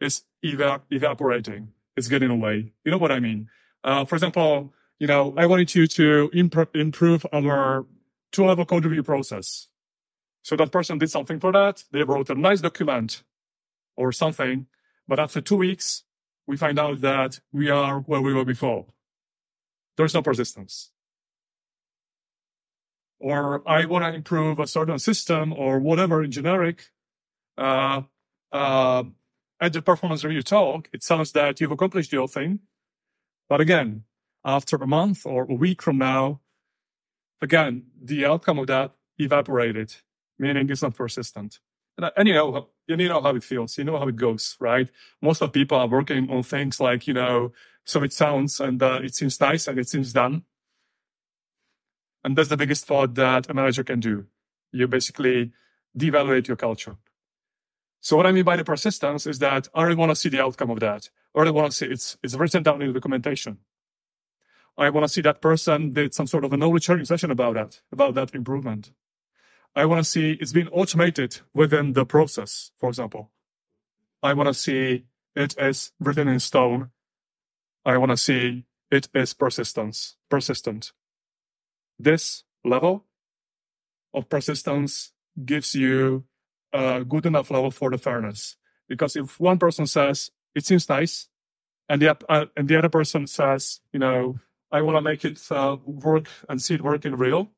is 0.00 0.22
eva- 0.42 0.82
evaporating. 0.90 1.72
It's 2.00 2.08
getting 2.08 2.30
away. 2.30 2.72
You 2.82 2.90
know 2.90 2.96
what 2.96 3.12
I 3.12 3.20
mean? 3.20 3.50
Uh, 3.84 4.06
for 4.06 4.14
example, 4.14 4.72
you 4.98 5.06
know, 5.06 5.34
I 5.36 5.44
wanted 5.44 5.74
you 5.74 5.86
to 5.86 6.30
imp- 6.32 6.74
improve 6.74 7.26
our 7.30 7.84
two 8.32 8.46
level 8.46 8.64
code 8.64 8.86
review 8.86 9.02
process. 9.02 9.68
So 10.40 10.56
that 10.56 10.72
person 10.72 10.96
did 10.96 11.10
something 11.10 11.38
for 11.38 11.52
that. 11.52 11.84
They 11.92 12.02
wrote 12.02 12.30
a 12.30 12.34
nice 12.34 12.62
document 12.62 13.22
or 13.96 14.12
something. 14.12 14.66
But 15.06 15.20
after 15.20 15.42
two 15.42 15.56
weeks, 15.56 16.04
we 16.46 16.56
find 16.56 16.78
out 16.78 17.02
that 17.02 17.40
we 17.52 17.68
are 17.68 18.00
where 18.00 18.22
we 18.22 18.32
were 18.32 18.46
before. 18.46 18.86
There's 19.98 20.14
no 20.14 20.22
persistence. 20.22 20.92
Or 23.18 23.62
I 23.68 23.84
want 23.84 24.06
to 24.06 24.14
improve 24.14 24.58
a 24.58 24.66
certain 24.66 24.98
system 24.98 25.52
or 25.52 25.78
whatever 25.80 26.24
in 26.24 26.30
generic. 26.30 26.88
Uh, 27.58 28.02
uh, 28.52 29.04
at 29.60 29.72
the 29.72 29.82
performance 29.82 30.24
review 30.24 30.42
talk, 30.42 30.88
it 30.92 31.02
sounds 31.02 31.32
that 31.32 31.60
you've 31.60 31.70
accomplished 31.70 32.12
your 32.12 32.28
thing. 32.28 32.60
But 33.48 33.60
again, 33.60 34.04
after 34.44 34.76
a 34.76 34.86
month 34.86 35.26
or 35.26 35.44
a 35.44 35.54
week 35.54 35.82
from 35.82 35.98
now, 35.98 36.40
again, 37.42 37.86
the 38.02 38.24
outcome 38.24 38.58
of 38.58 38.68
that 38.68 38.92
evaporated, 39.18 39.94
meaning 40.38 40.70
it's 40.70 40.82
not 40.82 40.94
persistent. 40.94 41.58
And, 41.98 42.10
and 42.16 42.28
you 42.28 42.34
know, 42.34 42.68
you 42.86 42.96
know 42.96 43.20
how 43.20 43.34
it 43.34 43.44
feels. 43.44 43.76
You 43.76 43.84
know 43.84 43.98
how 43.98 44.08
it 44.08 44.16
goes, 44.16 44.56
right? 44.60 44.88
Most 45.20 45.42
of 45.42 45.52
people 45.52 45.78
are 45.78 45.88
working 45.88 46.30
on 46.30 46.42
things 46.42 46.80
like, 46.80 47.06
you 47.06 47.14
know, 47.14 47.52
so 47.84 48.02
it 48.02 48.12
sounds 48.12 48.60
and 48.60 48.82
uh, 48.82 49.00
it 49.02 49.14
seems 49.14 49.40
nice 49.40 49.68
and 49.68 49.78
it 49.78 49.88
seems 49.88 50.12
done. 50.12 50.42
And 52.24 52.36
that's 52.36 52.48
the 52.48 52.56
biggest 52.56 52.86
thought 52.86 53.14
that 53.14 53.50
a 53.50 53.54
manager 53.54 53.84
can 53.84 54.00
do. 54.00 54.26
You 54.72 54.86
basically 54.86 55.52
devaluate 55.96 56.48
your 56.48 56.56
culture. 56.56 56.96
So 58.00 58.16
what 58.16 58.26
I 58.26 58.32
mean 58.32 58.44
by 58.44 58.56
the 58.56 58.64
persistence 58.64 59.26
is 59.26 59.38
that 59.40 59.68
I 59.74 59.82
really 59.82 59.96
want 59.96 60.10
to 60.10 60.16
see 60.16 60.30
the 60.30 60.42
outcome 60.42 60.70
of 60.70 60.80
that. 60.80 61.10
I 61.34 61.40
really 61.40 61.52
want 61.52 61.70
to 61.70 61.76
see 61.76 61.86
it's, 61.86 62.16
it's 62.22 62.34
written 62.34 62.62
down 62.62 62.80
in 62.80 62.88
the 62.88 62.94
documentation. 62.94 63.58
I 64.78 64.88
want 64.88 65.04
to 65.04 65.08
see 65.08 65.20
that 65.20 65.42
person 65.42 65.92
did 65.92 66.14
some 66.14 66.26
sort 66.26 66.44
of 66.44 66.52
a 66.52 66.56
knowledge 66.56 66.84
sharing 66.84 67.04
session 67.04 67.30
about 67.30 67.54
that, 67.54 67.80
about 67.92 68.14
that 68.14 68.34
improvement. 68.34 68.92
I 69.76 69.84
want 69.84 70.02
to 70.02 70.10
see 70.10 70.32
it's 70.40 70.52
been 70.52 70.68
automated 70.68 71.40
within 71.52 71.92
the 71.92 72.06
process, 72.06 72.70
for 72.78 72.88
example. 72.88 73.30
I 74.22 74.32
want 74.32 74.48
to 74.48 74.54
see 74.54 75.04
it 75.36 75.54
is 75.58 75.92
written 76.00 76.28
in 76.28 76.40
stone. 76.40 76.90
I 77.84 77.98
want 77.98 78.10
to 78.10 78.16
see 78.16 78.64
it 78.90 79.08
is 79.14 79.34
persistence, 79.34 80.16
persistent. 80.28 80.92
This 81.98 82.44
level 82.64 83.04
of 84.12 84.28
persistence 84.28 85.12
gives 85.44 85.74
you 85.74 86.24
a 86.72 87.04
good 87.04 87.26
enough 87.26 87.50
level 87.50 87.70
for 87.70 87.90
the 87.90 87.98
fairness. 87.98 88.56
Because 88.88 89.16
if 89.16 89.38
one 89.38 89.58
person 89.58 89.86
says, 89.86 90.30
it 90.54 90.66
seems 90.66 90.88
nice, 90.88 91.28
and 91.88 92.02
the, 92.02 92.16
uh, 92.28 92.46
and 92.56 92.68
the 92.68 92.76
other 92.76 92.88
person 92.88 93.26
says, 93.26 93.80
you 93.92 93.98
know, 93.98 94.38
I 94.72 94.82
want 94.82 94.96
to 94.96 95.00
make 95.00 95.24
it 95.24 95.40
uh, 95.50 95.76
work 95.84 96.28
and 96.48 96.62
see 96.62 96.74
it 96.74 96.82
work 96.82 97.04
in 97.04 97.16
real, 97.16 97.50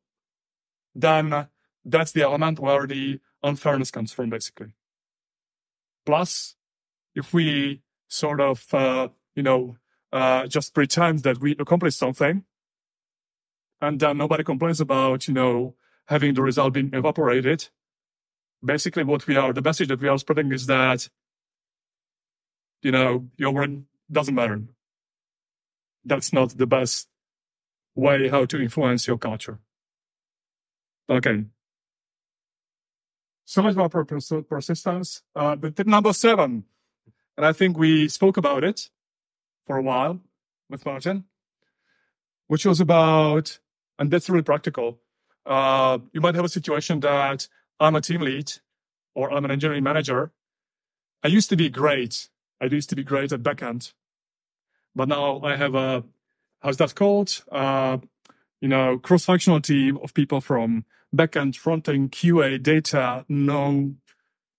then 0.95 1.47
that's 1.85 2.13
the 2.13 2.23
element 2.23 2.59
where 2.59 2.87
the 2.87 3.21
unfairness 3.43 3.91
comes 3.91 4.13
from, 4.13 4.31
basically. 4.31 4.75
Plus, 6.07 6.57
if 7.15 7.33
we 7.33 7.83
sort 8.09 8.41
of, 8.41 8.73
uh, 8.75 9.09
you 9.35 9.43
know, 9.43 9.77
uh, 10.13 10.47
just 10.47 10.75
pretend 10.75 11.21
that 11.21 11.41
we 11.41 11.53
accomplished 11.59 11.99
something, 11.99 12.45
and 13.81 14.01
then 14.01 14.19
nobody 14.19 14.45
complains 14.45 14.81
about, 14.81 15.27
you 15.29 15.35
know, 15.35 15.75
having 16.07 16.35
the 16.35 16.43
result 16.43 16.75
being 16.75 16.91
evaporated, 16.93 17.69
basically 18.65 19.05
what 19.05 19.27
we 19.27 19.37
are, 19.37 19.53
the 19.53 19.63
message 19.63 19.89
that 19.89 20.01
we 20.01 20.09
are 20.09 20.19
spreading 20.19 20.53
is 20.53 20.67
that, 20.67 21.09
you 22.83 22.91
know, 22.91 23.29
your 23.37 23.53
work 23.53 23.71
doesn't 24.11 24.35
matter. 24.35 24.63
That's 26.05 26.33
not 26.33 26.57
the 26.57 26.67
best 26.67 27.09
way 27.95 28.29
how 28.29 28.45
to 28.47 28.61
influence 28.61 29.07
your 29.07 29.19
culture. 29.19 29.59
Okay. 31.09 31.45
So 33.45 33.63
much 33.63 33.75
about 33.75 34.09
pers- 34.09 34.33
persistence. 34.49 35.23
Uh, 35.35 35.57
but 35.57 35.77
tip 35.77 35.87
number 35.87 36.13
seven, 36.13 36.65
and 37.37 37.47
I 37.47 37.53
think 37.53 37.77
we 37.77 38.09
spoke 38.09 38.37
about 38.37 38.65
it 38.65 38.89
for 39.67 39.77
a 39.77 39.83
while 39.83 40.21
with 40.71 40.87
Martin, 40.87 41.25
which 42.47 42.65
was 42.65 42.81
about, 42.81 43.59
and 43.99 44.11
that's 44.11 44.29
really 44.29 44.43
practical. 44.43 45.01
Uh, 45.45 45.99
you 46.13 46.21
might 46.21 46.35
have 46.35 46.45
a 46.45 46.49
situation 46.49 47.01
that 47.01 47.49
I'm 47.83 47.97
a 47.97 48.03
team 48.03 48.23
lead 48.23 48.53
or 49.15 49.33
I'm 49.33 49.45
an 49.47 49.53
engineering 49.53 49.85
manager. 49.85 50.33
I 51.25 51.29
used 51.29 51.51
to 51.51 51.57
be 51.57 51.71
great. 51.71 52.29
I 52.61 52.67
used 52.67 52.91
to 52.91 52.97
be 52.97 53.05
great 53.05 53.33
at 53.33 53.43
backend, 53.43 53.93
but 54.95 55.09
now 55.09 55.41
I 55.43 55.57
have 55.57 55.75
a, 55.75 56.05
how's 56.63 56.79
that 56.79 56.95
called? 56.95 57.45
Uh, 57.53 57.99
you 58.61 58.69
know, 58.69 58.99
cross-functional 58.99 59.63
team 59.63 59.99
of 60.03 60.15
people 60.15 60.41
from 60.43 60.87
backend, 61.17 61.55
frontend, 61.55 62.11
QA, 62.11 62.63
data, 62.63 63.25
no, 63.29 63.95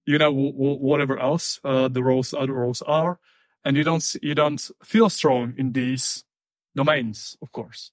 you 0.06 0.20
know, 0.20 0.32
w- 0.32 0.54
w- 0.54 0.80
whatever 0.80 1.20
else 1.20 1.60
uh, 1.66 1.90
the 1.90 2.04
roles, 2.04 2.34
other 2.34 2.54
roles 2.54 2.84
are, 2.84 3.20
and 3.66 3.78
you 3.78 3.86
don't 3.86 4.16
you 4.24 4.36
don't 4.36 4.72
feel 4.84 5.10
strong 5.10 5.56
in 5.58 5.74
these 5.74 6.26
domains, 6.76 7.38
of 7.42 7.52
course. 7.54 7.92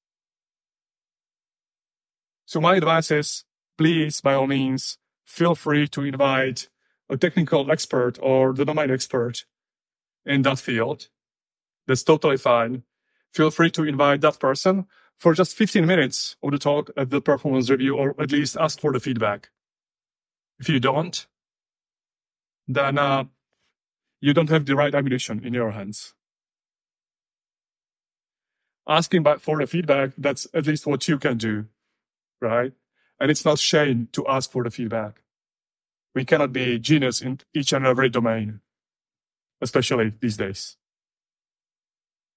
So 2.47 2.61
my 2.61 2.77
advice 2.77 3.11
is, 3.13 3.45
please, 3.79 4.21
by 4.21 4.35
all 4.35 4.49
means, 4.49 4.99
feel 5.31 5.55
free 5.55 5.87
to 5.87 6.03
invite 6.03 6.69
a 7.09 7.17
technical 7.17 7.71
expert 7.71 8.19
or 8.21 8.53
the 8.53 8.65
domain 8.65 8.91
expert 8.91 9.45
in 10.27 10.43
that 10.43 10.59
field. 10.59 11.09
That's 11.87 12.03
totally 12.03 12.37
fine. 12.37 12.83
Feel 13.33 13.51
free 13.53 13.71
to 13.71 13.85
invite 13.85 14.23
that 14.23 14.41
person 14.41 14.87
for 15.19 15.33
just 15.35 15.57
15 15.57 15.87
minutes 15.87 16.37
of 16.43 16.51
the 16.51 16.59
talk 16.59 16.91
at 16.97 17.11
the 17.11 17.21
performance 17.21 17.71
review, 17.71 17.97
or 17.97 18.21
at 18.21 18.33
least 18.33 18.57
ask 18.59 18.81
for 18.81 18.93
the 18.93 18.99
feedback. 18.99 19.51
If 20.59 20.69
you 20.69 20.81
don't, 20.81 21.27
then 22.67 22.99
uh, 22.99 23.25
you 24.21 24.35
don't 24.35 24.51
have 24.51 24.67
the 24.67 24.75
right 24.75 24.95
ammunition 24.95 25.45
in 25.45 25.55
your 25.55 25.71
hands. 25.71 26.15
Asking 28.89 29.25
for 29.39 29.59
the 29.59 29.67
feedback, 29.69 30.11
that's 30.19 30.49
at 30.53 30.67
least 30.67 30.87
what 30.87 31.07
you 31.07 31.19
can 31.19 31.37
do, 31.39 31.67
right? 32.41 32.73
And 33.21 33.31
it's 33.31 33.45
not 33.45 33.59
shame 33.59 34.09
to 34.13 34.27
ask 34.27 34.51
for 34.51 34.65
the 34.65 34.71
feedback. 34.71 35.23
We 36.15 36.25
cannot 36.25 36.53
be 36.53 36.79
genius 36.79 37.21
in 37.21 37.41
each 37.55 37.73
and 37.73 37.87
every 37.87 38.09
domain, 38.09 38.61
especially 39.61 40.15
these 40.21 40.39
days. 40.39 40.77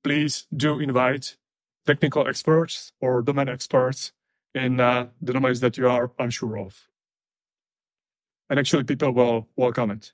Please 0.04 0.46
do 0.56 0.80
invite 0.80 1.38
technical 1.86 2.28
experts 2.28 2.92
or 3.00 3.22
domain 3.22 3.50
experts 3.50 4.12
in 4.54 4.80
uh, 4.80 5.08
the 5.22 5.34
domains 5.34 5.62
that 5.62 5.78
you 5.78 5.88
are 5.88 6.12
unsure 6.20 6.60
of. 6.60 6.88
And 8.50 8.60
actually, 8.60 8.84
people 8.84 9.12
will 9.12 9.48
welcome 9.56 9.90
it 9.92 10.12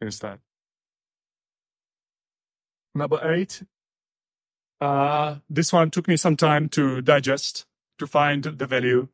instead. 0.00 0.38
Number 2.94 3.20
eight. 3.32 3.62
Uh, 4.80 5.36
this 5.50 5.72
one 5.72 5.90
took 5.90 6.08
me 6.08 6.16
some 6.16 6.36
time 6.36 6.68
to 6.70 7.02
digest, 7.02 7.66
to 7.98 8.06
find 8.06 8.44
the 8.44 8.66
value. 8.66 9.08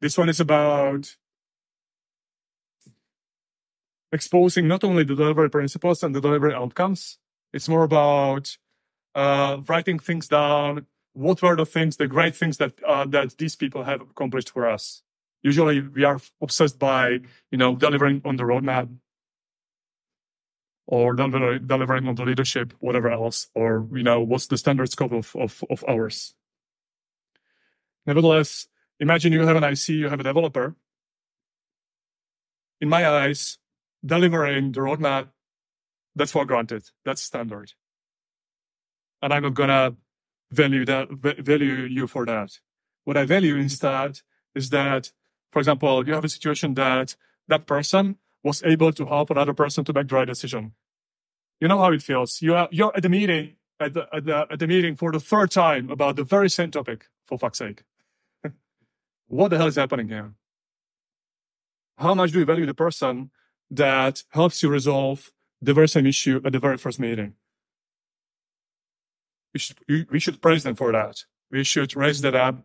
This 0.00 0.18
one 0.18 0.28
is 0.28 0.40
about 0.40 1.16
exposing 4.12 4.68
not 4.68 4.84
only 4.84 5.04
the 5.04 5.14
delivery 5.14 5.50
principles 5.50 6.02
and 6.02 6.14
the 6.14 6.20
delivery 6.20 6.54
outcomes, 6.54 7.18
it's 7.52 7.68
more 7.68 7.84
about 7.84 8.56
uh, 9.14 9.58
writing 9.66 9.98
things 9.98 10.28
down. 10.28 10.86
What 11.14 11.40
were 11.40 11.56
the 11.56 11.64
things, 11.64 11.96
the 11.96 12.06
great 12.06 12.36
things 12.36 12.58
that 12.58 12.74
uh, 12.84 13.06
that 13.06 13.38
these 13.38 13.56
people 13.56 13.84
have 13.84 14.02
accomplished 14.02 14.50
for 14.50 14.68
us? 14.68 15.02
Usually, 15.42 15.80
we 15.80 16.04
are 16.04 16.20
obsessed 16.42 16.78
by 16.78 17.20
you 17.50 17.58
know 17.58 17.74
delivering 17.74 18.20
on 18.24 18.36
the 18.36 18.42
roadmap, 18.42 18.88
or 20.86 21.14
deliver, 21.14 21.58
delivering 21.58 22.06
on 22.06 22.16
the 22.16 22.24
leadership, 22.24 22.74
whatever 22.80 23.10
else, 23.10 23.48
or 23.54 23.88
you 23.94 24.02
know 24.02 24.20
what's 24.20 24.48
the 24.48 24.58
standard 24.58 24.90
scope 24.90 25.12
of 25.12 25.34
of, 25.34 25.64
of 25.70 25.82
ours. 25.88 26.34
Nevertheless, 28.04 28.68
imagine 29.00 29.32
you 29.32 29.46
have 29.46 29.56
an 29.56 29.64
IC, 29.64 29.88
you 29.88 30.08
have 30.08 30.20
a 30.20 30.24
developer. 30.24 30.74
In 32.80 32.88
my 32.88 33.08
eyes, 33.08 33.58
delivering 34.04 34.72
the 34.72 34.80
roadmap, 34.80 35.28
that's 36.14 36.32
for 36.32 36.44
granted. 36.44 36.84
That's 37.04 37.22
standard 37.22 37.72
and 39.22 39.32
I'm 39.32 39.42
not 39.42 39.54
gonna 39.54 39.96
value 40.50 40.84
that 40.84 41.08
value 41.10 41.86
you 41.90 42.06
for 42.06 42.24
that. 42.26 42.58
What 43.04 43.16
I 43.16 43.24
value 43.24 43.56
instead 43.56 44.20
is 44.54 44.70
that, 44.70 45.12
for 45.52 45.58
example, 45.58 46.06
you 46.06 46.14
have 46.14 46.24
a 46.24 46.28
situation 46.28 46.74
that 46.74 47.16
that 47.48 47.66
person 47.66 48.16
was 48.42 48.62
able 48.64 48.92
to 48.92 49.06
help 49.06 49.30
another 49.30 49.54
person 49.54 49.84
to 49.84 49.92
make 49.92 50.08
the 50.08 50.14
right 50.14 50.26
decision. 50.26 50.72
You 51.60 51.68
know 51.68 51.78
how 51.78 51.92
it 51.92 52.02
feels. 52.02 52.42
You 52.42 52.54
are 52.54 52.68
you're 52.70 52.96
at 52.96 53.02
the 53.02 53.08
meeting 53.08 53.56
at 53.80 53.94
the, 53.94 54.06
at 54.12 54.24
the 54.24 54.46
at 54.50 54.58
the 54.58 54.66
meeting 54.66 54.96
for 54.96 55.12
the 55.12 55.20
third 55.20 55.50
time 55.50 55.90
about 55.90 56.16
the 56.16 56.24
very 56.24 56.50
same 56.50 56.70
topic. 56.70 57.06
For 57.26 57.38
fuck's 57.38 57.58
sake, 57.58 57.82
what 59.28 59.48
the 59.48 59.58
hell 59.58 59.66
is 59.66 59.76
happening 59.76 60.08
here? 60.08 60.32
How 61.98 62.14
much 62.14 62.32
do 62.32 62.38
you 62.38 62.44
value 62.44 62.66
the 62.66 62.74
person 62.74 63.30
that 63.70 64.22
helps 64.30 64.62
you 64.62 64.68
resolve 64.68 65.32
the 65.60 65.74
very 65.74 65.88
same 65.88 66.06
issue 66.06 66.40
at 66.44 66.52
the 66.52 66.58
very 66.58 66.76
first 66.76 67.00
meeting. 67.00 67.34
We 69.54 69.60
should, 69.60 69.78
we, 70.10 70.20
should 70.20 70.42
praise 70.42 70.64
them 70.64 70.74
for 70.74 70.92
that. 70.92 71.24
We 71.50 71.64
should 71.64 71.96
raise 71.96 72.20
that 72.20 72.34
up 72.34 72.64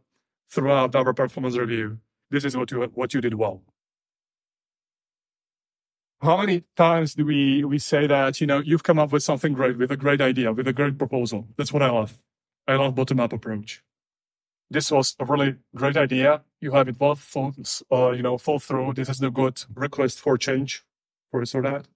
throughout 0.49 0.95
our 0.95 1.13
performance 1.13 1.55
review. 1.55 1.99
This 2.29 2.43
is 2.43 2.57
what 2.57 2.69
you, 2.71 2.81
what 2.93 3.13
you 3.13 3.21
did 3.21 3.35
well. 3.35 3.61
How 6.21 6.37
many 6.37 6.63
times 6.75 7.15
do 7.15 7.25
we, 7.25 7.63
we 7.63 7.79
say 7.79 8.07
that, 8.07 8.41
you 8.41 8.47
know, 8.47 8.59
you've 8.59 8.83
come 8.83 8.99
up 8.99 9.11
with 9.11 9.23
something 9.23 9.53
great, 9.53 9.77
with 9.77 9.91
a 9.91 9.97
great 9.97 10.21
idea, 10.21 10.51
with 10.51 10.67
a 10.67 10.73
great 10.73 10.97
proposal? 10.97 11.47
That's 11.57 11.73
what 11.73 11.81
I 11.81 11.89
love. 11.89 12.21
I 12.67 12.75
love 12.75 12.93
bottom 12.93 13.19
up 13.19 13.33
approach. 13.33 13.83
This 14.69 14.91
was 14.91 15.15
a 15.19 15.25
really 15.25 15.55
great 15.73 15.97
idea. 15.97 16.43
You 16.61 16.71
have 16.73 16.87
it 16.87 16.99
well 16.99 17.15
thought, 17.15 17.81
uh, 17.91 18.11
you 18.11 18.21
know, 18.21 18.37
fall 18.37 18.59
through. 18.59 18.93
This 18.93 19.09
is 19.09 19.17
the 19.17 19.31
good 19.31 19.63
request 19.73 20.19
for 20.19 20.37
change 20.37 20.83
for 21.31 21.39
this 21.39 21.55
or 21.55 21.63
that. 21.63 21.87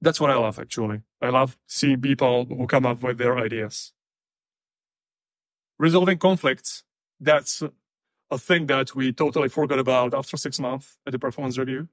That's 0.00 0.20
what 0.20 0.30
I 0.30 0.34
love, 0.34 0.58
actually. 0.58 1.02
I 1.22 1.30
love 1.30 1.56
seeing 1.66 2.00
people 2.00 2.44
who 2.44 2.66
come 2.66 2.86
up 2.86 3.02
with 3.02 3.18
their 3.18 3.38
ideas. 3.38 3.92
Resolving 5.78 6.18
conflicts. 6.18 6.82
That's 7.20 7.62
a 8.30 8.38
thing 8.38 8.66
that 8.66 8.94
we 8.94 9.12
totally 9.12 9.48
forgot 9.48 9.78
about 9.78 10.12
after 10.12 10.36
six 10.36 10.58
months 10.60 10.98
at 11.06 11.12
the 11.12 11.18
performance 11.18 11.56
review. 11.56 11.88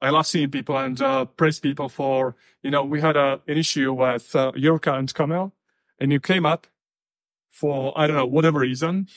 I 0.00 0.10
love 0.10 0.26
seeing 0.26 0.50
people 0.50 0.76
and 0.76 1.00
uh, 1.00 1.24
praise 1.26 1.60
people 1.60 1.88
for, 1.88 2.34
you 2.62 2.70
know, 2.70 2.84
we 2.84 3.00
had 3.00 3.16
a, 3.16 3.40
an 3.46 3.56
issue 3.58 3.92
with 3.92 4.34
uh, 4.34 4.50
Yurka 4.52 4.98
and 4.98 5.12
Kamel, 5.12 5.52
and 6.00 6.10
you 6.10 6.18
came 6.18 6.44
up 6.44 6.66
for, 7.50 7.92
I 7.96 8.06
don't 8.08 8.16
know, 8.16 8.26
whatever 8.26 8.60
reason. 8.60 9.08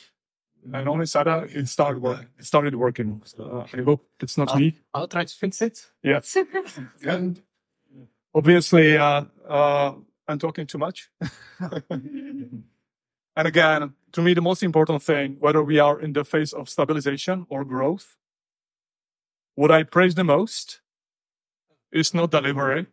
And 0.74 0.90
only 0.90 1.06
Sada, 1.06 1.48
it 1.50 1.68
started, 1.68 2.02
work, 2.02 2.26
it 2.40 2.46
started 2.46 2.76
working. 2.76 3.22
So, 3.26 3.66
uh, 3.74 3.78
I 3.78 3.84
hope 3.84 4.08
it's 4.20 4.38
not 4.38 4.52
I'll, 4.52 4.60
me. 4.60 4.76
I'll 4.94 5.08
try 5.08 5.24
to 5.24 5.34
fix 5.34 5.62
it. 5.62 5.86
Yes. 6.04 6.38
and 7.06 7.42
obviously, 8.34 8.98
uh, 8.98 9.26
uh, 9.48 9.94
I'm 10.28 10.40
talking 10.40 10.66
too 10.66 10.78
much. 10.78 11.10
and 11.90 12.64
again, 13.36 13.94
to 14.14 14.22
me, 14.22 14.34
the 14.34 14.42
most 14.42 14.64
important 14.64 15.04
thing, 15.04 15.38
whether 15.40 15.64
we 15.64 15.78
are 15.80 16.00
in 16.00 16.14
the 16.14 16.26
phase 16.26 16.54
of 16.54 16.70
stabilization 16.70 17.46
or 17.50 17.64
growth, 17.64 18.18
what 19.56 19.72
I 19.72 19.84
praise 19.84 20.16
the 20.16 20.24
most 20.24 20.82
is 21.92 22.14
not 22.14 22.32
delivery. 22.32 22.88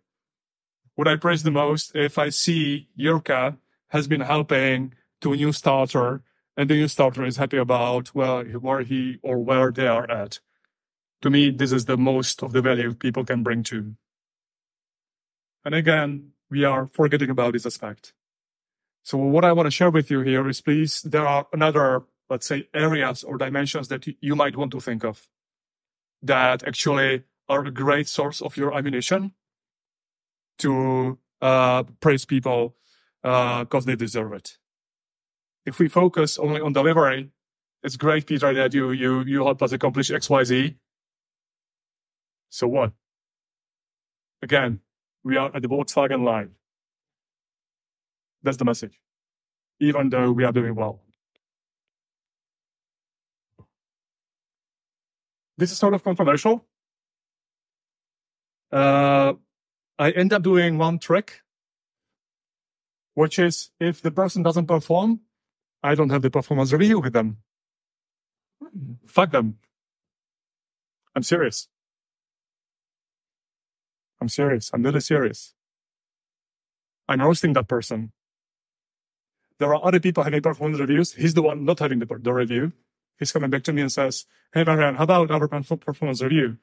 What 0.94 1.08
I 1.08 1.16
praise 1.16 1.42
the 1.42 1.50
most, 1.50 1.96
if 1.96 2.18
I 2.18 2.28
see 2.28 2.88
Yurka 2.98 3.56
has 3.88 4.06
been 4.06 4.20
helping 4.20 4.94
to 5.22 5.32
a 5.32 5.36
new 5.36 5.52
starter 5.52 6.22
and 6.56 6.68
the 6.68 6.74
new 6.74 6.88
starter 6.88 7.24
is 7.24 7.36
happy 7.36 7.56
about 7.56 8.14
well, 8.14 8.44
where 8.44 8.82
he 8.82 9.18
or 9.22 9.38
where 9.38 9.72
they 9.72 9.86
are 9.86 10.10
at. 10.10 10.40
To 11.22 11.30
me, 11.30 11.50
this 11.50 11.72
is 11.72 11.84
the 11.84 11.96
most 11.96 12.42
of 12.42 12.52
the 12.52 12.60
value 12.60 12.94
people 12.94 13.24
can 13.24 13.42
bring 13.42 13.62
to. 13.64 13.94
And 15.64 15.74
again, 15.74 16.32
we 16.50 16.64
are 16.64 16.86
forgetting 16.86 17.30
about 17.30 17.52
this 17.52 17.66
aspect. 17.66 18.12
So 19.04 19.18
what 19.18 19.44
I 19.44 19.52
want 19.52 19.66
to 19.66 19.70
share 19.70 19.90
with 19.90 20.10
you 20.10 20.20
here 20.20 20.48
is 20.48 20.60
please, 20.60 21.02
there 21.02 21.26
are 21.26 21.46
another, 21.52 22.02
let's 22.28 22.46
say, 22.46 22.68
areas 22.74 23.24
or 23.24 23.38
dimensions 23.38 23.88
that 23.88 24.06
you 24.20 24.36
might 24.36 24.56
want 24.56 24.72
to 24.72 24.80
think 24.80 25.04
of 25.04 25.28
that 26.22 26.66
actually 26.66 27.24
are 27.48 27.64
a 27.64 27.70
great 27.70 28.08
source 28.08 28.40
of 28.40 28.56
your 28.56 28.76
ammunition 28.76 29.32
to 30.58 31.18
uh, 31.40 31.82
praise 32.00 32.24
people 32.24 32.76
because 33.22 33.66
uh, 33.74 33.80
they 33.86 33.96
deserve 33.96 34.32
it. 34.32 34.58
If 35.64 35.78
we 35.78 35.88
focus 35.88 36.38
only 36.38 36.60
on 36.60 36.72
delivery, 36.72 37.30
it's 37.82 37.96
great, 37.96 38.26
Peter, 38.26 38.52
that 38.54 38.74
you 38.74 38.90
you 38.92 39.22
you 39.22 39.44
help 39.44 39.62
us 39.62 39.72
accomplish 39.72 40.10
X, 40.10 40.30
Y, 40.30 40.44
Z. 40.44 40.76
So 42.48 42.68
what? 42.68 42.92
Again, 44.42 44.80
we 45.24 45.36
are 45.36 45.54
at 45.54 45.62
the 45.62 45.68
Volkswagen 45.68 46.24
line. 46.24 46.50
That's 48.42 48.56
the 48.56 48.64
message. 48.64 49.00
Even 49.80 50.10
though 50.10 50.32
we 50.32 50.44
are 50.44 50.52
doing 50.52 50.74
well. 50.74 51.00
This 55.56 55.70
is 55.70 55.78
sort 55.78 55.94
of 55.94 56.02
controversial. 56.02 56.66
Uh, 58.72 59.34
I 59.98 60.10
end 60.10 60.32
up 60.32 60.42
doing 60.42 60.78
one 60.78 60.98
trick, 60.98 61.42
which 63.14 63.38
is 63.38 63.70
if 63.78 64.02
the 64.02 64.10
person 64.10 64.42
doesn't 64.42 64.66
perform, 64.66 65.20
I 65.82 65.94
don't 65.94 66.10
have 66.10 66.22
the 66.22 66.30
performance 66.30 66.72
review 66.72 67.00
with 67.00 67.12
them. 67.12 67.38
Fuck 69.06 69.32
them. 69.32 69.58
I'm 71.14 71.22
serious. 71.22 71.68
I'm 74.20 74.28
serious. 74.28 74.70
I'm 74.72 74.82
really 74.82 75.00
serious. 75.00 75.54
I'm 77.08 77.20
roasting 77.20 77.52
that 77.54 77.68
person. 77.68 78.12
There 79.58 79.74
are 79.74 79.84
other 79.84 80.00
people 80.00 80.22
having 80.22 80.40
performance 80.42 80.80
reviews. 80.80 81.12
He's 81.12 81.34
the 81.34 81.42
one 81.42 81.64
not 81.64 81.80
having 81.80 81.98
the, 81.98 82.06
the 82.06 82.32
review. 82.32 82.72
He's 83.18 83.32
coming 83.32 83.50
back 83.50 83.64
to 83.64 83.72
me 83.72 83.82
and 83.82 83.92
says, 83.92 84.24
Hey, 84.52 84.64
Marian, 84.64 84.94
how 84.94 85.04
about 85.04 85.30
our 85.30 85.48
performance 85.48 86.22
review? 86.22 86.58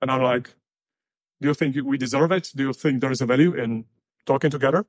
And 0.00 0.10
I'm 0.10 0.22
like, 0.22 0.54
do 1.40 1.48
you 1.48 1.54
think 1.54 1.76
we 1.84 1.98
deserve 1.98 2.32
it? 2.32 2.50
Do 2.54 2.64
you 2.64 2.72
think 2.72 3.00
there 3.00 3.10
is 3.10 3.20
a 3.20 3.26
value 3.26 3.54
in 3.54 3.86
talking 4.26 4.50
together? 4.50 4.86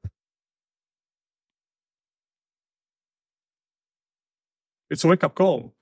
It's 4.91 5.05
a 5.05 5.07
wake 5.07 5.23
up 5.23 5.35
call 5.35 5.73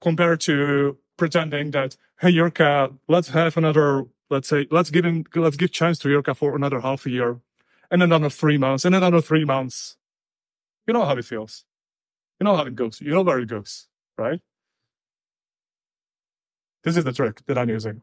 compared 0.00 0.40
to 0.40 0.96
pretending 1.18 1.70
that, 1.72 1.98
hey, 2.18 2.32
Yurka, 2.32 2.96
let's 3.08 3.28
have 3.28 3.58
another, 3.58 4.06
let's 4.30 4.48
say, 4.48 4.66
let's 4.70 4.88
give 4.88 5.04
him, 5.04 5.26
let's 5.34 5.58
give 5.58 5.70
chance 5.70 5.98
to 5.98 6.08
Yurka 6.08 6.34
for 6.34 6.56
another 6.56 6.80
half 6.80 7.04
a 7.04 7.10
year 7.10 7.40
and 7.90 8.02
another 8.02 8.30
three 8.30 8.56
months 8.56 8.86
and 8.86 8.94
another 8.94 9.20
three 9.20 9.44
months. 9.44 9.98
You 10.86 10.94
know 10.94 11.04
how 11.04 11.14
it 11.14 11.26
feels. 11.26 11.66
You 12.40 12.44
know 12.44 12.56
how 12.56 12.64
it 12.64 12.74
goes. 12.74 13.02
You 13.02 13.10
know 13.10 13.20
where 13.20 13.38
it 13.38 13.48
goes, 13.48 13.86
right? 14.16 14.40
This 16.82 16.96
is 16.96 17.04
the 17.04 17.12
trick 17.12 17.42
that 17.44 17.58
I'm 17.58 17.68
using. 17.68 18.00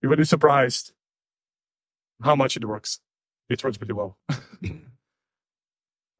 You 0.00 0.08
will 0.08 0.16
be 0.16 0.24
surprised 0.24 0.92
how 2.22 2.36
much 2.36 2.56
it 2.56 2.64
works. 2.64 3.00
It 3.50 3.62
works 3.62 3.76
pretty 3.76 3.92
well. 3.92 4.16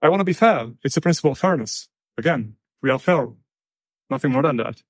I 0.06 0.08
want 0.08 0.20
to 0.20 0.24
be 0.24 0.32
fair. 0.32 0.70
It's 0.84 0.96
a 0.96 1.00
principle 1.00 1.32
of 1.32 1.38
fairness. 1.38 1.88
Again, 2.16 2.54
we 2.80 2.90
are 2.90 2.98
fair. 3.00 3.26
Nothing 4.08 4.30
more 4.30 4.42
than 4.42 4.58
that. 4.58 4.80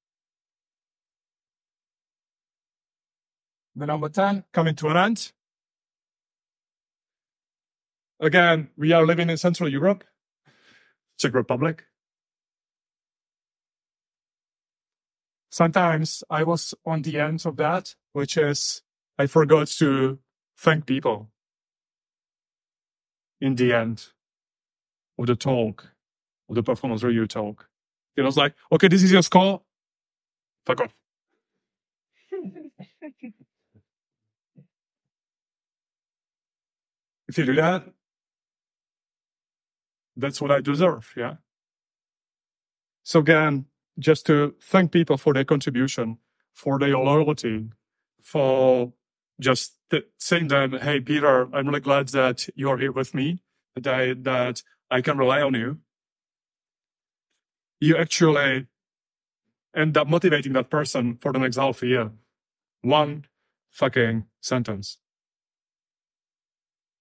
The 3.75 3.87
number 3.87 4.11
10 4.11 4.45
coming 4.53 4.75
to 4.75 4.89
an 4.89 4.99
end. 4.99 5.33
Again, 8.21 8.69
we 8.77 8.93
are 8.93 9.07
living 9.07 9.31
in 9.31 9.39
Central 9.39 9.71
Europe, 9.71 10.05
Czech 11.19 11.33
Republic. 11.33 11.85
Sometimes 15.49 16.25
I 16.29 16.43
was 16.43 16.75
on 16.85 17.01
the 17.01 17.19
end 17.19 17.47
of 17.47 17.57
that, 17.57 17.95
which 18.13 18.37
is 18.37 18.83
I 19.19 19.27
forgot 19.29 19.69
to 19.79 20.19
thank 20.59 20.85
people 20.85 21.31
in 23.41 23.55
the 23.55 23.73
end 23.73 24.09
of 25.19 25.27
the 25.27 25.37
talk, 25.37 25.89
of 26.49 26.55
the 26.55 26.63
performance 26.63 27.03
review 27.03 27.27
talk. 27.27 27.69
It 28.17 28.23
was 28.23 28.37
like, 28.37 28.55
okay, 28.73 28.89
this 28.89 29.03
is 29.03 29.13
your 29.13 29.23
score. 29.23 29.63
Fuck 30.67 30.81
off. 30.83 30.95
if 37.29 37.39
you 37.39 37.47
do 37.47 37.55
that, 37.57 37.85
that's 40.17 40.41
what 40.41 40.51
I 40.51 40.61
deserve. 40.61 41.13
Yeah. 41.17 41.37
So 43.05 43.21
again, 43.21 43.67
just 43.99 44.27
to 44.27 44.55
thank 44.63 44.93
people 44.93 45.17
for 45.17 45.35
their 45.35 45.45
contribution, 45.45 46.19
for 46.55 46.79
their 46.79 46.97
loyalty, 46.99 47.71
for 48.23 48.93
just 49.41 49.75
saying 50.19 50.49
them, 50.49 50.73
Hey, 50.73 51.01
Peter, 51.01 51.55
I'm 51.55 51.69
really 51.69 51.81
glad 51.81 52.09
that 52.11 52.49
you're 52.57 52.79
here 52.79 52.93
with 52.93 53.15
me, 53.15 53.43
that 53.77 54.25
that 54.25 54.63
I 54.91 55.01
can 55.01 55.19
rely 55.19 55.43
on 55.43 55.55
you. 55.55 55.79
You 57.81 57.97
actually 57.97 58.67
end 59.75 59.97
up 59.97 60.09
motivating 60.09 60.55
that 60.55 60.71
person 60.71 61.17
for 61.17 61.33
the 61.33 61.39
next 61.39 61.57
half 61.57 61.83
a 61.83 61.87
year. 61.87 62.11
One 62.83 63.27
fucking 63.71 64.27
sentence. 64.41 64.99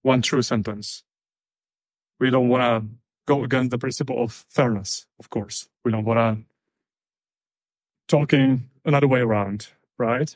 One 0.01 0.21
true 0.21 0.41
sentence. 0.41 1.03
We 2.19 2.29
don't 2.29 2.49
want 2.49 2.63
to 2.63 2.89
go 3.25 3.43
against 3.43 3.71
the 3.71 3.77
principle 3.77 4.21
of 4.23 4.45
fairness, 4.49 5.05
of 5.19 5.29
course. 5.29 5.67
We 5.83 5.91
don't 5.91 6.05
want 6.05 6.19
to 6.19 6.45
talking 8.07 8.69
another 8.83 9.07
way 9.07 9.21
around, 9.21 9.69
right? 9.97 10.35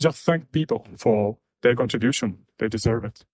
Just 0.00 0.24
thank 0.24 0.52
people 0.52 0.86
for 0.96 1.36
their 1.62 1.76
contribution. 1.76 2.38
They 2.58 2.68
deserve 2.68 3.04
it. 3.04 3.24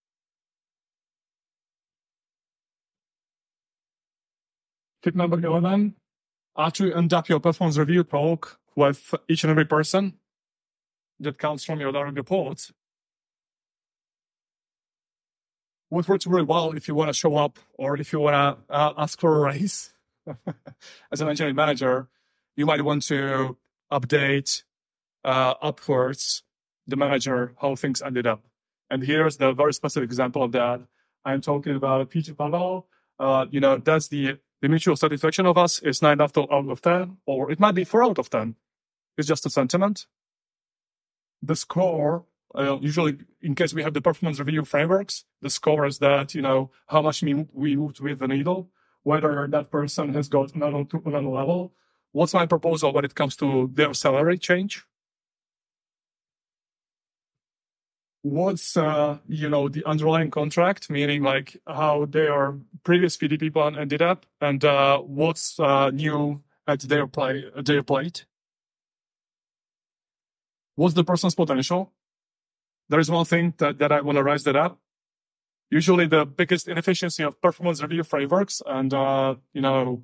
Tip 5.07 5.15
number 5.15 5.39
11, 5.39 5.95
after 6.59 6.85
you 6.85 6.93
end 6.93 7.15
up 7.15 7.29
your 7.29 7.39
performance 7.39 7.79
review 7.79 8.03
talk, 8.03 8.59
with 8.75 9.15
each 9.29 9.45
and 9.45 9.53
every 9.53 9.65
person 9.65 10.15
that 11.21 11.39
comes 11.39 11.63
from 11.63 11.79
your 11.79 11.93
direct 11.93 12.17
report. 12.17 12.73
What 15.91 16.09
works 16.09 16.27
really 16.27 16.43
well 16.43 16.73
if 16.73 16.89
you 16.89 16.97
want 16.97 17.09
to 17.09 17.15
show 17.15 17.37
up 17.37 17.61
or 17.75 17.97
if 17.97 18.13
you 18.13 18.19
want 18.19 18.35
to 18.35 18.75
uh, 18.75 18.95
ask 18.99 19.21
for 19.21 19.37
a 19.37 19.39
raise 19.39 19.95
as 21.13 21.21
an 21.21 21.29
engineering 21.29 21.55
manager, 21.55 22.09
you 22.57 22.67
might 22.67 22.83
want 22.83 23.03
to 23.05 23.57
update 23.93 24.65
uh, 25.25 25.55
upwards 25.63 26.43
the 26.89 26.97
manager 26.97 27.55
how 27.61 27.77
things 27.77 28.03
ended 28.03 28.27
up. 28.27 28.43
And 28.91 29.05
here's 29.05 29.37
the 29.37 29.53
very 29.53 29.73
specific 29.73 30.09
example 30.09 30.43
of 30.43 30.51
that. 30.51 30.81
I'm 31.25 31.43
talking 31.43 31.77
about 31.77 32.11
Peter 32.11 32.35
Pavel. 32.35 32.89
Uh, 33.21 33.47
you 33.53 33.61
know, 33.61 33.77
that's 33.77 34.09
the, 34.09 34.39
the 34.63 34.69
mutual 34.69 34.97
satisfaction 34.97 35.47
of 35.47 35.59
us 35.59 35.81
is 35.81 36.03
nine 36.03 36.21
out 36.21 36.37
of 36.37 36.83
10, 36.83 37.19
or 37.27 37.51
it 37.51 37.61
might 37.61 37.75
be 37.75 37.85
four 37.85 38.05
out 38.05 38.19
of 38.19 38.31
10. 38.31 38.57
It's 39.19 39.29
just 39.29 39.47
a 39.47 39.51
sentiment. 39.51 40.07
The 41.43 41.57
score, 41.57 42.25
uh, 42.55 42.79
usually 42.81 43.19
in 43.43 43.55
case 43.55 43.75
we 43.75 43.83
have 43.83 43.95
the 43.95 44.01
performance 44.01 44.39
review 44.39 44.65
frameworks, 44.65 45.25
the 45.43 45.51
score 45.51 45.87
is 45.87 45.99
that, 45.99 46.35
you 46.35 46.43
know, 46.43 46.71
how 46.87 47.03
much 47.03 47.23
we, 47.23 47.77
moved 47.77 48.01
with 48.01 48.19
the 48.19 48.29
needle, 48.29 48.71
whether 49.03 49.47
that 49.47 49.71
person 49.71 50.15
has 50.15 50.29
got 50.29 50.55
another 50.55 50.87
level. 51.05 51.75
What's 52.13 52.35
my 52.35 52.47
proposal 52.47 52.93
when 52.93 53.05
it 53.05 53.15
comes 53.15 53.37
to 53.37 53.71
their 53.75 53.93
salary 53.93 54.39
change? 54.39 54.85
What's 58.31 58.77
uh, 58.77 59.19
you 59.29 59.49
know 59.49 59.69
the 59.69 59.85
underlying 59.85 60.31
contract, 60.31 60.91
meaning 60.91 61.23
like 61.23 61.57
how 61.67 62.07
their 62.07 62.59
previous 62.83 63.17
PDP 63.17 63.53
plan 63.53 63.77
ended 63.79 64.03
up, 64.03 64.27
and 64.41 64.65
uh, 64.65 64.99
what's 64.99 65.59
uh, 65.61 65.91
new 65.91 66.43
at 66.67 66.81
their 66.81 67.07
play 67.07 67.45
their 67.57 67.83
plate. 67.83 68.27
What's 70.75 70.95
the 70.95 71.05
person's 71.05 71.35
potential? 71.35 71.93
There 72.89 73.01
is 73.01 73.11
one 73.11 73.25
thing 73.25 73.55
that, 73.59 73.79
that 73.79 73.93
I 73.93 74.01
want 74.01 74.17
to 74.17 74.23
rise 74.23 74.45
that 74.45 74.57
up. 74.57 74.79
Usually, 75.71 76.07
the 76.07 76.27
biggest 76.27 76.69
inefficiency 76.69 77.23
of 77.23 77.41
performance 77.41 77.81
review 77.83 78.03
frameworks 78.03 78.61
and 78.67 78.93
uh, 78.93 79.37
you 79.53 79.61
know 79.61 80.03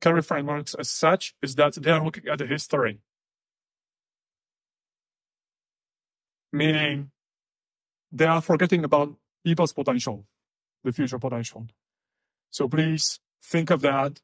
career 0.00 0.22
frameworks 0.22 0.74
as 0.74 0.88
such 0.88 1.34
is 1.42 1.56
that 1.56 1.74
they 1.74 1.90
are 1.90 2.04
looking 2.04 2.28
at 2.28 2.38
the 2.38 2.46
history. 2.46 3.00
Meaning, 6.52 7.10
they 8.12 8.26
are 8.26 8.40
forgetting 8.40 8.84
about 8.84 9.14
people's 9.44 9.72
potential, 9.72 10.26
the 10.84 10.92
future 10.92 11.18
potential. 11.18 11.66
So 12.50 12.68
please 12.68 13.20
think 13.42 13.70
of 13.70 13.80
that 13.82 14.20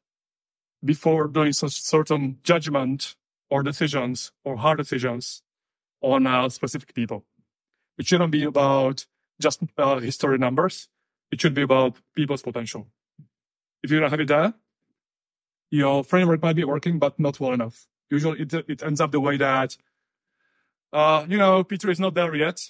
before 0.83 1.27
doing 1.27 1.53
such 1.53 1.81
certain 1.81 2.39
judgment 2.43 3.15
or 3.49 3.63
decisions 3.63 4.31
or 4.43 4.57
hard 4.57 4.77
decisions 4.77 5.43
on 6.01 6.27
uh, 6.27 6.49
specific 6.49 6.93
people. 6.93 7.23
It 7.97 8.07
shouldn't 8.07 8.31
be 8.31 8.43
about 8.43 9.05
just 9.39 9.61
uh, 9.77 9.99
history 9.99 10.37
numbers. 10.37 10.89
It 11.31 11.41
should 11.41 11.53
be 11.53 11.61
about 11.61 11.97
people's 12.15 12.41
potential. 12.41 12.87
If 13.81 13.91
you 13.91 13.99
don't 13.99 14.09
have 14.09 14.19
it 14.19 14.27
there, 14.27 14.53
your 15.69 16.03
framework 16.03 16.41
might 16.41 16.55
be 16.55 16.63
working, 16.63 16.99
but 16.99 17.19
not 17.19 17.39
well 17.39 17.53
enough. 17.53 17.87
Usually 18.09 18.41
it, 18.41 18.53
it 18.53 18.83
ends 18.83 19.01
up 19.01 19.11
the 19.11 19.19
way 19.19 19.37
that, 19.37 19.77
uh, 20.91 21.25
you 21.27 21.37
know, 21.37 21.63
Peter 21.63 21.89
is 21.89 21.99
not 21.99 22.13
there 22.13 22.35
yet. 22.35 22.61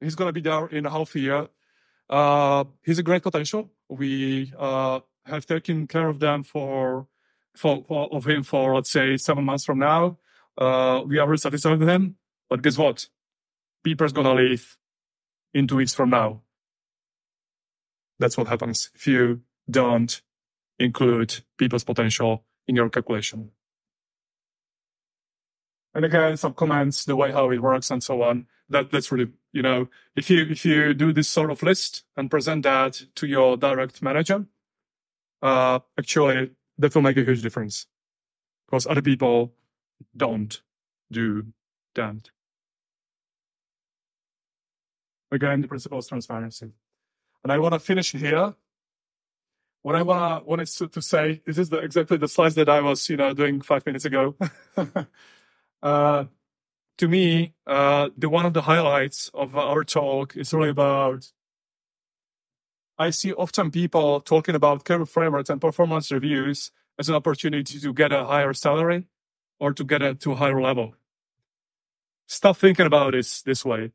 He's 0.00 0.14
going 0.14 0.28
to 0.28 0.32
be 0.32 0.40
there 0.40 0.66
in 0.66 0.86
a 0.86 0.90
half 0.90 1.14
a 1.14 1.20
year. 1.20 1.48
Uh, 2.08 2.64
he's 2.82 2.98
a 2.98 3.02
great 3.02 3.22
potential. 3.22 3.70
We 3.88 4.52
uh, 4.58 5.00
have 5.26 5.46
taken 5.46 5.86
care 5.86 6.08
of 6.08 6.18
them 6.18 6.42
for, 6.42 7.06
for, 7.54 7.84
for, 7.86 8.12
of 8.12 8.26
him 8.26 8.42
for 8.42 8.74
let's 8.74 8.90
say 8.90 9.16
seven 9.16 9.44
months 9.44 9.64
from 9.64 9.78
now. 9.78 10.18
Uh, 10.56 11.02
we 11.06 11.18
are 11.18 11.26
very 11.26 11.38
satisfied 11.38 11.78
with 11.78 11.88
him. 11.88 12.16
But 12.48 12.62
guess 12.62 12.78
what? 12.78 13.08
Going 13.84 14.12
to 14.12 14.34
leave 14.34 14.76
in 15.54 15.66
two 15.66 15.76
weeks 15.76 15.94
from 15.94 16.10
now. 16.10 16.42
That's 18.18 18.36
what 18.36 18.48
happens 18.48 18.90
if 18.94 19.06
you 19.06 19.40
don't 19.70 20.20
include 20.78 21.42
people's 21.56 21.84
potential 21.84 22.44
in 22.66 22.76
your 22.76 22.90
calculation. 22.90 23.52
And 25.94 26.04
again, 26.04 26.36
some 26.36 26.54
comments, 26.54 27.04
the 27.04 27.16
way 27.16 27.32
how 27.32 27.50
it 27.50 27.62
works 27.62 27.90
and 27.90 28.02
so 28.02 28.22
on. 28.22 28.46
That, 28.68 28.90
that's 28.90 29.10
really 29.10 29.30
you 29.52 29.62
know, 29.62 29.88
if 30.16 30.30
you 30.30 30.46
if 30.48 30.64
you 30.64 30.94
do 30.94 31.12
this 31.12 31.28
sort 31.28 31.50
of 31.50 31.62
list 31.62 32.04
and 32.16 32.30
present 32.30 32.62
that 32.62 33.02
to 33.16 33.26
your 33.26 33.56
direct 33.56 34.02
manager, 34.02 34.46
uh, 35.42 35.80
actually 35.98 36.50
that 36.78 36.94
will 36.94 37.02
make 37.02 37.16
a 37.16 37.24
huge 37.24 37.42
difference 37.42 37.86
because 38.66 38.86
other 38.86 39.02
people 39.02 39.52
don't 40.16 40.62
do 41.10 41.46
that. 41.94 42.30
Again, 45.32 45.60
the 45.60 45.68
principle 45.68 45.98
of 45.98 46.08
transparency. 46.08 46.72
And 47.42 47.52
I 47.52 47.58
want 47.58 47.74
to 47.74 47.78
finish 47.78 48.12
here. 48.12 48.54
What 49.82 49.96
I 49.96 50.02
wanna, 50.02 50.44
wanted 50.44 50.66
to, 50.66 50.88
to 50.88 51.00
say, 51.00 51.40
this 51.46 51.56
is 51.56 51.70
the, 51.70 51.78
exactly 51.78 52.18
the 52.18 52.28
slides 52.28 52.54
that 52.56 52.68
I 52.68 52.80
was, 52.80 53.08
you 53.08 53.16
know, 53.16 53.32
doing 53.32 53.62
five 53.62 53.86
minutes 53.86 54.04
ago. 54.04 54.36
uh, 55.82 56.24
to 57.00 57.08
me, 57.08 57.54
uh, 57.66 58.10
the 58.14 58.28
one 58.28 58.44
of 58.44 58.52
the 58.52 58.60
highlights 58.60 59.30
of 59.32 59.56
our 59.56 59.84
talk 59.84 60.36
is 60.36 60.52
really 60.52 60.68
about. 60.68 61.32
I 62.98 63.08
see 63.08 63.32
often 63.32 63.70
people 63.70 64.20
talking 64.20 64.54
about 64.54 64.84
career 64.84 65.06
frameworks 65.06 65.48
and 65.48 65.62
performance 65.62 66.12
reviews 66.12 66.70
as 66.98 67.08
an 67.08 67.14
opportunity 67.14 67.80
to 67.80 67.94
get 67.94 68.12
a 68.12 68.26
higher 68.26 68.52
salary 68.52 69.06
or 69.58 69.72
to 69.72 69.82
get 69.82 70.20
to 70.20 70.32
a 70.32 70.34
higher 70.34 70.60
level. 70.60 70.94
Stop 72.26 72.58
thinking 72.58 72.84
about 72.84 73.12
this 73.12 73.40
this 73.40 73.64
way. 73.64 73.92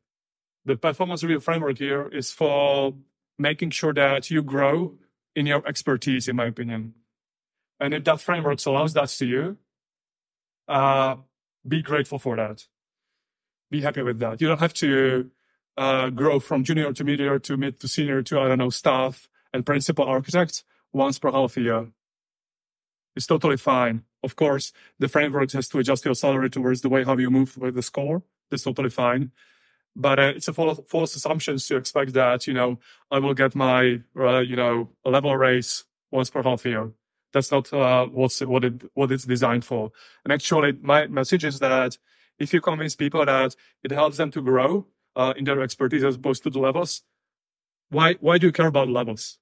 The 0.64 0.74
performance 0.74 1.22
review 1.22 1.38
framework 1.38 1.78
here 1.78 2.08
is 2.08 2.32
for 2.32 2.92
making 3.38 3.70
sure 3.70 3.94
that 3.94 4.32
you 4.32 4.42
grow 4.42 4.98
in 5.36 5.46
your 5.46 5.64
expertise, 5.64 6.26
in 6.26 6.34
my 6.34 6.46
opinion. 6.46 6.94
And 7.78 7.94
if 7.94 8.02
that 8.02 8.20
framework 8.20 8.66
allows 8.66 8.94
that 8.94 9.10
to 9.10 9.26
you, 9.26 9.58
uh, 10.66 11.16
be 11.68 11.82
grateful 11.82 12.18
for 12.18 12.34
that 12.34 12.66
be 13.70 13.80
happy 13.82 14.02
with 14.02 14.18
that. 14.20 14.40
You 14.40 14.48
don't 14.48 14.60
have 14.60 14.74
to 14.74 15.30
uh, 15.76 16.10
grow 16.10 16.40
from 16.40 16.64
junior 16.64 16.92
to 16.92 17.04
medium 17.04 17.40
to 17.40 17.56
mid 17.56 17.80
to 17.80 17.88
senior 17.88 18.22
to, 18.22 18.40
I 18.40 18.48
don't 18.48 18.58
know, 18.58 18.70
staff 18.70 19.28
and 19.52 19.64
principal 19.64 20.04
architect 20.04 20.64
once 20.92 21.18
per 21.18 21.30
half 21.30 21.56
year. 21.56 21.88
It's 23.14 23.26
totally 23.26 23.56
fine. 23.56 24.02
Of 24.22 24.36
course, 24.36 24.72
the 24.98 25.08
framework 25.08 25.52
has 25.52 25.68
to 25.68 25.78
adjust 25.78 26.04
your 26.04 26.14
salary 26.14 26.50
towards 26.50 26.80
the 26.80 26.88
way 26.88 27.04
how 27.04 27.16
you 27.16 27.30
move 27.30 27.56
with 27.56 27.74
the 27.74 27.82
score. 27.82 28.22
That's 28.50 28.64
totally 28.64 28.90
fine. 28.90 29.32
But 29.94 30.18
uh, 30.18 30.32
it's 30.36 30.48
a 30.48 30.52
false, 30.52 30.80
false 30.86 31.16
assumption 31.16 31.56
to 31.56 31.76
expect 31.76 32.12
that, 32.12 32.46
you 32.46 32.52
know, 32.52 32.78
I 33.10 33.18
will 33.18 33.32
get 33.32 33.54
my, 33.54 34.00
uh, 34.18 34.40
you 34.40 34.56
know, 34.56 34.90
a 35.04 35.10
level 35.10 35.34
raise 35.36 35.84
once 36.10 36.28
per 36.28 36.42
half 36.42 36.66
year. 36.66 36.92
That's 37.32 37.50
not 37.50 37.72
uh, 37.72 38.06
what's, 38.06 38.40
what, 38.40 38.64
it, 38.64 38.82
what 38.94 39.10
it's 39.10 39.24
designed 39.24 39.64
for. 39.64 39.92
And 40.24 40.32
actually, 40.32 40.72
my 40.82 41.06
message 41.06 41.44
is 41.44 41.58
that 41.60 41.96
if 42.38 42.52
you 42.52 42.60
convince 42.60 42.96
people 42.96 43.24
that 43.24 43.54
it 43.82 43.90
helps 43.90 44.16
them 44.18 44.30
to 44.32 44.42
grow 44.42 44.86
uh, 45.14 45.34
in 45.36 45.44
their 45.44 45.60
expertise 45.62 46.04
as 46.04 46.16
opposed 46.16 46.42
to 46.42 46.50
the 46.50 46.58
levels, 46.58 47.02
why 47.90 48.14
why 48.20 48.38
do 48.38 48.46
you 48.46 48.52
care 48.52 48.66
about 48.66 48.88
levels? 48.88 49.38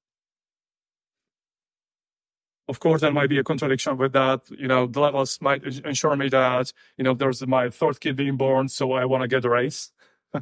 Of 2.67 2.81
course, 2.81 3.03
there 3.03 3.13
might 3.13 3.29
be 3.29 3.39
a 3.39 3.45
contradiction 3.45 3.99
with 3.99 4.13
that. 4.15 4.41
You 4.51 4.69
know, 4.69 4.87
the 4.87 5.01
levels 5.01 5.39
might 5.41 5.65
ensure 5.65 6.17
me 6.17 6.29
that 6.31 6.73
you 6.97 7.05
know 7.05 7.15
there's 7.15 7.47
my 7.47 7.71
third 7.71 8.01
kid 8.01 8.17
being 8.17 8.37
born, 8.37 8.69
so 8.69 8.93
I 8.93 9.05
want 9.05 9.23
to 9.23 9.29
get 9.29 9.45
a 9.45 9.51
raise. 9.51 9.93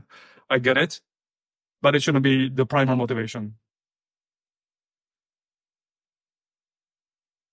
I 0.50 0.58
get 0.58 0.76
it, 0.76 1.00
but 1.80 1.94
it 1.94 2.02
shouldn't 2.02 2.24
be 2.24 2.48
the 2.48 2.66
primary 2.66 2.96
motivation. 2.96 3.54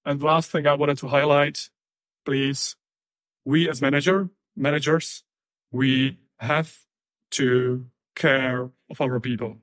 And 0.06 0.22
last 0.22 0.50
thing 0.52 0.66
I 0.66 0.74
wanted 0.74 0.98
to 1.00 1.08
highlight, 1.08 1.70
please, 2.26 2.76
we 3.46 3.70
as 3.70 3.82
manager 3.82 4.30
managers, 4.60 5.24
we 5.72 6.18
have 6.38 6.80
to 7.32 7.86
care 8.16 8.70
of 8.90 9.02
our 9.02 9.20
people. 9.20 9.58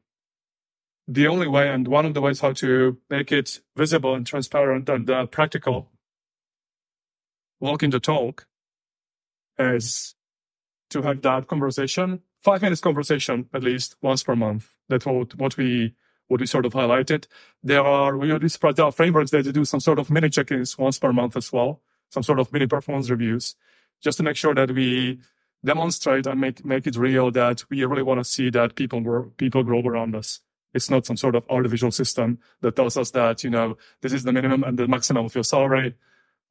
The 1.08 1.28
only 1.28 1.46
way 1.46 1.68
and 1.68 1.86
one 1.86 2.06
of 2.06 2.14
the 2.14 2.20
ways 2.20 2.40
how 2.40 2.52
to 2.52 2.98
make 3.08 3.30
it 3.30 3.60
visible 3.76 4.14
and 4.14 4.26
transparent 4.26 4.88
and 4.88 5.08
uh, 5.08 5.26
practical, 5.26 5.92
walking 7.60 7.90
the 7.90 8.00
talk, 8.00 8.46
is 9.58 10.14
to 10.90 11.02
have 11.02 11.22
that 11.22 11.46
conversation, 11.46 12.22
five 12.42 12.62
minutes 12.62 12.80
conversation 12.80 13.48
at 13.54 13.62
least 13.62 13.96
once 14.02 14.22
per 14.22 14.34
month. 14.34 14.70
That's 14.88 15.06
what, 15.06 15.34
what 15.36 15.56
we 15.56 15.94
what 16.28 16.40
we 16.40 16.46
sort 16.46 16.66
of 16.66 16.72
highlighted. 16.72 17.26
There 17.62 17.84
are 17.84 18.16
we 18.16 18.30
already 18.30 18.48
spread 18.48 18.80
out 18.80 18.96
frameworks 18.96 19.30
that 19.30 19.44
do 19.52 19.64
some 19.64 19.78
sort 19.78 20.00
of 20.00 20.10
mini 20.10 20.28
check-ins 20.28 20.76
once 20.76 20.98
per 20.98 21.12
month 21.12 21.36
as 21.36 21.52
well, 21.52 21.82
some 22.10 22.24
sort 22.24 22.40
of 22.40 22.52
mini 22.52 22.66
performance 22.66 23.10
reviews 23.10 23.54
just 24.02 24.18
to 24.18 24.24
make 24.24 24.36
sure 24.36 24.54
that 24.54 24.70
we 24.70 25.20
demonstrate 25.64 26.26
and 26.26 26.40
make, 26.40 26.64
make 26.64 26.86
it 26.86 26.96
real 26.96 27.30
that 27.32 27.64
we 27.70 27.84
really 27.84 28.02
want 28.02 28.20
to 28.20 28.24
see 28.24 28.50
that 28.50 28.76
people 28.76 29.00
grow, 29.00 29.24
people 29.36 29.62
grow 29.62 29.80
around 29.80 30.14
us. 30.14 30.40
It's 30.74 30.90
not 30.90 31.06
some 31.06 31.16
sort 31.16 31.34
of 31.34 31.44
artificial 31.48 31.90
system 31.90 32.38
that 32.60 32.76
tells 32.76 32.96
us 32.96 33.10
that, 33.12 33.42
you 33.42 33.50
know, 33.50 33.78
this 34.02 34.12
is 34.12 34.24
the 34.24 34.32
minimum 34.32 34.62
and 34.62 34.78
the 34.78 34.86
maximum 34.86 35.24
of 35.24 35.34
your 35.34 35.44
salary. 35.44 35.94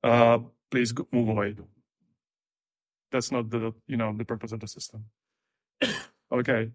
Uh, 0.03 0.39
please 0.71 0.93
move 1.11 1.29
away. 1.29 1.55
That's 3.11 3.31
not 3.31 3.49
the 3.49 3.73
you 3.87 3.97
know 3.97 4.13
the 4.15 4.25
purpose 4.25 4.51
of 4.51 4.59
the 4.59 4.67
system. 4.67 5.05
okay. 6.31 6.71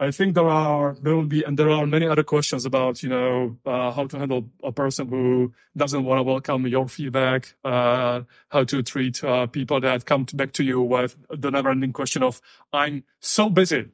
I 0.00 0.12
think 0.12 0.34
there 0.34 0.48
are 0.48 0.94
there 1.02 1.16
will 1.16 1.24
be 1.24 1.42
and 1.42 1.58
there 1.58 1.70
are 1.70 1.84
many 1.84 2.06
other 2.06 2.22
questions 2.22 2.64
about 2.64 3.02
you 3.02 3.08
know 3.08 3.56
uh, 3.66 3.90
how 3.90 4.06
to 4.06 4.18
handle 4.18 4.48
a 4.62 4.70
person 4.70 5.08
who 5.08 5.52
doesn't 5.76 6.04
want 6.04 6.20
to 6.20 6.22
welcome 6.22 6.66
your 6.68 6.88
feedback, 6.88 7.54
uh, 7.64 8.22
how 8.48 8.62
to 8.64 8.82
treat 8.82 9.22
uh, 9.24 9.46
people 9.46 9.80
that 9.80 10.06
come 10.06 10.24
to 10.26 10.36
back 10.36 10.52
to 10.52 10.62
you 10.62 10.80
with 10.80 11.16
the 11.30 11.50
never-ending 11.50 11.92
question 11.92 12.22
of 12.22 12.40
I'm 12.72 13.02
so 13.20 13.50
busy, 13.50 13.86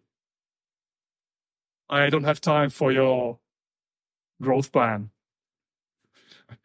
I 1.89 2.10
don't 2.10 2.24
have 2.24 2.40
time 2.40 2.68
for 2.68 2.93
your 2.93 3.39
growth 4.40 4.72
plan. 4.72 5.10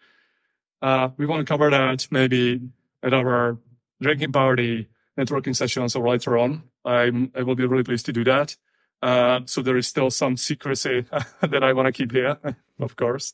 Uh, 0.81 1.09
we 1.17 1.25
want 1.25 1.45
to 1.45 1.53
cover 1.53 1.69
that 1.69 2.07
maybe 2.09 2.61
at 3.03 3.13
our 3.13 3.57
drinking 4.01 4.31
party, 4.31 4.87
networking 5.17 5.53
sessions, 5.53 5.93
or 5.93 6.07
later 6.07 6.37
on. 6.37 6.63
I'm 6.85 7.33
I 7.35 7.43
will 7.43 7.55
be 7.55 7.65
really 7.65 7.83
pleased 7.83 8.05
to 8.05 8.13
do 8.13 8.23
that. 8.23 8.55
Uh, 9.01 9.41
so 9.45 9.61
there 9.61 9.77
is 9.77 9.87
still 9.87 10.09
some 10.09 10.35
secrecy 10.35 11.05
that 11.41 11.63
I 11.63 11.73
want 11.73 11.87
to 11.87 11.91
keep 11.91 12.11
here, 12.11 12.37
of 12.79 12.95
course. 12.95 13.33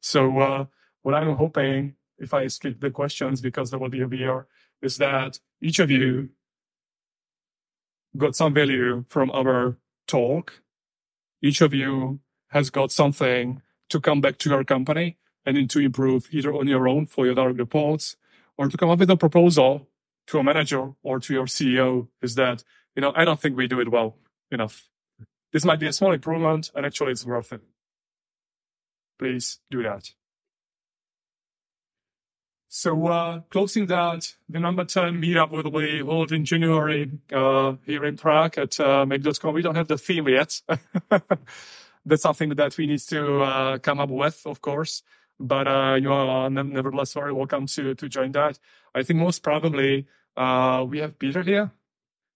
So 0.00 0.38
uh, 0.38 0.64
what 1.02 1.14
I'm 1.14 1.36
hoping, 1.36 1.94
if 2.18 2.34
I 2.34 2.46
skip 2.48 2.80
the 2.80 2.90
questions 2.90 3.40
because 3.40 3.70
there 3.70 3.78
will 3.78 3.88
be 3.88 4.00
a 4.00 4.08
beer, 4.08 4.46
is 4.82 4.96
that 4.98 5.38
each 5.60 5.78
of 5.78 5.90
you 5.90 6.30
got 8.16 8.34
some 8.34 8.54
value 8.54 9.04
from 9.08 9.30
our 9.30 9.76
talk. 10.06 10.62
Each 11.42 11.60
of 11.60 11.72
you 11.72 12.20
has 12.48 12.70
got 12.70 12.90
something 12.90 13.62
to 13.90 14.00
come 14.00 14.20
back 14.20 14.38
to 14.38 14.50
your 14.50 14.64
company 14.64 15.18
and 15.46 15.70
to 15.70 15.78
improve 15.78 16.28
either 16.32 16.52
on 16.52 16.66
your 16.66 16.88
own 16.88 17.06
for 17.06 17.24
your 17.24 17.34
direct 17.34 17.58
reports 17.58 18.16
or 18.56 18.68
to 18.68 18.76
come 18.76 18.90
up 18.90 18.98
with 18.98 19.10
a 19.10 19.16
proposal 19.16 19.88
to 20.26 20.38
a 20.38 20.44
manager 20.44 20.92
or 21.02 21.20
to 21.20 21.32
your 21.32 21.46
CEO 21.46 22.08
is 22.20 22.34
that, 22.34 22.64
you 22.94 23.00
know, 23.00 23.12
I 23.14 23.24
don't 23.24 23.40
think 23.40 23.56
we 23.56 23.66
do 23.66 23.80
it 23.80 23.90
well 23.90 24.16
enough. 24.50 24.88
This 25.52 25.64
might 25.64 25.80
be 25.80 25.86
a 25.86 25.92
small 25.92 26.12
improvement 26.12 26.70
and 26.74 26.84
actually 26.84 27.12
it's 27.12 27.24
worth 27.24 27.52
it. 27.52 27.62
Please 29.18 29.58
do 29.70 29.82
that. 29.82 30.10
So, 32.70 33.06
uh, 33.06 33.40
closing 33.48 33.86
that, 33.86 34.34
the 34.48 34.60
number 34.60 34.84
10 34.84 35.22
meetup 35.22 35.50
will 35.50 35.70
be 35.70 36.04
held 36.04 36.32
in 36.32 36.44
January, 36.44 37.10
uh, 37.32 37.74
here 37.86 38.04
in 38.04 38.18
Prague 38.18 38.58
at, 38.58 38.78
uh, 38.78 39.06
make.com. 39.06 39.54
We 39.54 39.62
don't 39.62 39.74
have 39.74 39.88
the 39.88 39.96
theme 39.96 40.28
yet. 40.28 40.60
That's 42.04 42.22
something 42.22 42.50
that 42.50 42.76
we 42.76 42.86
need 42.86 43.00
to, 43.08 43.42
uh, 43.42 43.78
come 43.78 44.00
up 44.00 44.10
with, 44.10 44.42
of 44.46 44.60
course. 44.60 45.02
But, 45.40 45.66
uh, 45.66 45.94
you 45.94 46.12
are 46.12 46.50
nevertheless 46.50 47.14
very 47.14 47.32
welcome 47.32 47.66
to, 47.68 47.94
to 47.94 48.08
join 48.08 48.32
that. 48.32 48.58
I 48.94 49.02
think 49.02 49.18
most 49.18 49.42
probably, 49.42 50.06
uh, 50.36 50.84
we 50.86 50.98
have 50.98 51.18
Peter 51.18 51.42
here. 51.42 51.70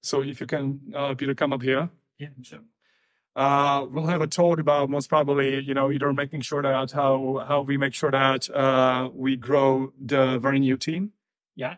So 0.03 0.23
if 0.23 0.41
you 0.41 0.47
can, 0.47 0.81
uh, 0.95 1.15
Peter, 1.15 1.35
come 1.35 1.53
up 1.53 1.63
here. 1.63 1.91
Yeah, 2.19 2.29
sure. 2.43 2.61
Uh, 3.35 3.87
we'll 3.91 4.07
have 4.07 4.21
a 4.21 4.27
talk 4.27 4.59
about 4.59 4.91
most 4.91 5.09
probably, 5.09 5.61
you 5.61 5.73
know, 5.73 5.91
either 5.91 6.13
making 6.13 6.43
sure 6.43 6.63
that 6.63 6.93
how 6.93 7.45
how 7.49 7.63
we 7.63 7.79
make 7.79 7.95
sure 7.95 8.11
that 8.11 8.51
uh, 8.51 9.09
we 9.15 9.37
grow 9.37 9.93
the 9.99 10.39
very 10.39 10.59
new 10.59 10.77
team. 10.77 11.13
Yeah. 11.57 11.77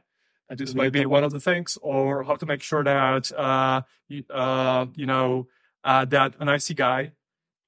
And 0.48 0.59
this 0.59 0.74
might 0.74 0.93
be 0.93 1.06
one 1.06 1.24
of 1.24 1.32
the 1.32 1.40
things, 1.40 1.78
or 1.81 2.24
how 2.24 2.35
to 2.36 2.44
make 2.44 2.61
sure 2.61 2.85
that 2.85 3.32
uh, 3.32 3.82
you, 4.09 4.24
uh, 4.28 4.86
you 4.94 5.06
know 5.06 5.47
uh, 5.85 6.05
that 6.06 6.35
an 6.39 6.48
IC 6.48 6.77
guy 6.77 7.12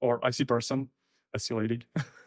or 0.01 0.21
IC 0.23 0.47
person, 0.47 0.91
IC 1.35 1.51
lady, 1.53 1.83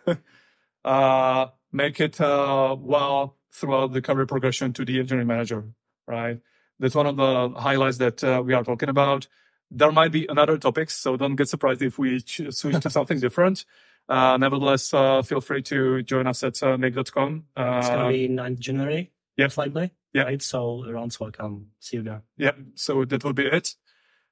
uh, 0.85 1.47
make 1.71 1.99
it 1.99 2.19
uh, 2.19 2.75
well 2.79 3.37
throughout 3.53 3.93
the 3.93 4.01
career 4.01 4.25
progression 4.25 4.73
to 4.73 4.85
the 4.85 4.99
engineering 4.99 5.27
manager. 5.27 5.65
Right. 6.07 6.39
That's 6.79 6.95
one 6.95 7.05
of 7.05 7.17
the 7.17 7.59
highlights 7.59 7.97
that 7.97 8.23
uh, 8.23 8.41
we 8.43 8.53
are 8.53 8.63
talking 8.63 8.89
about 8.89 9.27
there 9.71 9.91
might 9.91 10.11
be 10.11 10.25
another 10.27 10.57
topics, 10.57 10.95
so 10.95 11.17
don't 11.17 11.35
get 11.35 11.49
surprised 11.49 11.81
if 11.81 11.99
we 11.99 12.19
switch 12.19 12.79
to 12.81 12.89
something 12.89 13.19
different. 13.19 13.65
Uh, 14.07 14.37
nevertheless, 14.37 14.91
uh, 14.93 15.21
feel 15.21 15.39
free 15.39 15.61
to 15.61 16.01
join 16.01 16.25
us 16.25 16.43
at 16.43 16.61
uh, 16.63 16.77
make.com. 16.77 17.45
Uh, 17.55 17.77
it's 17.79 17.89
going 17.89 17.99
to 17.99 18.09
be 18.09 18.27
9th 18.27 18.59
January. 18.59 19.11
Yeah. 19.37 19.49
Friday. 19.49 19.91
Yeah. 20.13 20.23
Right. 20.23 20.41
So 20.41 20.83
everyone's 20.83 21.19
welcome. 21.19 21.67
See 21.79 21.97
you 21.97 22.03
there. 22.03 22.23
Yeah. 22.35 22.53
So 22.73 23.05
that 23.05 23.23
will 23.23 23.33
be 23.33 23.45
it. 23.45 23.75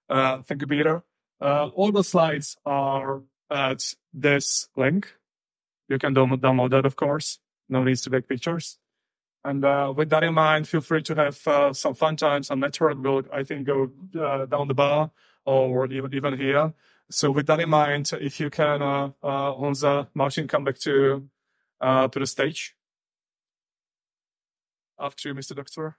Uh, 0.09 0.41
thank 0.41 0.61
you, 0.61 0.67
Peter. 0.67 1.03
Uh, 1.39 1.67
all 1.67 1.91
the 1.91 2.03
slides 2.03 2.57
are 2.65 3.21
at 3.51 3.93
this 4.11 4.67
link. 4.75 5.13
You 5.87 5.99
can 5.99 6.15
download, 6.15 6.71
that, 6.71 6.85
of 6.85 6.95
course. 6.95 7.39
No 7.69 7.83
need 7.83 7.97
to 7.97 8.09
take 8.09 8.27
pictures. 8.27 8.79
And 9.45 9.63
uh, 9.63 9.93
with 9.95 10.09
that 10.09 10.23
in 10.23 10.33
mind, 10.33 10.67
feel 10.67 10.81
free 10.81 11.03
to 11.03 11.15
have 11.15 11.47
uh, 11.47 11.71
some 11.71 11.93
fun 11.93 12.17
times 12.17 12.49
on 12.49 12.59
network. 12.59 12.97
We'll, 12.99 13.23
I 13.31 13.43
think, 13.43 13.67
go 13.67 13.91
uh, 14.19 14.47
down 14.47 14.67
the 14.67 14.73
bar 14.73 15.11
or 15.47 15.87
even, 15.91 16.13
even 16.13 16.37
here. 16.37 16.73
So 17.09 17.31
with 17.31 17.47
that 17.47 17.59
in 17.59 17.69
mind, 17.69 18.11
if 18.19 18.39
you 18.39 18.49
can, 18.49 18.81
uh, 18.81 19.11
uh, 19.23 19.53
Honza, 19.53 20.07
Martin, 20.13 20.47
come 20.47 20.65
back 20.65 20.77
to, 20.79 21.27
uh, 21.79 22.07
to 22.09 22.19
the 22.19 22.27
stage. 22.27 22.75
After 24.99 25.29
you, 25.29 25.35
Mr. 25.35 25.55
Doctor. 25.55 25.97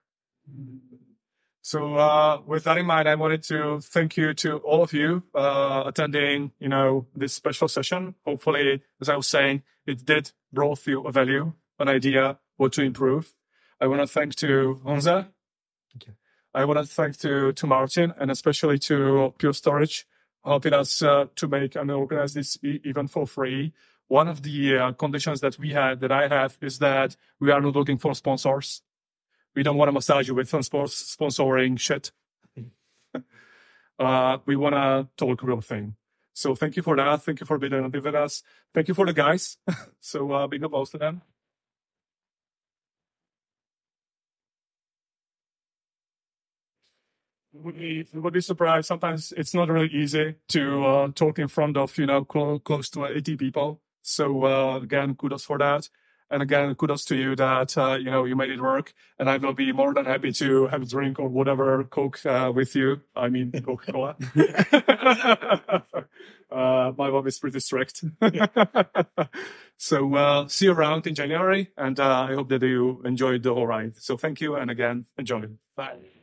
So, 1.62 1.96
uh, 1.96 2.40
with 2.46 2.64
that 2.64 2.78
in 2.78 2.86
mind, 2.86 3.08
I 3.08 3.14
wanted 3.14 3.42
to 3.44 3.80
thank 3.80 4.16
you 4.16 4.32
to 4.34 4.56
all 4.58 4.82
of 4.82 4.92
you, 4.92 5.22
uh, 5.34 5.84
attending, 5.86 6.52
you 6.58 6.68
know, 6.68 7.06
this 7.14 7.34
special 7.34 7.68
session. 7.68 8.14
Hopefully, 8.24 8.82
as 9.00 9.08
I 9.08 9.16
was 9.16 9.26
saying, 9.26 9.62
it 9.86 10.04
did 10.04 10.32
brought 10.52 10.86
you 10.86 11.02
a 11.02 11.12
value, 11.12 11.52
an 11.78 11.88
idea, 11.88 12.38
what 12.56 12.72
to 12.72 12.82
improve. 12.82 13.34
I 13.80 13.86
want 13.86 14.00
to 14.00 14.06
thank 14.06 14.34
to 14.36 14.80
Honza. 14.84 15.28
Thank 15.92 16.06
you. 16.06 16.14
I 16.54 16.64
want 16.64 16.78
to 16.78 16.84
thank 16.84 17.18
to, 17.18 17.52
to 17.52 17.66
Martin 17.66 18.14
and 18.18 18.30
especially 18.30 18.78
to 18.80 19.34
Pure 19.38 19.52
Storage 19.52 20.06
helping 20.44 20.72
us 20.72 21.02
uh, 21.02 21.26
to 21.36 21.46
make 21.46 21.76
and 21.76 21.90
organize 21.90 22.34
this 22.34 22.58
e- 22.62 22.80
event 22.84 23.10
for 23.10 23.26
free. 23.26 23.72
One 24.08 24.28
of 24.28 24.42
the 24.42 24.78
uh, 24.78 24.92
conditions 24.92 25.40
that 25.40 25.58
we 25.58 25.72
had, 25.72 26.00
that 26.00 26.10
I 26.10 26.28
have, 26.28 26.56
is 26.62 26.78
that 26.78 27.16
we 27.38 27.50
are 27.50 27.60
not 27.60 27.76
looking 27.76 27.98
for 27.98 28.14
sponsors. 28.14 28.82
We 29.54 29.62
don't 29.62 29.76
want 29.76 29.88
to 29.88 29.92
massage 29.92 30.28
you 30.28 30.34
with 30.34 30.50
sponsoring 30.50 31.78
shit. 31.78 32.12
uh, 33.98 34.38
we 34.46 34.56
want 34.56 34.74
to 34.74 35.08
talk 35.16 35.42
real 35.42 35.60
thing. 35.60 35.96
So 36.32 36.54
thank 36.54 36.76
you 36.76 36.82
for 36.82 36.96
that. 36.96 37.22
Thank 37.22 37.40
you 37.40 37.46
for 37.46 37.58
being 37.58 37.90
with 37.90 38.14
us. 38.14 38.42
Thank 38.72 38.88
you 38.88 38.94
for 38.94 39.04
the 39.04 39.12
guys. 39.12 39.58
so 40.00 40.30
uh, 40.32 40.46
big 40.46 40.62
applause 40.62 40.90
to 40.90 40.98
them. 40.98 41.22
Would 47.62 47.78
be 47.78 48.06
would 48.14 48.32
be 48.32 48.40
surprised. 48.40 48.86
Sometimes 48.86 49.32
it's 49.36 49.54
not 49.54 49.68
really 49.68 49.88
easy 49.88 50.36
to 50.48 50.86
uh, 50.86 51.08
talk 51.14 51.38
in 51.38 51.48
front 51.48 51.76
of 51.76 51.96
you 51.98 52.06
know 52.06 52.26
cl- 52.30 52.58
close 52.60 52.88
to 52.90 53.06
80 53.06 53.36
people. 53.36 53.80
So 54.02 54.44
uh, 54.44 54.76
again, 54.76 55.14
kudos 55.14 55.44
for 55.44 55.58
that. 55.58 55.88
And 56.30 56.42
again, 56.42 56.74
kudos 56.74 57.06
to 57.06 57.16
you 57.16 57.34
that 57.36 57.76
uh, 57.78 57.94
you 57.94 58.10
know 58.10 58.24
you 58.24 58.36
made 58.36 58.50
it 58.50 58.60
work. 58.60 58.92
And 59.18 59.30
I 59.30 59.38
will 59.38 59.54
be 59.54 59.72
more 59.72 59.94
than 59.94 60.04
happy 60.04 60.32
to 60.32 60.66
have 60.68 60.82
a 60.82 60.86
drink 60.86 61.18
or 61.18 61.28
whatever 61.28 61.84
Coke 61.84 62.24
uh, 62.26 62.52
with 62.54 62.74
you. 62.76 63.00
I 63.16 63.28
mean 63.28 63.52
Coca 63.64 63.92
Cola. 63.92 64.16
uh, 66.50 66.92
my 66.96 67.10
mom 67.10 67.26
is 67.26 67.38
pretty 67.38 67.60
strict. 67.60 68.04
so 69.76 70.14
uh, 70.14 70.48
see 70.48 70.66
you 70.66 70.72
around 70.72 71.06
in 71.06 71.14
January, 71.14 71.70
and 71.76 71.98
uh, 71.98 72.26
I 72.28 72.34
hope 72.34 72.48
that 72.50 72.62
you 72.62 73.02
enjoyed 73.04 73.42
the 73.42 73.54
whole 73.54 73.66
ride. 73.66 73.96
So 73.96 74.16
thank 74.16 74.40
you, 74.40 74.54
and 74.56 74.70
again, 74.70 75.06
enjoy. 75.16 75.48
Bye. 75.76 76.17